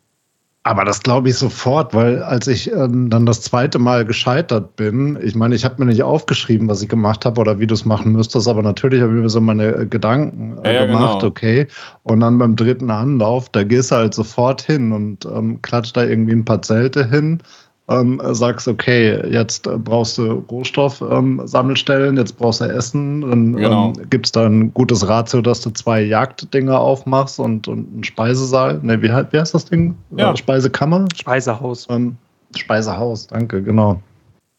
Aber 0.63 0.83
das 0.83 1.01
glaube 1.01 1.29
ich 1.29 1.35
sofort, 1.35 1.93
weil 1.93 2.21
als 2.21 2.45
ich 2.47 2.69
ähm, 2.71 3.09
dann 3.09 3.25
das 3.25 3.41
zweite 3.41 3.79
Mal 3.79 4.03
gescheitert 4.03 4.75
bin, 4.75 5.17
ich 5.21 5.33
meine, 5.33 5.55
ich 5.55 5.63
habe 5.63 5.75
mir 5.79 5.85
nicht 5.85 6.03
aufgeschrieben, 6.03 6.67
was 6.67 6.81
ich 6.81 6.89
gemacht 6.89 7.25
habe 7.25 7.39
oder 7.39 7.59
wie 7.59 7.67
du 7.67 7.73
es 7.73 7.85
machen 7.85 8.11
müsstest, 8.11 8.47
aber 8.47 8.61
natürlich 8.61 9.01
habe 9.01 9.15
ich 9.15 9.21
mir 9.21 9.29
so 9.29 9.39
meine 9.39 9.67
äh, 9.67 9.85
Gedanken 9.85 10.57
äh, 10.65 10.75
ja, 10.75 10.85
gemacht, 10.85 11.21
genau. 11.21 11.29
okay. 11.31 11.67
Und 12.03 12.19
dann 12.19 12.37
beim 12.37 12.57
dritten 12.57 12.91
Anlauf, 12.91 13.47
da 13.49 13.63
gehst 13.63 13.91
du 13.91 13.95
halt 13.95 14.13
sofort 14.13 14.61
hin 14.61 14.91
und 14.91 15.25
ähm, 15.25 15.61
klatscht 15.61 15.95
da 15.95 16.03
irgendwie 16.03 16.33
ein 16.33 16.45
paar 16.45 16.61
Zelte 16.61 17.09
hin 17.09 17.41
ähm, 17.89 18.21
sagst, 18.23 18.67
okay, 18.67 19.19
jetzt 19.31 19.63
brauchst 19.83 20.17
du 20.17 20.43
Rohstoffsammelstellen, 20.49 22.15
ähm, 22.15 22.17
jetzt 22.17 22.37
brauchst 22.37 22.61
du 22.61 22.65
Essen, 22.65 23.21
dann 23.21 23.55
genau. 23.55 23.93
ähm, 23.97 24.09
gibt 24.09 24.27
es 24.27 24.31
da 24.31 24.45
ein 24.45 24.73
gutes 24.73 25.07
Ratio, 25.07 25.41
dass 25.41 25.61
du 25.61 25.71
zwei 25.71 26.01
Jagddinger 26.01 26.79
aufmachst 26.79 27.39
und, 27.39 27.67
und 27.67 27.91
einen 27.91 28.03
Speisesaal. 28.03 28.79
Ne, 28.83 29.01
wie, 29.01 29.09
wie 29.09 29.39
heißt 29.39 29.53
das 29.53 29.65
Ding? 29.65 29.95
Ja. 30.15 30.33
Äh, 30.33 30.37
Speisekammer? 30.37 31.07
Speisehaus. 31.15 31.87
Ähm, 31.89 32.15
Speisehaus, 32.55 33.27
danke, 33.27 33.61
genau. 33.61 34.01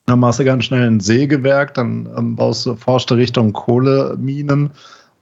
Dann 0.06 0.18
machst 0.18 0.40
du 0.40 0.44
ganz 0.44 0.64
schnell 0.64 0.88
ein 0.88 0.98
Sägewerk, 0.98 1.74
dann 1.74 2.08
ähm, 2.18 2.34
baust 2.34 2.66
du, 2.66 2.74
forschst 2.74 3.10
du 3.10 3.14
Richtung 3.14 3.52
Kohleminen, 3.52 4.70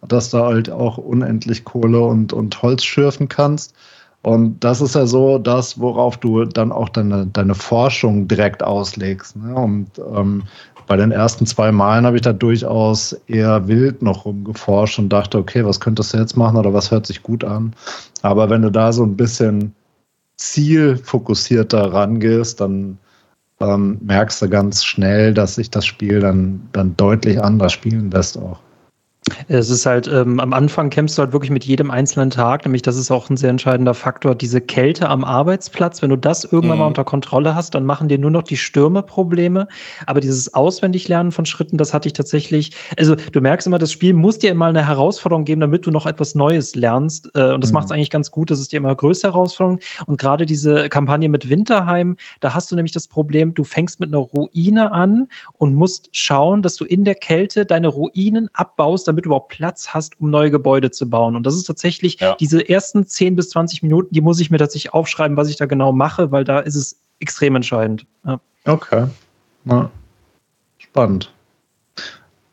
dass 0.06 0.30
du 0.30 0.38
halt 0.38 0.70
auch 0.70 0.96
unendlich 0.96 1.64
Kohle 1.64 2.00
und, 2.00 2.32
und 2.32 2.62
Holz 2.62 2.84
schürfen 2.84 3.28
kannst. 3.28 3.74
Und 4.22 4.62
das 4.64 4.80
ist 4.80 4.94
ja 4.94 5.06
so 5.06 5.38
das, 5.38 5.78
worauf 5.80 6.16
du 6.16 6.44
dann 6.44 6.72
auch 6.72 6.88
deine, 6.88 7.26
deine 7.26 7.54
Forschung 7.54 8.26
direkt 8.26 8.62
auslegst. 8.62 9.36
Ne? 9.36 9.54
Und 9.54 9.90
ähm, 9.98 10.42
bei 10.86 10.96
den 10.96 11.12
ersten 11.12 11.46
zwei 11.46 11.70
Malen 11.70 12.06
habe 12.06 12.16
ich 12.16 12.22
da 12.22 12.32
durchaus 12.32 13.12
eher 13.26 13.68
wild 13.68 14.02
noch 14.02 14.24
rumgeforscht 14.24 14.98
und 14.98 15.10
dachte, 15.10 15.38
okay, 15.38 15.64
was 15.64 15.80
könntest 15.80 16.12
du 16.12 16.18
jetzt 16.18 16.36
machen 16.36 16.56
oder 16.56 16.72
was 16.72 16.90
hört 16.90 17.06
sich 17.06 17.22
gut 17.22 17.44
an? 17.44 17.74
Aber 18.22 18.50
wenn 18.50 18.62
du 18.62 18.70
da 18.70 18.92
so 18.92 19.04
ein 19.04 19.16
bisschen 19.16 19.74
zielfokussierter 20.36 21.92
rangehst, 21.92 22.60
dann 22.60 22.98
ähm, 23.60 23.98
merkst 24.02 24.40
du 24.40 24.48
ganz 24.48 24.84
schnell, 24.84 25.34
dass 25.34 25.56
sich 25.56 25.70
das 25.70 25.84
Spiel 25.84 26.20
dann, 26.20 26.68
dann 26.72 26.96
deutlich 26.96 27.42
anders 27.42 27.72
spielen 27.72 28.10
lässt 28.10 28.38
auch. 28.38 28.58
Es 29.48 29.70
ist 29.70 29.86
halt, 29.86 30.08
ähm, 30.08 30.40
am 30.40 30.52
Anfang 30.52 30.90
kämpfst 30.90 31.18
du 31.18 31.22
halt 31.22 31.32
wirklich 31.32 31.50
mit 31.50 31.64
jedem 31.64 31.90
einzelnen 31.90 32.30
Tag, 32.30 32.64
nämlich 32.64 32.82
das 32.82 32.96
ist 32.96 33.10
auch 33.10 33.30
ein 33.30 33.36
sehr 33.36 33.50
entscheidender 33.50 33.94
Faktor, 33.94 34.34
diese 34.34 34.60
Kälte 34.60 35.08
am 35.08 35.24
Arbeitsplatz. 35.24 36.02
Wenn 36.02 36.10
du 36.10 36.16
das 36.16 36.44
irgendwann 36.44 36.78
mhm. 36.78 36.82
mal 36.82 36.86
unter 36.86 37.04
Kontrolle 37.04 37.54
hast, 37.54 37.74
dann 37.74 37.84
machen 37.84 38.08
dir 38.08 38.18
nur 38.18 38.30
noch 38.30 38.42
die 38.42 38.56
Stürme 38.56 39.02
Probleme. 39.02 39.68
Aber 40.06 40.20
dieses 40.20 40.54
Auswendiglernen 40.54 41.32
von 41.32 41.46
Schritten, 41.46 41.78
das 41.78 41.94
hatte 41.94 42.08
ich 42.08 42.12
tatsächlich, 42.12 42.72
also 42.98 43.14
du 43.14 43.40
merkst 43.40 43.66
immer, 43.66 43.78
das 43.78 43.92
Spiel 43.92 44.14
muss 44.14 44.38
dir 44.38 44.50
immer 44.50 44.66
eine 44.66 44.86
Herausforderung 44.86 45.44
geben, 45.44 45.60
damit 45.60 45.86
du 45.86 45.90
noch 45.90 46.06
etwas 46.06 46.34
Neues 46.34 46.74
lernst. 46.74 47.30
Äh, 47.34 47.52
und 47.52 47.62
das 47.62 47.70
mhm. 47.70 47.74
macht 47.74 47.86
es 47.86 47.92
eigentlich 47.92 48.10
ganz 48.10 48.30
gut, 48.30 48.50
das 48.50 48.60
ist 48.60 48.72
dir 48.72 48.78
immer 48.78 48.94
größte 48.94 49.28
Herausforderung. 49.28 49.80
Und 50.06 50.18
gerade 50.18 50.46
diese 50.46 50.88
Kampagne 50.88 51.28
mit 51.28 51.48
Winterheim, 51.48 52.16
da 52.40 52.54
hast 52.54 52.70
du 52.70 52.76
nämlich 52.76 52.92
das 52.92 53.08
Problem, 53.08 53.54
du 53.54 53.64
fängst 53.64 54.00
mit 54.00 54.10
einer 54.10 54.18
Ruine 54.18 54.92
an 54.92 55.28
und 55.54 55.74
musst 55.74 56.08
schauen, 56.12 56.62
dass 56.62 56.76
du 56.76 56.84
in 56.84 57.04
der 57.04 57.14
Kälte 57.14 57.66
deine 57.66 57.88
Ruinen 57.88 58.48
abbaust, 58.52 59.08
damit 59.08 59.17
du 59.22 59.28
überhaupt 59.28 59.50
Platz 59.50 59.88
hast, 59.88 60.20
um 60.20 60.30
neue 60.30 60.50
Gebäude 60.50 60.90
zu 60.90 61.08
bauen. 61.08 61.36
Und 61.36 61.44
das 61.44 61.54
ist 61.54 61.64
tatsächlich 61.64 62.20
ja. 62.20 62.36
diese 62.38 62.68
ersten 62.68 63.06
10 63.06 63.36
bis 63.36 63.50
20 63.50 63.82
Minuten, 63.82 64.14
die 64.14 64.20
muss 64.20 64.40
ich 64.40 64.50
mir 64.50 64.58
tatsächlich 64.58 64.94
aufschreiben, 64.94 65.36
was 65.36 65.48
ich 65.48 65.56
da 65.56 65.66
genau 65.66 65.92
mache, 65.92 66.30
weil 66.32 66.44
da 66.44 66.60
ist 66.60 66.74
es 66.74 66.98
extrem 67.20 67.56
entscheidend. 67.56 68.06
Ja. 68.24 68.40
Okay. 68.64 69.06
Ja. 69.64 69.90
Spannend. 70.78 71.32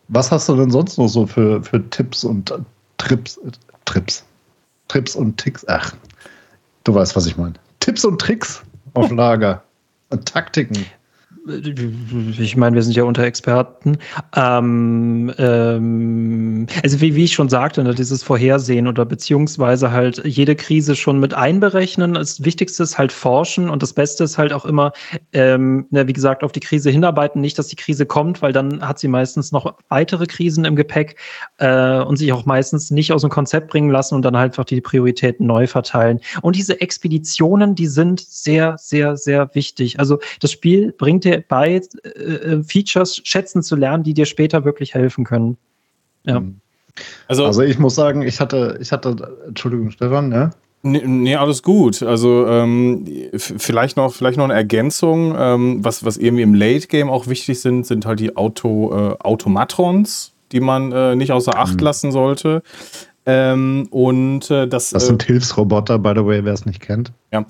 Was 0.07 0.31
hast 0.31 0.49
du 0.49 0.55
denn 0.55 0.69
sonst 0.69 0.97
noch 0.97 1.07
so 1.07 1.25
für, 1.25 1.63
für 1.63 1.89
Tipps 1.89 2.23
und 2.23 2.51
äh, 2.51 2.59
Trips, 2.97 3.37
äh, 3.37 3.51
Trips, 3.85 4.23
Trips 4.87 5.15
und 5.15 5.37
Ticks? 5.37 5.65
Ach, 5.67 5.93
du 6.83 6.93
weißt, 6.93 7.15
was 7.15 7.25
ich 7.25 7.37
meine. 7.37 7.55
Tipps 7.79 8.05
und 8.05 8.19
Tricks 8.19 8.61
auf 8.93 9.11
Lager 9.15 9.63
und 10.09 10.25
Taktiken 10.27 10.85
ich 11.47 12.57
meine, 12.57 12.75
wir 12.75 12.81
sind 12.81 12.95
ja 12.95 13.03
unter 13.03 13.23
Experten. 13.23 13.97
Ähm, 14.35 15.31
ähm, 15.37 16.65
also 16.83 17.01
wie, 17.01 17.15
wie 17.15 17.25
ich 17.25 17.33
schon 17.33 17.49
sagte, 17.49 17.83
ne, 17.83 17.93
dieses 17.93 18.23
Vorhersehen 18.23 18.87
oder 18.87 19.05
beziehungsweise 19.05 19.91
halt 19.91 20.23
jede 20.25 20.55
Krise 20.55 20.95
schon 20.95 21.19
mit 21.19 21.33
einberechnen. 21.35 22.15
Das 22.15 22.43
Wichtigste 22.43 22.83
ist 22.83 22.97
halt 22.97 23.11
forschen 23.11 23.69
und 23.69 23.83
das 23.83 23.93
Beste 23.93 24.23
ist 24.23 24.37
halt 24.37 24.53
auch 24.53 24.65
immer, 24.65 24.91
ähm, 25.33 25.85
wie 25.91 26.13
gesagt, 26.13 26.43
auf 26.43 26.51
die 26.51 26.59
Krise 26.59 26.89
hinarbeiten. 26.89 27.41
Nicht, 27.41 27.59
dass 27.59 27.67
die 27.67 27.75
Krise 27.75 28.05
kommt, 28.05 28.41
weil 28.41 28.51
dann 28.51 28.81
hat 28.81 28.97
sie 28.97 29.07
meistens 29.07 29.51
noch 29.51 29.75
weitere 29.89 30.25
Krisen 30.25 30.65
im 30.65 30.75
Gepäck 30.75 31.17
äh, 31.57 31.99
und 31.99 32.17
sich 32.17 32.33
auch 32.33 32.45
meistens 32.45 32.89
nicht 32.89 33.11
aus 33.11 33.21
dem 33.21 33.29
Konzept 33.29 33.67
bringen 33.67 33.91
lassen 33.91 34.15
und 34.15 34.23
dann 34.23 34.35
halt 34.35 34.55
einfach 34.55 34.65
die 34.65 34.79
Prioritäten 34.79 35.45
neu 35.45 35.67
verteilen. 35.67 36.21
Und 36.41 36.55
diese 36.55 36.79
Expeditionen, 36.79 37.75
die 37.75 37.87
sind 37.87 38.21
sehr, 38.21 38.77
sehr, 38.77 39.17
sehr 39.17 39.49
wichtig. 39.53 39.99
Also 39.99 40.19
das 40.39 40.51
Spiel 40.51 40.93
bringt 40.97 41.25
dir 41.25 41.34
bei, 41.47 41.81
äh, 42.03 42.09
äh, 42.09 42.63
Features 42.63 43.21
schätzen 43.23 43.63
zu 43.63 43.75
lernen, 43.75 44.03
die 44.03 44.13
dir 44.13 44.25
später 44.25 44.65
wirklich 44.65 44.93
helfen 44.93 45.23
können. 45.23 45.57
Ja. 46.23 46.37
Hm. 46.37 46.59
Also, 47.27 47.45
also 47.45 47.61
ich 47.61 47.77
muss 47.77 47.95
sagen, 47.95 48.21
ich 48.21 48.39
hatte, 48.39 48.77
ich 48.81 48.91
hatte, 48.91 49.37
Entschuldigung, 49.47 49.91
Stefan, 49.91 50.31
ja? 50.31 50.51
Nee, 50.81 51.01
nee, 51.03 51.35
alles 51.35 51.63
gut. 51.63 52.03
Also 52.03 52.45
ähm, 52.47 53.05
vielleicht, 53.33 53.97
noch, 53.97 54.13
vielleicht 54.13 54.37
noch 54.37 54.43
eine 54.45 54.53
Ergänzung. 54.53 55.35
Ähm, 55.35 55.83
was, 55.83 56.05
was 56.05 56.15
irgendwie 56.15 56.43
im 56.43 56.53
Late 56.53 56.87
Game 56.87 57.09
auch 57.09 57.27
wichtig 57.27 57.59
sind, 57.59 57.87
sind 57.87 58.05
halt 58.05 58.19
die 58.19 58.37
Auto, 58.37 58.93
äh, 58.93 59.15
Automatrons, 59.19 60.33
die 60.51 60.59
man 60.59 60.91
äh, 60.91 61.15
nicht 61.15 61.31
außer 61.31 61.57
Acht 61.57 61.77
mhm. 61.77 61.83
lassen 61.83 62.11
sollte. 62.11 62.61
Ähm, 63.25 63.87
und 63.89 64.51
äh, 64.51 64.67
das, 64.67 64.91
das 64.91 65.07
sind 65.07 65.23
äh, 65.23 65.25
Hilfsroboter, 65.25 65.97
by 65.97 66.13
the 66.15 66.23
way, 66.23 66.45
wer 66.45 66.53
es 66.53 66.67
nicht 66.67 66.81
kennt. 66.81 67.11
Ja. 67.33 67.45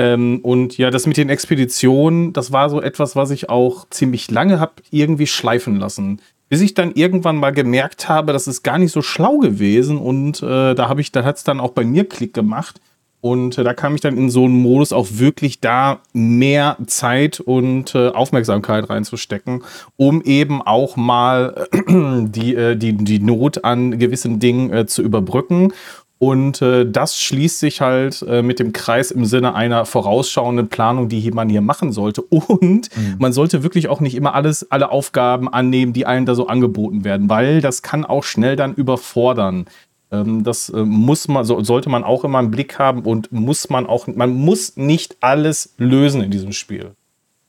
Ähm, 0.00 0.40
und 0.42 0.78
ja, 0.78 0.90
das 0.90 1.06
mit 1.06 1.18
den 1.18 1.28
Expeditionen, 1.28 2.32
das 2.32 2.52
war 2.52 2.70
so 2.70 2.80
etwas, 2.80 3.16
was 3.16 3.30
ich 3.30 3.50
auch 3.50 3.86
ziemlich 3.90 4.30
lange 4.30 4.58
habe 4.58 4.72
irgendwie 4.90 5.26
schleifen 5.26 5.76
lassen. 5.76 6.22
Bis 6.48 6.62
ich 6.62 6.72
dann 6.72 6.92
irgendwann 6.92 7.36
mal 7.36 7.50
gemerkt 7.50 8.08
habe, 8.08 8.32
das 8.32 8.46
ist 8.46 8.62
gar 8.62 8.78
nicht 8.78 8.92
so 8.92 9.02
schlau 9.02 9.38
gewesen 9.38 9.98
und 9.98 10.42
äh, 10.42 10.74
da 10.74 10.88
habe 10.88 11.02
ich, 11.02 11.12
da 11.12 11.22
hat 11.22 11.36
es 11.36 11.44
dann 11.44 11.60
auch 11.60 11.72
bei 11.72 11.84
mir 11.84 12.08
Klick 12.08 12.32
gemacht. 12.32 12.80
Und 13.20 13.58
äh, 13.58 13.64
da 13.64 13.74
kam 13.74 13.94
ich 13.94 14.00
dann 14.00 14.16
in 14.16 14.30
so 14.30 14.46
einen 14.46 14.62
Modus 14.62 14.94
auch 14.94 15.06
wirklich 15.10 15.60
da 15.60 16.00
mehr 16.14 16.78
Zeit 16.86 17.38
und 17.38 17.94
äh, 17.94 18.08
Aufmerksamkeit 18.08 18.88
reinzustecken, 18.88 19.62
um 19.96 20.22
eben 20.22 20.62
auch 20.62 20.96
mal 20.96 21.68
die, 21.86 22.54
äh, 22.54 22.76
die, 22.76 22.94
die 22.94 23.18
Not 23.18 23.64
an 23.64 23.98
gewissen 23.98 24.40
Dingen 24.40 24.72
äh, 24.72 24.86
zu 24.86 25.02
überbrücken 25.02 25.74
und 26.22 26.60
äh, 26.60 26.84
das 26.84 27.18
schließt 27.18 27.60
sich 27.60 27.80
halt 27.80 28.20
äh, 28.28 28.42
mit 28.42 28.58
dem 28.58 28.74
Kreis 28.74 29.10
im 29.10 29.24
Sinne 29.24 29.54
einer 29.54 29.86
vorausschauenden 29.86 30.68
Planung, 30.68 31.08
die 31.08 31.30
man 31.30 31.48
hier 31.48 31.62
machen 31.62 31.92
sollte. 31.92 32.20
Und 32.30 32.94
mhm. 32.94 33.16
man 33.18 33.32
sollte 33.32 33.62
wirklich 33.62 33.88
auch 33.88 34.00
nicht 34.00 34.14
immer 34.14 34.34
alles, 34.34 34.70
alle 34.70 34.90
Aufgaben 34.90 35.48
annehmen, 35.48 35.94
die 35.94 36.04
einem 36.04 36.26
da 36.26 36.34
so 36.34 36.46
angeboten 36.46 37.04
werden, 37.04 37.30
weil 37.30 37.62
das 37.62 37.80
kann 37.80 38.04
auch 38.04 38.22
schnell 38.22 38.54
dann 38.54 38.74
überfordern. 38.74 39.64
Ähm, 40.12 40.44
das 40.44 40.68
äh, 40.68 40.84
muss 40.84 41.26
man, 41.26 41.46
so, 41.46 41.62
sollte 41.62 41.88
man 41.88 42.04
auch 42.04 42.22
immer 42.22 42.40
im 42.40 42.50
Blick 42.50 42.78
haben 42.78 43.00
und 43.06 43.32
muss 43.32 43.70
man 43.70 43.86
auch, 43.86 44.06
man 44.06 44.34
muss 44.34 44.76
nicht 44.76 45.16
alles 45.22 45.72
lösen 45.78 46.22
in 46.22 46.30
diesem 46.30 46.52
Spiel. 46.52 46.90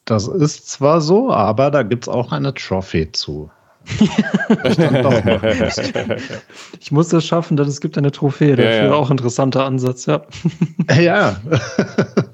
Das 0.05 0.29
ist 0.29 0.69
zwar 0.69 1.01
so, 1.01 1.29
aber 1.29 1.71
da 1.71 1.83
gibt 1.83 2.05
es 2.05 2.07
auch 2.07 2.31
eine 2.31 2.53
Trophy 2.53 3.11
zu. 3.11 3.51
ich 6.79 6.91
muss 6.91 7.09
das 7.09 7.25
schaffen, 7.25 7.57
denn 7.57 7.67
es 7.67 7.81
gibt 7.81 7.97
eine 7.97 8.11
Trophäe 8.11 8.55
dafür. 8.55 8.71
Ja, 8.71 8.85
ja. 8.85 8.93
Auch 8.93 9.11
interessanter 9.11 9.65
Ansatz, 9.65 10.05
ja. 10.05 10.21
Ja, 10.99 11.35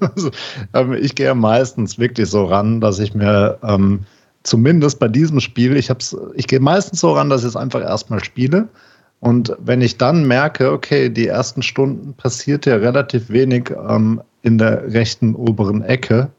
also, 0.00 0.30
ähm, 0.74 0.94
ich 0.94 1.14
gehe 1.14 1.34
meistens 1.34 1.98
wirklich 1.98 2.28
so 2.28 2.44
ran, 2.44 2.80
dass 2.80 2.98
ich 2.98 3.14
mir 3.14 3.58
ähm, 3.62 4.00
zumindest 4.42 4.98
bei 4.98 5.08
diesem 5.08 5.40
Spiel, 5.40 5.76
ich, 5.76 5.90
hab's, 5.90 6.16
ich 6.34 6.46
gehe 6.46 6.60
meistens 6.60 7.00
so 7.00 7.12
ran, 7.12 7.30
dass 7.30 7.42
ich 7.42 7.48
es 7.48 7.56
einfach 7.56 7.82
erstmal 7.82 8.22
spiele. 8.22 8.68
Und 9.20 9.56
wenn 9.58 9.80
ich 9.80 9.98
dann 9.98 10.26
merke, 10.26 10.70
okay, 10.70 11.08
die 11.08 11.26
ersten 11.26 11.62
Stunden 11.62 12.14
passiert 12.14 12.66
ja 12.66 12.76
relativ 12.76 13.30
wenig 13.30 13.72
ähm, 13.88 14.20
in 14.42 14.58
der 14.58 14.92
rechten 14.92 15.34
oberen 15.34 15.82
Ecke, 15.82 16.30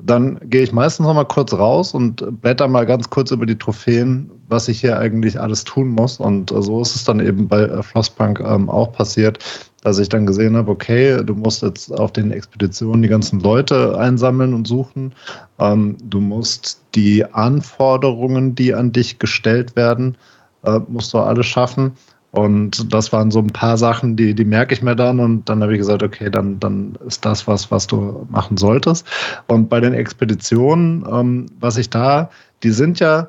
dann 0.00 0.38
gehe 0.44 0.62
ich 0.62 0.72
meistens 0.72 1.06
noch 1.06 1.14
mal 1.14 1.24
kurz 1.24 1.52
raus 1.52 1.92
und 1.92 2.40
blätter 2.40 2.68
mal 2.68 2.86
ganz 2.86 3.10
kurz 3.10 3.32
über 3.32 3.46
die 3.46 3.58
Trophäen, 3.58 4.30
was 4.48 4.68
ich 4.68 4.80
hier 4.80 4.96
eigentlich 4.96 5.40
alles 5.40 5.64
tun 5.64 5.88
muss. 5.88 6.20
Und 6.20 6.50
so 6.50 6.80
ist 6.80 6.94
es 6.94 7.04
dann 7.04 7.18
eben 7.18 7.48
bei 7.48 7.82
Frostpunk 7.82 8.38
ähm, 8.40 8.70
auch 8.70 8.92
passiert, 8.92 9.38
dass 9.82 9.98
ich 9.98 10.08
dann 10.08 10.24
gesehen 10.24 10.56
habe, 10.56 10.70
okay, 10.70 11.22
du 11.24 11.34
musst 11.34 11.62
jetzt 11.62 11.90
auf 11.98 12.12
den 12.12 12.30
Expeditionen 12.30 13.02
die 13.02 13.08
ganzen 13.08 13.40
Leute 13.40 13.98
einsammeln 13.98 14.54
und 14.54 14.68
suchen. 14.68 15.12
Ähm, 15.58 15.96
du 16.04 16.20
musst 16.20 16.80
die 16.94 17.24
Anforderungen, 17.24 18.54
die 18.54 18.74
an 18.74 18.92
dich 18.92 19.18
gestellt 19.18 19.74
werden, 19.74 20.16
äh, 20.62 20.78
musst 20.86 21.12
du 21.12 21.18
alles 21.18 21.46
schaffen. 21.46 21.92
Und 22.38 22.92
das 22.92 23.12
waren 23.12 23.30
so 23.30 23.40
ein 23.40 23.48
paar 23.48 23.76
Sachen, 23.76 24.16
die, 24.16 24.34
die 24.34 24.44
merke 24.44 24.74
ich 24.74 24.82
mir 24.82 24.96
dann. 24.96 25.20
Und 25.20 25.48
dann 25.48 25.62
habe 25.62 25.72
ich 25.72 25.78
gesagt, 25.78 26.02
okay, 26.02 26.30
dann, 26.30 26.60
dann 26.60 26.96
ist 27.06 27.24
das 27.24 27.46
was, 27.46 27.70
was 27.70 27.86
du 27.86 28.26
machen 28.30 28.56
solltest. 28.56 29.06
Und 29.46 29.68
bei 29.68 29.80
den 29.80 29.94
Expeditionen, 29.94 31.04
ähm, 31.10 31.46
was 31.60 31.76
ich 31.76 31.90
da, 31.90 32.30
die 32.62 32.70
sind 32.70 33.00
ja, 33.00 33.28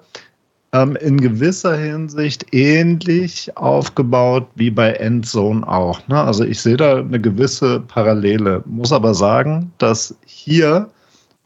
ähm, 0.72 0.96
in 0.98 1.20
gewisser 1.20 1.76
Hinsicht 1.76 2.54
ähnlich 2.54 3.56
aufgebaut 3.58 4.48
wie 4.56 4.70
bei 4.70 4.92
Endzone 4.92 5.68
auch. 5.68 6.08
Ne? 6.08 6.22
Also 6.22 6.44
ich 6.44 6.62
sehe 6.62 6.78
da 6.78 6.98
eine 6.98 7.20
gewisse 7.20 7.80
Parallele, 7.80 8.64
muss 8.66 8.92
aber 8.92 9.14
sagen, 9.14 9.72
dass 9.80 10.16
hier 10.26 10.90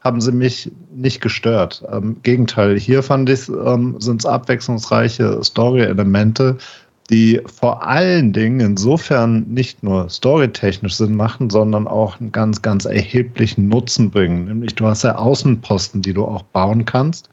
haben 0.00 0.20
sie 0.20 0.32
mich 0.32 0.70
nicht 0.94 1.22
gestört. 1.22 1.82
Im 1.90 1.96
ähm, 1.96 2.16
Gegenteil, 2.22 2.78
hier 2.78 3.02
fand 3.02 3.30
ich, 3.30 3.48
ähm, 3.48 3.96
sind 3.98 4.20
es 4.20 4.26
abwechslungsreiche 4.26 5.42
Story-Elemente, 5.42 6.58
die 7.10 7.40
vor 7.46 7.86
allen 7.86 8.32
Dingen 8.32 8.60
insofern 8.60 9.46
nicht 9.48 9.82
nur 9.82 10.08
storytechnisch 10.08 10.96
Sinn 10.96 11.14
machen, 11.14 11.50
sondern 11.50 11.86
auch 11.86 12.18
einen 12.18 12.32
ganz, 12.32 12.62
ganz 12.62 12.86
erheblichen 12.86 13.68
Nutzen 13.68 14.10
bringen. 14.10 14.46
Nämlich 14.46 14.74
du 14.74 14.86
hast 14.86 15.04
ja 15.04 15.16
Außenposten, 15.16 16.00
die 16.00 16.14
du 16.14 16.24
auch 16.24 16.42
bauen 16.42 16.86
kannst 16.86 17.28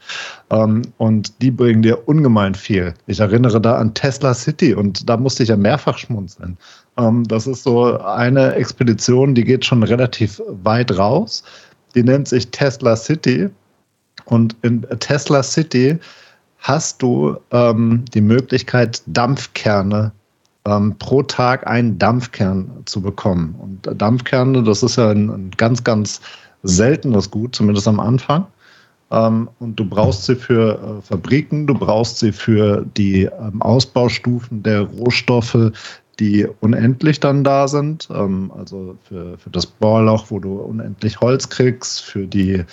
ähm, 0.49 0.82
und 0.97 1.41
die 1.41 1.51
bringen 1.51 1.82
dir 1.82 2.07
ungemein 2.07 2.53
viel. 2.53 2.93
Ich 3.07 3.22
erinnere 3.22 3.61
da 3.61 3.76
an 3.76 3.93
Tesla 3.93 4.34
City 4.34 4.74
und 4.74 5.07
da 5.09 5.15
musste 5.15 5.43
ich 5.43 5.49
ja 5.49 5.57
mehrfach 5.57 5.97
schmunzeln. 5.97 6.57
Ähm, 6.97 7.24
das 7.24 7.47
ist 7.47 7.63
so 7.63 7.97
eine 7.99 8.55
Expedition, 8.55 9.36
die 9.36 9.45
geht 9.45 9.63
schon 9.63 9.84
relativ 9.84 10.41
weit 10.63 10.97
raus. 10.97 11.43
Die 11.95 12.03
nennt 12.03 12.28
sich 12.28 12.49
Tesla 12.49 12.97
City 12.97 13.49
und 14.26 14.55
in 14.63 14.86
Tesla 14.99 15.43
City 15.43 15.97
hast 16.62 17.01
du 17.01 17.38
ähm, 17.51 18.05
die 18.14 18.22
Möglichkeit, 18.22 19.01
Dampfkerne 19.07 20.12
ähm, 20.66 20.95
pro 20.97 21.24
Tag 21.24 21.68
einen 21.68 21.97
Dampfkern 21.97 22.70
zu 22.86 23.01
bekommen. 23.01 23.55
Und 23.59 24.01
Dampfkerne, 24.01 24.64
das 24.64 24.84
ist 24.84 24.95
ja 24.95 25.09
ein, 25.09 25.30
ein 25.30 25.51
ganz, 25.57 25.84
ganz 25.84 26.22
seltenes 26.64 27.32
Gut, 27.32 27.55
zumindest 27.55 27.88
am 27.88 27.99
Anfang. 27.99 28.45
Ähm, 29.12 29.49
und 29.59 29.76
du 29.76 29.86
brauchst 29.86 30.26
sie 30.26 30.36
für 30.36 30.80
äh, 30.80 31.01
Fabriken, 31.01 31.68
du 31.68 31.74
brauchst 31.74 32.20
sie 32.20 32.32
für 32.32 32.86
die 32.95 33.24
ähm, 33.24 33.62
Ausbaustufen 33.62 34.64
der 34.64 34.82
Rohstoffe, 34.82 35.72
die 36.20 36.47
unendlich 36.59 37.20
dann 37.20 37.43
da 37.43 37.68
sind. 37.68 38.07
Ähm, 38.14 38.51
also 38.55 38.95
für, 39.03 39.38
für 39.39 39.49
das 39.49 39.66
Bohrloch, 39.66 40.28
wo 40.30 40.39
du 40.39 40.59
unendlich 40.59 41.20
Holz 41.20 41.49
kriegst, 41.49 42.03
für 42.03 42.28
die 42.28 42.64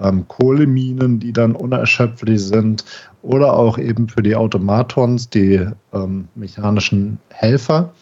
ähm, 0.00 0.26
Kohleminen, 0.28 1.18
die 1.20 1.32
dann 1.32 1.54
unerschöpflich 1.54 2.42
sind, 2.42 2.84
oder 3.22 3.54
auch 3.54 3.78
eben 3.78 4.08
für 4.08 4.22
die 4.22 4.36
Automatons, 4.36 5.28
die 5.28 5.66
ähm, 5.92 6.28
mechanischen 6.34 7.18
Helfer. 7.30 7.92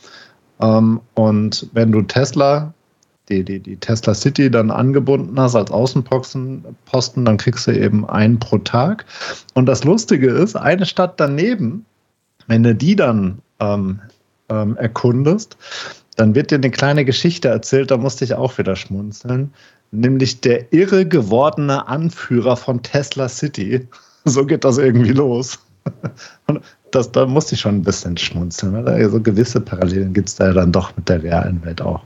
Ähm, 0.61 1.01
und 1.14 1.68
wenn 1.72 1.92
du 1.92 2.03
Tesla, 2.03 2.74
die, 3.28 3.42
die, 3.44 3.61
die 3.61 3.76
Tesla 3.76 4.14
City 4.14 4.51
dann 4.51 4.70
angebunden 4.70 5.38
hast 5.40 5.57
als 5.57 5.70
Außenposten, 5.70 6.64
Posten, 6.84 7.24
dann 7.24 7.38
kriegst 7.38 7.66
du 7.66 7.72
eben 7.72 8.09
einen 8.09 8.38
pro 8.38 8.59
Tag. 8.59 9.05
Und 9.55 9.66
das 9.66 9.84
Lustige 9.84 10.28
ist, 10.28 10.55
eine 10.57 10.86
Stadt 10.86 11.18
daneben, 11.18 11.84
wenn 12.47 12.62
du 12.62 12.74
die 12.74 12.94
dann 12.94 13.38
ähm, 13.59 14.01
ähm, 14.49 14.76
erkundest, 14.76 15.57
dann 16.16 16.34
wird 16.34 16.51
dir 16.51 16.57
eine 16.57 16.70
kleine 16.70 17.05
Geschichte 17.05 17.49
erzählt, 17.49 17.90
da 17.90 17.97
musste 17.97 18.24
ich 18.24 18.34
auch 18.34 18.57
wieder 18.59 18.76
schmunzeln 18.76 19.53
nämlich 19.91 20.41
der 20.41 20.72
irre 20.72 21.07
gewordene 21.07 21.89
Anführer 21.89 22.57
von 22.57 22.82
Tesla 22.82 23.28
City. 23.28 23.87
So 24.28 24.45
geht 24.45 24.64
das 24.64 24.78
irgendwie 24.78 25.12
los. 25.12 25.61
Und 26.49 26.61
das, 26.91 27.12
da 27.12 27.26
musste 27.26 27.55
ich 27.55 27.61
schon 27.61 27.76
ein 27.76 27.82
bisschen 27.82 28.16
schmunzeln, 28.16 28.84
weil 28.84 29.09
so 29.09 29.20
gewisse 29.20 29.61
Parallelen 29.61 30.12
gibt 30.12 30.28
es 30.28 30.34
da 30.34 30.49
ja 30.49 30.53
dann 30.53 30.72
doch 30.72 30.97
mit 30.97 31.09
der 31.09 31.22
realen 31.22 31.64
Welt 31.64 31.80
auch. 31.80 32.03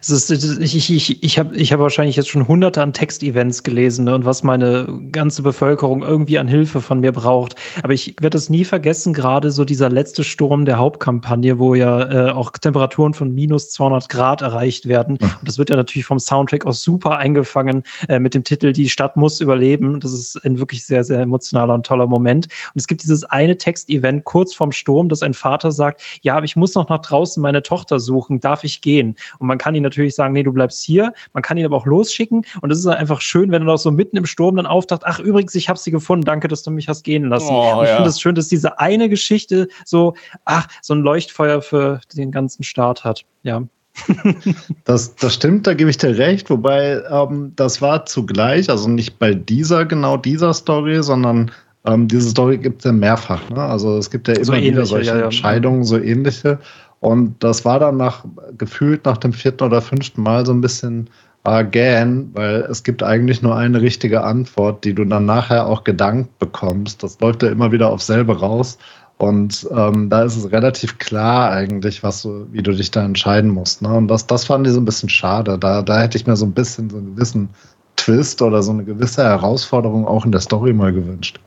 Ist, 0.00 0.30
ich 0.30 0.76
ich, 0.76 0.90
ich, 0.90 1.22
ich 1.22 1.38
habe 1.38 1.56
ich 1.56 1.72
hab 1.72 1.80
wahrscheinlich 1.80 2.16
jetzt 2.16 2.28
schon 2.28 2.46
hunderte 2.46 2.82
an 2.82 2.92
Textevents 2.92 3.62
gelesen 3.62 4.04
ne, 4.04 4.14
und 4.14 4.24
was 4.24 4.42
meine 4.42 4.86
ganze 5.12 5.42
Bevölkerung 5.42 6.02
irgendwie 6.02 6.38
an 6.38 6.48
Hilfe 6.48 6.80
von 6.80 7.00
mir 7.00 7.12
braucht. 7.12 7.56
Aber 7.82 7.92
ich 7.92 8.16
werde 8.20 8.38
es 8.38 8.50
nie 8.50 8.64
vergessen, 8.64 9.12
gerade 9.12 9.50
so 9.50 9.64
dieser 9.64 9.88
letzte 9.88 10.24
Sturm 10.24 10.64
der 10.64 10.78
Hauptkampagne, 10.78 11.58
wo 11.58 11.74
ja 11.74 12.28
äh, 12.28 12.30
auch 12.32 12.50
Temperaturen 12.50 13.14
von 13.14 13.34
minus 13.34 13.70
200 13.70 14.08
Grad 14.08 14.42
erreicht 14.42 14.86
werden. 14.86 15.18
Und 15.20 15.48
das 15.48 15.58
wird 15.58 15.70
ja 15.70 15.76
natürlich 15.76 16.06
vom 16.06 16.18
Soundtrack 16.18 16.66
auch 16.66 16.72
super 16.72 17.16
eingefangen 17.18 17.82
äh, 18.08 18.18
mit 18.18 18.34
dem 18.34 18.44
Titel 18.44 18.72
Die 18.72 18.88
Stadt 18.88 19.16
muss 19.16 19.40
überleben. 19.40 20.00
Das 20.00 20.12
ist 20.12 20.36
ein 20.44 20.58
wirklich 20.58 20.84
sehr, 20.84 21.04
sehr 21.04 21.20
emotionaler 21.20 21.74
und 21.74 21.86
toller 21.86 22.06
Moment. 22.06 22.46
Und 22.46 22.80
es 22.80 22.86
gibt 22.86 23.02
dieses 23.02 23.24
eine 23.24 23.56
Textevent 23.56 24.24
kurz 24.24 24.54
vorm 24.54 24.72
Sturm, 24.72 25.08
dass 25.08 25.22
ein 25.22 25.34
Vater 25.34 25.72
sagt, 25.72 26.02
ja, 26.22 26.36
aber 26.36 26.44
ich 26.44 26.56
muss 26.56 26.74
noch 26.74 26.88
nach 26.88 27.00
draußen 27.00 27.42
meine 27.42 27.62
Tochter 27.62 28.00
suchen, 28.00 28.40
darf 28.40 28.64
ich 28.64 28.80
gehen? 28.80 29.16
Und 29.38 29.46
man 29.46 29.58
kann 29.58 29.74
ihn 29.74 29.79
natürlich 29.82 30.14
sagen, 30.14 30.32
nee, 30.32 30.42
du 30.42 30.52
bleibst 30.52 30.82
hier. 30.82 31.12
Man 31.32 31.42
kann 31.42 31.56
ihn 31.56 31.64
aber 31.64 31.76
auch 31.76 31.86
losschicken. 31.86 32.44
Und 32.60 32.70
es 32.70 32.78
ist 32.78 32.86
einfach 32.86 33.20
schön, 33.20 33.50
wenn 33.50 33.62
er 33.62 33.66
noch 33.66 33.78
so 33.78 33.90
mitten 33.90 34.16
im 34.16 34.26
Sturm 34.26 34.56
dann 34.56 34.66
auftaucht, 34.66 35.02
ach 35.04 35.18
übrigens, 35.18 35.54
ich 35.54 35.68
habe 35.68 35.78
sie 35.78 35.90
gefunden, 35.90 36.24
danke, 36.24 36.48
dass 36.48 36.62
du 36.62 36.70
mich 36.70 36.88
hast 36.88 37.02
gehen 37.02 37.28
lassen. 37.28 37.50
Oh, 37.50 37.80
ich 37.82 37.88
ja. 37.88 37.96
finde 37.96 38.10
es 38.10 38.20
schön, 38.20 38.34
dass 38.34 38.48
diese 38.48 38.78
eine 38.78 39.08
Geschichte 39.08 39.68
so, 39.84 40.14
ach, 40.44 40.66
so 40.82 40.94
ein 40.94 41.00
Leuchtfeuer 41.00 41.62
für 41.62 42.00
den 42.14 42.30
ganzen 42.30 42.62
Start 42.62 43.04
hat. 43.04 43.24
Ja. 43.42 43.62
das, 44.84 45.16
das 45.16 45.34
stimmt, 45.34 45.66
da 45.66 45.74
gebe 45.74 45.90
ich 45.90 45.98
dir 45.98 46.16
recht, 46.16 46.48
wobei 46.48 47.02
ähm, 47.10 47.52
das 47.56 47.82
war 47.82 48.06
zugleich, 48.06 48.70
also 48.70 48.88
nicht 48.88 49.18
bei 49.18 49.34
dieser, 49.34 49.84
genau 49.84 50.16
dieser 50.16 50.54
Story, 50.54 51.02
sondern 51.02 51.50
ähm, 51.84 52.08
diese 52.08 52.30
Story 52.30 52.58
gibt 52.58 52.80
es 52.80 52.84
ja 52.84 52.92
mehrfach. 52.92 53.48
Ne? 53.50 53.62
Also 53.62 53.96
es 53.96 54.10
gibt 54.10 54.28
ja 54.28 54.34
immer 54.34 54.44
so 54.44 54.54
wieder 54.54 54.86
solche 54.86 55.10
ja, 55.10 55.18
ja. 55.18 55.24
Entscheidungen, 55.24 55.84
so 55.84 55.98
ähnliche. 55.98 56.58
Und 57.00 57.42
das 57.42 57.64
war 57.64 57.78
dann 57.78 57.96
nach 57.96 58.24
gefühlt 58.56 59.04
nach 59.06 59.16
dem 59.16 59.32
vierten 59.32 59.64
oder 59.64 59.80
fünften 59.80 60.22
Mal 60.22 60.44
so 60.44 60.52
ein 60.52 60.60
bisschen 60.60 61.08
again, 61.44 62.30
weil 62.34 62.60
es 62.70 62.82
gibt 62.82 63.02
eigentlich 63.02 63.40
nur 63.40 63.56
eine 63.56 63.80
richtige 63.80 64.22
Antwort, 64.22 64.84
die 64.84 64.94
du 64.94 65.04
dann 65.04 65.24
nachher 65.24 65.66
auch 65.66 65.84
gedankt 65.84 66.38
bekommst. 66.38 67.02
Das 67.02 67.18
läuft 67.20 67.42
ja 67.42 67.50
immer 67.50 67.72
wieder 67.72 67.90
auf 67.90 68.02
selbe 68.02 68.38
raus. 68.38 68.78
Und 69.16 69.68
ähm, 69.74 70.08
da 70.08 70.22
ist 70.22 70.36
es 70.36 70.50
relativ 70.50 70.98
klar 70.98 71.50
eigentlich, 71.50 72.02
was 72.02 72.22
du, 72.22 72.46
wie 72.52 72.62
du 72.62 72.72
dich 72.72 72.90
da 72.90 73.04
entscheiden 73.04 73.50
musst. 73.50 73.82
Ne? 73.82 73.88
Und 73.88 74.08
das, 74.08 74.26
das 74.26 74.46
fand 74.46 74.66
ich 74.66 74.72
so 74.72 74.80
ein 74.80 74.86
bisschen 74.86 75.10
schade. 75.10 75.58
Da, 75.58 75.82
da 75.82 76.00
hätte 76.00 76.16
ich 76.16 76.26
mir 76.26 76.36
so 76.36 76.46
ein 76.46 76.52
bisschen 76.52 76.88
so 76.88 76.96
einen 76.96 77.14
gewissen 77.14 77.50
Twist 77.96 78.40
oder 78.40 78.62
so 78.62 78.72
eine 78.72 78.84
gewisse 78.84 79.22
Herausforderung 79.22 80.06
auch 80.06 80.24
in 80.24 80.32
der 80.32 80.40
Story 80.40 80.72
mal 80.72 80.92
gewünscht. 80.92 81.38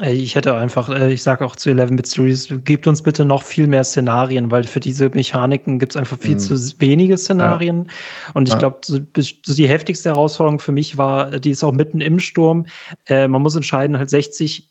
Ich 0.00 0.36
hätte 0.36 0.54
einfach, 0.54 0.88
äh, 0.90 1.12
ich 1.12 1.24
sage 1.24 1.44
auch 1.44 1.56
zu 1.56 1.70
11-Bit 1.70 2.06
Stories, 2.06 2.48
gebt 2.64 2.86
uns 2.86 3.02
bitte 3.02 3.24
noch 3.24 3.42
viel 3.42 3.66
mehr 3.66 3.82
Szenarien, 3.82 4.50
weil 4.50 4.62
für 4.62 4.78
diese 4.78 5.08
Mechaniken 5.08 5.80
gibt 5.80 5.92
es 5.92 5.96
einfach 5.96 6.18
viel 6.18 6.34
mhm. 6.34 6.38
zu 6.38 6.54
wenige 6.78 7.18
Szenarien. 7.18 7.84
Ja. 7.86 8.32
Und 8.34 8.46
ich 8.46 8.54
ja. 8.54 8.60
glaube, 8.60 8.78
die 8.86 9.68
heftigste 9.68 10.10
Herausforderung 10.10 10.60
für 10.60 10.72
mich 10.72 10.98
war, 10.98 11.40
die 11.40 11.50
ist 11.50 11.64
auch 11.64 11.72
mitten 11.72 12.00
im 12.00 12.20
Sturm. 12.20 12.66
Äh, 13.06 13.26
man 13.26 13.42
muss 13.42 13.56
entscheiden, 13.56 13.98
halt 13.98 14.10
60 14.10 14.70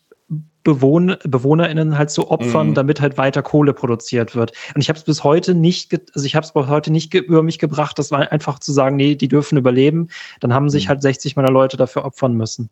Bewohn 0.64 1.16
BewohnerInnen 1.24 1.98
halt 1.98 2.10
zu 2.10 2.30
opfern, 2.30 2.70
mhm. 2.70 2.74
damit 2.74 3.00
halt 3.00 3.18
weiter 3.18 3.42
Kohle 3.42 3.74
produziert 3.74 4.36
wird. 4.36 4.52
Und 4.76 4.82
ich 4.82 4.90
habe 4.90 5.00
es 5.00 5.06
bis 5.06 5.24
heute 5.24 5.56
nicht, 5.56 5.98
also 6.14 6.26
ich 6.26 6.36
habe 6.36 6.46
es 6.46 6.52
bis 6.54 6.68
heute 6.68 6.92
nicht 6.92 7.14
über 7.14 7.44
mich 7.44 7.60
gebracht, 7.60 7.98
das 8.00 8.12
war 8.12 8.32
einfach 8.32 8.60
zu 8.60 8.74
sagen, 8.74 8.98
nee, 8.98 9.16
die 9.16 9.30
dürfen 9.30 9.58
überleben. 9.58 10.10
Dann 10.42 10.54
haben 10.54 10.70
sich 10.70 10.86
mhm. 10.86 10.90
halt 10.90 11.02
60 11.02 11.36
meiner 11.36 11.52
Leute 11.52 11.76
dafür 11.76 12.06
opfern 12.06 12.34
müssen. 12.34 12.70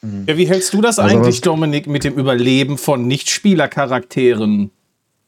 Mhm. 0.00 0.24
Ja, 0.26 0.36
wie 0.36 0.46
hältst 0.46 0.72
du 0.72 0.80
das 0.80 0.98
also 0.98 1.16
eigentlich, 1.16 1.40
Dominik, 1.40 1.86
mit 1.86 2.04
dem 2.04 2.14
Überleben 2.14 2.78
von 2.78 3.06
Nicht-Spieler-Charakteren? 3.06 4.70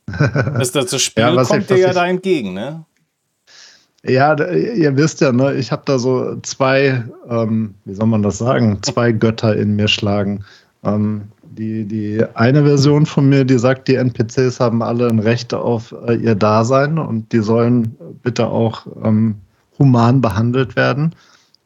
das, 0.59 0.73
das, 0.73 1.03
Spiel 1.03 1.23
ja, 1.23 1.45
kommt 1.45 1.71
dir 1.71 1.79
ja 1.79 1.93
da 1.93 2.07
entgegen, 2.07 2.55
ne? 2.55 2.85
Ja, 4.07 4.39
ihr 4.39 4.97
wisst 4.97 5.23
ja, 5.23 5.33
ne, 5.33 5.55
ich 5.55 5.73
habe 5.73 5.83
da 5.87 5.99
so 5.99 6.37
zwei, 6.43 7.05
ähm, 7.29 7.75
wie 7.87 7.95
soll 7.95 8.07
man 8.07 8.23
das 8.23 8.37
sagen, 8.37 8.79
zwei 8.83 9.13
Götter 9.13 9.57
in 9.57 9.77
mir 9.77 9.89
schlagen. 9.89 10.45
Ähm, 10.85 11.23
die, 11.43 11.85
die 11.85 12.23
eine 12.35 12.65
Version 12.65 13.07
von 13.07 13.29
mir, 13.29 13.45
die 13.45 13.59
sagt, 13.59 13.89
die 13.89 13.95
NPCs 13.95 14.61
haben 14.61 14.83
alle 14.83 15.09
ein 15.09 15.21
Recht 15.21 15.55
auf 15.55 15.95
äh, 16.07 16.15
ihr 16.17 16.35
Dasein 16.35 16.99
und 16.99 17.33
die 17.33 17.39
sollen 17.39 17.97
bitte 18.23 18.47
auch 18.49 18.87
ähm, 19.03 19.37
human 19.79 20.21
behandelt 20.21 20.77
werden. 20.77 21.15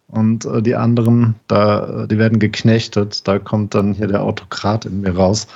Und 0.08 0.46
äh, 0.46 0.62
die 0.62 0.74
anderen, 0.74 1.34
da, 1.48 2.06
die 2.06 2.18
werden 2.18 2.38
geknechtet. 2.38 3.28
Da 3.28 3.38
kommt 3.38 3.74
dann 3.74 3.92
hier 3.92 4.06
der 4.06 4.22
Autokrat 4.22 4.86
in 4.86 5.02
mir 5.02 5.14
raus. 5.14 5.46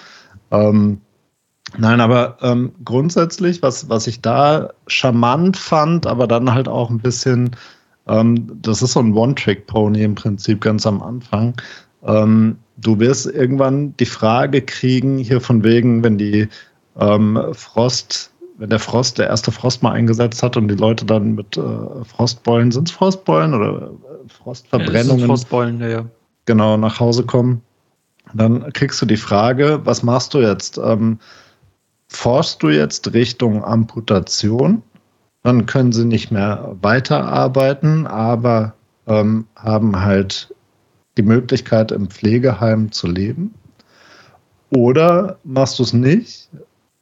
Ähm, 0.51 1.01
nein, 1.79 2.01
aber 2.01 2.37
ähm, 2.43 2.73
grundsätzlich, 2.85 3.63
was, 3.63 3.89
was 3.89 4.07
ich 4.07 4.21
da 4.21 4.71
charmant 4.87 5.57
fand, 5.57 6.07
aber 6.07 6.27
dann 6.27 6.53
halt 6.53 6.69
auch 6.69 6.91
ein 6.91 6.99
bisschen, 6.99 7.57
ähm, 8.07 8.59
das 8.61 8.83
ist 8.83 8.93
so 8.93 9.01
ein 9.01 9.15
One-Trick-Pony 9.15 10.03
im 10.03 10.15
Prinzip 10.15 10.61
ganz 10.61 10.87
am 10.87 11.03
Anfang. 11.03 11.55
Ähm, 12.05 12.59
du 12.77 12.99
wirst 13.01 13.27
irgendwann 13.27 13.97
die 13.97 14.07
Frage 14.07 14.61
kriegen, 14.61 15.17
hier 15.17 15.41
von 15.41 15.65
wegen, 15.65 16.05
wenn 16.05 16.19
die 16.19 16.49
ähm, 16.99 17.41
Frost 17.53 18.32
wenn 18.63 18.71
der 18.71 18.79
Frost, 18.79 19.19
der 19.19 19.27
erste 19.27 19.51
Frost 19.51 19.83
mal 19.83 19.91
eingesetzt 19.91 20.41
hat 20.41 20.57
und 20.57 20.69
die 20.69 20.77
Leute 20.77 21.05
dann 21.05 21.35
mit 21.35 21.57
äh, 21.57 22.05
Frostbeulen, 22.05 22.71
sind 22.71 22.89
es 22.89 22.95
Frostbeulen 22.95 23.55
oder 23.55 23.91
äh, 23.91 24.29
Frostverbrennungen? 24.29 25.19
Ja, 25.19 25.27
Frostbeulen, 25.27 25.81
ja, 25.81 25.89
ja. 25.89 26.07
Genau, 26.47 26.77
nach 26.77 27.01
Hause 27.01 27.25
kommen. 27.25 27.61
Dann 28.35 28.73
kriegst 28.73 29.03
du 29.03 29.07
die 29.07 29.17
Frage, 29.17 29.81
was 29.83 30.05
machst 30.05 30.33
du 30.33 30.39
jetzt? 30.39 30.79
Ähm, 30.79 31.19
forschst 32.07 32.63
du 32.63 32.69
jetzt 32.69 33.13
Richtung 33.13 33.65
Amputation? 33.65 34.85
Dann 35.43 35.67
können 35.67 35.91
sie 35.91 36.05
nicht 36.05 36.31
mehr 36.31 36.77
weiterarbeiten, 36.83 38.07
aber 38.07 38.75
ähm, 39.09 39.49
haben 39.57 40.01
halt 40.01 40.55
die 41.17 41.23
Möglichkeit, 41.23 41.91
im 41.91 42.07
Pflegeheim 42.07 42.93
zu 42.93 43.09
leben. 43.09 43.55
Oder 44.71 45.39
machst 45.43 45.81
du 45.81 45.83
es 45.83 45.93
nicht 45.93 46.49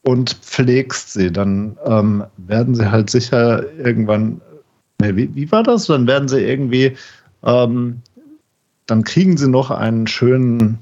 und 0.03 0.31
pflegst 0.31 1.13
sie, 1.13 1.31
dann 1.31 1.77
ähm, 1.85 2.25
werden 2.37 2.75
sie 2.75 2.91
halt 2.91 3.11
sicher 3.11 3.65
irgendwann, 3.79 4.41
ne, 5.01 5.17
wie, 5.17 5.35
wie 5.35 5.51
war 5.53 5.63
das? 5.63 5.87
Dann 5.87 6.07
werden 6.07 6.29
sie 6.29 6.41
irgendwie, 6.41 6.97
ähm, 7.45 8.01
dann 8.87 9.05
kriegen 9.05 9.37
sie 9.37 9.49
noch 9.49 9.71
einen 9.71 10.07
schönen 10.07 10.79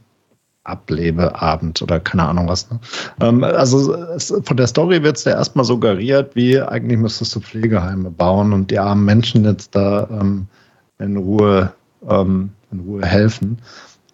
Ablebeabend 0.64 1.82
oder 1.82 1.98
keine 1.98 2.24
Ahnung 2.24 2.48
was. 2.48 2.70
Ne? 2.70 2.78
Ähm, 3.20 3.42
also 3.42 3.94
es, 3.94 4.32
von 4.42 4.56
der 4.56 4.66
Story 4.66 5.02
wird 5.02 5.16
es 5.16 5.24
ja 5.24 5.32
erstmal 5.32 5.64
suggeriert, 5.64 6.36
wie 6.36 6.60
eigentlich 6.60 6.98
müsstest 6.98 7.34
du 7.34 7.40
Pflegeheime 7.40 8.10
bauen 8.10 8.52
und 8.52 8.70
die 8.70 8.78
armen 8.78 9.04
Menschen 9.04 9.44
jetzt 9.44 9.74
da 9.74 10.08
ähm, 10.10 10.46
in 10.98 11.16
Ruhe 11.16 11.72
ähm, 12.08 12.50
in 12.70 12.80
Ruhe 12.80 13.04
helfen. 13.04 13.58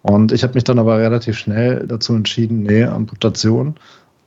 Und 0.01 0.31
ich 0.31 0.43
habe 0.43 0.53
mich 0.53 0.63
dann 0.63 0.79
aber 0.79 0.99
relativ 0.99 1.37
schnell 1.37 1.85
dazu 1.87 2.13
entschieden, 2.13 2.63
nee, 2.63 2.83
Amputation, 2.83 3.75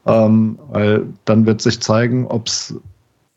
ähm, 0.08 0.58
weil 0.70 1.06
dann 1.24 1.46
wird 1.46 1.60
sich 1.62 1.80
zeigen, 1.80 2.26
ob 2.26 2.48
es 2.48 2.74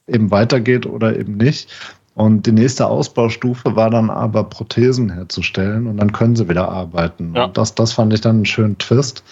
eben 0.07 0.31
weitergeht 0.31 0.85
oder 0.85 1.17
eben 1.17 1.37
nicht. 1.37 1.69
Und 2.13 2.45
die 2.45 2.51
nächste 2.51 2.87
Ausbaustufe 2.87 3.75
war 3.75 3.89
dann 3.89 4.09
aber 4.09 4.43
Prothesen 4.43 5.09
herzustellen 5.11 5.87
und 5.87 5.97
dann 5.97 6.11
können 6.11 6.35
sie 6.35 6.49
wieder 6.49 6.69
arbeiten. 6.69 7.33
Ja. 7.35 7.45
Und 7.45 7.57
das, 7.57 7.75
das 7.75 7.93
fand 7.93 8.13
ich 8.13 8.21
dann 8.21 8.37
einen 8.37 8.45
schönen 8.45 8.77
Twist. 8.77 9.23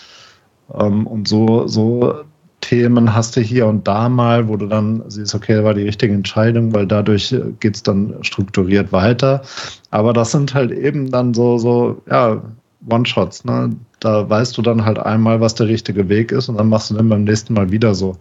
Ähm, 0.73 1.05
und 1.07 1.27
so, 1.27 1.67
so 1.67 2.23
Themen 2.61 3.13
hast 3.13 3.35
du 3.35 3.41
hier 3.41 3.67
und 3.67 3.87
da 3.87 4.09
mal, 4.09 4.47
wo 4.47 4.57
du 4.57 4.67
dann 4.67 5.03
siehst, 5.07 5.33
okay, 5.33 5.63
war 5.63 5.73
die 5.73 5.83
richtige 5.83 6.13
Entscheidung, 6.13 6.73
weil 6.73 6.87
dadurch 6.87 7.35
geht 7.59 7.75
es 7.75 7.83
dann 7.83 8.15
strukturiert 8.21 8.91
weiter. 8.91 9.41
Aber 9.91 10.13
das 10.13 10.31
sind 10.31 10.53
halt 10.53 10.71
eben 10.71 11.09
dann 11.09 11.33
so, 11.33 11.57
so, 11.57 12.01
ja, 12.09 12.41
One-Shots, 12.89 13.45
ne? 13.45 13.71
Da 13.99 14.29
weißt 14.29 14.57
du 14.57 14.61
dann 14.61 14.85
halt 14.85 14.99
einmal, 14.99 15.41
was 15.41 15.55
der 15.55 15.67
richtige 15.67 16.09
Weg 16.09 16.31
ist 16.31 16.49
und 16.49 16.57
dann 16.57 16.69
machst 16.69 16.89
du 16.89 16.95
dann 16.95 17.09
beim 17.09 17.23
nächsten 17.23 17.53
Mal 17.53 17.71
wieder 17.71 17.95
so. 17.95 18.15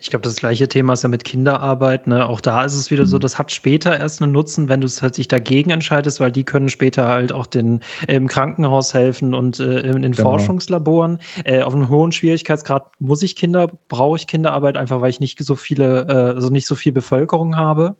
Ich 0.00 0.10
glaube, 0.10 0.24
das 0.24 0.36
gleiche 0.36 0.68
Thema 0.68 0.94
ist 0.94 1.04
ja 1.04 1.08
mit 1.08 1.22
Kinderarbeit. 1.22 2.08
Ne? 2.08 2.28
Auch 2.28 2.40
da 2.40 2.64
ist 2.64 2.74
es 2.74 2.90
wieder 2.90 3.04
mhm. 3.04 3.08
so, 3.08 3.18
das 3.18 3.38
hat 3.38 3.52
später 3.52 3.96
erst 3.96 4.20
einen 4.20 4.32
Nutzen, 4.32 4.68
wenn 4.68 4.80
du 4.80 4.86
es 4.86 5.00
halt 5.00 5.14
sich 5.14 5.28
dagegen 5.28 5.70
entscheidest, 5.70 6.18
weil 6.18 6.32
die 6.32 6.44
können 6.44 6.68
später 6.68 7.06
halt 7.06 7.32
auch 7.32 7.46
den 7.46 7.80
äh, 8.06 8.16
im 8.16 8.26
Krankenhaus 8.26 8.92
helfen 8.92 9.34
und 9.34 9.60
äh, 9.60 9.80
in, 9.80 10.02
in 10.02 10.12
genau. 10.12 10.30
Forschungslaboren. 10.30 11.20
Äh, 11.44 11.62
auf 11.62 11.74
einem 11.74 11.88
hohen 11.88 12.10
Schwierigkeitsgrad 12.10 12.90
muss 12.98 13.22
ich 13.22 13.36
Kinder, 13.36 13.70
brauche 13.88 14.16
ich 14.16 14.26
Kinderarbeit, 14.26 14.76
einfach 14.76 15.00
weil 15.00 15.10
ich 15.10 15.20
nicht 15.20 15.38
so 15.42 15.54
viele, 15.54 16.06
äh, 16.08 16.34
also 16.34 16.50
nicht 16.50 16.66
so 16.66 16.74
viel 16.74 16.92
Bevölkerung 16.92 17.56
habe. 17.56 17.96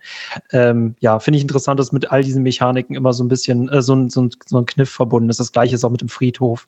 Ähm, 0.52 0.96
ja, 0.98 1.20
finde 1.20 1.36
ich 1.36 1.42
interessant, 1.42 1.78
dass 1.78 1.92
mit 1.92 2.10
all 2.10 2.22
diesen 2.22 2.42
Mechaniken 2.42 2.96
immer 2.96 3.12
so 3.12 3.22
ein 3.22 3.28
bisschen 3.28 3.68
äh, 3.68 3.82
so, 3.82 3.94
ein, 3.94 4.10
so, 4.10 4.22
ein, 4.22 4.30
so 4.44 4.58
ein 4.58 4.66
Kniff 4.66 4.90
verbunden 4.90 5.30
ist. 5.30 5.38
Das 5.38 5.52
gleiche 5.52 5.76
ist 5.76 5.84
auch 5.84 5.90
mit 5.90 6.00
dem 6.00 6.08
Friedhof. 6.08 6.66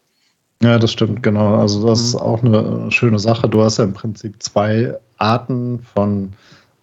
Ja, 0.62 0.78
das 0.78 0.92
stimmt, 0.92 1.22
genau. 1.22 1.56
Also 1.56 1.86
das 1.86 2.00
mhm. 2.00 2.04
ist 2.06 2.14
auch 2.16 2.42
eine 2.42 2.90
schöne 2.90 3.18
Sache. 3.18 3.48
Du 3.48 3.62
hast 3.62 3.78
ja 3.78 3.84
im 3.84 3.94
Prinzip 3.94 4.42
zwei 4.42 4.94
Arten 5.16 5.80
von 5.80 6.32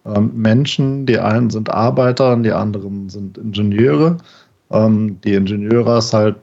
ähm, 0.04 0.32
Menschen. 0.34 1.06
Die 1.06 1.18
einen 1.18 1.50
sind 1.50 1.70
Arbeiter 1.70 2.32
und 2.32 2.42
die 2.42 2.52
anderen 2.52 3.08
sind 3.08 3.38
Ingenieure. 3.38 4.16
Ähm, 4.70 5.20
die 5.22 5.34
Ingenieure 5.34 5.98
ist 5.98 6.12
halt, 6.12 6.36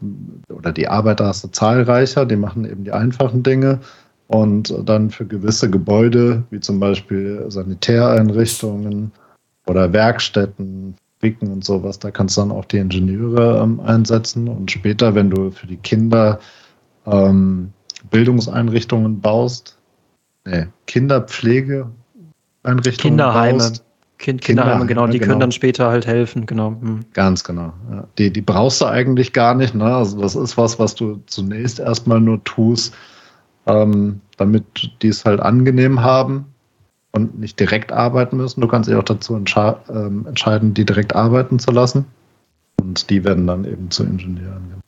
oder 0.49 0.72
die 0.72 0.88
Arbeiter 0.88 1.28
hast 1.28 1.44
du 1.44 1.49
zahlreicher, 1.49 2.26
die 2.26 2.38
machen 2.38 2.66
eben 2.66 2.86
die 2.86 2.91
einfachen 2.91 3.44
Dinge. 3.44 3.80
Und 4.28 4.74
dann 4.86 5.12
für 5.12 5.26
gewisse 5.26 5.70
Gebäude, 5.70 6.44
wie 6.49 6.60
zum 6.60 6.80
Beispiel 6.80 7.45
Sanitäreinrichtungen 7.49 9.12
oder 9.68 9.91
Werkstätten, 9.94 10.95
Fabriken 11.20 11.52
und 11.52 11.64
sowas, 11.64 11.99
da 11.99 12.12
kannst 12.12 12.38
du 12.38 12.41
dann 12.41 12.52
auch 12.52 12.66
die 12.66 12.78
Ingenieure 12.78 13.62
ähm, 13.62 13.80
einsetzen. 13.80 14.48
Und 14.48 14.72
später, 14.72 15.16
wenn 15.16 15.30
du 15.30 15.52
für 15.52 15.68
die 15.68 15.78
Kinder 15.78 16.40
ähm, 17.06 17.72
Bildungseinrichtungen 18.11 19.22
baust, 19.22 19.77
nee, 20.45 20.68
Kinderpflegeeinrichtungen 20.88 21.94
Kinderheime. 22.98 23.57
baust. 23.57 23.86
Kind, 24.18 24.41
Kinderheime, 24.41 24.86
genau, 24.86 25.07
die 25.07 25.19
genau. 25.19 25.30
können 25.30 25.40
dann 25.41 25.52
später 25.52 25.90
halt 25.90 26.07
helfen, 26.07 26.45
genau. 26.45 26.69
Hm. 26.69 27.02
Ganz 27.14 27.44
genau. 27.44 27.73
Ja. 27.91 28.07
Die, 28.18 28.32
die 28.32 28.41
brauchst 28.41 28.80
du 28.80 28.86
eigentlich 28.86 29.34
gar 29.34 29.56
nicht. 29.56 29.76
Ne? 29.76 29.84
Also 29.84 30.22
das 30.22 30.36
ist 30.36 30.57
was, 30.57 30.80
was 30.80 30.95
du 30.95 31.22
zunächst 31.26 31.80
erstmal 31.80 32.22
nur 32.22 32.41
tust, 32.45 32.94
ähm, 33.68 34.22
damit 34.38 34.64
die 35.02 35.10
es 35.10 35.26
halt 35.26 35.41
angenehm 35.41 36.02
haben 36.02 36.45
und 37.11 37.40
nicht 37.40 37.60
direkt 37.60 37.91
arbeiten 37.91 38.38
müssen. 38.38 38.61
Du 38.61 38.68
kannst 38.68 38.90
dich 38.90 38.95
auch 38.95 39.03
dazu 39.03 39.36
ähm, 39.36 40.26
entscheiden, 40.27 40.73
die 40.73 40.86
direkt 40.86 41.14
arbeiten 41.14 41.60
zu 41.60 41.72
lassen. 41.72 42.06
Und 42.82 43.10
die 43.10 43.23
werden 43.23 43.48
dann 43.48 43.65
eben 43.65 43.91
zu 43.91 44.03
Ingenieuren. 44.03 44.82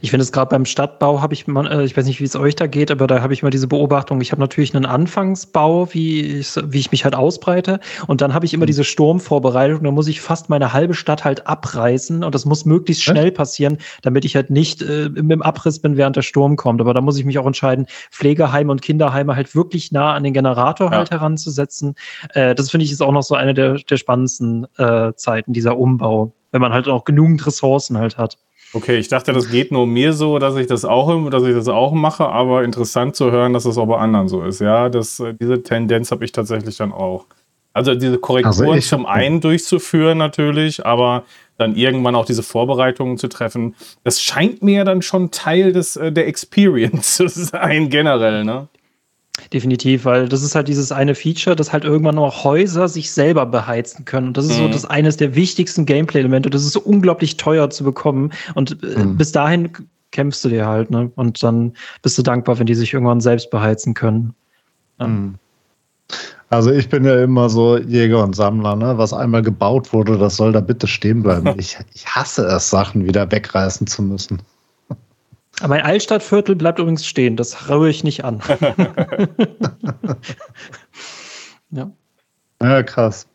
Ich 0.00 0.10
finde 0.10 0.22
es 0.22 0.32
gerade 0.32 0.50
beim 0.50 0.64
Stadtbau 0.64 1.20
habe 1.20 1.34
ich, 1.34 1.46
äh, 1.48 1.84
ich 1.84 1.96
weiß 1.96 2.06
nicht, 2.06 2.20
wie 2.20 2.24
es 2.24 2.36
euch 2.36 2.56
da 2.56 2.66
geht, 2.66 2.90
aber 2.90 3.06
da 3.06 3.22
habe 3.22 3.32
ich 3.32 3.42
mal 3.42 3.50
diese 3.50 3.66
Beobachtung. 3.66 4.20
Ich 4.20 4.32
habe 4.32 4.40
natürlich 4.40 4.74
einen 4.74 4.86
Anfangsbau, 4.86 5.92
wie 5.92 6.20
ich, 6.20 6.54
wie 6.64 6.78
ich 6.78 6.92
mich 6.92 7.04
halt 7.04 7.14
ausbreite, 7.14 7.80
und 8.06 8.20
dann 8.20 8.34
habe 8.34 8.46
ich 8.46 8.54
immer 8.54 8.64
mhm. 8.64 8.68
diese 8.68 8.84
Sturmvorbereitung. 8.84 9.84
Da 9.84 9.90
muss 9.90 10.08
ich 10.08 10.20
fast 10.20 10.48
meine 10.50 10.72
halbe 10.72 10.94
Stadt 10.94 11.24
halt 11.24 11.46
abreißen 11.46 12.24
und 12.24 12.34
das 12.34 12.44
muss 12.44 12.64
möglichst 12.64 13.02
schnell 13.02 13.32
passieren, 13.32 13.78
damit 14.02 14.24
ich 14.24 14.36
halt 14.36 14.50
nicht 14.50 14.82
äh, 14.82 15.06
im 15.06 15.42
Abriss 15.42 15.78
bin, 15.80 15.96
während 15.96 16.16
der 16.16 16.22
Sturm 16.22 16.56
kommt. 16.56 16.80
Aber 16.80 16.94
da 16.94 17.00
muss 17.00 17.18
ich 17.18 17.24
mich 17.24 17.38
auch 17.38 17.46
entscheiden, 17.46 17.86
Pflegeheime 18.10 18.70
und 18.70 18.82
Kinderheime 18.82 19.36
halt 19.36 19.54
wirklich 19.54 19.92
nah 19.92 20.14
an 20.14 20.24
den 20.24 20.32
Generator 20.32 20.90
ja. 20.90 20.98
halt 20.98 21.10
heranzusetzen. 21.10 21.94
Äh, 22.34 22.54
das 22.54 22.70
finde 22.70 22.84
ich 22.84 22.92
ist 22.92 23.02
auch 23.02 23.12
noch 23.12 23.22
so 23.22 23.34
eine 23.34 23.54
der, 23.54 23.74
der 23.74 23.96
spannendsten 23.96 24.66
äh, 24.78 25.12
Zeiten 25.14 25.52
dieser 25.52 25.76
Umbau, 25.78 26.32
wenn 26.52 26.60
man 26.60 26.72
halt 26.72 26.88
auch 26.88 27.04
genügend 27.04 27.46
Ressourcen 27.46 27.98
halt 27.98 28.18
hat. 28.18 28.38
Okay, 28.72 28.98
ich 28.98 29.08
dachte, 29.08 29.32
das 29.32 29.50
geht 29.50 29.72
nur 29.72 29.86
mir 29.86 30.12
so, 30.12 30.38
dass 30.38 30.56
ich 30.56 30.68
das 30.68 30.84
auch, 30.84 31.28
dass 31.30 31.42
ich 31.42 31.54
das 31.54 31.68
auch 31.68 31.92
mache, 31.92 32.26
aber 32.26 32.62
interessant 32.62 33.16
zu 33.16 33.32
hören, 33.32 33.52
dass 33.52 33.64
das 33.64 33.76
auch 33.78 33.86
bei 33.86 33.98
anderen 33.98 34.28
so 34.28 34.42
ist. 34.42 34.60
Ja, 34.60 34.88
das, 34.88 35.22
diese 35.40 35.62
Tendenz 35.62 36.12
habe 36.12 36.24
ich 36.24 36.32
tatsächlich 36.32 36.76
dann 36.76 36.92
auch. 36.92 37.26
Also 37.72 37.94
diese 37.94 38.18
Korrekturen 38.18 38.74
also 38.74 38.88
zum 38.88 39.06
einen 39.06 39.40
durchzuführen 39.40 40.18
natürlich, 40.18 40.84
aber 40.84 41.24
dann 41.56 41.76
irgendwann 41.76 42.14
auch 42.14 42.24
diese 42.24 42.42
Vorbereitungen 42.42 43.18
zu 43.18 43.28
treffen, 43.28 43.74
das 44.02 44.22
scheint 44.22 44.62
mir 44.62 44.84
dann 44.84 45.02
schon 45.02 45.30
Teil 45.30 45.72
des, 45.72 45.96
äh, 45.96 46.10
der 46.10 46.26
Experience 46.26 47.16
zu 47.16 47.28
sein, 47.28 47.90
generell, 47.90 48.44
ne? 48.44 48.68
Definitiv, 49.52 50.04
weil 50.04 50.28
das 50.28 50.42
ist 50.42 50.54
halt 50.54 50.68
dieses 50.68 50.92
eine 50.92 51.14
Feature, 51.14 51.56
dass 51.56 51.72
halt 51.72 51.84
irgendwann 51.84 52.18
auch 52.18 52.44
Häuser 52.44 52.88
sich 52.88 53.10
selber 53.10 53.46
beheizen 53.46 54.04
können. 54.04 54.28
Und 54.28 54.36
das 54.36 54.46
ist 54.46 54.58
mhm. 54.58 54.64
so 54.64 54.68
das 54.68 54.84
eines 54.84 55.16
der 55.16 55.34
wichtigsten 55.34 55.86
Gameplay-Elemente. 55.86 56.50
Das 56.50 56.64
ist 56.64 56.72
so 56.72 56.80
unglaublich 56.80 57.36
teuer 57.36 57.70
zu 57.70 57.84
bekommen. 57.84 58.32
Und 58.54 58.82
äh, 58.82 59.04
mhm. 59.04 59.16
bis 59.16 59.32
dahin 59.32 59.70
kämpfst 60.10 60.44
du 60.44 60.48
dir 60.48 60.66
halt, 60.66 60.90
ne? 60.90 61.10
Und 61.16 61.42
dann 61.42 61.72
bist 62.02 62.18
du 62.18 62.22
dankbar, 62.22 62.58
wenn 62.58 62.66
die 62.66 62.74
sich 62.74 62.92
irgendwann 62.92 63.20
selbst 63.20 63.50
beheizen 63.50 63.94
können. 63.94 64.34
Mhm. 64.98 65.34
Also 66.48 66.72
ich 66.72 66.88
bin 66.88 67.04
ja 67.04 67.22
immer 67.22 67.48
so 67.48 67.78
Jäger 67.78 68.24
und 68.24 68.34
Sammler, 68.34 68.74
ne? 68.74 68.98
Was 68.98 69.12
einmal 69.12 69.42
gebaut 69.42 69.92
wurde, 69.92 70.18
das 70.18 70.36
soll 70.36 70.52
da 70.52 70.60
bitte 70.60 70.88
stehen 70.88 71.22
bleiben. 71.22 71.54
ich, 71.58 71.78
ich 71.94 72.06
hasse 72.06 72.44
es, 72.46 72.70
Sachen 72.70 73.06
wieder 73.06 73.30
wegreißen 73.30 73.86
zu 73.86 74.02
müssen. 74.02 74.40
Mein 75.66 75.82
Altstadtviertel 75.82 76.56
bleibt 76.56 76.78
übrigens 76.78 77.06
stehen, 77.06 77.36
das 77.36 77.68
rühre 77.68 77.90
ich 77.90 78.04
nicht 78.04 78.24
an. 78.24 78.40
ja. 81.70 81.90
ja, 82.62 82.82
krass. 82.82 83.26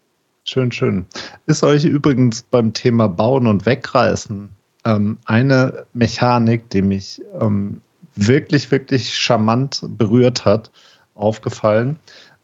Schön, 0.43 0.72
schön. 0.72 1.06
Ist 1.47 1.64
euch 1.64 1.85
übrigens 1.85 2.43
beim 2.43 2.73
Thema 2.73 3.07
Bauen 3.07 3.47
und 3.47 3.65
Wegreißen 3.65 4.49
ähm, 4.85 5.18
eine 5.26 5.85
Mechanik, 5.93 6.69
die 6.69 6.81
mich 6.81 7.22
ähm, 7.39 7.81
wirklich, 8.15 8.69
wirklich 8.72 9.15
charmant 9.18 9.84
berührt 9.97 10.45
hat, 10.45 10.72
aufgefallen. 11.15 11.97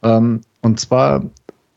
Ähm, 0.03 0.41
und 0.61 0.79
zwar 0.79 1.23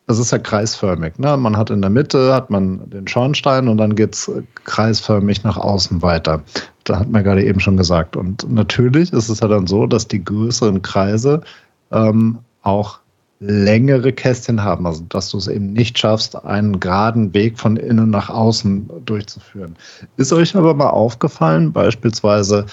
das 0.06 0.18
ist 0.18 0.32
ja 0.32 0.39
kreisförmig. 0.39 1.18
Ne? 1.18 1.36
Man 1.36 1.56
hat 1.56 1.70
in 1.70 1.81
der 1.81 1.90
Mitte 1.90 2.35
hat 2.35 2.51
man 2.51 2.89
den 2.90 3.09
Schornstein 3.09 3.68
und 3.68 3.78
dann 3.78 3.94
geht 3.94 4.14
es 4.14 4.31
kreisförmig 4.64 5.44
nach 5.44 5.56
außen 5.56 6.02
weiter. 6.02 6.43
Da 6.85 6.98
hat 6.98 7.11
man 7.11 7.24
gerade 7.24 7.44
eben 7.44 7.61
schon 7.61 7.77
gesagt. 7.77 8.16
Und 8.16 8.48
natürlich 8.51 9.12
ist 9.12 9.28
es 9.28 9.40
ja 9.40 9.48
dann 9.48 9.66
so, 9.66 9.86
dass 9.86 10.06
die 10.06 10.23
größeren 10.23 10.82
Kreise 10.82 11.40
ähm, 11.90 12.39
auch 12.62 12.98
längere 13.40 14.12
Kästchen 14.12 14.62
haben, 14.62 14.86
also 14.86 15.05
dass 15.09 15.31
du 15.31 15.39
es 15.39 15.48
eben 15.48 15.73
nicht 15.73 15.98
schaffst, 15.98 16.44
einen 16.44 16.81
geraden 16.81 17.35
Weg 17.35 17.59
von 17.59 17.77
innen 17.77 18.11
nach 18.11 18.31
außen 18.31 18.89
durchzuführen. 19.05 19.77
Ist 20.16 20.32
euch 20.32 20.56
aber 20.56 20.73
mal 20.73 20.90
aufgefallen, 20.90 21.73
beispielsweise, 21.73 22.65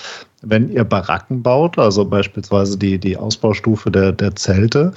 wenn 0.42 0.70
ihr 0.70 0.84
Baracken 0.84 1.42
baut, 1.42 1.78
also 1.78 2.06
beispielsweise 2.06 2.78
die, 2.78 3.00
die 3.00 3.18
Ausbaustufe 3.18 3.92
der, 3.92 4.12
der 4.12 4.36
Zelte, 4.36 4.94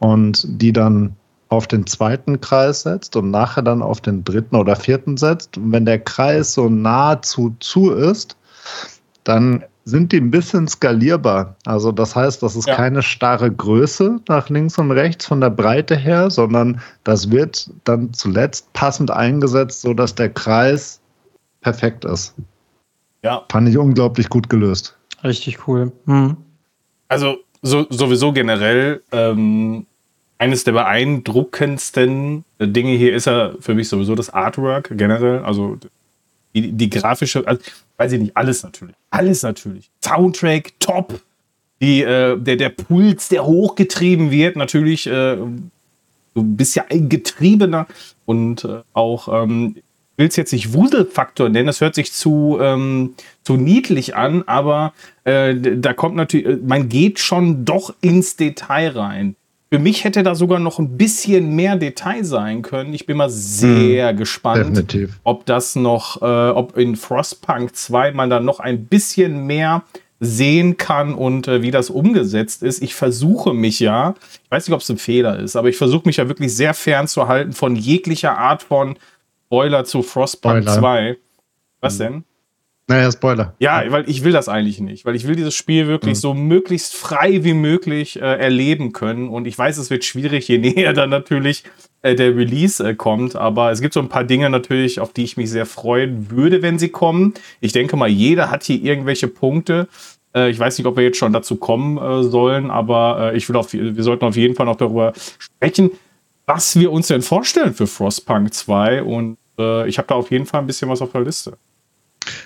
und 0.00 0.44
die 0.60 0.72
dann 0.72 1.16
auf 1.48 1.66
den 1.66 1.86
zweiten 1.86 2.40
Kreis 2.40 2.82
setzt 2.82 3.16
und 3.16 3.30
nachher 3.30 3.62
dann 3.62 3.80
auf 3.80 4.00
den 4.00 4.24
dritten 4.24 4.56
oder 4.56 4.76
vierten 4.76 5.16
setzt. 5.16 5.56
Und 5.56 5.72
wenn 5.72 5.86
der 5.86 6.00
Kreis 6.00 6.54
so 6.54 6.68
nahezu 6.68 7.54
zu 7.60 7.92
ist, 7.92 8.36
dann 9.24 9.64
sind 9.84 10.12
die 10.12 10.18
ein 10.18 10.30
bisschen 10.30 10.66
skalierbar. 10.66 11.56
Also 11.66 11.92
das 11.92 12.16
heißt, 12.16 12.42
das 12.42 12.56
ist 12.56 12.66
ja. 12.66 12.74
keine 12.74 13.02
starre 13.02 13.50
Größe 13.50 14.20
nach 14.28 14.48
links 14.48 14.78
und 14.78 14.90
rechts 14.90 15.26
von 15.26 15.40
der 15.40 15.50
Breite 15.50 15.96
her, 15.96 16.30
sondern 16.30 16.80
das 17.04 17.30
wird 17.30 17.70
dann 17.84 18.12
zuletzt 18.14 18.72
passend 18.72 19.10
eingesetzt, 19.10 19.82
sodass 19.82 20.14
der 20.14 20.30
Kreis 20.30 21.00
perfekt 21.60 22.04
ist. 22.04 22.34
Ja. 23.22 23.44
Fand 23.50 23.68
ich 23.68 23.76
unglaublich 23.76 24.28
gut 24.28 24.48
gelöst. 24.48 24.96
Richtig 25.22 25.66
cool. 25.66 25.92
Hm. 26.06 26.36
Also 27.08 27.38
so, 27.62 27.86
sowieso 27.90 28.32
generell 28.32 29.02
ähm, 29.12 29.86
eines 30.38 30.64
der 30.64 30.72
beeindruckendsten 30.72 32.44
Dinge 32.60 32.92
hier 32.92 33.14
ist 33.14 33.26
ja 33.26 33.52
für 33.60 33.74
mich 33.74 33.88
sowieso 33.88 34.14
das 34.14 34.30
Artwork 34.30 34.90
generell. 34.92 35.42
Also 35.42 35.78
die, 36.54 36.72
die 36.72 36.90
grafische, 36.90 37.46
also, 37.46 37.60
weiß 37.96 38.12
ich 38.12 38.20
nicht, 38.20 38.36
alles 38.36 38.62
natürlich. 38.62 38.94
Alles 39.10 39.42
natürlich. 39.42 39.90
Soundtrack, 40.04 40.72
top. 40.78 41.20
Die, 41.80 42.02
äh, 42.02 42.38
der, 42.38 42.56
der 42.56 42.68
Puls, 42.70 43.28
der 43.28 43.44
hochgetrieben 43.44 44.30
wird, 44.30 44.56
natürlich. 44.56 45.06
Äh, 45.06 45.36
du 45.36 46.42
bist 46.42 46.76
ja 46.76 46.84
ein 46.88 47.08
Getriebener 47.08 47.86
und 48.24 48.64
äh, 48.64 48.82
auch, 48.92 49.28
ähm, 49.42 49.76
will 50.16 50.28
es 50.28 50.36
jetzt 50.36 50.52
nicht 50.52 50.72
Wuselfaktor 50.72 51.48
nennen, 51.48 51.66
das 51.66 51.80
hört 51.80 51.94
sich 51.94 52.12
zu, 52.12 52.58
ähm, 52.60 53.14
zu 53.42 53.56
niedlich 53.56 54.14
an, 54.14 54.44
aber 54.46 54.92
äh, 55.24 55.54
da 55.54 55.92
kommt 55.92 56.14
natürlich, 56.16 56.46
äh, 56.46 56.58
man 56.64 56.88
geht 56.88 57.18
schon 57.18 57.64
doch 57.64 57.94
ins 58.00 58.36
Detail 58.36 58.90
rein. 58.90 59.36
Für 59.74 59.80
mich 59.80 60.04
hätte 60.04 60.22
da 60.22 60.36
sogar 60.36 60.60
noch 60.60 60.78
ein 60.78 60.96
bisschen 60.96 61.56
mehr 61.56 61.74
Detail 61.74 62.22
sein 62.22 62.62
können. 62.62 62.94
Ich 62.94 63.06
bin 63.06 63.16
mal 63.16 63.28
sehr 63.28 64.10
hm, 64.10 64.16
gespannt, 64.16 64.76
definitiv. 64.76 65.18
ob 65.24 65.46
das 65.46 65.74
noch, 65.74 66.22
äh, 66.22 66.50
ob 66.50 66.78
in 66.78 66.94
Frostpunk 66.94 67.74
2 67.74 68.12
man 68.12 68.30
da 68.30 68.38
noch 68.38 68.60
ein 68.60 68.86
bisschen 68.86 69.46
mehr 69.46 69.82
sehen 70.20 70.76
kann 70.76 71.12
und 71.12 71.48
äh, 71.48 71.60
wie 71.62 71.72
das 71.72 71.90
umgesetzt 71.90 72.62
ist. 72.62 72.84
Ich 72.84 72.94
versuche 72.94 73.52
mich 73.52 73.80
ja, 73.80 74.14
ich 74.44 74.50
weiß 74.52 74.68
nicht, 74.68 74.74
ob 74.76 74.80
es 74.80 74.88
ein 74.90 74.98
Fehler 74.98 75.40
ist, 75.40 75.56
aber 75.56 75.68
ich 75.68 75.76
versuche 75.76 76.06
mich 76.06 76.18
ja 76.18 76.28
wirklich 76.28 76.54
sehr 76.54 76.72
fernzuhalten 76.72 77.52
von 77.52 77.74
jeglicher 77.74 78.38
Art 78.38 78.62
von 78.62 78.96
Spoiler 79.46 79.84
zu 79.84 80.04
Frostpunk 80.04 80.62
Spoiler. 80.62 80.80
2. 80.80 81.16
Was 81.80 81.94
hm. 81.94 81.98
denn? 81.98 82.24
Naja, 82.86 83.10
Spoiler. 83.10 83.54
Ja, 83.60 83.82
weil 83.88 84.08
ich 84.10 84.24
will 84.24 84.32
das 84.32 84.48
eigentlich 84.48 84.78
nicht, 84.78 85.06
weil 85.06 85.16
ich 85.16 85.26
will 85.26 85.36
dieses 85.36 85.54
Spiel 85.54 85.86
wirklich 85.86 86.16
mhm. 86.16 86.20
so 86.20 86.34
möglichst 86.34 86.94
frei 86.94 87.42
wie 87.42 87.54
möglich 87.54 88.20
äh, 88.20 88.38
erleben 88.38 88.92
können. 88.92 89.28
Und 89.30 89.46
ich 89.46 89.56
weiß, 89.56 89.78
es 89.78 89.88
wird 89.88 90.04
schwierig, 90.04 90.48
je 90.48 90.58
näher 90.74 90.92
dann 90.92 91.08
natürlich 91.08 91.64
äh, 92.02 92.14
der 92.14 92.36
Release 92.36 92.86
äh, 92.86 92.94
kommt. 92.94 93.36
Aber 93.36 93.70
es 93.70 93.80
gibt 93.80 93.94
so 93.94 94.00
ein 94.00 94.10
paar 94.10 94.24
Dinge 94.24 94.50
natürlich, 94.50 95.00
auf 95.00 95.14
die 95.14 95.24
ich 95.24 95.38
mich 95.38 95.50
sehr 95.50 95.64
freuen 95.64 96.30
würde, 96.30 96.60
wenn 96.60 96.78
sie 96.78 96.90
kommen. 96.90 97.32
Ich 97.60 97.72
denke 97.72 97.96
mal, 97.96 98.08
jeder 98.08 98.50
hat 98.50 98.64
hier 98.64 98.82
irgendwelche 98.82 99.28
Punkte. 99.28 99.88
Äh, 100.34 100.50
ich 100.50 100.58
weiß 100.58 100.76
nicht, 100.76 100.86
ob 100.86 100.96
wir 100.98 101.04
jetzt 101.04 101.16
schon 101.16 101.32
dazu 101.32 101.56
kommen 101.56 101.96
äh, 101.96 102.22
sollen, 102.24 102.70
aber 102.70 103.32
äh, 103.32 103.36
ich 103.36 103.48
will 103.48 103.56
auf, 103.56 103.72
wir 103.72 104.02
sollten 104.02 104.26
auf 104.26 104.36
jeden 104.36 104.54
Fall 104.54 104.66
noch 104.66 104.76
darüber 104.76 105.14
sprechen, 105.38 105.90
was 106.44 106.78
wir 106.78 106.92
uns 106.92 107.06
denn 107.06 107.22
vorstellen 107.22 107.72
für 107.72 107.86
Frostpunk 107.86 108.52
2. 108.52 109.02
Und 109.02 109.38
ich 109.56 109.98
habe 109.98 110.08
da 110.08 110.16
auf 110.16 110.32
jeden 110.32 110.46
Fall 110.46 110.62
ein 110.62 110.66
bisschen 110.66 110.90
was 110.90 111.00
auf 111.00 111.12
der 111.12 111.20
Liste. 111.20 111.56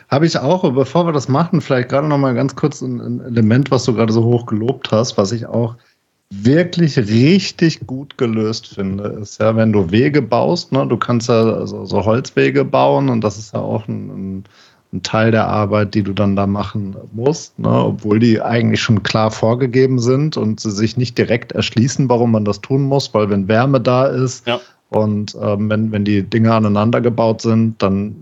Habe 0.08 0.26
ich 0.26 0.38
auch, 0.38 0.64
aber 0.64 0.80
bevor 0.80 1.06
wir 1.06 1.12
das 1.12 1.28
machen, 1.28 1.60
vielleicht 1.60 1.88
gerade 1.88 2.08
noch 2.08 2.18
mal 2.18 2.34
ganz 2.34 2.56
kurz 2.56 2.80
ein, 2.80 3.00
ein 3.00 3.20
Element, 3.20 3.70
was 3.70 3.84
du 3.84 3.94
gerade 3.94 4.12
so 4.12 4.24
hoch 4.24 4.46
gelobt 4.46 4.90
hast, 4.90 5.18
was 5.18 5.32
ich 5.32 5.46
auch 5.46 5.76
wirklich 6.30 6.98
richtig 6.98 7.86
gut 7.86 8.18
gelöst 8.18 8.66
finde, 8.68 9.04
ist 9.20 9.40
ja, 9.40 9.56
wenn 9.56 9.72
du 9.72 9.90
Wege 9.90 10.20
baust, 10.20 10.72
ne, 10.72 10.86
du 10.86 10.96
kannst 10.96 11.28
ja 11.28 11.66
so, 11.66 11.84
so 11.84 12.04
Holzwege 12.04 12.64
bauen 12.64 13.08
und 13.08 13.22
das 13.22 13.38
ist 13.38 13.54
ja 13.54 13.60
auch 13.60 13.88
ein, 13.88 14.08
ein, 14.08 14.44
ein, 14.92 15.02
Teil 15.02 15.30
der 15.30 15.46
Arbeit, 15.46 15.94
die 15.94 16.02
du 16.02 16.12
dann 16.12 16.36
da 16.36 16.46
machen 16.46 16.96
musst, 17.12 17.58
ne, 17.58 17.70
obwohl 17.70 18.18
die 18.18 18.42
eigentlich 18.42 18.82
schon 18.82 19.02
klar 19.02 19.30
vorgegeben 19.30 19.98
sind 19.98 20.36
und 20.36 20.60
sie 20.60 20.70
sich 20.70 20.98
nicht 20.98 21.16
direkt 21.16 21.52
erschließen, 21.52 22.10
warum 22.10 22.32
man 22.32 22.44
das 22.44 22.60
tun 22.60 22.82
muss, 22.82 23.14
weil 23.14 23.30
wenn 23.30 23.48
Wärme 23.48 23.80
da 23.80 24.06
ist 24.06 24.46
ja. 24.46 24.60
und 24.90 25.34
ähm, 25.40 25.70
wenn, 25.70 25.92
wenn 25.92 26.04
die 26.04 26.22
Dinge 26.22 26.52
aneinander 26.52 27.00
gebaut 27.00 27.40
sind, 27.40 27.82
dann 27.82 28.16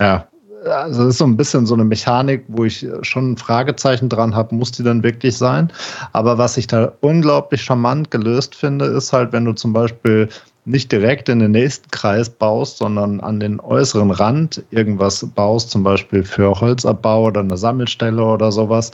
ja, 0.00 0.26
also 0.66 1.04
das 1.04 1.14
ist 1.14 1.18
so 1.18 1.24
ein 1.24 1.36
bisschen 1.36 1.66
so 1.66 1.74
eine 1.74 1.84
Mechanik, 1.84 2.44
wo 2.48 2.64
ich 2.64 2.86
schon 3.02 3.32
ein 3.32 3.36
Fragezeichen 3.36 4.08
dran 4.08 4.34
habe, 4.34 4.54
muss 4.54 4.72
die 4.72 4.82
dann 4.82 5.02
wirklich 5.02 5.36
sein? 5.36 5.72
Aber 6.12 6.38
was 6.38 6.56
ich 6.56 6.66
da 6.66 6.92
unglaublich 7.00 7.62
charmant 7.62 8.10
gelöst 8.10 8.54
finde, 8.54 8.86
ist 8.86 9.12
halt, 9.12 9.32
wenn 9.32 9.44
du 9.44 9.52
zum 9.52 9.72
Beispiel 9.72 10.28
nicht 10.64 10.90
direkt 10.90 11.28
in 11.28 11.38
den 11.38 11.52
nächsten 11.52 11.90
Kreis 11.90 12.28
baust, 12.28 12.78
sondern 12.78 13.20
an 13.20 13.38
den 13.38 13.60
äußeren 13.60 14.10
Rand 14.10 14.64
irgendwas 14.70 15.24
baust, 15.34 15.70
zum 15.70 15.84
Beispiel 15.84 16.24
für 16.24 16.60
Holzabbau 16.60 17.26
oder 17.26 17.40
eine 17.40 17.56
Sammelstelle 17.56 18.24
oder 18.24 18.50
sowas. 18.50 18.90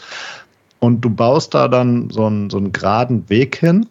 Und 0.81 1.01
du 1.01 1.11
baust 1.11 1.55
da 1.55 1.69
dann 1.69 2.11
so 2.11 2.27
einen, 2.27 2.51
so 2.51 2.59
einen 2.59 2.73
geraden 2.73 3.29
Weg 3.29 3.57
hin 3.57 3.87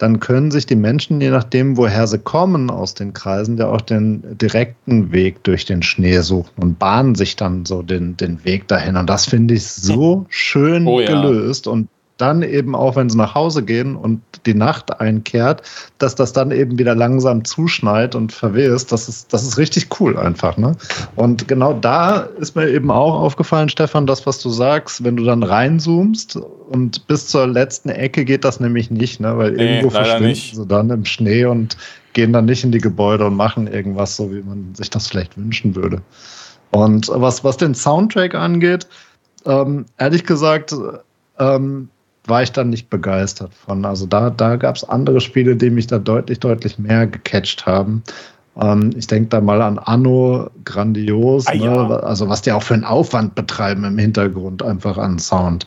dann 0.00 0.18
können 0.18 0.50
sich 0.50 0.64
die 0.64 0.76
Menschen, 0.76 1.20
je 1.20 1.28
nachdem, 1.28 1.76
woher 1.76 2.06
sie 2.06 2.18
kommen 2.18 2.70
aus 2.70 2.94
den 2.94 3.12
Kreisen, 3.12 3.58
ja 3.58 3.68
auch 3.68 3.82
den 3.82 4.38
direkten 4.38 5.12
Weg 5.12 5.44
durch 5.44 5.66
den 5.66 5.82
Schnee 5.82 6.20
suchen 6.20 6.50
und 6.56 6.78
bahnen 6.78 7.14
sich 7.14 7.36
dann 7.36 7.66
so 7.66 7.82
den, 7.82 8.16
den 8.16 8.42
Weg 8.46 8.66
dahin. 8.66 8.96
Und 8.96 9.10
das 9.10 9.26
finde 9.26 9.52
ich 9.52 9.66
so 9.66 10.24
schön 10.30 10.86
oh, 10.88 11.00
ja. 11.00 11.08
gelöst. 11.08 11.66
Und 11.66 11.88
dann 12.20 12.42
eben 12.42 12.74
auch, 12.74 12.96
wenn 12.96 13.08
sie 13.08 13.16
nach 13.16 13.34
Hause 13.34 13.62
gehen 13.62 13.96
und 13.96 14.20
die 14.46 14.54
Nacht 14.54 15.00
einkehrt, 15.00 15.62
dass 15.98 16.14
das 16.14 16.32
dann 16.32 16.50
eben 16.50 16.78
wieder 16.78 16.94
langsam 16.94 17.44
zuschneit 17.44 18.14
und 18.14 18.32
verwehst. 18.32 18.92
Das 18.92 19.08
ist, 19.08 19.32
das 19.32 19.44
ist 19.44 19.58
richtig 19.58 19.88
cool 20.00 20.16
einfach. 20.16 20.56
Ne? 20.56 20.76
Und 21.16 21.48
genau 21.48 21.72
da 21.72 22.20
ist 22.38 22.56
mir 22.56 22.68
eben 22.68 22.90
auch 22.90 23.14
aufgefallen, 23.14 23.68
Stefan, 23.68 24.06
das, 24.06 24.26
was 24.26 24.38
du 24.38 24.50
sagst, 24.50 25.04
wenn 25.04 25.16
du 25.16 25.24
dann 25.24 25.42
reinzoomst 25.42 26.36
und 26.36 27.06
bis 27.06 27.26
zur 27.28 27.46
letzten 27.46 27.88
Ecke 27.90 28.24
geht 28.24 28.44
das 28.44 28.60
nämlich 28.60 28.90
nicht, 28.90 29.20
ne? 29.20 29.36
weil 29.36 29.52
nee, 29.52 29.76
irgendwo 29.76 29.90
verschwinden 29.90 30.34
sie 30.34 30.66
dann 30.66 30.90
im 30.90 31.04
Schnee 31.04 31.44
und 31.44 31.76
gehen 32.12 32.32
dann 32.32 32.44
nicht 32.44 32.64
in 32.64 32.72
die 32.72 32.78
Gebäude 32.78 33.26
und 33.26 33.36
machen 33.36 33.66
irgendwas 33.66 34.16
so, 34.16 34.32
wie 34.32 34.42
man 34.42 34.74
sich 34.74 34.90
das 34.90 35.06
vielleicht 35.06 35.36
wünschen 35.36 35.74
würde. 35.76 36.02
Und 36.70 37.08
was, 37.12 37.42
was 37.44 37.56
den 37.56 37.74
Soundtrack 37.74 38.34
angeht, 38.34 38.86
ähm, 39.44 39.86
ehrlich 39.98 40.24
gesagt, 40.24 40.74
ähm, 41.38 41.88
war 42.30 42.42
ich 42.42 42.52
dann 42.52 42.70
nicht 42.70 42.88
begeistert 42.88 43.52
von. 43.52 43.84
Also 43.84 44.06
da, 44.06 44.30
da 44.30 44.56
gab 44.56 44.76
es 44.76 44.84
andere 44.84 45.20
Spiele, 45.20 45.56
die 45.56 45.68
mich 45.68 45.88
da 45.88 45.98
deutlich, 45.98 46.40
deutlich 46.40 46.78
mehr 46.78 47.06
gecatcht 47.06 47.66
haben. 47.66 48.02
Ähm, 48.58 48.90
ich 48.96 49.06
denke 49.06 49.28
da 49.28 49.40
mal 49.40 49.60
an 49.60 49.78
Anno, 49.78 50.50
grandios, 50.64 51.46
ah, 51.46 51.54
ne? 51.54 51.64
ja. 51.64 51.88
also 51.98 52.28
was 52.28 52.42
die 52.42 52.52
auch 52.52 52.62
für 52.62 52.74
einen 52.74 52.84
Aufwand 52.84 53.34
betreiben 53.34 53.84
im 53.84 53.98
Hintergrund, 53.98 54.62
einfach 54.62 54.96
an 54.96 55.18
Sound. 55.18 55.66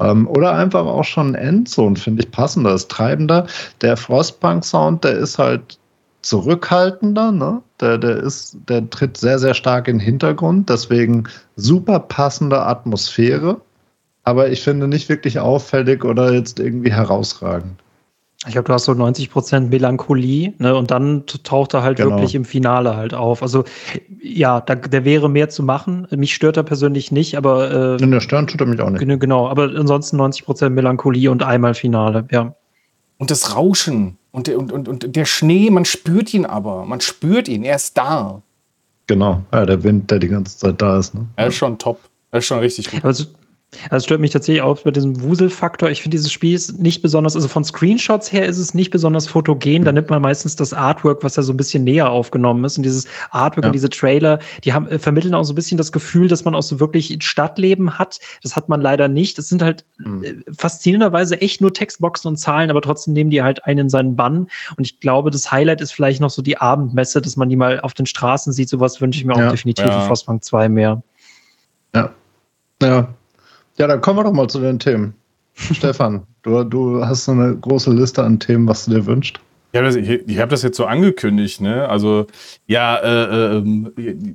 Ähm, 0.00 0.28
oder 0.28 0.52
einfach 0.54 0.86
auch 0.86 1.04
schon 1.04 1.34
Endzone, 1.34 1.96
finde 1.96 2.22
ich 2.22 2.30
passender, 2.30 2.74
ist 2.74 2.90
treibender. 2.90 3.46
Der 3.80 3.96
Frostpunk-Sound, 3.96 5.04
der 5.04 5.18
ist 5.18 5.38
halt 5.38 5.78
zurückhaltender, 6.22 7.32
ne? 7.32 7.60
Der, 7.80 7.98
der 7.98 8.18
ist, 8.18 8.56
der 8.68 8.88
tritt 8.90 9.16
sehr, 9.16 9.38
sehr 9.40 9.54
stark 9.54 9.88
in 9.88 9.98
den 9.98 10.04
Hintergrund, 10.04 10.68
deswegen 10.70 11.24
super 11.56 11.98
passende 11.98 12.64
Atmosphäre 12.64 13.60
aber 14.24 14.50
ich 14.50 14.62
finde 14.62 14.88
nicht 14.88 15.08
wirklich 15.08 15.38
auffällig 15.38 16.04
oder 16.04 16.32
jetzt 16.32 16.60
irgendwie 16.60 16.92
herausragend. 16.92 17.82
Ich 18.44 18.52
glaube, 18.52 18.66
du 18.66 18.72
hast 18.72 18.86
so 18.86 18.94
90 18.94 19.30
Prozent 19.30 19.70
Melancholie, 19.70 20.52
ne, 20.58 20.74
und 20.74 20.90
dann 20.90 21.24
taucht 21.44 21.74
er 21.74 21.84
halt 21.84 21.98
genau. 21.98 22.10
wirklich 22.10 22.34
im 22.34 22.44
Finale 22.44 22.96
halt 22.96 23.14
auf. 23.14 23.40
Also, 23.40 23.64
ja, 24.20 24.60
da, 24.60 24.74
da 24.74 25.04
wäre 25.04 25.30
mehr 25.30 25.48
zu 25.48 25.62
machen. 25.62 26.08
Mich 26.10 26.34
stört 26.34 26.56
er 26.56 26.64
persönlich 26.64 27.12
nicht, 27.12 27.36
aber. 27.36 27.98
Äh, 28.00 28.02
In 28.02 28.10
der 28.10 28.20
Stern 28.20 28.48
tut 28.48 28.60
er 28.60 28.66
mich 28.66 28.80
auch 28.80 28.90
nicht. 28.90 29.00
Genau, 29.20 29.48
aber 29.48 29.70
ansonsten 29.76 30.16
90 30.16 30.44
Prozent 30.44 30.74
Melancholie 30.74 31.30
und 31.30 31.44
einmal 31.44 31.74
Finale, 31.74 32.26
ja. 32.32 32.54
Und 33.18 33.30
das 33.30 33.54
Rauschen 33.54 34.18
und 34.32 34.48
der, 34.48 34.58
und, 34.58 34.72
und, 34.72 34.88
und 34.88 35.14
der 35.14 35.24
Schnee, 35.24 35.70
man 35.70 35.84
spürt 35.84 36.34
ihn 36.34 36.44
aber. 36.44 36.84
Man 36.84 37.00
spürt 37.00 37.46
ihn, 37.46 37.62
er 37.62 37.76
ist 37.76 37.96
da. 37.96 38.42
Genau, 39.06 39.42
ja, 39.52 39.66
der 39.66 39.84
Wind, 39.84 40.10
der 40.10 40.18
die 40.18 40.28
ganze 40.28 40.58
Zeit 40.58 40.82
da 40.82 40.98
ist. 40.98 41.14
Ne? 41.14 41.26
Er 41.36 41.46
ist 41.46 41.54
schon 41.54 41.78
top. 41.78 42.00
Er 42.32 42.40
ist 42.40 42.46
schon 42.46 42.58
richtig 42.58 42.90
gut. 42.90 43.04
Also, 43.04 43.26
also 43.88 44.04
stört 44.04 44.20
mich 44.20 44.30
tatsächlich 44.30 44.62
auch 44.62 44.80
bei 44.82 44.90
diesem 44.90 45.22
Wuselfaktor. 45.22 45.90
Ich 45.90 46.02
finde 46.02 46.16
dieses 46.16 46.30
Spiel 46.30 46.54
ist 46.54 46.78
nicht 46.78 47.00
besonders, 47.00 47.34
also 47.34 47.48
von 47.48 47.64
Screenshots 47.64 48.30
her 48.30 48.44
ist 48.46 48.58
es 48.58 48.74
nicht 48.74 48.90
besonders 48.90 49.26
fotogen. 49.26 49.84
Da 49.84 49.92
nimmt 49.92 50.10
man 50.10 50.20
meistens 50.20 50.56
das 50.56 50.74
Artwork, 50.74 51.24
was 51.24 51.34
da 51.34 51.42
so 51.42 51.52
ein 51.52 51.56
bisschen 51.56 51.84
näher 51.84 52.10
aufgenommen 52.10 52.64
ist. 52.64 52.76
Und 52.76 52.82
dieses 52.82 53.06
Artwork 53.30 53.64
ja. 53.64 53.68
und 53.68 53.72
diese 53.72 53.88
Trailer, 53.88 54.40
die 54.64 54.74
haben, 54.74 54.86
äh, 54.88 54.98
vermitteln 54.98 55.34
auch 55.34 55.44
so 55.44 55.52
ein 55.52 55.56
bisschen 55.56 55.78
das 55.78 55.90
Gefühl, 55.90 56.28
dass 56.28 56.44
man 56.44 56.54
auch 56.54 56.62
so 56.62 56.80
wirklich 56.80 57.16
Stadtleben 57.20 57.98
hat. 57.98 58.18
Das 58.42 58.56
hat 58.56 58.68
man 58.68 58.80
leider 58.82 59.08
nicht. 59.08 59.38
Das 59.38 59.48
sind 59.48 59.62
halt 59.62 59.86
mhm. 59.98 60.44
faszinierenderweise 60.56 61.40
echt 61.40 61.62
nur 61.62 61.72
Textboxen 61.72 62.28
und 62.28 62.36
Zahlen, 62.36 62.70
aber 62.70 62.82
trotzdem 62.82 63.14
nehmen 63.14 63.30
die 63.30 63.42
halt 63.42 63.64
einen 63.64 63.80
in 63.80 63.88
seinen 63.88 64.16
Bann. 64.16 64.48
Und 64.76 64.84
ich 64.84 65.00
glaube, 65.00 65.30
das 65.30 65.50
Highlight 65.50 65.80
ist 65.80 65.92
vielleicht 65.92 66.20
noch 66.20 66.30
so 66.30 66.42
die 66.42 66.58
Abendmesse, 66.58 67.22
dass 67.22 67.36
man 67.36 67.48
die 67.48 67.56
mal 67.56 67.80
auf 67.80 67.94
den 67.94 68.06
Straßen 68.06 68.52
sieht. 68.52 68.68
Sowas 68.68 69.00
wünsche 69.00 69.18
ich 69.18 69.24
mir 69.24 69.36
ja. 69.36 69.46
auch 69.46 69.50
definitiv 69.50 69.86
ja. 69.86 70.00
für 70.00 70.06
Frostpunk 70.08 70.44
2 70.44 70.68
mehr. 70.68 71.02
Ja. 71.94 72.10
Ja, 72.82 73.14
ja, 73.78 73.86
dann 73.86 74.00
kommen 74.00 74.18
wir 74.18 74.24
doch 74.24 74.32
mal 74.32 74.48
zu 74.48 74.60
den 74.60 74.78
Themen. 74.78 75.14
Stefan, 75.54 76.22
du, 76.42 76.64
du 76.64 77.04
hast 77.04 77.24
so 77.24 77.32
eine 77.32 77.56
große 77.56 77.92
Liste 77.92 78.22
an 78.22 78.38
Themen, 78.38 78.66
was 78.68 78.84
du 78.84 78.92
dir 78.92 79.06
wünschst. 79.06 79.40
Ich, 79.72 80.38
habe 80.38 80.50
das 80.50 80.62
jetzt 80.62 80.76
so 80.76 80.84
angekündigt, 80.84 81.62
ne? 81.62 81.88
Also, 81.88 82.26
ja, 82.66 82.98
äh, 82.98 83.56
äh, 83.56 84.34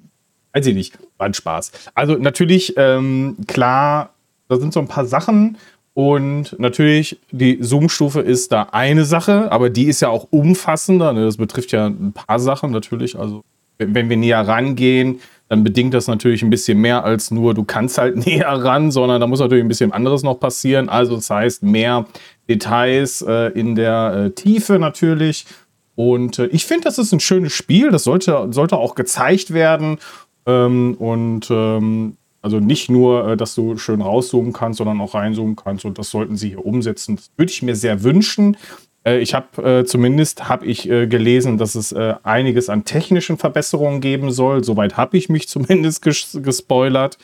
weiß 0.54 0.66
ich 0.66 0.74
nicht, 0.74 0.98
war 1.18 1.28
ein 1.28 1.36
Spaß. 1.36 1.72
Also 1.94 2.16
natürlich, 2.16 2.74
ähm, 2.76 3.38
klar, 3.46 4.16
da 4.48 4.58
sind 4.58 4.74
so 4.74 4.80
ein 4.80 4.88
paar 4.88 5.06
Sachen 5.06 5.58
und 5.94 6.56
natürlich, 6.60 7.20
die 7.32 7.60
Zoom-Stufe 7.62 8.22
ist 8.22 8.52
da 8.52 8.70
eine 8.72 9.06
Sache, 9.06 9.52
aber 9.52 9.70
die 9.70 9.86
ist 9.86 10.02
ja 10.02 10.10
auch 10.10 10.28
umfassender. 10.32 11.14
Ne? 11.14 11.26
Das 11.26 11.38
betrifft 11.38 11.72
ja 11.72 11.86
ein 11.86 12.14
paar 12.14 12.40
Sachen 12.40 12.72
natürlich. 12.72 13.18
Also, 13.18 13.44
wenn 13.78 14.10
wir 14.10 14.18
näher 14.18 14.48
rangehen, 14.48 15.20
dann 15.50 15.64
bedingt 15.64 15.94
das 15.94 16.08
natürlich 16.08 16.44
ein 16.44 16.50
bisschen 16.50 16.80
mehr 16.80 17.04
als 17.04 17.32
nur, 17.32 17.54
du 17.54 17.64
kannst 17.64 17.98
halt 17.98 18.18
näher 18.26 18.50
ran, 18.50 18.92
sondern 18.92 19.22
da 19.22 19.28
muss 19.28 19.40
natürlich 19.40 19.64
ein 19.64 19.70
bisschen 19.70 19.92
anderes 19.92 20.24
noch 20.24 20.40
passieren. 20.40 20.90
Also, 20.90 21.16
das 21.16 21.30
heißt, 21.30 21.64
mehr 21.64 22.06
Details 22.50 23.22
äh, 23.22 23.52
in 23.52 23.76
der 23.76 24.26
äh, 24.28 24.32
Tiefe 24.32 24.80
natürlich. 24.80 25.46
Und 25.96 26.40
äh, 26.40 26.48
ich 26.48 26.66
finde, 26.66 26.86
das 26.86 26.98
ist 26.98 27.12
ein 27.12 27.20
schönes 27.20 27.54
Spiel. 27.54 27.90
Das 27.92 28.04
sollte, 28.04 28.48
sollte 28.52 28.78
auch 28.78 28.96
gezeigt 28.96 29.54
werden. 29.54 29.98
Ähm, 30.46 30.96
und 31.00 31.50
ähm, 31.50 32.18
also 32.42 32.60
nicht 32.60 32.90
nur, 32.90 33.30
äh, 33.30 33.38
dass 33.38 33.56
du 33.56 33.78
schön 33.78 34.02
rauszoomen 34.02 34.54
kannst, 34.54 34.78
sondern 34.78 35.02
auch 35.02 35.16
reinzoomen 35.16 35.56
kannst. 35.56 35.86
Und 35.86 35.98
das 35.98 36.12
sollten 36.12 36.38
sie 36.38 36.50
hier 36.50 36.66
umsetzen. 36.66 37.16
Das 37.16 37.32
würde 37.36 37.52
ich 37.52 37.62
mir 37.64 37.76
sehr 37.76 38.04
wünschen. 38.04 38.58
Äh, 39.08 39.20
ich 39.20 39.34
habe 39.34 39.80
äh, 39.80 39.86
zumindest 39.86 40.50
habe 40.50 40.66
ich 40.66 40.90
äh, 40.90 41.08
gelesen, 41.08 41.58
dass 41.58 41.76
es 41.76 41.94
einiges 41.94 42.70
an 42.70 42.84
technischen 42.84 43.38
Verbesserungen 43.38 44.02
geben 44.02 44.32
soll. 44.32 44.64
Soweit 44.64 44.98
habe 44.98 45.18
ich 45.18 45.30
mich 45.30 45.48
zumindest 45.48 46.02
ges 46.02 46.38
gespoilert. 46.42 47.18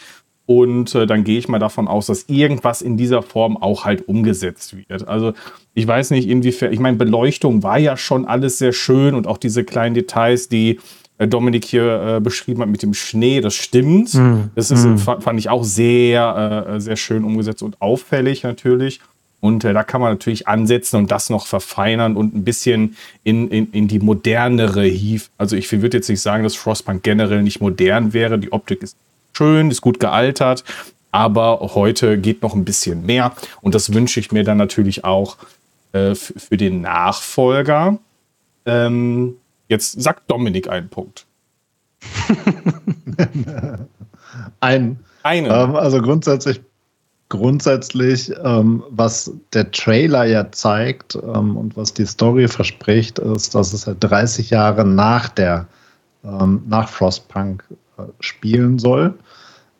Und 0.45 0.93
äh, 0.93 1.05
dann 1.05 1.23
gehe 1.23 1.39
ich 1.39 1.47
mal 1.47 1.59
davon 1.59 1.87
aus, 1.87 2.07
dass 2.07 2.25
irgendwas 2.27 2.81
in 2.81 2.97
dieser 2.97 3.21
Form 3.21 3.55
auch 3.55 3.85
halt 3.85 4.09
umgesetzt 4.09 4.75
wird. 4.75 5.07
Also 5.07 5.33
ich 5.73 5.87
weiß 5.87 6.11
nicht, 6.11 6.27
inwiefern, 6.27 6.73
ich 6.73 6.79
meine, 6.79 6.97
Beleuchtung 6.97 7.63
war 7.63 7.79
ja 7.79 7.95
schon 7.95 8.25
alles 8.25 8.57
sehr 8.57 8.73
schön 8.73 9.15
und 9.15 9.25
auch 9.25 9.37
diese 9.37 9.63
kleinen 9.63 9.95
Details, 9.95 10.49
die 10.49 10.81
äh, 11.17 11.29
Dominik 11.29 11.63
hier 11.63 12.17
äh, 12.17 12.19
beschrieben 12.19 12.61
hat 12.61 12.67
mit 12.67 12.83
dem 12.83 12.93
Schnee, 12.93 13.39
das 13.39 13.53
stimmt. 13.53 14.13
Mm. 14.15 14.49
Das 14.53 14.69
ist, 14.69 14.85
mm. 14.85 14.97
fand 14.97 15.39
ich 15.39 15.47
auch 15.47 15.63
sehr, 15.63 16.75
sehr 16.79 16.97
schön 16.97 17.23
umgesetzt 17.23 17.63
und 17.63 17.81
auffällig 17.81 18.43
natürlich. 18.43 18.99
Und 19.43 19.65
äh, 19.65 19.73
da 19.73 19.83
kann 19.83 19.99
man 19.99 20.13
natürlich 20.13 20.47
ansetzen 20.47 20.97
und 20.97 21.11
das 21.11 21.29
noch 21.29 21.47
verfeinern 21.47 22.15
und 22.15 22.33
ein 22.33 22.43
bisschen 22.43 22.95
in, 23.23 23.49
in, 23.49 23.71
in 23.71 23.87
die 23.89 23.99
modernere 23.99 24.83
Hief. 24.83 25.29
Also 25.37 25.57
ich 25.57 25.69
würde 25.71 25.97
jetzt 25.97 26.09
nicht 26.09 26.21
sagen, 26.21 26.43
dass 26.43 26.55
Frostpunk 26.55 27.03
generell 27.03 27.43
nicht 27.43 27.59
modern 27.59 28.13
wäre. 28.13 28.39
Die 28.39 28.53
Optik 28.53 28.81
ist 28.81 28.95
schön, 29.35 29.69
ist 29.69 29.81
gut 29.81 29.99
gealtert, 29.99 30.63
aber 31.11 31.59
heute 31.75 32.17
geht 32.17 32.41
noch 32.41 32.55
ein 32.55 32.63
bisschen 32.63 33.05
mehr. 33.05 33.33
Und 33.61 33.75
das 33.75 33.93
wünsche 33.93 34.19
ich 34.19 34.31
mir 34.31 34.45
dann 34.45 34.57
natürlich 34.57 35.03
auch 35.03 35.37
äh, 35.91 36.15
für 36.15 36.55
den 36.55 36.81
Nachfolger. 36.81 37.97
Ähm, 38.65 39.35
Jetzt 39.73 40.01
sagt 40.01 40.29
Dominik 40.29 40.69
einen 40.69 40.87
Punkt. 40.89 41.25
Ein. 44.59 44.99
Einen. 45.23 45.45
Ähm, 45.47 45.75
also 45.75 46.01
grundsätzlich, 46.01 46.61
grundsätzlich, 47.33 48.31
ähm, 48.43 48.83
was 48.91 49.31
der 49.53 49.71
Trailer 49.71 50.25
ja 50.25 50.51
zeigt 50.51 51.15
ähm, 51.15 51.57
und 51.57 51.75
was 51.75 51.91
die 51.91 52.05
Story 52.05 52.47
verspricht, 52.47 53.17
ist, 53.17 53.55
dass 53.55 53.73
es 53.73 53.85
ja 53.85 53.95
30 53.99 54.51
Jahre 54.51 54.85
nach 54.85 55.29
der 55.29 55.65
ähm, 56.23 56.61
nach 56.67 56.87
Frostpunk 56.87 57.63
äh, 57.97 58.03
spielen 58.19 58.77
soll. 58.77 59.15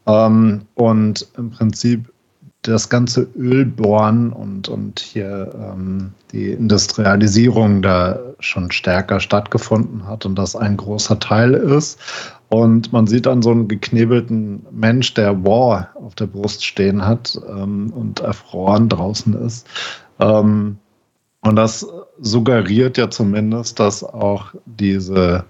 Ähm, 0.07 0.63
und 0.73 1.27
im 1.37 1.51
Prinzip 1.51 2.11
das 2.63 2.89
ganze 2.89 3.27
Ölbohren 3.37 4.31
und, 4.31 4.69
und 4.69 4.99
hier 4.99 5.53
ähm, 5.53 6.11
die 6.31 6.51
Industrialisierung 6.51 7.81
da 7.81 8.19
schon 8.39 8.71
stärker 8.71 9.19
stattgefunden 9.19 10.07
hat 10.07 10.25
und 10.25 10.35
das 10.35 10.55
ein 10.55 10.77
großer 10.77 11.19
Teil 11.19 11.53
ist. 11.53 11.99
Und 12.49 12.93
man 12.93 13.07
sieht 13.07 13.25
dann 13.25 13.41
so 13.41 13.51
einen 13.51 13.67
geknebelten 13.67 14.65
Mensch, 14.71 15.13
der 15.13 15.43
War 15.43 15.89
auf 15.95 16.15
der 16.15 16.27
Brust 16.27 16.65
stehen 16.65 17.05
hat 17.05 17.39
ähm, 17.49 17.91
und 17.93 18.21
erfroren 18.21 18.89
draußen 18.89 19.33
ist. 19.45 19.67
Ähm, 20.19 20.77
und 21.41 21.55
das 21.57 21.85
suggeriert 22.21 22.97
ja 22.97 23.09
zumindest, 23.09 23.79
dass 23.79 24.03
auch 24.03 24.53
diese 24.65 25.43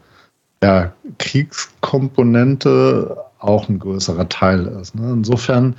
ja, 0.64 0.94
Kriegskomponente 1.20 3.18
auch 3.38 3.70
ein 3.70 3.78
größerer 3.78 4.30
Teil 4.30 4.66
ist. 4.82 4.96
Ne? 4.96 5.12
Insofern 5.12 5.76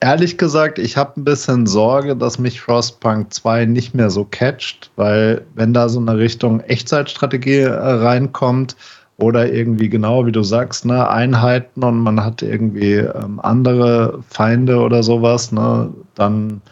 Ehrlich 0.00 0.38
gesagt, 0.38 0.78
ich 0.78 0.96
habe 0.96 1.20
ein 1.20 1.24
bisschen 1.24 1.66
Sorge, 1.66 2.14
dass 2.14 2.38
mich 2.38 2.60
Frostpunk 2.60 3.32
2 3.34 3.64
nicht 3.64 3.94
mehr 3.94 4.10
so 4.10 4.24
catcht, 4.24 4.92
weil 4.94 5.44
wenn 5.54 5.74
da 5.74 5.88
so 5.88 5.98
eine 5.98 6.16
Richtung 6.16 6.60
Echtzeitstrategie 6.60 7.62
äh, 7.62 7.72
reinkommt 7.72 8.76
oder 9.16 9.52
irgendwie 9.52 9.88
genau 9.88 10.24
wie 10.24 10.30
du 10.30 10.44
sagst, 10.44 10.84
ne, 10.84 11.08
Einheiten 11.08 11.82
und 11.82 11.98
man 11.98 12.24
hat 12.24 12.42
irgendwie 12.42 12.94
ähm, 12.94 13.40
andere 13.40 14.20
Feinde 14.28 14.78
oder 14.78 15.02
sowas, 15.02 15.50
ne, 15.50 15.92
dann 16.14 16.62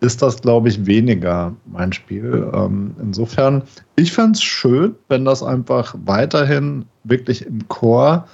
ist 0.00 0.22
das, 0.22 0.40
glaube 0.40 0.68
ich, 0.68 0.86
weniger 0.86 1.52
mein 1.66 1.92
Spiel. 1.92 2.48
Ähm, 2.54 2.94
insofern, 3.02 3.62
ich 3.96 4.12
fände 4.12 4.32
es 4.32 4.42
schön, 4.42 4.94
wenn 5.08 5.24
das 5.24 5.42
einfach 5.42 5.96
weiterhin 6.04 6.84
wirklich 7.02 7.44
im 7.44 7.66
Core 7.66 8.24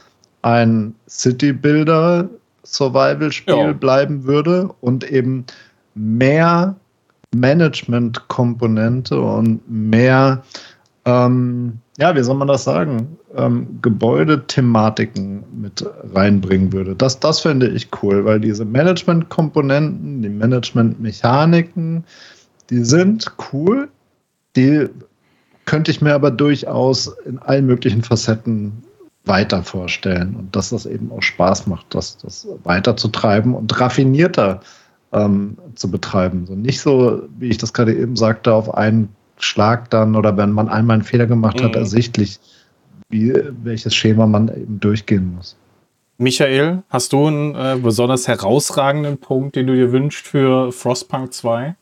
ein 0.43 0.95
City-Builder 1.09 2.29
Survival-Spiel 2.65 3.55
ja. 3.55 3.73
bleiben 3.73 4.25
würde 4.25 4.71
und 4.81 5.11
eben 5.11 5.45
mehr 5.95 6.77
Management-Komponente 7.35 9.21
und 9.21 9.61
mehr, 9.69 10.43
ähm, 11.05 11.79
ja, 11.99 12.15
wie 12.15 12.23
soll 12.23 12.37
man 12.37 12.49
das 12.49 12.65
sagen, 12.65 13.17
ähm, 13.37 13.79
Gebäudethematiken 13.83 15.45
mit 15.61 15.85
reinbringen 16.15 16.73
würde. 16.73 16.95
Das, 16.95 17.21
das 17.21 17.41
finde 17.41 17.69
ich 17.69 17.89
cool, 18.03 18.25
weil 18.25 18.41
diese 18.41 18.65
Management-Komponenten, 18.65 20.23
die 20.23 20.29
Management-Mechaniken, 20.29 22.05
die 22.71 22.85
sind 22.85 23.31
cool. 23.53 23.89
Die 24.57 24.89
könnte 25.65 25.91
ich 25.91 26.01
mir 26.01 26.15
aber 26.15 26.31
durchaus 26.31 27.09
in 27.27 27.39
allen 27.39 27.67
möglichen 27.67 28.03
Facetten 28.03 28.83
weiter 29.25 29.63
vorstellen 29.63 30.37
und 30.37 30.55
dass 30.55 30.71
das 30.71 30.87
eben 30.87 31.11
auch 31.11 31.23
Spaß 31.23 31.67
macht, 31.67 31.87
das, 31.95 32.19
das 32.19 32.47
weiterzutreiben 32.65 33.55
und 33.55 33.81
raffinierter 33.81 34.61
ähm, 35.13 35.57
zu 35.75 35.91
betreiben. 35.91 36.47
So 36.47 36.55
nicht 36.55 36.81
so, 36.81 37.23
wie 37.39 37.49
ich 37.49 37.59
das 37.59 37.73
gerade 37.73 37.95
eben 37.95 38.17
sagte, 38.17 38.53
auf 38.53 38.75
einen 38.75 39.09
Schlag 39.39 39.91
dann 39.91 40.15
oder 40.15 40.37
wenn 40.37 40.53
man 40.53 40.69
einmal 40.69 40.95
einen 40.95 41.05
Fehler 41.05 41.27
gemacht 41.27 41.63
hat, 41.63 41.73
mhm. 41.73 41.79
ersichtlich, 41.79 42.39
wie, 43.09 43.33
welches 43.63 43.95
Schema 43.95 44.27
man 44.27 44.49
eben 44.49 44.81
durchgehen 44.81 45.35
muss. 45.37 45.57
Michael, 46.17 46.83
hast 46.91 47.13
du 47.13 47.27
einen 47.27 47.55
äh, 47.55 47.77
besonders 47.83 48.29
herausragenden 48.29 49.19
Punkt, 49.19 49.57
den 49.57 49.67
du 49.67 49.75
dir 49.75 49.91
wünschst 49.91 50.27
für 50.27 50.71
Frostpunk 50.71 51.33
2? 51.33 51.75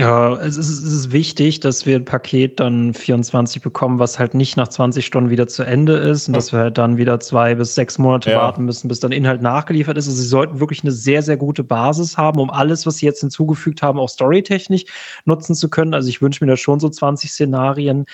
Ja, 0.00 0.32
es 0.36 0.56
ist, 0.56 0.70
es 0.70 0.92
ist 0.92 1.12
wichtig, 1.12 1.60
dass 1.60 1.84
wir 1.84 1.96
ein 1.96 2.06
Paket 2.06 2.58
dann 2.58 2.94
24 2.94 3.60
bekommen, 3.60 3.98
was 3.98 4.18
halt 4.18 4.32
nicht 4.32 4.56
nach 4.56 4.68
20 4.68 5.04
Stunden 5.04 5.28
wieder 5.28 5.46
zu 5.46 5.62
Ende 5.62 5.92
ist 5.92 6.26
und 6.26 6.34
ja. 6.34 6.38
dass 6.38 6.52
wir 6.52 6.60
halt 6.60 6.78
dann 6.78 6.96
wieder 6.96 7.20
zwei 7.20 7.54
bis 7.54 7.74
sechs 7.74 7.98
Monate 7.98 8.30
ja. 8.30 8.38
warten 8.38 8.64
müssen, 8.64 8.88
bis 8.88 9.00
dann 9.00 9.12
Inhalt 9.12 9.42
nachgeliefert 9.42 9.98
ist. 9.98 10.08
Also 10.08 10.18
sie 10.18 10.26
sollten 10.26 10.58
wirklich 10.58 10.82
eine 10.84 10.92
sehr, 10.92 11.20
sehr 11.22 11.36
gute 11.36 11.62
Basis 11.64 12.16
haben, 12.16 12.40
um 12.40 12.48
alles, 12.48 12.86
was 12.86 12.96
sie 12.96 13.06
jetzt 13.06 13.20
hinzugefügt 13.20 13.82
haben, 13.82 13.98
auch 13.98 14.08
storytechnisch 14.08 14.86
nutzen 15.26 15.54
zu 15.54 15.68
können. 15.68 15.92
Also 15.92 16.08
ich 16.08 16.22
wünsche 16.22 16.42
mir 16.42 16.50
da 16.50 16.56
schon 16.56 16.80
so 16.80 16.88
20 16.88 17.30
Szenarien. 17.30 18.06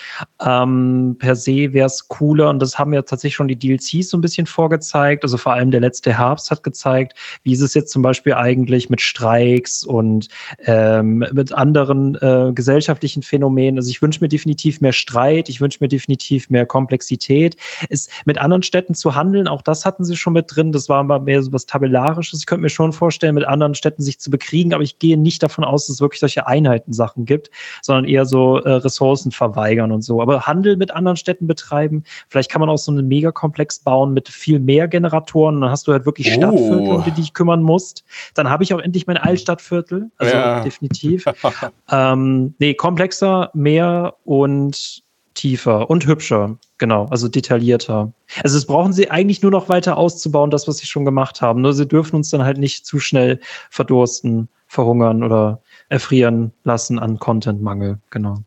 Ähm, 0.44 1.14
per 1.20 1.36
se 1.36 1.72
wäre 1.72 1.86
es 1.86 2.08
cooler 2.08 2.50
und 2.50 2.60
das 2.60 2.80
haben 2.80 2.92
ja 2.94 3.02
tatsächlich 3.02 3.36
schon 3.36 3.48
die 3.48 3.56
DLCs 3.56 4.10
so 4.10 4.18
ein 4.18 4.22
bisschen 4.22 4.48
vorgezeigt. 4.48 5.22
Also 5.22 5.36
vor 5.36 5.52
allem 5.52 5.70
der 5.70 5.80
letzte 5.80 6.18
Herbst 6.18 6.50
hat 6.50 6.64
gezeigt, 6.64 7.16
wie 7.44 7.52
ist 7.52 7.60
es 7.60 7.74
jetzt 7.74 7.92
zum 7.92 8.02
Beispiel 8.02 8.34
eigentlich 8.34 8.90
mit 8.90 9.00
Streiks 9.00 9.84
und 9.84 10.26
ähm, 10.64 11.24
mit 11.32 11.52
anderen 11.52 11.75
anderen 11.76 12.14
äh, 12.16 12.52
gesellschaftlichen 12.52 13.22
Phänomenen. 13.22 13.78
Also 13.78 13.90
ich 13.90 14.02
wünsche 14.02 14.20
mir 14.20 14.28
definitiv 14.28 14.80
mehr 14.80 14.92
Streit, 14.92 15.48
ich 15.48 15.60
wünsche 15.60 15.78
mir 15.80 15.88
definitiv 15.88 16.50
mehr 16.50 16.66
Komplexität. 16.66 17.56
Es 17.88 18.08
mit 18.24 18.38
anderen 18.38 18.62
Städten 18.62 18.94
zu 18.94 19.14
handeln, 19.14 19.48
auch 19.48 19.62
das 19.62 19.84
hatten 19.84 20.04
sie 20.04 20.16
schon 20.16 20.32
mit 20.32 20.46
drin. 20.54 20.72
Das 20.72 20.88
war 20.88 21.02
mal 21.02 21.20
mehr 21.20 21.42
so 21.42 21.52
was 21.52 21.66
Tabellarisches. 21.66 22.40
Ich 22.40 22.46
könnte 22.46 22.62
mir 22.62 22.70
schon 22.70 22.92
vorstellen, 22.92 23.34
mit 23.34 23.44
anderen 23.44 23.74
Städten 23.74 24.02
sich 24.02 24.18
zu 24.18 24.30
bekriegen, 24.30 24.74
aber 24.74 24.82
ich 24.82 24.98
gehe 24.98 25.16
nicht 25.16 25.42
davon 25.42 25.64
aus, 25.64 25.86
dass 25.86 25.96
es 25.96 26.00
wirklich 26.00 26.20
solche 26.20 26.46
Einheitensachen 26.46 27.24
gibt, 27.24 27.50
sondern 27.82 28.04
eher 28.04 28.24
so 28.24 28.58
äh, 28.58 28.70
Ressourcen 28.70 29.32
verweigern 29.32 29.92
und 29.92 30.02
so. 30.02 30.22
Aber 30.22 30.42
Handel 30.42 30.76
mit 30.76 30.90
anderen 30.90 31.16
Städten 31.16 31.46
betreiben, 31.46 32.04
vielleicht 32.28 32.50
kann 32.50 32.60
man 32.60 32.68
auch 32.68 32.78
so 32.78 32.92
einen 32.92 33.08
Megakomplex 33.08 33.80
bauen 33.80 34.12
mit 34.12 34.28
viel 34.28 34.58
mehr 34.60 34.88
Generatoren. 34.88 35.60
Dann 35.60 35.70
hast 35.70 35.86
du 35.86 35.92
halt 35.92 36.06
wirklich 36.06 36.28
oh. 36.30 36.34
Stadtviertel, 36.34 36.88
um 36.88 37.04
die 37.04 37.10
dich 37.10 37.34
kümmern 37.34 37.62
musst. 37.62 38.04
Dann 38.34 38.48
habe 38.48 38.64
ich 38.64 38.72
auch 38.74 38.80
endlich 38.80 39.06
mein 39.06 39.16
Altstadtviertel. 39.16 40.10
Also 40.18 40.34
ja. 40.34 40.60
definitiv. 40.60 41.24
ähm, 41.90 42.54
nee, 42.58 42.74
komplexer, 42.74 43.50
mehr 43.54 44.14
und 44.24 45.02
tiefer 45.34 45.88
und 45.90 46.06
hübscher. 46.06 46.56
Genau, 46.78 47.06
also 47.06 47.28
detaillierter. 47.28 48.12
Also 48.42 48.58
es 48.58 48.66
brauchen 48.66 48.92
sie 48.92 49.10
eigentlich 49.10 49.42
nur 49.42 49.50
noch 49.50 49.68
weiter 49.68 49.96
auszubauen, 49.96 50.50
das, 50.50 50.66
was 50.66 50.78
sie 50.78 50.86
schon 50.86 51.04
gemacht 51.04 51.40
haben. 51.40 51.62
Nur 51.62 51.72
sie 51.72 51.86
dürfen 51.86 52.16
uns 52.16 52.30
dann 52.30 52.42
halt 52.42 52.58
nicht 52.58 52.84
zu 52.84 52.98
schnell 52.98 53.40
verdursten, 53.70 54.48
verhungern 54.66 55.22
oder 55.22 55.60
erfrieren 55.88 56.52
lassen 56.64 56.98
an 56.98 57.18
Contentmangel, 57.18 57.98
genau. 58.10 58.38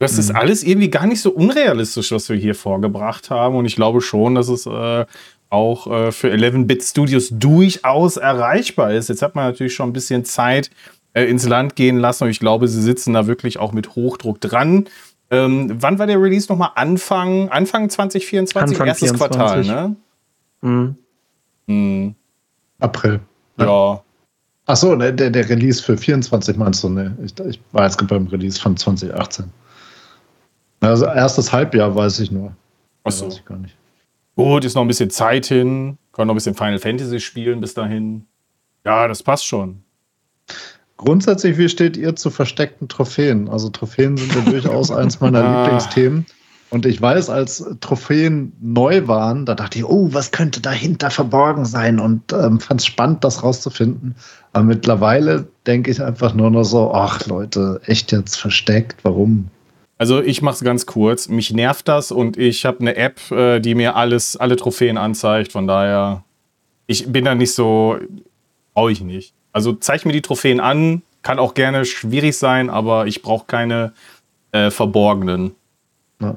Das 0.00 0.18
ist 0.18 0.30
mhm. 0.30 0.36
alles 0.36 0.64
irgendwie 0.64 0.90
gar 0.90 1.06
nicht 1.06 1.20
so 1.20 1.30
unrealistisch, 1.30 2.10
was 2.10 2.28
wir 2.28 2.36
hier 2.36 2.56
vorgebracht 2.56 3.30
haben. 3.30 3.54
Und 3.54 3.66
ich 3.66 3.76
glaube 3.76 4.00
schon, 4.00 4.34
dass 4.34 4.48
es 4.48 4.66
äh, 4.66 5.06
auch 5.48 5.86
äh, 5.86 6.10
für 6.10 6.32
11-Bit 6.32 6.82
Studios 6.82 7.28
durchaus 7.30 8.16
erreichbar 8.16 8.92
ist. 8.92 9.10
Jetzt 9.10 9.22
hat 9.22 9.36
man 9.36 9.44
natürlich 9.44 9.74
schon 9.74 9.90
ein 9.90 9.92
bisschen 9.92 10.24
Zeit 10.24 10.70
äh, 11.14 11.24
ins 11.24 11.46
Land 11.46 11.76
gehen 11.76 11.98
lassen 11.98 12.24
und 12.24 12.30
ich 12.30 12.40
glaube, 12.40 12.68
sie 12.68 12.82
sitzen 12.82 13.14
da 13.14 13.26
wirklich 13.26 13.58
auch 13.58 13.72
mit 13.72 13.94
Hochdruck 13.94 14.40
dran. 14.40 14.88
Ähm, 15.30 15.76
wann 15.80 15.98
war 15.98 16.06
der 16.06 16.20
Release 16.20 16.50
nochmal? 16.50 16.70
Anfang, 16.74 17.48
Anfang 17.48 17.88
2024? 17.88 18.72
Anfang 18.72 18.86
Erstes 18.86 19.10
24. 19.10 19.36
Quartal, 19.38 19.64
ne? 19.64 19.96
Mhm. 20.60 20.96
Mhm. 21.66 22.14
April. 22.80 23.20
Ja. 23.58 24.02
Achso, 24.66 24.94
der, 24.94 25.12
der 25.12 25.48
Release 25.48 25.82
für 25.82 25.96
24 25.96 26.56
meinst 26.56 26.84
du? 26.84 26.88
Ne, 26.88 27.16
ich, 27.24 27.38
ich 27.40 27.60
war 27.72 27.84
jetzt 27.84 28.06
beim 28.06 28.26
Release 28.28 28.60
von 28.60 28.76
2018. 28.76 29.46
Also 30.80 31.06
erstes 31.06 31.52
Halbjahr 31.52 31.94
weiß 31.94 32.20
ich 32.20 32.30
nur. 32.30 32.52
Achso. 33.04 33.26
Weiß 33.26 33.36
ich 33.36 33.44
gar 33.44 33.58
nicht. 33.58 33.76
Gut, 34.36 34.64
ist 34.64 34.74
noch 34.74 34.82
ein 34.82 34.88
bisschen 34.88 35.10
Zeit 35.10 35.46
hin. 35.46 35.98
Kann 36.12 36.26
noch 36.26 36.34
ein 36.34 36.36
bisschen 36.36 36.54
Final 36.54 36.78
Fantasy 36.78 37.20
spielen 37.20 37.60
bis 37.60 37.74
dahin. 37.74 38.26
Ja, 38.84 39.08
das 39.08 39.22
passt 39.22 39.46
schon. 39.46 39.82
Grundsätzlich, 41.04 41.58
wie 41.58 41.68
steht 41.68 41.96
ihr 41.96 42.14
zu 42.14 42.30
versteckten 42.30 42.86
Trophäen? 42.86 43.48
Also 43.48 43.70
Trophäen 43.70 44.16
sind 44.16 44.32
ja 44.36 44.42
durchaus 44.42 44.90
eins 44.92 45.20
meiner 45.20 45.42
ah. 45.42 45.62
Lieblingsthemen. 45.62 46.26
Und 46.70 46.86
ich 46.86 47.02
weiß, 47.02 47.28
als 47.28 47.66
Trophäen 47.80 48.52
neu 48.60 49.08
waren, 49.08 49.44
da 49.44 49.54
dachte 49.54 49.78
ich, 49.78 49.84
oh, 49.84 50.08
was 50.12 50.30
könnte 50.30 50.60
dahinter 50.60 51.10
verborgen 51.10 51.64
sein? 51.64 51.98
Und 51.98 52.32
ähm, 52.32 52.60
fand 52.60 52.80
es 52.80 52.86
spannend, 52.86 53.24
das 53.24 53.42
rauszufinden. 53.42 54.14
Aber 54.52 54.64
mittlerweile 54.64 55.48
denke 55.66 55.90
ich 55.90 56.00
einfach 56.00 56.34
nur 56.34 56.50
noch 56.50 56.62
so, 56.62 56.92
ach 56.94 57.26
Leute, 57.26 57.80
echt 57.86 58.12
jetzt 58.12 58.36
versteckt, 58.36 59.02
warum? 59.02 59.48
Also 59.98 60.22
ich 60.22 60.40
mache 60.40 60.54
es 60.54 60.64
ganz 60.64 60.86
kurz. 60.86 61.28
Mich 61.28 61.52
nervt 61.52 61.88
das 61.88 62.12
und 62.12 62.36
ich 62.38 62.64
habe 62.64 62.78
eine 62.80 62.94
App, 62.94 63.20
äh, 63.32 63.58
die 63.58 63.74
mir 63.74 63.96
alles, 63.96 64.36
alle 64.36 64.54
Trophäen 64.54 64.98
anzeigt. 64.98 65.50
Von 65.50 65.66
daher, 65.66 66.22
ich 66.86 67.10
bin 67.10 67.24
da 67.24 67.34
nicht 67.34 67.54
so, 67.54 67.98
brauche 68.72 68.92
ich 68.92 69.00
nicht. 69.00 69.34
Also 69.52 69.72
zeig 69.72 70.04
mir 70.04 70.12
die 70.12 70.22
Trophäen 70.22 70.60
an, 70.60 71.02
kann 71.22 71.38
auch 71.38 71.54
gerne 71.54 71.84
schwierig 71.84 72.36
sein, 72.36 72.70
aber 72.70 73.06
ich 73.06 73.22
brauche 73.22 73.46
keine 73.46 73.92
äh, 74.52 74.70
verborgenen. 74.70 75.54
Ja. 76.20 76.36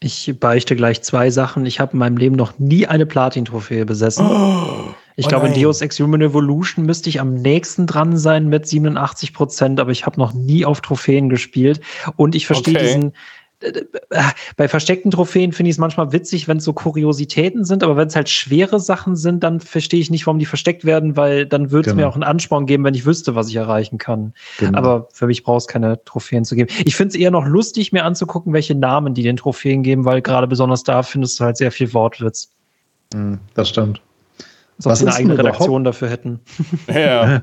Ich 0.00 0.32
beichte 0.38 0.76
gleich 0.76 1.02
zwei 1.02 1.30
Sachen. 1.30 1.66
Ich 1.66 1.80
habe 1.80 1.94
in 1.94 1.98
meinem 1.98 2.16
Leben 2.16 2.36
noch 2.36 2.58
nie 2.58 2.86
eine 2.86 3.06
Platin-Trophäe 3.06 3.84
besessen. 3.84 4.26
Oh. 4.26 4.94
Ich 5.16 5.26
oh 5.26 5.28
glaube, 5.30 5.48
in 5.48 5.60
Deus 5.60 5.80
Ex 5.80 5.98
Human 5.98 6.20
Evolution 6.20 6.86
müsste 6.86 7.08
ich 7.08 7.20
am 7.20 7.34
nächsten 7.34 7.88
dran 7.88 8.16
sein 8.16 8.48
mit 8.48 8.68
87 8.68 9.34
Prozent, 9.34 9.80
aber 9.80 9.90
ich 9.90 10.06
habe 10.06 10.20
noch 10.20 10.32
nie 10.32 10.64
auf 10.64 10.80
Trophäen 10.80 11.28
gespielt. 11.28 11.80
Und 12.14 12.36
ich 12.36 12.46
verstehe 12.46 12.76
okay. 12.76 12.86
diesen. 12.86 13.12
Bei 14.56 14.68
versteckten 14.68 15.10
Trophäen 15.10 15.52
finde 15.52 15.70
ich 15.70 15.74
es 15.74 15.78
manchmal 15.78 16.12
witzig, 16.12 16.46
wenn 16.46 16.58
es 16.58 16.64
so 16.64 16.72
Kuriositäten 16.72 17.64
sind, 17.64 17.82
aber 17.82 17.96
wenn 17.96 18.06
es 18.06 18.14
halt 18.14 18.28
schwere 18.28 18.78
Sachen 18.78 19.16
sind, 19.16 19.42
dann 19.42 19.60
verstehe 19.60 20.00
ich 20.00 20.10
nicht, 20.10 20.26
warum 20.26 20.38
die 20.38 20.46
versteckt 20.46 20.84
werden, 20.84 21.16
weil 21.16 21.44
dann 21.44 21.72
würde 21.72 21.90
es 21.90 21.94
genau. 21.94 22.06
mir 22.06 22.08
auch 22.08 22.14
einen 22.14 22.22
Ansporn 22.22 22.66
geben, 22.66 22.84
wenn 22.84 22.94
ich 22.94 23.04
wüsste, 23.04 23.34
was 23.34 23.48
ich 23.48 23.56
erreichen 23.56 23.98
kann. 23.98 24.32
Genau. 24.58 24.78
Aber 24.78 25.08
für 25.12 25.26
mich 25.26 25.42
braucht 25.42 25.62
es 25.62 25.66
keine 25.66 26.02
Trophäen 26.04 26.44
zu 26.44 26.54
geben. 26.54 26.72
Ich 26.84 26.94
finde 26.94 27.14
es 27.14 27.20
eher 27.20 27.32
noch 27.32 27.46
lustig, 27.46 27.92
mir 27.92 28.04
anzugucken, 28.04 28.52
welche 28.52 28.76
Namen 28.76 29.14
die 29.14 29.22
den 29.22 29.36
Trophäen 29.36 29.82
geben, 29.82 30.04
weil 30.04 30.22
gerade 30.22 30.46
besonders 30.46 30.84
da 30.84 31.02
findest 31.02 31.40
du 31.40 31.44
halt 31.44 31.56
sehr 31.56 31.72
viel 31.72 31.92
Wortwitz. 31.94 32.50
Hm, 33.12 33.40
das 33.54 33.70
stimmt. 33.70 34.00
Als 34.76 34.86
ob 34.86 34.94
sie 34.94 35.06
eine 35.06 35.14
eigene 35.16 35.38
Redaktion 35.38 35.82
dafür 35.84 36.08
hätten. 36.08 36.40
Ja. 36.88 37.40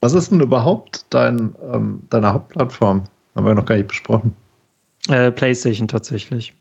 Was 0.00 0.14
ist 0.14 0.30
denn 0.30 0.40
überhaupt 0.40 1.04
dein, 1.10 1.54
ähm, 1.70 2.04
deine 2.08 2.32
Hauptplattform? 2.32 3.04
Haben 3.34 3.46
wir 3.46 3.54
noch 3.54 3.66
gar 3.66 3.76
nicht 3.76 3.88
besprochen. 3.88 4.34
Äh, 5.08 5.30
PlayStation 5.30 5.88
tatsächlich. 5.88 6.52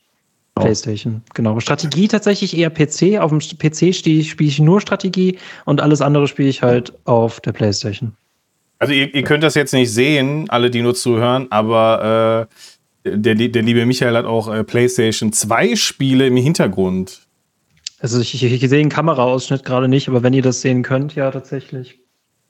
Oh. 0.55 0.61
PlayStation, 0.61 1.21
genau. 1.33 1.59
Strategie 1.59 2.07
tatsächlich 2.07 2.57
eher 2.57 2.69
PC. 2.69 3.19
Auf 3.19 3.31
dem 3.31 3.39
PC 3.39 3.93
spiele 3.93 4.19
ich 4.39 4.59
nur 4.59 4.81
Strategie 4.81 5.37
und 5.65 5.81
alles 5.81 6.01
andere 6.01 6.27
spiele 6.27 6.49
ich 6.49 6.61
halt 6.61 6.93
auf 7.05 7.39
der 7.41 7.53
PlayStation. 7.53 8.13
Also 8.79 8.93
ihr, 8.93 9.13
ihr, 9.13 9.23
könnt 9.23 9.43
das 9.43 9.55
jetzt 9.55 9.73
nicht 9.73 9.91
sehen, 9.91 10.49
alle, 10.49 10.69
die 10.69 10.81
nur 10.81 10.95
zuhören, 10.95 11.47
aber 11.49 12.47
äh, 13.05 13.17
der, 13.17 13.35
der 13.35 13.61
liebe 13.61 13.85
Michael 13.85 14.15
hat 14.15 14.25
auch 14.25 14.53
äh, 14.53 14.63
PlayStation 14.63 15.33
2 15.33 15.75
Spiele 15.75 16.27
im 16.27 16.37
Hintergrund. 16.37 17.21
Also 17.99 18.21
ich, 18.21 18.33
ich, 18.33 18.63
ich 18.63 18.69
sehe 18.69 18.79
einen 18.79 18.89
Kameraausschnitt 18.89 19.65
gerade 19.65 19.89
nicht, 19.89 20.07
aber 20.07 20.23
wenn 20.23 20.33
ihr 20.33 20.41
das 20.41 20.61
sehen 20.61 20.83
könnt, 20.83 21.15
ja, 21.15 21.29
tatsächlich. 21.31 21.99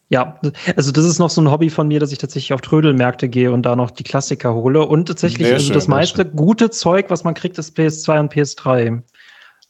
Ja, 0.09 0.39
also 0.75 0.91
das 0.91 1.05
ist 1.05 1.19
noch 1.19 1.29
so 1.29 1.39
ein 1.39 1.51
Hobby 1.51 1.69
von 1.69 1.87
mir, 1.87 1.99
dass 1.99 2.11
ich 2.11 2.17
tatsächlich 2.17 2.53
auf 2.53 2.61
Trödelmärkte 2.61 3.29
gehe 3.29 3.51
und 3.51 3.63
da 3.63 3.75
noch 3.75 3.91
die 3.91 4.03
Klassiker 4.03 4.55
hole. 4.55 4.85
Und 4.85 5.07
tatsächlich, 5.07 5.45
sehr 5.45 5.55
also 5.55 5.67
schön, 5.67 5.75
das 5.75 5.87
meiste 5.87 6.25
gute 6.25 6.71
Zeug, 6.71 7.05
was 7.09 7.23
man 7.23 7.35
kriegt, 7.35 7.59
ist 7.59 7.77
PS2 7.77 8.19
und 8.19 8.33
PS3. 8.33 9.03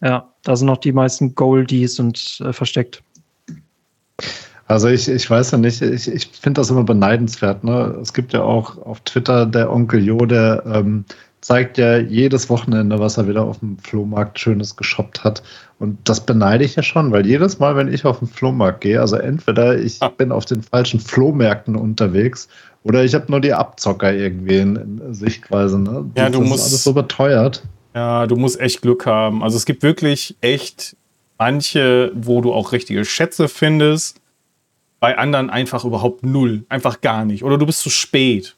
Ja, 0.02 0.34
da 0.44 0.56
sind 0.56 0.68
noch 0.68 0.78
die 0.78 0.94
meisten 0.94 1.36
Goldies 1.36 1.99
und 1.99 2.40
äh, 2.40 2.53
versteckt. 2.53 3.03
Also 4.68 4.88
ich, 4.88 5.10
ich 5.10 5.30
weiß 5.30 5.52
ja 5.52 5.57
nicht, 5.57 5.82
ich, 5.82 6.07
ich 6.07 6.28
finde 6.28 6.61
das 6.61 6.70
immer 6.70 6.84
beneidenswert. 6.84 7.64
Ne? 7.66 7.98
Es 8.02 8.14
gibt 8.14 8.32
ja 8.32 8.41
auch 8.41 8.78
auf 8.78 9.02
Twitter 9.02 9.45
der 9.45 9.70
Onkel 9.72 10.02
Jo, 10.02 10.26
der 10.26 10.64
ähm, 10.66 11.03
zeigt 11.41 11.78
ja 11.78 11.98
jedes 11.98 12.49
Wochenende, 12.49 12.99
was 12.99 13.18
er 13.18 13.28
wieder 13.28 13.44
auf 13.44 13.60
dem 13.60 13.78
Flohmarkt 13.80 14.40
Schönes 14.40 14.76
geshoppt 14.76 15.24
hat. 15.24 15.44
Und 15.80 15.97
das 16.03 16.26
beneide 16.26 16.65
ich 16.65 16.76
ja 16.76 16.84
schon, 16.84 17.11
weil 17.14 17.26
jedes 17.26 17.60
Mal, 17.60 17.77
wenn 17.77 17.91
ich 17.91 18.03
auf 18.03 18.19
den 18.19 18.27
Flohmarkt 18.27 18.81
gehe, 18.81 18.99
also 18.99 19.15
entweder 19.15 19.80
ich 19.80 20.01
ah. 20.01 20.10
bin 20.10 20.34
auf 20.34 20.43
den 20.43 20.61
falschen 20.61 20.99
Flohmärkten 20.99 21.77
unterwegs 21.77 22.49
oder 22.84 23.06
ich 23.06 23.15
habe 23.15 23.26
nur 23.30 23.39
die 23.39 23.53
Abzocker 23.53 24.14
irgendwie 24.14 24.57
in, 24.57 24.76
in 24.76 25.14
Sichtweise. 25.14 25.80
Ne? 25.80 26.11
Ja, 26.18 26.30
du 26.30 26.39
das 26.39 26.49
musst. 26.49 26.65
Ist 26.65 26.72
alles 26.72 26.84
so 26.84 26.93
beteuert. 26.93 27.64
Ja, 27.95 28.27
du 28.27 28.35
musst 28.35 28.60
echt 28.60 28.81
Glück 28.81 29.06
haben. 29.06 29.41
Also 29.41 29.56
es 29.56 29.65
gibt 29.65 29.81
wirklich 29.81 30.35
echt 30.41 30.97
manche, 31.38 32.11
wo 32.14 32.41
du 32.41 32.53
auch 32.53 32.73
richtige 32.73 33.06
Schätze 33.06 33.47
findest. 33.47 34.19
Bei 34.99 35.18
anderen 35.18 35.49
einfach 35.49 35.85
überhaupt 35.85 36.26
null. 36.26 36.65
Einfach 36.68 36.99
gar 36.99 37.23
nicht. 37.23 37.43
Oder 37.43 37.57
du 37.57 37.65
bist 37.65 37.80
zu 37.80 37.89
spät. 37.89 38.57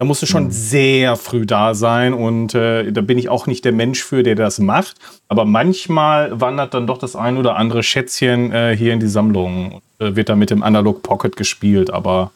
Da 0.00 0.06
musst 0.06 0.22
du 0.22 0.26
schon 0.26 0.44
mhm. 0.44 0.50
sehr 0.50 1.14
früh 1.16 1.44
da 1.44 1.74
sein 1.74 2.14
und 2.14 2.54
äh, 2.54 2.90
da 2.90 3.02
bin 3.02 3.18
ich 3.18 3.28
auch 3.28 3.46
nicht 3.46 3.66
der 3.66 3.72
Mensch 3.72 4.02
für, 4.02 4.22
der 4.22 4.34
das 4.34 4.58
macht. 4.58 4.96
Aber 5.28 5.44
manchmal 5.44 6.40
wandert 6.40 6.72
dann 6.72 6.86
doch 6.86 6.96
das 6.96 7.16
ein 7.16 7.36
oder 7.36 7.56
andere 7.56 7.82
Schätzchen 7.82 8.50
äh, 8.50 8.74
hier 8.74 8.94
in 8.94 9.00
die 9.00 9.08
Sammlung 9.08 9.82
und 9.98 10.06
äh, 10.06 10.16
wird 10.16 10.30
dann 10.30 10.38
mit 10.38 10.48
dem 10.48 10.62
Analog 10.62 11.02
Pocket 11.02 11.36
gespielt. 11.36 11.90
Aber 11.90 12.30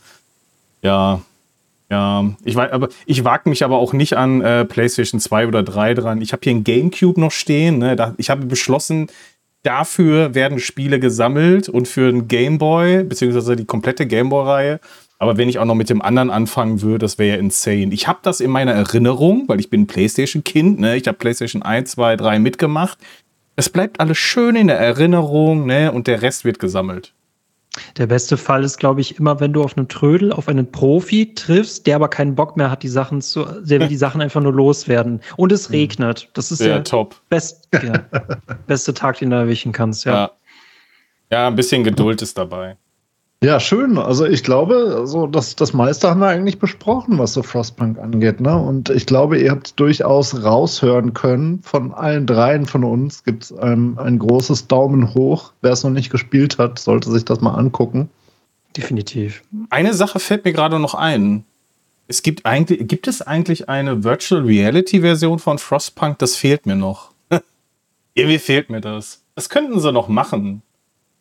ja, 0.82 1.23
ja, 1.91 2.27
ich 2.45 2.59
aber 2.59 2.91
ich 3.07 3.24
wage 3.24 3.49
mich 3.49 3.65
aber 3.65 3.78
auch 3.78 3.95
nicht 3.95 4.15
an 4.15 4.43
äh, 4.43 4.66
PlayStation 4.66 5.19
2 5.19 5.47
oder 5.47 5.62
3 5.62 5.95
dran. 5.95 6.20
Ich 6.20 6.35
habe 6.35 6.41
hier 6.45 6.53
ein 6.53 6.65
GameCube 6.65 7.19
noch 7.19 7.32
stehen. 7.32 7.78
Ne? 7.78 7.97
Da, 7.97 8.12
ich 8.19 8.28
habe 8.28 8.45
beschlossen, 8.45 9.07
dafür 9.62 10.35
werden 10.35 10.59
Spiele 10.59 11.01
gesammelt 11.01 11.70
und 11.70 11.89
für 11.89 12.11
einen 12.11 12.28
Gameboy, 12.28 13.05
beziehungsweise 13.05 13.57
die 13.57 13.65
komplette 13.65 14.07
Gameboy-Reihe 14.07 14.81
aber 15.19 15.36
wenn 15.36 15.49
ich 15.49 15.59
auch 15.59 15.65
noch 15.65 15.74
mit 15.74 15.91
dem 15.91 16.03
anderen 16.03 16.31
anfangen 16.31 16.82
würde, 16.82 16.99
das 16.99 17.19
wäre 17.19 17.36
ja 17.36 17.41
insane. 17.41 17.93
Ich 17.93 18.09
habe 18.09 18.19
das 18.23 18.41
in 18.41 18.51
meiner 18.51 18.73
Erinnerung, 18.73 19.45
weil 19.49 19.61
ich 19.61 19.70
bin 19.70 19.82
ein 19.82 19.86
PlayStation-Kind, 19.86 20.81
ne? 20.81 20.97
Ich 20.97 21.07
habe 21.07 21.19
PlayStation 21.19 21.62
1, 21.62 21.93
2, 21.93 22.16
3 22.16 22.39
mitgemacht. 22.39 22.99
Es 23.57 23.69
bleibt 23.69 24.01
alles 24.01 24.19
schön 24.19 24.57
in 24.57 24.66
der 24.66 24.78
Erinnerung, 24.78 25.66
ne? 25.66 25.93
Und 25.93 26.07
der 26.09 26.23
Rest 26.23 26.45
wird 26.45 26.59
gesammelt. 26.59 27.15
Der 27.97 28.07
beste 28.07 28.36
Fall 28.36 28.62
ist, 28.62 28.78
glaube 28.78 29.01
ich, 29.01 29.19
immer, 29.19 29.41
wenn 29.41 29.53
du 29.53 29.62
auf 29.62 29.77
einem 29.77 29.89
Trödel 29.89 30.32
auf 30.32 30.49
einen 30.49 30.70
Profi 30.70 31.35
triffst, 31.35 31.86
der 31.86 31.97
aber 31.97 32.09
keinen 32.09 32.35
Bock 32.35 32.57
mehr 32.57 32.70
hat, 32.70 32.82
die 32.82 32.89
Sachen 32.89 33.20
zu, 33.20 33.45
der 33.45 33.81
will 33.81 33.89
die 33.89 33.97
Sachen 33.97 34.20
einfach 34.20 34.41
nur 34.41 34.53
loswerden. 34.53 35.20
Und 35.36 35.51
es 35.53 35.69
hm. 35.69 35.74
regnet. 35.74 36.28
Das 36.35 36.53
ist 36.53 36.61
der 36.61 36.85
top. 36.85 37.16
Best, 37.28 37.69
ja, 37.73 38.05
beste 38.66 38.95
Tag, 38.95 39.19
den 39.19 39.31
du 39.31 39.36
erwischen 39.36 39.73
kannst, 39.73 40.05
ja. 40.05 40.15
ja. 40.15 40.31
Ja, 41.31 41.49
ein 41.49 41.57
bisschen 41.57 41.82
Geduld 41.82 42.23
ist 42.23 42.39
dabei. 42.39 42.77
Ja, 43.44 43.60
schön. 43.60 43.98
Also 43.98 44.24
ich 44.24 44.42
glaube, 44.42 45.02
so 45.04 45.26
das, 45.26 45.54
das 45.54 45.74
meiste 45.74 46.08
haben 46.08 46.20
wir 46.20 46.28
eigentlich 46.28 46.58
besprochen, 46.58 47.18
was 47.18 47.34
so 47.34 47.42
Frostpunk 47.42 47.98
angeht. 47.98 48.40
Ne? 48.40 48.56
Und 48.56 48.88
ich 48.88 49.04
glaube, 49.04 49.38
ihr 49.38 49.50
habt 49.50 49.78
durchaus 49.78 50.42
raushören 50.42 51.12
können. 51.12 51.60
Von 51.62 51.92
allen 51.92 52.26
dreien 52.26 52.64
von 52.64 52.84
uns 52.84 53.22
gibt 53.22 53.44
es 53.44 53.52
ein, 53.52 53.98
ein 53.98 54.18
großes 54.18 54.66
Daumen 54.68 55.12
hoch. 55.12 55.52
Wer 55.60 55.72
es 55.72 55.84
noch 55.84 55.90
nicht 55.90 56.08
gespielt 56.08 56.56
hat, 56.56 56.78
sollte 56.78 57.10
sich 57.10 57.26
das 57.26 57.42
mal 57.42 57.52
angucken. 57.52 58.08
Definitiv. 58.78 59.42
Eine 59.68 59.92
Sache 59.92 60.20
fällt 60.20 60.46
mir 60.46 60.54
gerade 60.54 60.78
noch 60.78 60.94
ein. 60.94 61.44
Es 62.08 62.22
gibt 62.22 62.46
eigentlich, 62.46 62.88
gibt 62.88 63.08
es 63.08 63.20
eigentlich 63.20 63.68
eine 63.68 64.04
Virtual 64.04 64.40
Reality 64.40 65.02
Version 65.02 65.38
von 65.38 65.58
Frostpunk? 65.58 66.18
Das 66.18 66.34
fehlt 66.34 66.64
mir 66.64 66.76
noch. 66.76 67.10
Irgendwie 68.14 68.38
fehlt 68.38 68.70
mir 68.70 68.80
das. 68.80 69.22
Das 69.34 69.50
könnten 69.50 69.80
sie 69.80 69.92
noch 69.92 70.08
machen. 70.08 70.62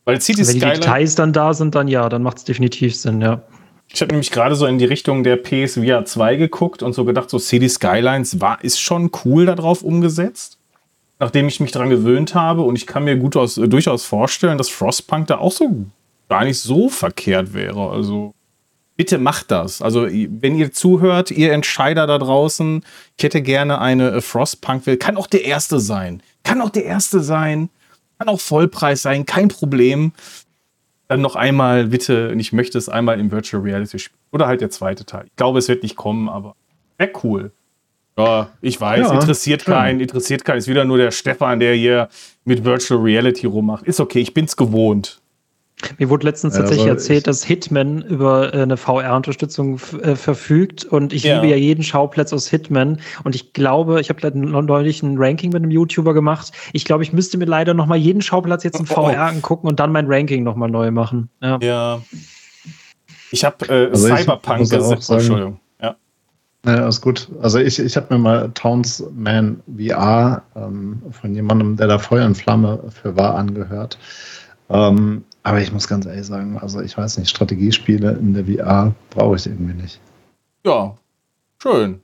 Weil 0.05 0.19
City 0.21 0.45
Wenn 0.45 0.53
die 0.55 0.59
Details 0.59 1.15
dann 1.15 1.33
da 1.33 1.53
sind, 1.53 1.75
dann 1.75 1.87
ja, 1.87 2.09
dann 2.09 2.23
macht 2.23 2.37
es 2.37 2.43
definitiv 2.43 2.95
Sinn, 2.95 3.21
ja. 3.21 3.41
Ich 3.87 4.01
habe 4.01 4.11
nämlich 4.11 4.31
gerade 4.31 4.55
so 4.55 4.65
in 4.65 4.79
die 4.79 4.85
Richtung 4.85 5.23
der 5.23 5.37
PSVR 5.37 6.03
2 6.03 6.35
geguckt 6.35 6.81
und 6.81 6.93
so 6.93 7.05
gedacht, 7.05 7.29
so 7.29 7.37
City 7.37 7.69
Skylines 7.69 8.41
war, 8.41 8.63
ist 8.63 8.79
schon 8.79 9.11
cool 9.23 9.45
darauf 9.45 9.83
umgesetzt. 9.83 10.57
Nachdem 11.19 11.47
ich 11.47 11.59
mich 11.59 11.71
daran 11.71 11.89
gewöhnt 11.89 12.33
habe 12.33 12.63
und 12.63 12.75
ich 12.75 12.87
kann 12.87 13.03
mir 13.03 13.17
gut 13.17 13.37
aus, 13.37 13.55
durchaus 13.55 14.03
vorstellen, 14.03 14.57
dass 14.57 14.69
Frostpunk 14.69 15.27
da 15.27 15.37
auch 15.37 15.51
so 15.51 15.85
gar 16.27 16.43
nicht 16.43 16.59
so 16.59 16.89
verkehrt 16.89 17.53
wäre. 17.53 17.91
Also 17.91 18.33
bitte 18.97 19.17
macht 19.17 19.51
das. 19.51 19.81
Also, 19.81 20.07
wenn 20.07 20.55
ihr 20.55 20.71
zuhört, 20.71 21.31
ihr 21.31 21.53
Entscheider 21.53 22.07
da 22.07 22.17
draußen, 22.17 22.83
ich 23.17 23.23
hätte 23.23 23.41
gerne 23.41 23.79
eine 23.79 24.11
äh, 24.11 24.21
Frostpunk 24.21 24.85
will. 24.85 24.97
Kann 24.97 25.17
auch 25.17 25.27
der 25.27 25.45
erste 25.45 25.79
sein. 25.79 26.21
Kann 26.43 26.61
auch 26.61 26.69
der 26.69 26.85
erste 26.85 27.21
sein. 27.21 27.69
Kann 28.23 28.33
auch 28.33 28.39
Vollpreis 28.39 29.01
sein. 29.01 29.25
Kein 29.25 29.49
Problem. 29.49 30.13
Dann 31.09 31.19
noch 31.19 31.35
einmal, 31.35 31.87
bitte, 31.87 32.29
und 32.29 32.39
ich 32.39 32.53
möchte 32.53 32.77
es 32.77 32.87
einmal 32.87 33.19
im 33.19 33.31
Virtual 33.31 33.61
Reality 33.61 33.99
spielen. 33.99 34.19
Oder 34.31 34.47
halt 34.47 34.61
der 34.61 34.69
zweite 34.69 35.05
Teil. 35.05 35.25
Ich 35.25 35.35
glaube, 35.35 35.59
es 35.59 35.67
wird 35.67 35.83
nicht 35.83 35.97
kommen, 35.97 36.29
aber 36.29 36.55
wäre 36.97 37.11
cool. 37.23 37.51
Ja, 38.17 38.49
ich 38.61 38.79
weiß, 38.79 39.07
ja, 39.07 39.13
interessiert 39.13 39.65
keinen, 39.65 39.99
interessiert 39.99 40.45
keinen. 40.45 40.59
Ist 40.59 40.69
wieder 40.69 40.85
nur 40.85 40.97
der 40.97 41.11
Stefan, 41.11 41.59
der 41.59 41.73
hier 41.73 42.07
mit 42.45 42.63
Virtual 42.63 43.01
Reality 43.01 43.45
rummacht. 43.45 43.85
Ist 43.85 43.99
okay, 43.99 44.19
ich 44.19 44.33
bin's 44.33 44.55
gewohnt. 44.55 45.19
Mir 45.97 46.09
wurde 46.09 46.25
letztens 46.25 46.55
tatsächlich 46.55 46.87
erzählt, 46.87 47.27
dass 47.27 47.43
Hitman 47.43 48.01
über 48.01 48.53
äh, 48.53 48.61
eine 48.61 48.77
VR-Unterstützung 48.77 49.79
äh, 50.01 50.15
verfügt 50.15 50.85
und 50.85 51.13
ich 51.13 51.23
ja. 51.23 51.35
liebe 51.35 51.47
ja 51.47 51.57
jeden 51.57 51.83
Schauplatz 51.83 52.33
aus 52.33 52.47
Hitman 52.47 52.99
und 53.23 53.35
ich 53.35 53.53
glaube, 53.53 54.01
ich 54.01 54.09
habe 54.09 54.37
neulich 54.37 55.03
ein 55.03 55.17
Ranking 55.17 55.51
mit 55.51 55.63
einem 55.63 55.71
YouTuber 55.71 56.13
gemacht. 56.13 56.51
Ich 56.73 56.85
glaube, 56.85 57.03
ich 57.03 57.13
müsste 57.13 57.37
mir 57.37 57.45
leider 57.45 57.73
noch 57.73 57.85
mal 57.85 57.97
jeden 57.97 58.21
Schauplatz 58.21 58.63
jetzt 58.63 58.79
in 58.79 58.85
VR 58.85 59.03
oh. 59.03 59.07
angucken 59.07 59.67
und 59.67 59.79
dann 59.79 59.91
mein 59.91 60.07
Ranking 60.07 60.43
noch 60.43 60.55
mal 60.55 60.69
neu 60.69 60.91
machen. 60.91 61.29
Ja. 61.41 61.59
ja. 61.61 62.01
Ich 63.31 63.43
habe 63.43 63.65
äh, 63.67 63.89
also 63.89 64.07
Cyberpunk 64.07 64.59
gesetzt. 64.59 65.09
Entschuldigung. 65.09 65.59
Ja. 65.81 65.95
Ja, 66.65 66.75
alles 66.75 67.01
gut. 67.01 67.29
Also 67.41 67.59
ich, 67.59 67.79
ich 67.79 67.97
habe 67.97 68.13
mir 68.13 68.19
mal 68.19 68.51
Townsman 68.53 69.61
VR 69.77 70.43
ähm, 70.55 71.01
von 71.11 71.33
jemandem, 71.33 71.75
der 71.75 71.87
da 71.87 71.97
Feuer 71.97 72.25
und 72.25 72.35
Flamme 72.35 72.79
für 72.89 73.17
war, 73.17 73.35
angehört. 73.35 73.97
Ähm, 74.69 75.23
aber 75.43 75.61
ich 75.61 75.71
muss 75.71 75.87
ganz 75.87 76.05
ehrlich 76.05 76.25
sagen, 76.25 76.57
also 76.57 76.81
ich 76.81 76.97
weiß 76.97 77.17
nicht, 77.17 77.29
Strategiespiele 77.29 78.13
in 78.13 78.33
der 78.33 78.45
VR 78.45 78.95
brauche 79.09 79.35
ich 79.35 79.45
irgendwie 79.45 79.81
nicht. 79.81 79.99
Ja, 80.65 80.95
schön. 81.61 81.99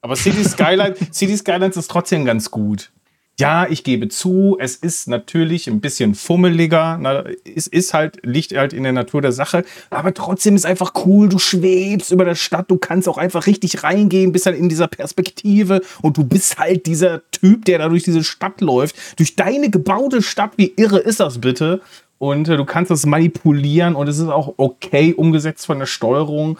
Aber 0.00 0.14
City 0.14 0.44
Skyline, 0.44 0.94
City 1.12 1.36
Skylines 1.36 1.76
ist 1.76 1.90
trotzdem 1.90 2.24
ganz 2.24 2.50
gut. 2.50 2.92
Ja, 3.40 3.68
ich 3.68 3.84
gebe 3.84 4.08
zu, 4.08 4.56
es 4.58 4.74
ist 4.74 5.06
natürlich 5.06 5.68
ein 5.68 5.80
bisschen 5.80 6.16
fummeliger. 6.16 6.98
Na, 7.00 7.22
es 7.44 7.68
ist 7.68 7.94
halt, 7.94 8.18
liegt 8.24 8.52
halt 8.56 8.72
in 8.72 8.82
der 8.82 8.92
Natur 8.92 9.22
der 9.22 9.30
Sache. 9.30 9.64
Aber 9.90 10.12
trotzdem 10.12 10.56
ist 10.56 10.66
einfach 10.66 10.92
cool. 11.06 11.28
Du 11.28 11.38
schwebst 11.38 12.10
über 12.10 12.24
der 12.24 12.34
Stadt. 12.34 12.68
Du 12.68 12.78
kannst 12.78 13.08
auch 13.08 13.16
einfach 13.16 13.46
richtig 13.46 13.84
reingehen, 13.84 14.32
bist 14.32 14.46
halt 14.46 14.58
in 14.58 14.68
dieser 14.68 14.88
Perspektive. 14.88 15.82
Und 16.02 16.16
du 16.16 16.24
bist 16.24 16.58
halt 16.58 16.86
dieser 16.86 17.22
Typ, 17.30 17.64
der 17.64 17.78
da 17.78 17.88
durch 17.88 18.02
diese 18.02 18.24
Stadt 18.24 18.60
läuft. 18.60 18.96
Durch 19.18 19.36
deine 19.36 19.70
gebaute 19.70 20.20
Stadt. 20.20 20.54
Wie 20.56 20.72
irre 20.76 20.98
ist 20.98 21.20
das 21.20 21.40
bitte? 21.40 21.80
Und 22.18 22.48
äh, 22.48 22.56
du 22.56 22.64
kannst 22.64 22.90
es 22.90 23.06
manipulieren 23.06 23.94
und 23.94 24.08
es 24.08 24.18
ist 24.18 24.28
auch 24.28 24.54
okay 24.56 25.14
umgesetzt 25.14 25.66
von 25.66 25.78
der 25.78 25.86
Steuerung. 25.86 26.58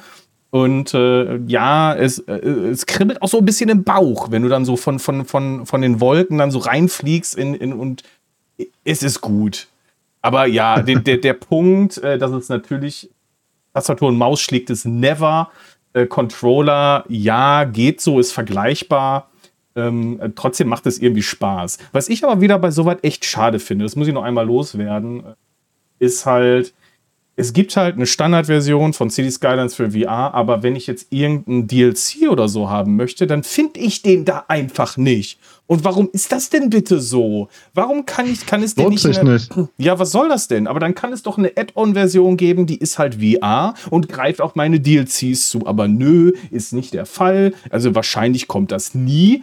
Und 0.51 0.94
äh, 0.94 1.36
ja, 1.47 1.94
es, 1.94 2.20
äh, 2.20 2.32
es 2.32 2.86
kribbelt 2.86 3.20
auch 3.20 3.28
so 3.28 3.39
ein 3.39 3.44
bisschen 3.44 3.68
im 3.68 3.85
Bauch, 3.85 4.30
wenn 4.30 4.43
du 4.43 4.48
dann 4.48 4.64
so 4.64 4.76
von, 4.76 4.98
von, 4.98 5.24
von, 5.24 5.66
von 5.66 5.82
den 5.82 6.01
Wolken 6.01 6.39
dann 6.39 6.51
so 6.51 6.59
reinfliegst 6.59 7.36
in, 7.36 7.55
in, 7.55 7.72
und 7.74 8.02
es 8.85 9.02
ist 9.02 9.20
gut. 9.20 9.68
Aber 10.22 10.47
ja, 10.47 10.80
der, 10.82 11.01
der, 11.01 11.18
der 11.18 11.35
Punkt, 11.35 11.98
äh, 11.98 12.18
dass 12.18 12.30
es 12.30 12.48
natürlich 12.48 13.10
Tastatur 13.74 14.09
und 14.09 14.16
Maus 14.16 14.40
schlägt 14.40 14.70
es 14.70 14.85
never. 14.85 15.51
Äh, 15.93 16.06
Controller, 16.06 17.05
ja, 17.09 17.64
geht 17.64 18.01
so, 18.01 18.18
ist 18.18 18.32
vergleichbar. 18.32 19.30
Ähm, 19.76 20.32
trotzdem 20.35 20.68
macht 20.68 20.86
es 20.86 20.98
irgendwie 20.98 21.22
Spaß. 21.22 21.78
Was 21.93 22.09
ich 22.09 22.24
aber 22.24 22.40
wieder 22.40 22.59
bei 22.59 22.70
sowas 22.70 22.97
echt 23.02 23.24
schade 23.24 23.59
finde, 23.59 23.85
das 23.85 23.97
muss 23.97 24.09
ich 24.09 24.14
noch 24.14 24.24
einmal 24.24 24.47
loswerden 24.47 25.24
ist 25.98 26.26
halt, 26.26 26.74
es 27.36 27.52
gibt 27.52 27.76
halt 27.76 27.94
eine 27.94 28.06
Standardversion 28.06 28.92
von 28.94 29.10
City 29.10 29.30
Skylines 29.30 29.76
für 29.76 29.92
VR, 29.92 30.34
aber 30.34 30.64
wenn 30.64 30.74
ich 30.74 30.88
jetzt 30.88 31.06
irgendeinen 31.10 31.68
DLC 31.68 32.28
oder 32.30 32.48
so 32.48 32.68
haben 32.68 32.96
möchte, 32.96 33.28
dann 33.28 33.44
finde 33.44 33.78
ich 33.78 34.02
den 34.02 34.24
da 34.24 34.44
einfach 34.48 34.96
nicht. 34.96 35.38
Und 35.68 35.84
warum 35.84 36.08
ist 36.12 36.32
das 36.32 36.50
denn 36.50 36.70
bitte 36.70 36.98
so? 36.98 37.48
Warum 37.74 38.06
kann 38.06 38.26
ich, 38.26 38.44
kann 38.46 38.62
es 38.62 38.74
denn 38.74 38.88
nicht, 38.88 39.06
eine, 39.06 39.34
nicht? 39.34 39.52
Ja, 39.76 39.98
was 40.00 40.10
soll 40.10 40.28
das 40.28 40.48
denn? 40.48 40.66
Aber 40.66 40.80
dann 40.80 40.96
kann 40.96 41.12
es 41.12 41.22
doch 41.22 41.38
eine 41.38 41.52
Add-on-Version 41.56 42.36
geben, 42.36 42.66
die 42.66 42.78
ist 42.78 42.98
halt 42.98 43.18
VR 43.22 43.74
und 43.90 44.08
greift 44.08 44.40
auch 44.40 44.56
meine 44.56 44.80
DLCs 44.80 45.50
zu. 45.50 45.66
Aber 45.66 45.86
nö, 45.86 46.32
ist 46.50 46.72
nicht 46.72 46.94
der 46.94 47.06
Fall. 47.06 47.52
Also 47.70 47.94
wahrscheinlich 47.94 48.48
kommt 48.48 48.72
das 48.72 48.94
nie 48.94 49.42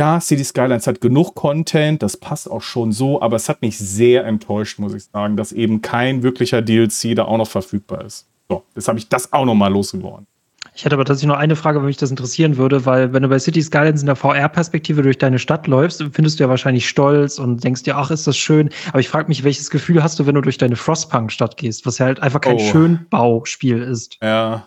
ja, 0.00 0.18
City 0.18 0.44
Skylines 0.44 0.86
hat 0.86 1.02
genug 1.02 1.34
Content, 1.34 2.02
das 2.02 2.16
passt 2.16 2.50
auch 2.50 2.62
schon 2.62 2.90
so, 2.90 3.20
aber 3.20 3.36
es 3.36 3.50
hat 3.50 3.60
mich 3.60 3.76
sehr 3.76 4.24
enttäuscht, 4.24 4.78
muss 4.78 4.94
ich 4.94 5.04
sagen, 5.04 5.36
dass 5.36 5.52
eben 5.52 5.82
kein 5.82 6.22
wirklicher 6.22 6.62
DLC 6.62 7.14
da 7.14 7.26
auch 7.26 7.36
noch 7.36 7.48
verfügbar 7.48 8.06
ist. 8.06 8.26
So, 8.48 8.62
jetzt 8.74 8.88
habe 8.88 8.98
ich 8.98 9.10
das 9.10 9.30
auch 9.34 9.44
noch 9.44 9.54
mal 9.54 9.70
losgeworden. 9.70 10.26
Ich 10.74 10.86
hätte 10.86 10.94
aber 10.94 11.04
tatsächlich 11.04 11.28
noch 11.28 11.36
eine 11.36 11.54
Frage, 11.54 11.80
wenn 11.80 11.86
mich 11.86 11.98
das 11.98 12.08
interessieren 12.08 12.56
würde, 12.56 12.86
weil 12.86 13.12
wenn 13.12 13.22
du 13.22 13.28
bei 13.28 13.38
City 13.38 13.60
Skylines 13.60 14.00
in 14.00 14.06
der 14.06 14.16
VR-Perspektive 14.16 15.02
durch 15.02 15.18
deine 15.18 15.38
Stadt 15.38 15.66
läufst, 15.66 16.02
findest 16.12 16.40
du 16.40 16.44
ja 16.44 16.48
wahrscheinlich 16.48 16.88
stolz 16.88 17.38
und 17.38 17.62
denkst 17.62 17.82
dir, 17.82 17.98
ach, 17.98 18.10
ist 18.10 18.26
das 18.26 18.38
schön. 18.38 18.70
Aber 18.88 19.00
ich 19.00 19.10
frage 19.10 19.28
mich, 19.28 19.44
welches 19.44 19.68
Gefühl 19.68 20.02
hast 20.02 20.18
du, 20.18 20.24
wenn 20.24 20.34
du 20.34 20.40
durch 20.40 20.56
deine 20.56 20.76
Frostpunk-Stadt 20.76 21.58
gehst, 21.58 21.84
was 21.84 21.98
ja 21.98 22.06
halt 22.06 22.20
einfach 22.20 22.40
kein 22.40 22.56
oh. 22.56 22.70
Schönbauspiel 22.70 23.82
ist. 23.82 24.16
Ja. 24.22 24.66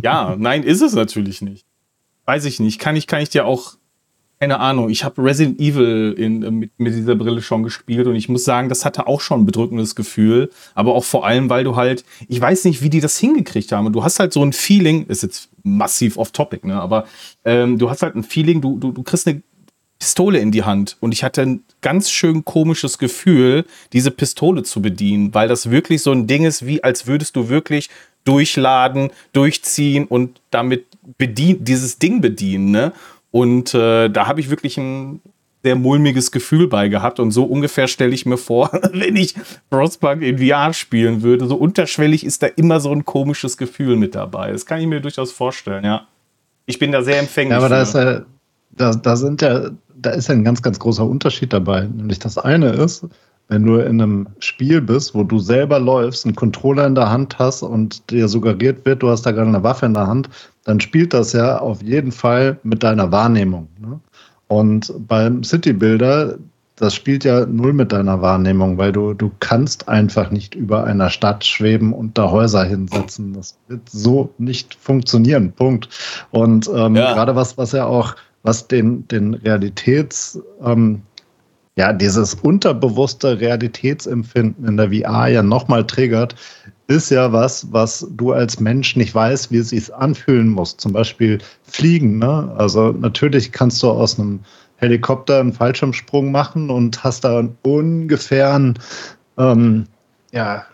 Ja, 0.00 0.36
nein, 0.38 0.62
ist 0.62 0.82
es 0.82 0.94
natürlich 0.94 1.42
nicht. 1.42 1.66
Weiß 2.26 2.44
ich 2.44 2.60
nicht. 2.60 2.78
Kann 2.78 2.94
ich, 2.94 3.08
kann 3.08 3.20
ich 3.20 3.30
dir 3.30 3.44
auch 3.44 3.74
keine 4.42 4.58
Ahnung, 4.58 4.90
ich 4.90 5.04
habe 5.04 5.22
Resident 5.22 5.60
Evil 5.60 6.16
in, 6.18 6.42
äh, 6.42 6.50
mit, 6.50 6.72
mit 6.76 6.92
dieser 6.92 7.14
Brille 7.14 7.40
schon 7.42 7.62
gespielt 7.62 8.08
und 8.08 8.16
ich 8.16 8.28
muss 8.28 8.44
sagen, 8.44 8.68
das 8.68 8.84
hatte 8.84 9.06
auch 9.06 9.20
schon 9.20 9.42
ein 9.42 9.46
bedrückendes 9.46 9.94
Gefühl, 9.94 10.50
aber 10.74 10.96
auch 10.96 11.04
vor 11.04 11.24
allem, 11.24 11.48
weil 11.48 11.62
du 11.62 11.76
halt, 11.76 12.04
ich 12.26 12.40
weiß 12.40 12.64
nicht, 12.64 12.82
wie 12.82 12.90
die 12.90 12.98
das 12.98 13.16
hingekriegt 13.18 13.70
haben. 13.70 13.92
Du 13.92 14.02
hast 14.02 14.18
halt 14.18 14.32
so 14.32 14.42
ein 14.42 14.52
Feeling, 14.52 15.06
ist 15.06 15.22
jetzt 15.22 15.48
massiv 15.62 16.16
off-topic, 16.16 16.66
ne? 16.66 16.74
Aber 16.74 17.04
ähm, 17.44 17.78
du 17.78 17.88
hast 17.88 18.02
halt 18.02 18.16
ein 18.16 18.24
Feeling, 18.24 18.60
du, 18.60 18.80
du, 18.80 18.90
du 18.90 19.04
kriegst 19.04 19.28
eine 19.28 19.42
Pistole 20.00 20.40
in 20.40 20.50
die 20.50 20.64
Hand 20.64 20.96
und 20.98 21.12
ich 21.12 21.22
hatte 21.22 21.42
ein 21.42 21.62
ganz 21.80 22.10
schön 22.10 22.44
komisches 22.44 22.98
Gefühl, 22.98 23.64
diese 23.92 24.10
Pistole 24.10 24.64
zu 24.64 24.82
bedienen, 24.82 25.32
weil 25.34 25.46
das 25.46 25.70
wirklich 25.70 26.02
so 26.02 26.10
ein 26.10 26.26
Ding 26.26 26.44
ist, 26.44 26.66
wie 26.66 26.82
als 26.82 27.06
würdest 27.06 27.36
du 27.36 27.48
wirklich 27.48 27.90
durchladen, 28.24 29.10
durchziehen 29.32 30.04
und 30.04 30.40
damit 30.50 30.86
bedien 31.16 31.64
dieses 31.64 32.00
Ding 32.00 32.20
bedienen, 32.20 32.72
ne? 32.72 32.92
Und 33.32 33.74
äh, 33.74 34.08
da 34.08 34.28
habe 34.28 34.38
ich 34.38 34.50
wirklich 34.50 34.78
ein 34.78 35.20
sehr 35.64 35.74
mulmiges 35.74 36.30
Gefühl 36.30 36.68
bei 36.68 36.88
gehabt. 36.88 37.18
Und 37.18 37.30
so 37.30 37.44
ungefähr 37.44 37.88
stelle 37.88 38.14
ich 38.14 38.26
mir 38.26 38.36
vor, 38.36 38.70
wenn 38.92 39.16
ich 39.16 39.34
Frostpunk 39.70 40.22
in 40.22 40.38
VR 40.38 40.72
spielen 40.72 41.22
würde. 41.22 41.46
So 41.46 41.56
unterschwellig 41.56 42.24
ist 42.24 42.42
da 42.42 42.46
immer 42.46 42.78
so 42.78 42.92
ein 42.92 43.04
komisches 43.04 43.56
Gefühl 43.56 43.96
mit 43.96 44.14
dabei. 44.14 44.52
Das 44.52 44.66
kann 44.66 44.80
ich 44.80 44.86
mir 44.86 45.00
durchaus 45.00 45.32
vorstellen, 45.32 45.84
ja. 45.84 46.06
Ich 46.66 46.78
bin 46.78 46.92
da 46.92 47.02
sehr 47.02 47.18
empfänglich. 47.18 47.52
Ja, 47.52 47.58
aber 47.58 47.68
da 47.68 47.82
ist, 47.82 47.94
äh, 47.94 48.20
da, 48.70 48.92
da 48.92 49.16
sind 49.16 49.42
ja, 49.42 49.70
da 49.96 50.10
ist 50.10 50.28
ja 50.28 50.34
ein 50.34 50.44
ganz, 50.44 50.62
ganz 50.62 50.78
großer 50.78 51.04
Unterschied 51.04 51.52
dabei. 51.52 51.82
Nämlich 51.86 52.18
das 52.18 52.38
eine 52.38 52.70
ist, 52.70 53.06
wenn 53.48 53.64
du 53.64 53.76
in 53.76 54.00
einem 54.00 54.28
Spiel 54.38 54.80
bist, 54.80 55.14
wo 55.14 55.24
du 55.24 55.38
selber 55.38 55.78
läufst, 55.78 56.24
einen 56.24 56.34
Controller 56.34 56.86
in 56.86 56.94
der 56.94 57.10
Hand 57.10 57.38
hast 57.38 57.62
und 57.62 58.10
dir 58.10 58.28
suggeriert 58.28 58.84
wird, 58.86 59.02
du 59.02 59.10
hast 59.10 59.22
da 59.22 59.30
gerade 59.30 59.48
eine 59.48 59.62
Waffe 59.62 59.86
in 59.86 59.94
der 59.94 60.06
Hand, 60.06 60.30
dann 60.64 60.80
spielt 60.80 61.12
das 61.12 61.32
ja 61.32 61.58
auf 61.58 61.82
jeden 61.82 62.12
Fall 62.12 62.58
mit 62.62 62.82
deiner 62.82 63.10
Wahrnehmung. 63.12 63.68
Ne? 63.78 64.00
Und 64.48 64.92
beim 65.06 65.42
City 65.44 65.72
Builder, 65.72 66.38
das 66.76 66.94
spielt 66.94 67.24
ja 67.24 67.46
null 67.46 67.72
mit 67.72 67.92
deiner 67.92 68.22
Wahrnehmung, 68.22 68.78
weil 68.78 68.92
du, 68.92 69.14
du 69.14 69.30
kannst 69.40 69.88
einfach 69.88 70.30
nicht 70.30 70.54
über 70.54 70.84
einer 70.84 71.10
Stadt 71.10 71.44
schweben 71.44 71.92
und 71.92 72.18
da 72.18 72.30
Häuser 72.30 72.64
hinsetzen. 72.64 73.34
Das 73.34 73.58
wird 73.68 73.88
so 73.88 74.32
nicht 74.38 74.74
funktionieren. 74.74 75.52
Punkt. 75.52 75.88
Und 76.30 76.70
ähm, 76.74 76.96
ja. 76.96 77.12
gerade 77.12 77.36
was, 77.36 77.58
was 77.58 77.72
ja 77.72 77.86
auch, 77.86 78.14
was 78.42 78.66
den, 78.68 79.06
den 79.08 79.34
Realitäts, 79.34 80.40
ähm, 80.64 81.02
ja, 81.76 81.92
dieses 81.92 82.34
unterbewusste 82.34 83.40
Realitätsempfinden 83.40 84.66
in 84.66 84.76
der 84.76 84.90
VR 84.90 85.28
ja 85.28 85.42
nochmal 85.42 85.86
triggert, 85.86 86.34
ist 86.86 87.10
ja 87.10 87.32
was, 87.32 87.72
was 87.72 88.06
du 88.10 88.32
als 88.32 88.60
Mensch 88.60 88.96
nicht 88.96 89.14
weißt, 89.14 89.50
wie 89.50 89.58
es 89.58 89.70
sich 89.70 89.94
anfühlen 89.94 90.48
muss. 90.48 90.76
Zum 90.76 90.92
Beispiel 90.92 91.38
Fliegen. 91.62 92.18
Ne? 92.18 92.52
Also 92.58 92.92
natürlich 92.92 93.52
kannst 93.52 93.82
du 93.82 93.90
aus 93.90 94.18
einem 94.18 94.40
Helikopter 94.76 95.40
einen 95.40 95.54
Fallschirmsprung 95.54 96.30
machen 96.30 96.68
und 96.68 97.02
hast 97.02 97.24
da 97.24 97.38
einen 97.38 97.56
ungefähren, 97.62 98.78
ähm, 99.38 99.86
ja, 100.32 100.66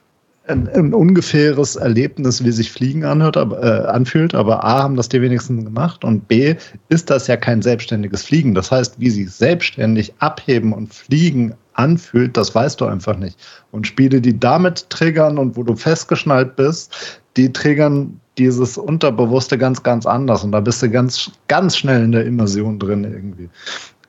ein, 0.49 0.69
ein, 0.69 0.95
ungefähres 0.95 1.77
Erlebnis, 1.77 2.45
wie 2.45 2.51
sich 2.51 2.73
Fliegen 2.73 3.05
anhört, 3.05 3.37
aber, 3.37 3.62
äh, 3.62 3.87
anfühlt. 3.87 4.35
Aber 4.35 4.65
A, 4.65 4.83
haben 4.83 4.97
das 4.97 5.09
die 5.09 5.20
wenigsten 5.20 5.65
gemacht 5.65 6.05
und 6.05 6.29
B, 6.29 6.55
ist 6.89 7.11
das 7.11 7.27
ja 7.27 7.37
kein 7.37 7.62
selbstständiges 7.62 8.23
Fliegen. 8.23 8.55
Das 8.55 8.70
heißt, 8.70 8.99
wie 8.99 9.11
sich 9.11 9.31
selbstständig 9.31 10.15
abheben 10.19 10.73
und 10.73 10.93
fliegen 10.93 11.55
anfühlt, 11.75 12.37
das 12.37 12.55
weißt 12.55 12.81
du 12.81 12.87
einfach 12.87 13.16
nicht. 13.16 13.39
Und 13.70 13.87
Spiele, 13.87 14.20
die 14.20 14.39
damit 14.39 14.91
triggern 14.91 15.39
und 15.39 15.57
wo 15.57 15.62
du 15.62 15.77
festgeschnallt 15.77 16.57
bist, 16.57 17.20
die 17.37 17.53
triggern 17.53 18.20
dieses 18.37 18.79
Unterbewusste 18.79 19.59
ganz, 19.59 19.83
ganz 19.83 20.07
anders. 20.07 20.45
Und 20.45 20.53
da 20.53 20.61
bist 20.61 20.83
du 20.83 20.91
ganz, 20.91 21.31
ganz 21.49 21.77
schnell 21.77 22.05
in 22.05 22.12
der 22.12 22.25
Immersion 22.25 22.79
drin 22.79 23.05
irgendwie. 23.05 23.49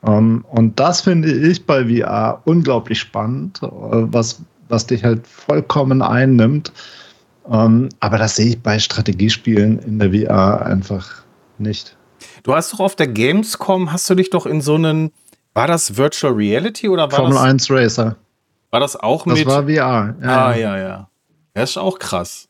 Ähm, 0.06 0.44
und 0.50 0.78
das 0.80 1.02
finde 1.02 1.30
ich 1.30 1.66
bei 1.66 1.84
VR 1.84 2.40
unglaublich 2.44 3.00
spannend, 3.00 3.60
äh, 3.62 3.68
was, 3.70 4.42
was 4.70 4.86
dich 4.86 5.04
halt 5.04 5.26
vollkommen 5.26 6.02
einnimmt. 6.02 6.72
Ähm, 7.50 7.88
aber 8.00 8.18
das 8.18 8.36
sehe 8.36 8.50
ich 8.50 8.62
bei 8.62 8.78
Strategiespielen 8.78 9.78
in 9.80 9.98
der 9.98 10.12
VR 10.12 10.66
einfach 10.66 11.24
nicht. 11.58 11.96
Du 12.42 12.54
hast 12.54 12.72
doch 12.72 12.80
auf 12.80 12.96
der 12.96 13.08
Gamescom, 13.08 13.92
hast 13.92 14.08
du 14.08 14.14
dich 14.14 14.30
doch 14.30 14.46
in 14.46 14.60
so 14.60 14.74
einen, 14.74 15.12
war 15.54 15.66
das 15.66 15.96
Virtual 15.96 16.32
Reality 16.32 16.88
oder 16.88 17.10
war 17.10 17.18
Formel 17.18 17.34
das? 17.34 17.42
1 17.42 17.70
Racer. 17.70 18.16
War 18.70 18.80
das 18.80 18.96
auch 18.96 19.24
das 19.24 19.38
mit? 19.38 19.46
war 19.46 19.64
VR. 19.64 19.68
Ja, 20.22 20.46
ah, 20.46 20.54
ja, 20.56 20.78
ja. 20.78 21.08
Das 21.54 21.70
ist 21.70 21.76
auch 21.76 21.98
krass. 21.98 22.48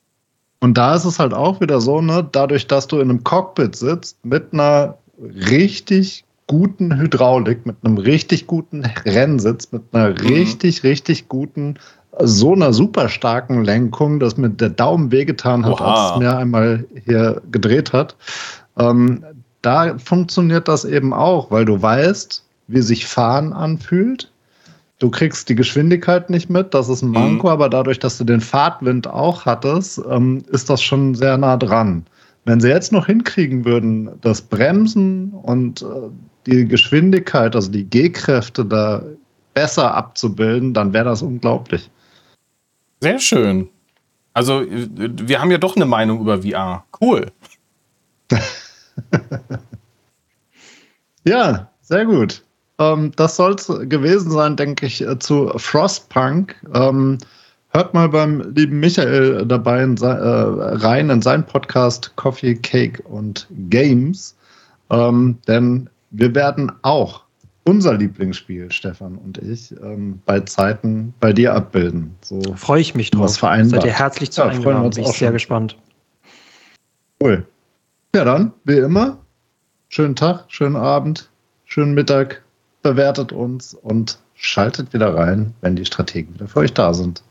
Und 0.61 0.77
da 0.77 0.95
ist 0.95 1.07
es 1.07 1.19
halt 1.19 1.33
auch 1.33 1.61
wieder 1.61 1.81
so, 1.81 2.03
ne, 2.03 2.29
dadurch, 2.31 2.67
dass 2.67 2.87
du 2.87 2.97
in 3.01 3.09
einem 3.09 3.25
Cockpit 3.25 3.75
sitzt 3.75 4.23
mit 4.25 4.53
einer 4.53 4.99
richtig 5.19 6.25
guten 6.47 6.99
Hydraulik, 6.99 7.65
mit 7.65 7.77
einem 7.83 7.97
richtig 7.97 8.47
guten 8.47 8.85
Rennsitz, 8.85 9.73
mit 9.73 9.83
einer 9.93 10.11
mhm. 10.11 10.17
richtig, 10.17 10.83
richtig 10.83 11.29
guten, 11.29 11.79
so 12.19 12.53
einer 12.53 12.73
super 12.73 13.09
starken 13.09 13.65
Lenkung, 13.65 14.21
dass 14.21 14.37
mir 14.37 14.51
der 14.51 14.71
Daumen 14.71 15.13
wehgetan 15.13 15.65
hat, 15.65 15.81
als 15.81 16.13
es 16.13 16.19
mir 16.19 16.37
einmal 16.37 16.85
hier 17.05 17.41
gedreht 17.51 17.93
hat. 17.93 18.17
Ähm, 18.79 19.25
da 19.63 19.99
funktioniert 19.99 20.69
das 20.69 20.85
eben 20.85 21.13
auch, 21.13 21.51
weil 21.51 21.65
du 21.65 21.81
weißt, 21.81 22.45
wie 22.69 22.83
sich 22.83 23.07
Fahren 23.07 23.53
anfühlt. 23.53 24.31
Du 24.99 25.11
kriegst 25.11 25.49
die 25.49 25.55
Geschwindigkeit 25.55 26.29
nicht 26.29 26.51
mit, 26.51 26.75
das 26.75 26.89
ist 26.89 27.03
ein 27.03 27.11
Manko, 27.11 27.47
mhm. 27.47 27.53
aber 27.53 27.69
dadurch, 27.69 27.99
dass 27.99 28.19
du 28.19 28.25
den 28.25 28.41
Fahrtwind 28.41 29.07
auch 29.07 29.47
hattest, 29.47 30.01
ähm, 30.11 30.45
ist 30.51 30.69
das 30.69 30.83
schon 30.83 31.15
sehr 31.15 31.39
nah 31.39 31.57
dran. 31.57 32.05
Wenn 32.45 32.61
sie 32.61 32.69
jetzt 32.69 32.93
noch 32.93 33.07
hinkriegen 33.07 33.65
würden, 33.65 34.11
das 34.21 34.43
Bremsen 34.43 35.31
und 35.31 35.83
äh, 35.83 35.87
die 36.47 36.67
Geschwindigkeit, 36.67 37.55
also 37.55 37.71
die 37.71 37.85
G-Kräfte 37.85 38.65
da 38.65 39.03
besser 39.55 39.95
abzubilden, 39.95 40.75
dann 40.75 40.93
wäre 40.93 41.07
das 41.07 41.23
unglaublich. 41.23 41.91
Sehr 43.01 43.19
schön. 43.19 43.69
Also, 44.33 44.65
wir 44.69 45.41
haben 45.41 45.51
ja 45.51 45.59
doch 45.59 45.77
eine 45.77 45.87
Meinung 45.87 46.21
über 46.21 46.43
VR. 46.43 46.85
Cool. 47.01 47.27
ja, 51.25 51.71
sehr 51.81 52.05
gut. 52.05 52.43
Ähm, 52.79 53.13
das 53.17 53.37
soll 53.37 53.55
es 53.55 53.67
gewesen 53.67 54.31
sein, 54.31 54.57
denke 54.57 54.87
ich, 54.87 55.03
äh, 55.03 55.19
zu 55.19 55.53
Frostpunk. 55.57 56.55
Ähm, 56.75 57.19
hört 57.71 57.95
mal 57.95 58.09
beim 58.09 58.41
lieben 58.55 58.81
Michael 58.81 59.45
dabei 59.47 59.83
in 59.83 59.97
äh, 59.97 60.07
rein 60.07 61.11
in 61.11 61.23
seinen 61.23 61.45
Podcast 61.45 62.13
Coffee, 62.17 62.55
Cake 62.55 63.03
und 63.03 63.47
Games. 63.69 64.37
Ähm, 64.91 65.39
denn 65.47 65.89
wir 66.11 66.35
werden 66.35 66.73
auch 66.83 67.23
unser 67.71 67.95
Lieblingsspiel, 67.95 68.73
Stefan 68.73 69.17
und 69.17 69.39
ich, 69.39 69.71
ähm, 69.81 70.21
bei 70.27 70.41
Zeiten 70.41 71.15
bei 71.21 71.33
dir 71.33 71.55
abbilden. 71.55 72.17
So 72.21 72.41
freue 72.57 72.81
ich 72.81 72.97
mich 72.97 73.13
drauf. 73.13 73.23
Was 73.23 73.39
vereinbart. 73.39 73.83
Seid 73.83 73.85
ihr 73.85 73.97
herzlich 73.97 74.33
zu 74.33 74.41
ja, 74.41 74.49
eingeladen. 74.49 74.91
Bin 74.91 75.05
ich 75.05 75.13
sehr 75.13 75.31
gespannt. 75.31 75.77
Cool. 77.23 77.47
Ja, 78.13 78.25
dann, 78.25 78.53
wie 78.65 78.79
immer, 78.79 79.19
schönen 79.89 80.17
Tag, 80.17 80.47
schönen 80.49 80.75
Abend, 80.75 81.31
schönen 81.65 81.95
Mittag. 81.95 82.43
Bewertet 82.83 83.31
uns 83.31 83.75
und 83.75 84.19
schaltet 84.35 84.93
wieder 84.93 85.15
rein, 85.15 85.55
wenn 85.61 85.77
die 85.77 85.85
Strategen 85.85 86.35
wieder 86.35 86.49
für 86.49 86.61
euch 86.61 86.75
da 86.75 86.93
sind. 86.93 87.23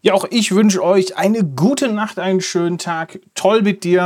Ja, 0.00 0.14
auch 0.14 0.24
ich 0.30 0.54
wünsche 0.54 0.82
euch 0.82 1.18
eine 1.18 1.44
gute 1.44 1.92
Nacht, 1.92 2.18
einen 2.18 2.40
schönen 2.40 2.78
Tag. 2.78 3.20
Toll 3.34 3.62
mit 3.62 3.84
dir 3.84 4.00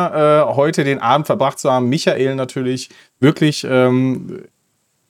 äh, 0.51 0.55
heute 0.55 0.83
den 0.83 0.99
Abend 0.99 1.27
verbracht 1.27 1.61
zu 1.61 1.71
haben. 1.71 1.89
Michael 1.89 2.35
natürlich 2.35 2.91
wirklich 3.21 3.65
ähm, 3.69 4.43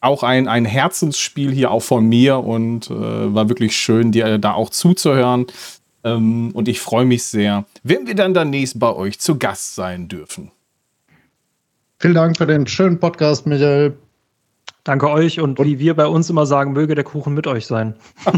auch 0.01 0.23
ein, 0.23 0.49
ein 0.49 0.65
Herzensspiel 0.65 1.53
hier 1.53 1.71
auch 1.71 1.83
von 1.83 2.07
mir 2.07 2.39
und 2.39 2.91
äh, 2.91 2.95
war 3.35 3.49
wirklich 3.49 3.77
schön, 3.77 4.13
dir 4.13 4.39
da 4.39 4.53
auch 4.53 4.71
zuzuhören. 4.71 5.47
Ähm, 6.05 6.51
und 6.53 6.69
ich 6.69 6.81
freue 6.81 7.05
mich 7.05 7.25
sehr, 7.25 7.65
wenn 7.83 8.07
wir 8.07 8.15
dann 8.15 8.35
demnächst 8.35 8.79
bei 8.79 8.95
euch 8.95 9.19
zu 9.19 9.39
Gast 9.39 9.75
sein 9.75 10.09
dürfen. 10.09 10.53
Vielen 11.99 12.15
Dank 12.15 12.37
für 12.37 12.47
den 12.47 12.67
schönen 12.67 13.01
Podcast, 13.01 13.47
Michael. 13.47 13.97
Danke 14.85 15.11
euch 15.11 15.41
und, 15.41 15.59
wie 15.59 15.81
wir 15.81 15.95
bei 15.95 16.07
uns 16.07 16.31
immer 16.31 16.47
sagen, 16.47 16.73
möge 16.73 16.95
der 16.95 17.03
Kuchen 17.03 17.35
mit 17.35 17.49
euch 17.49 17.67
sein. 17.67 17.97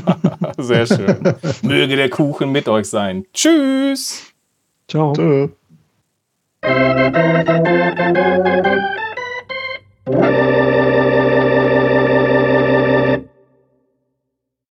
Sehr 0.57 0.87
schön. 0.87 1.35
möge 1.63 1.97
der 1.97 2.09
Kuchen 2.09 2.53
mit 2.53 2.69
euch 2.69 2.87
sein. 2.87 3.27
Tschüss. 3.35 4.23
Ciao. 4.89 5.13
Tschö. 5.13 5.49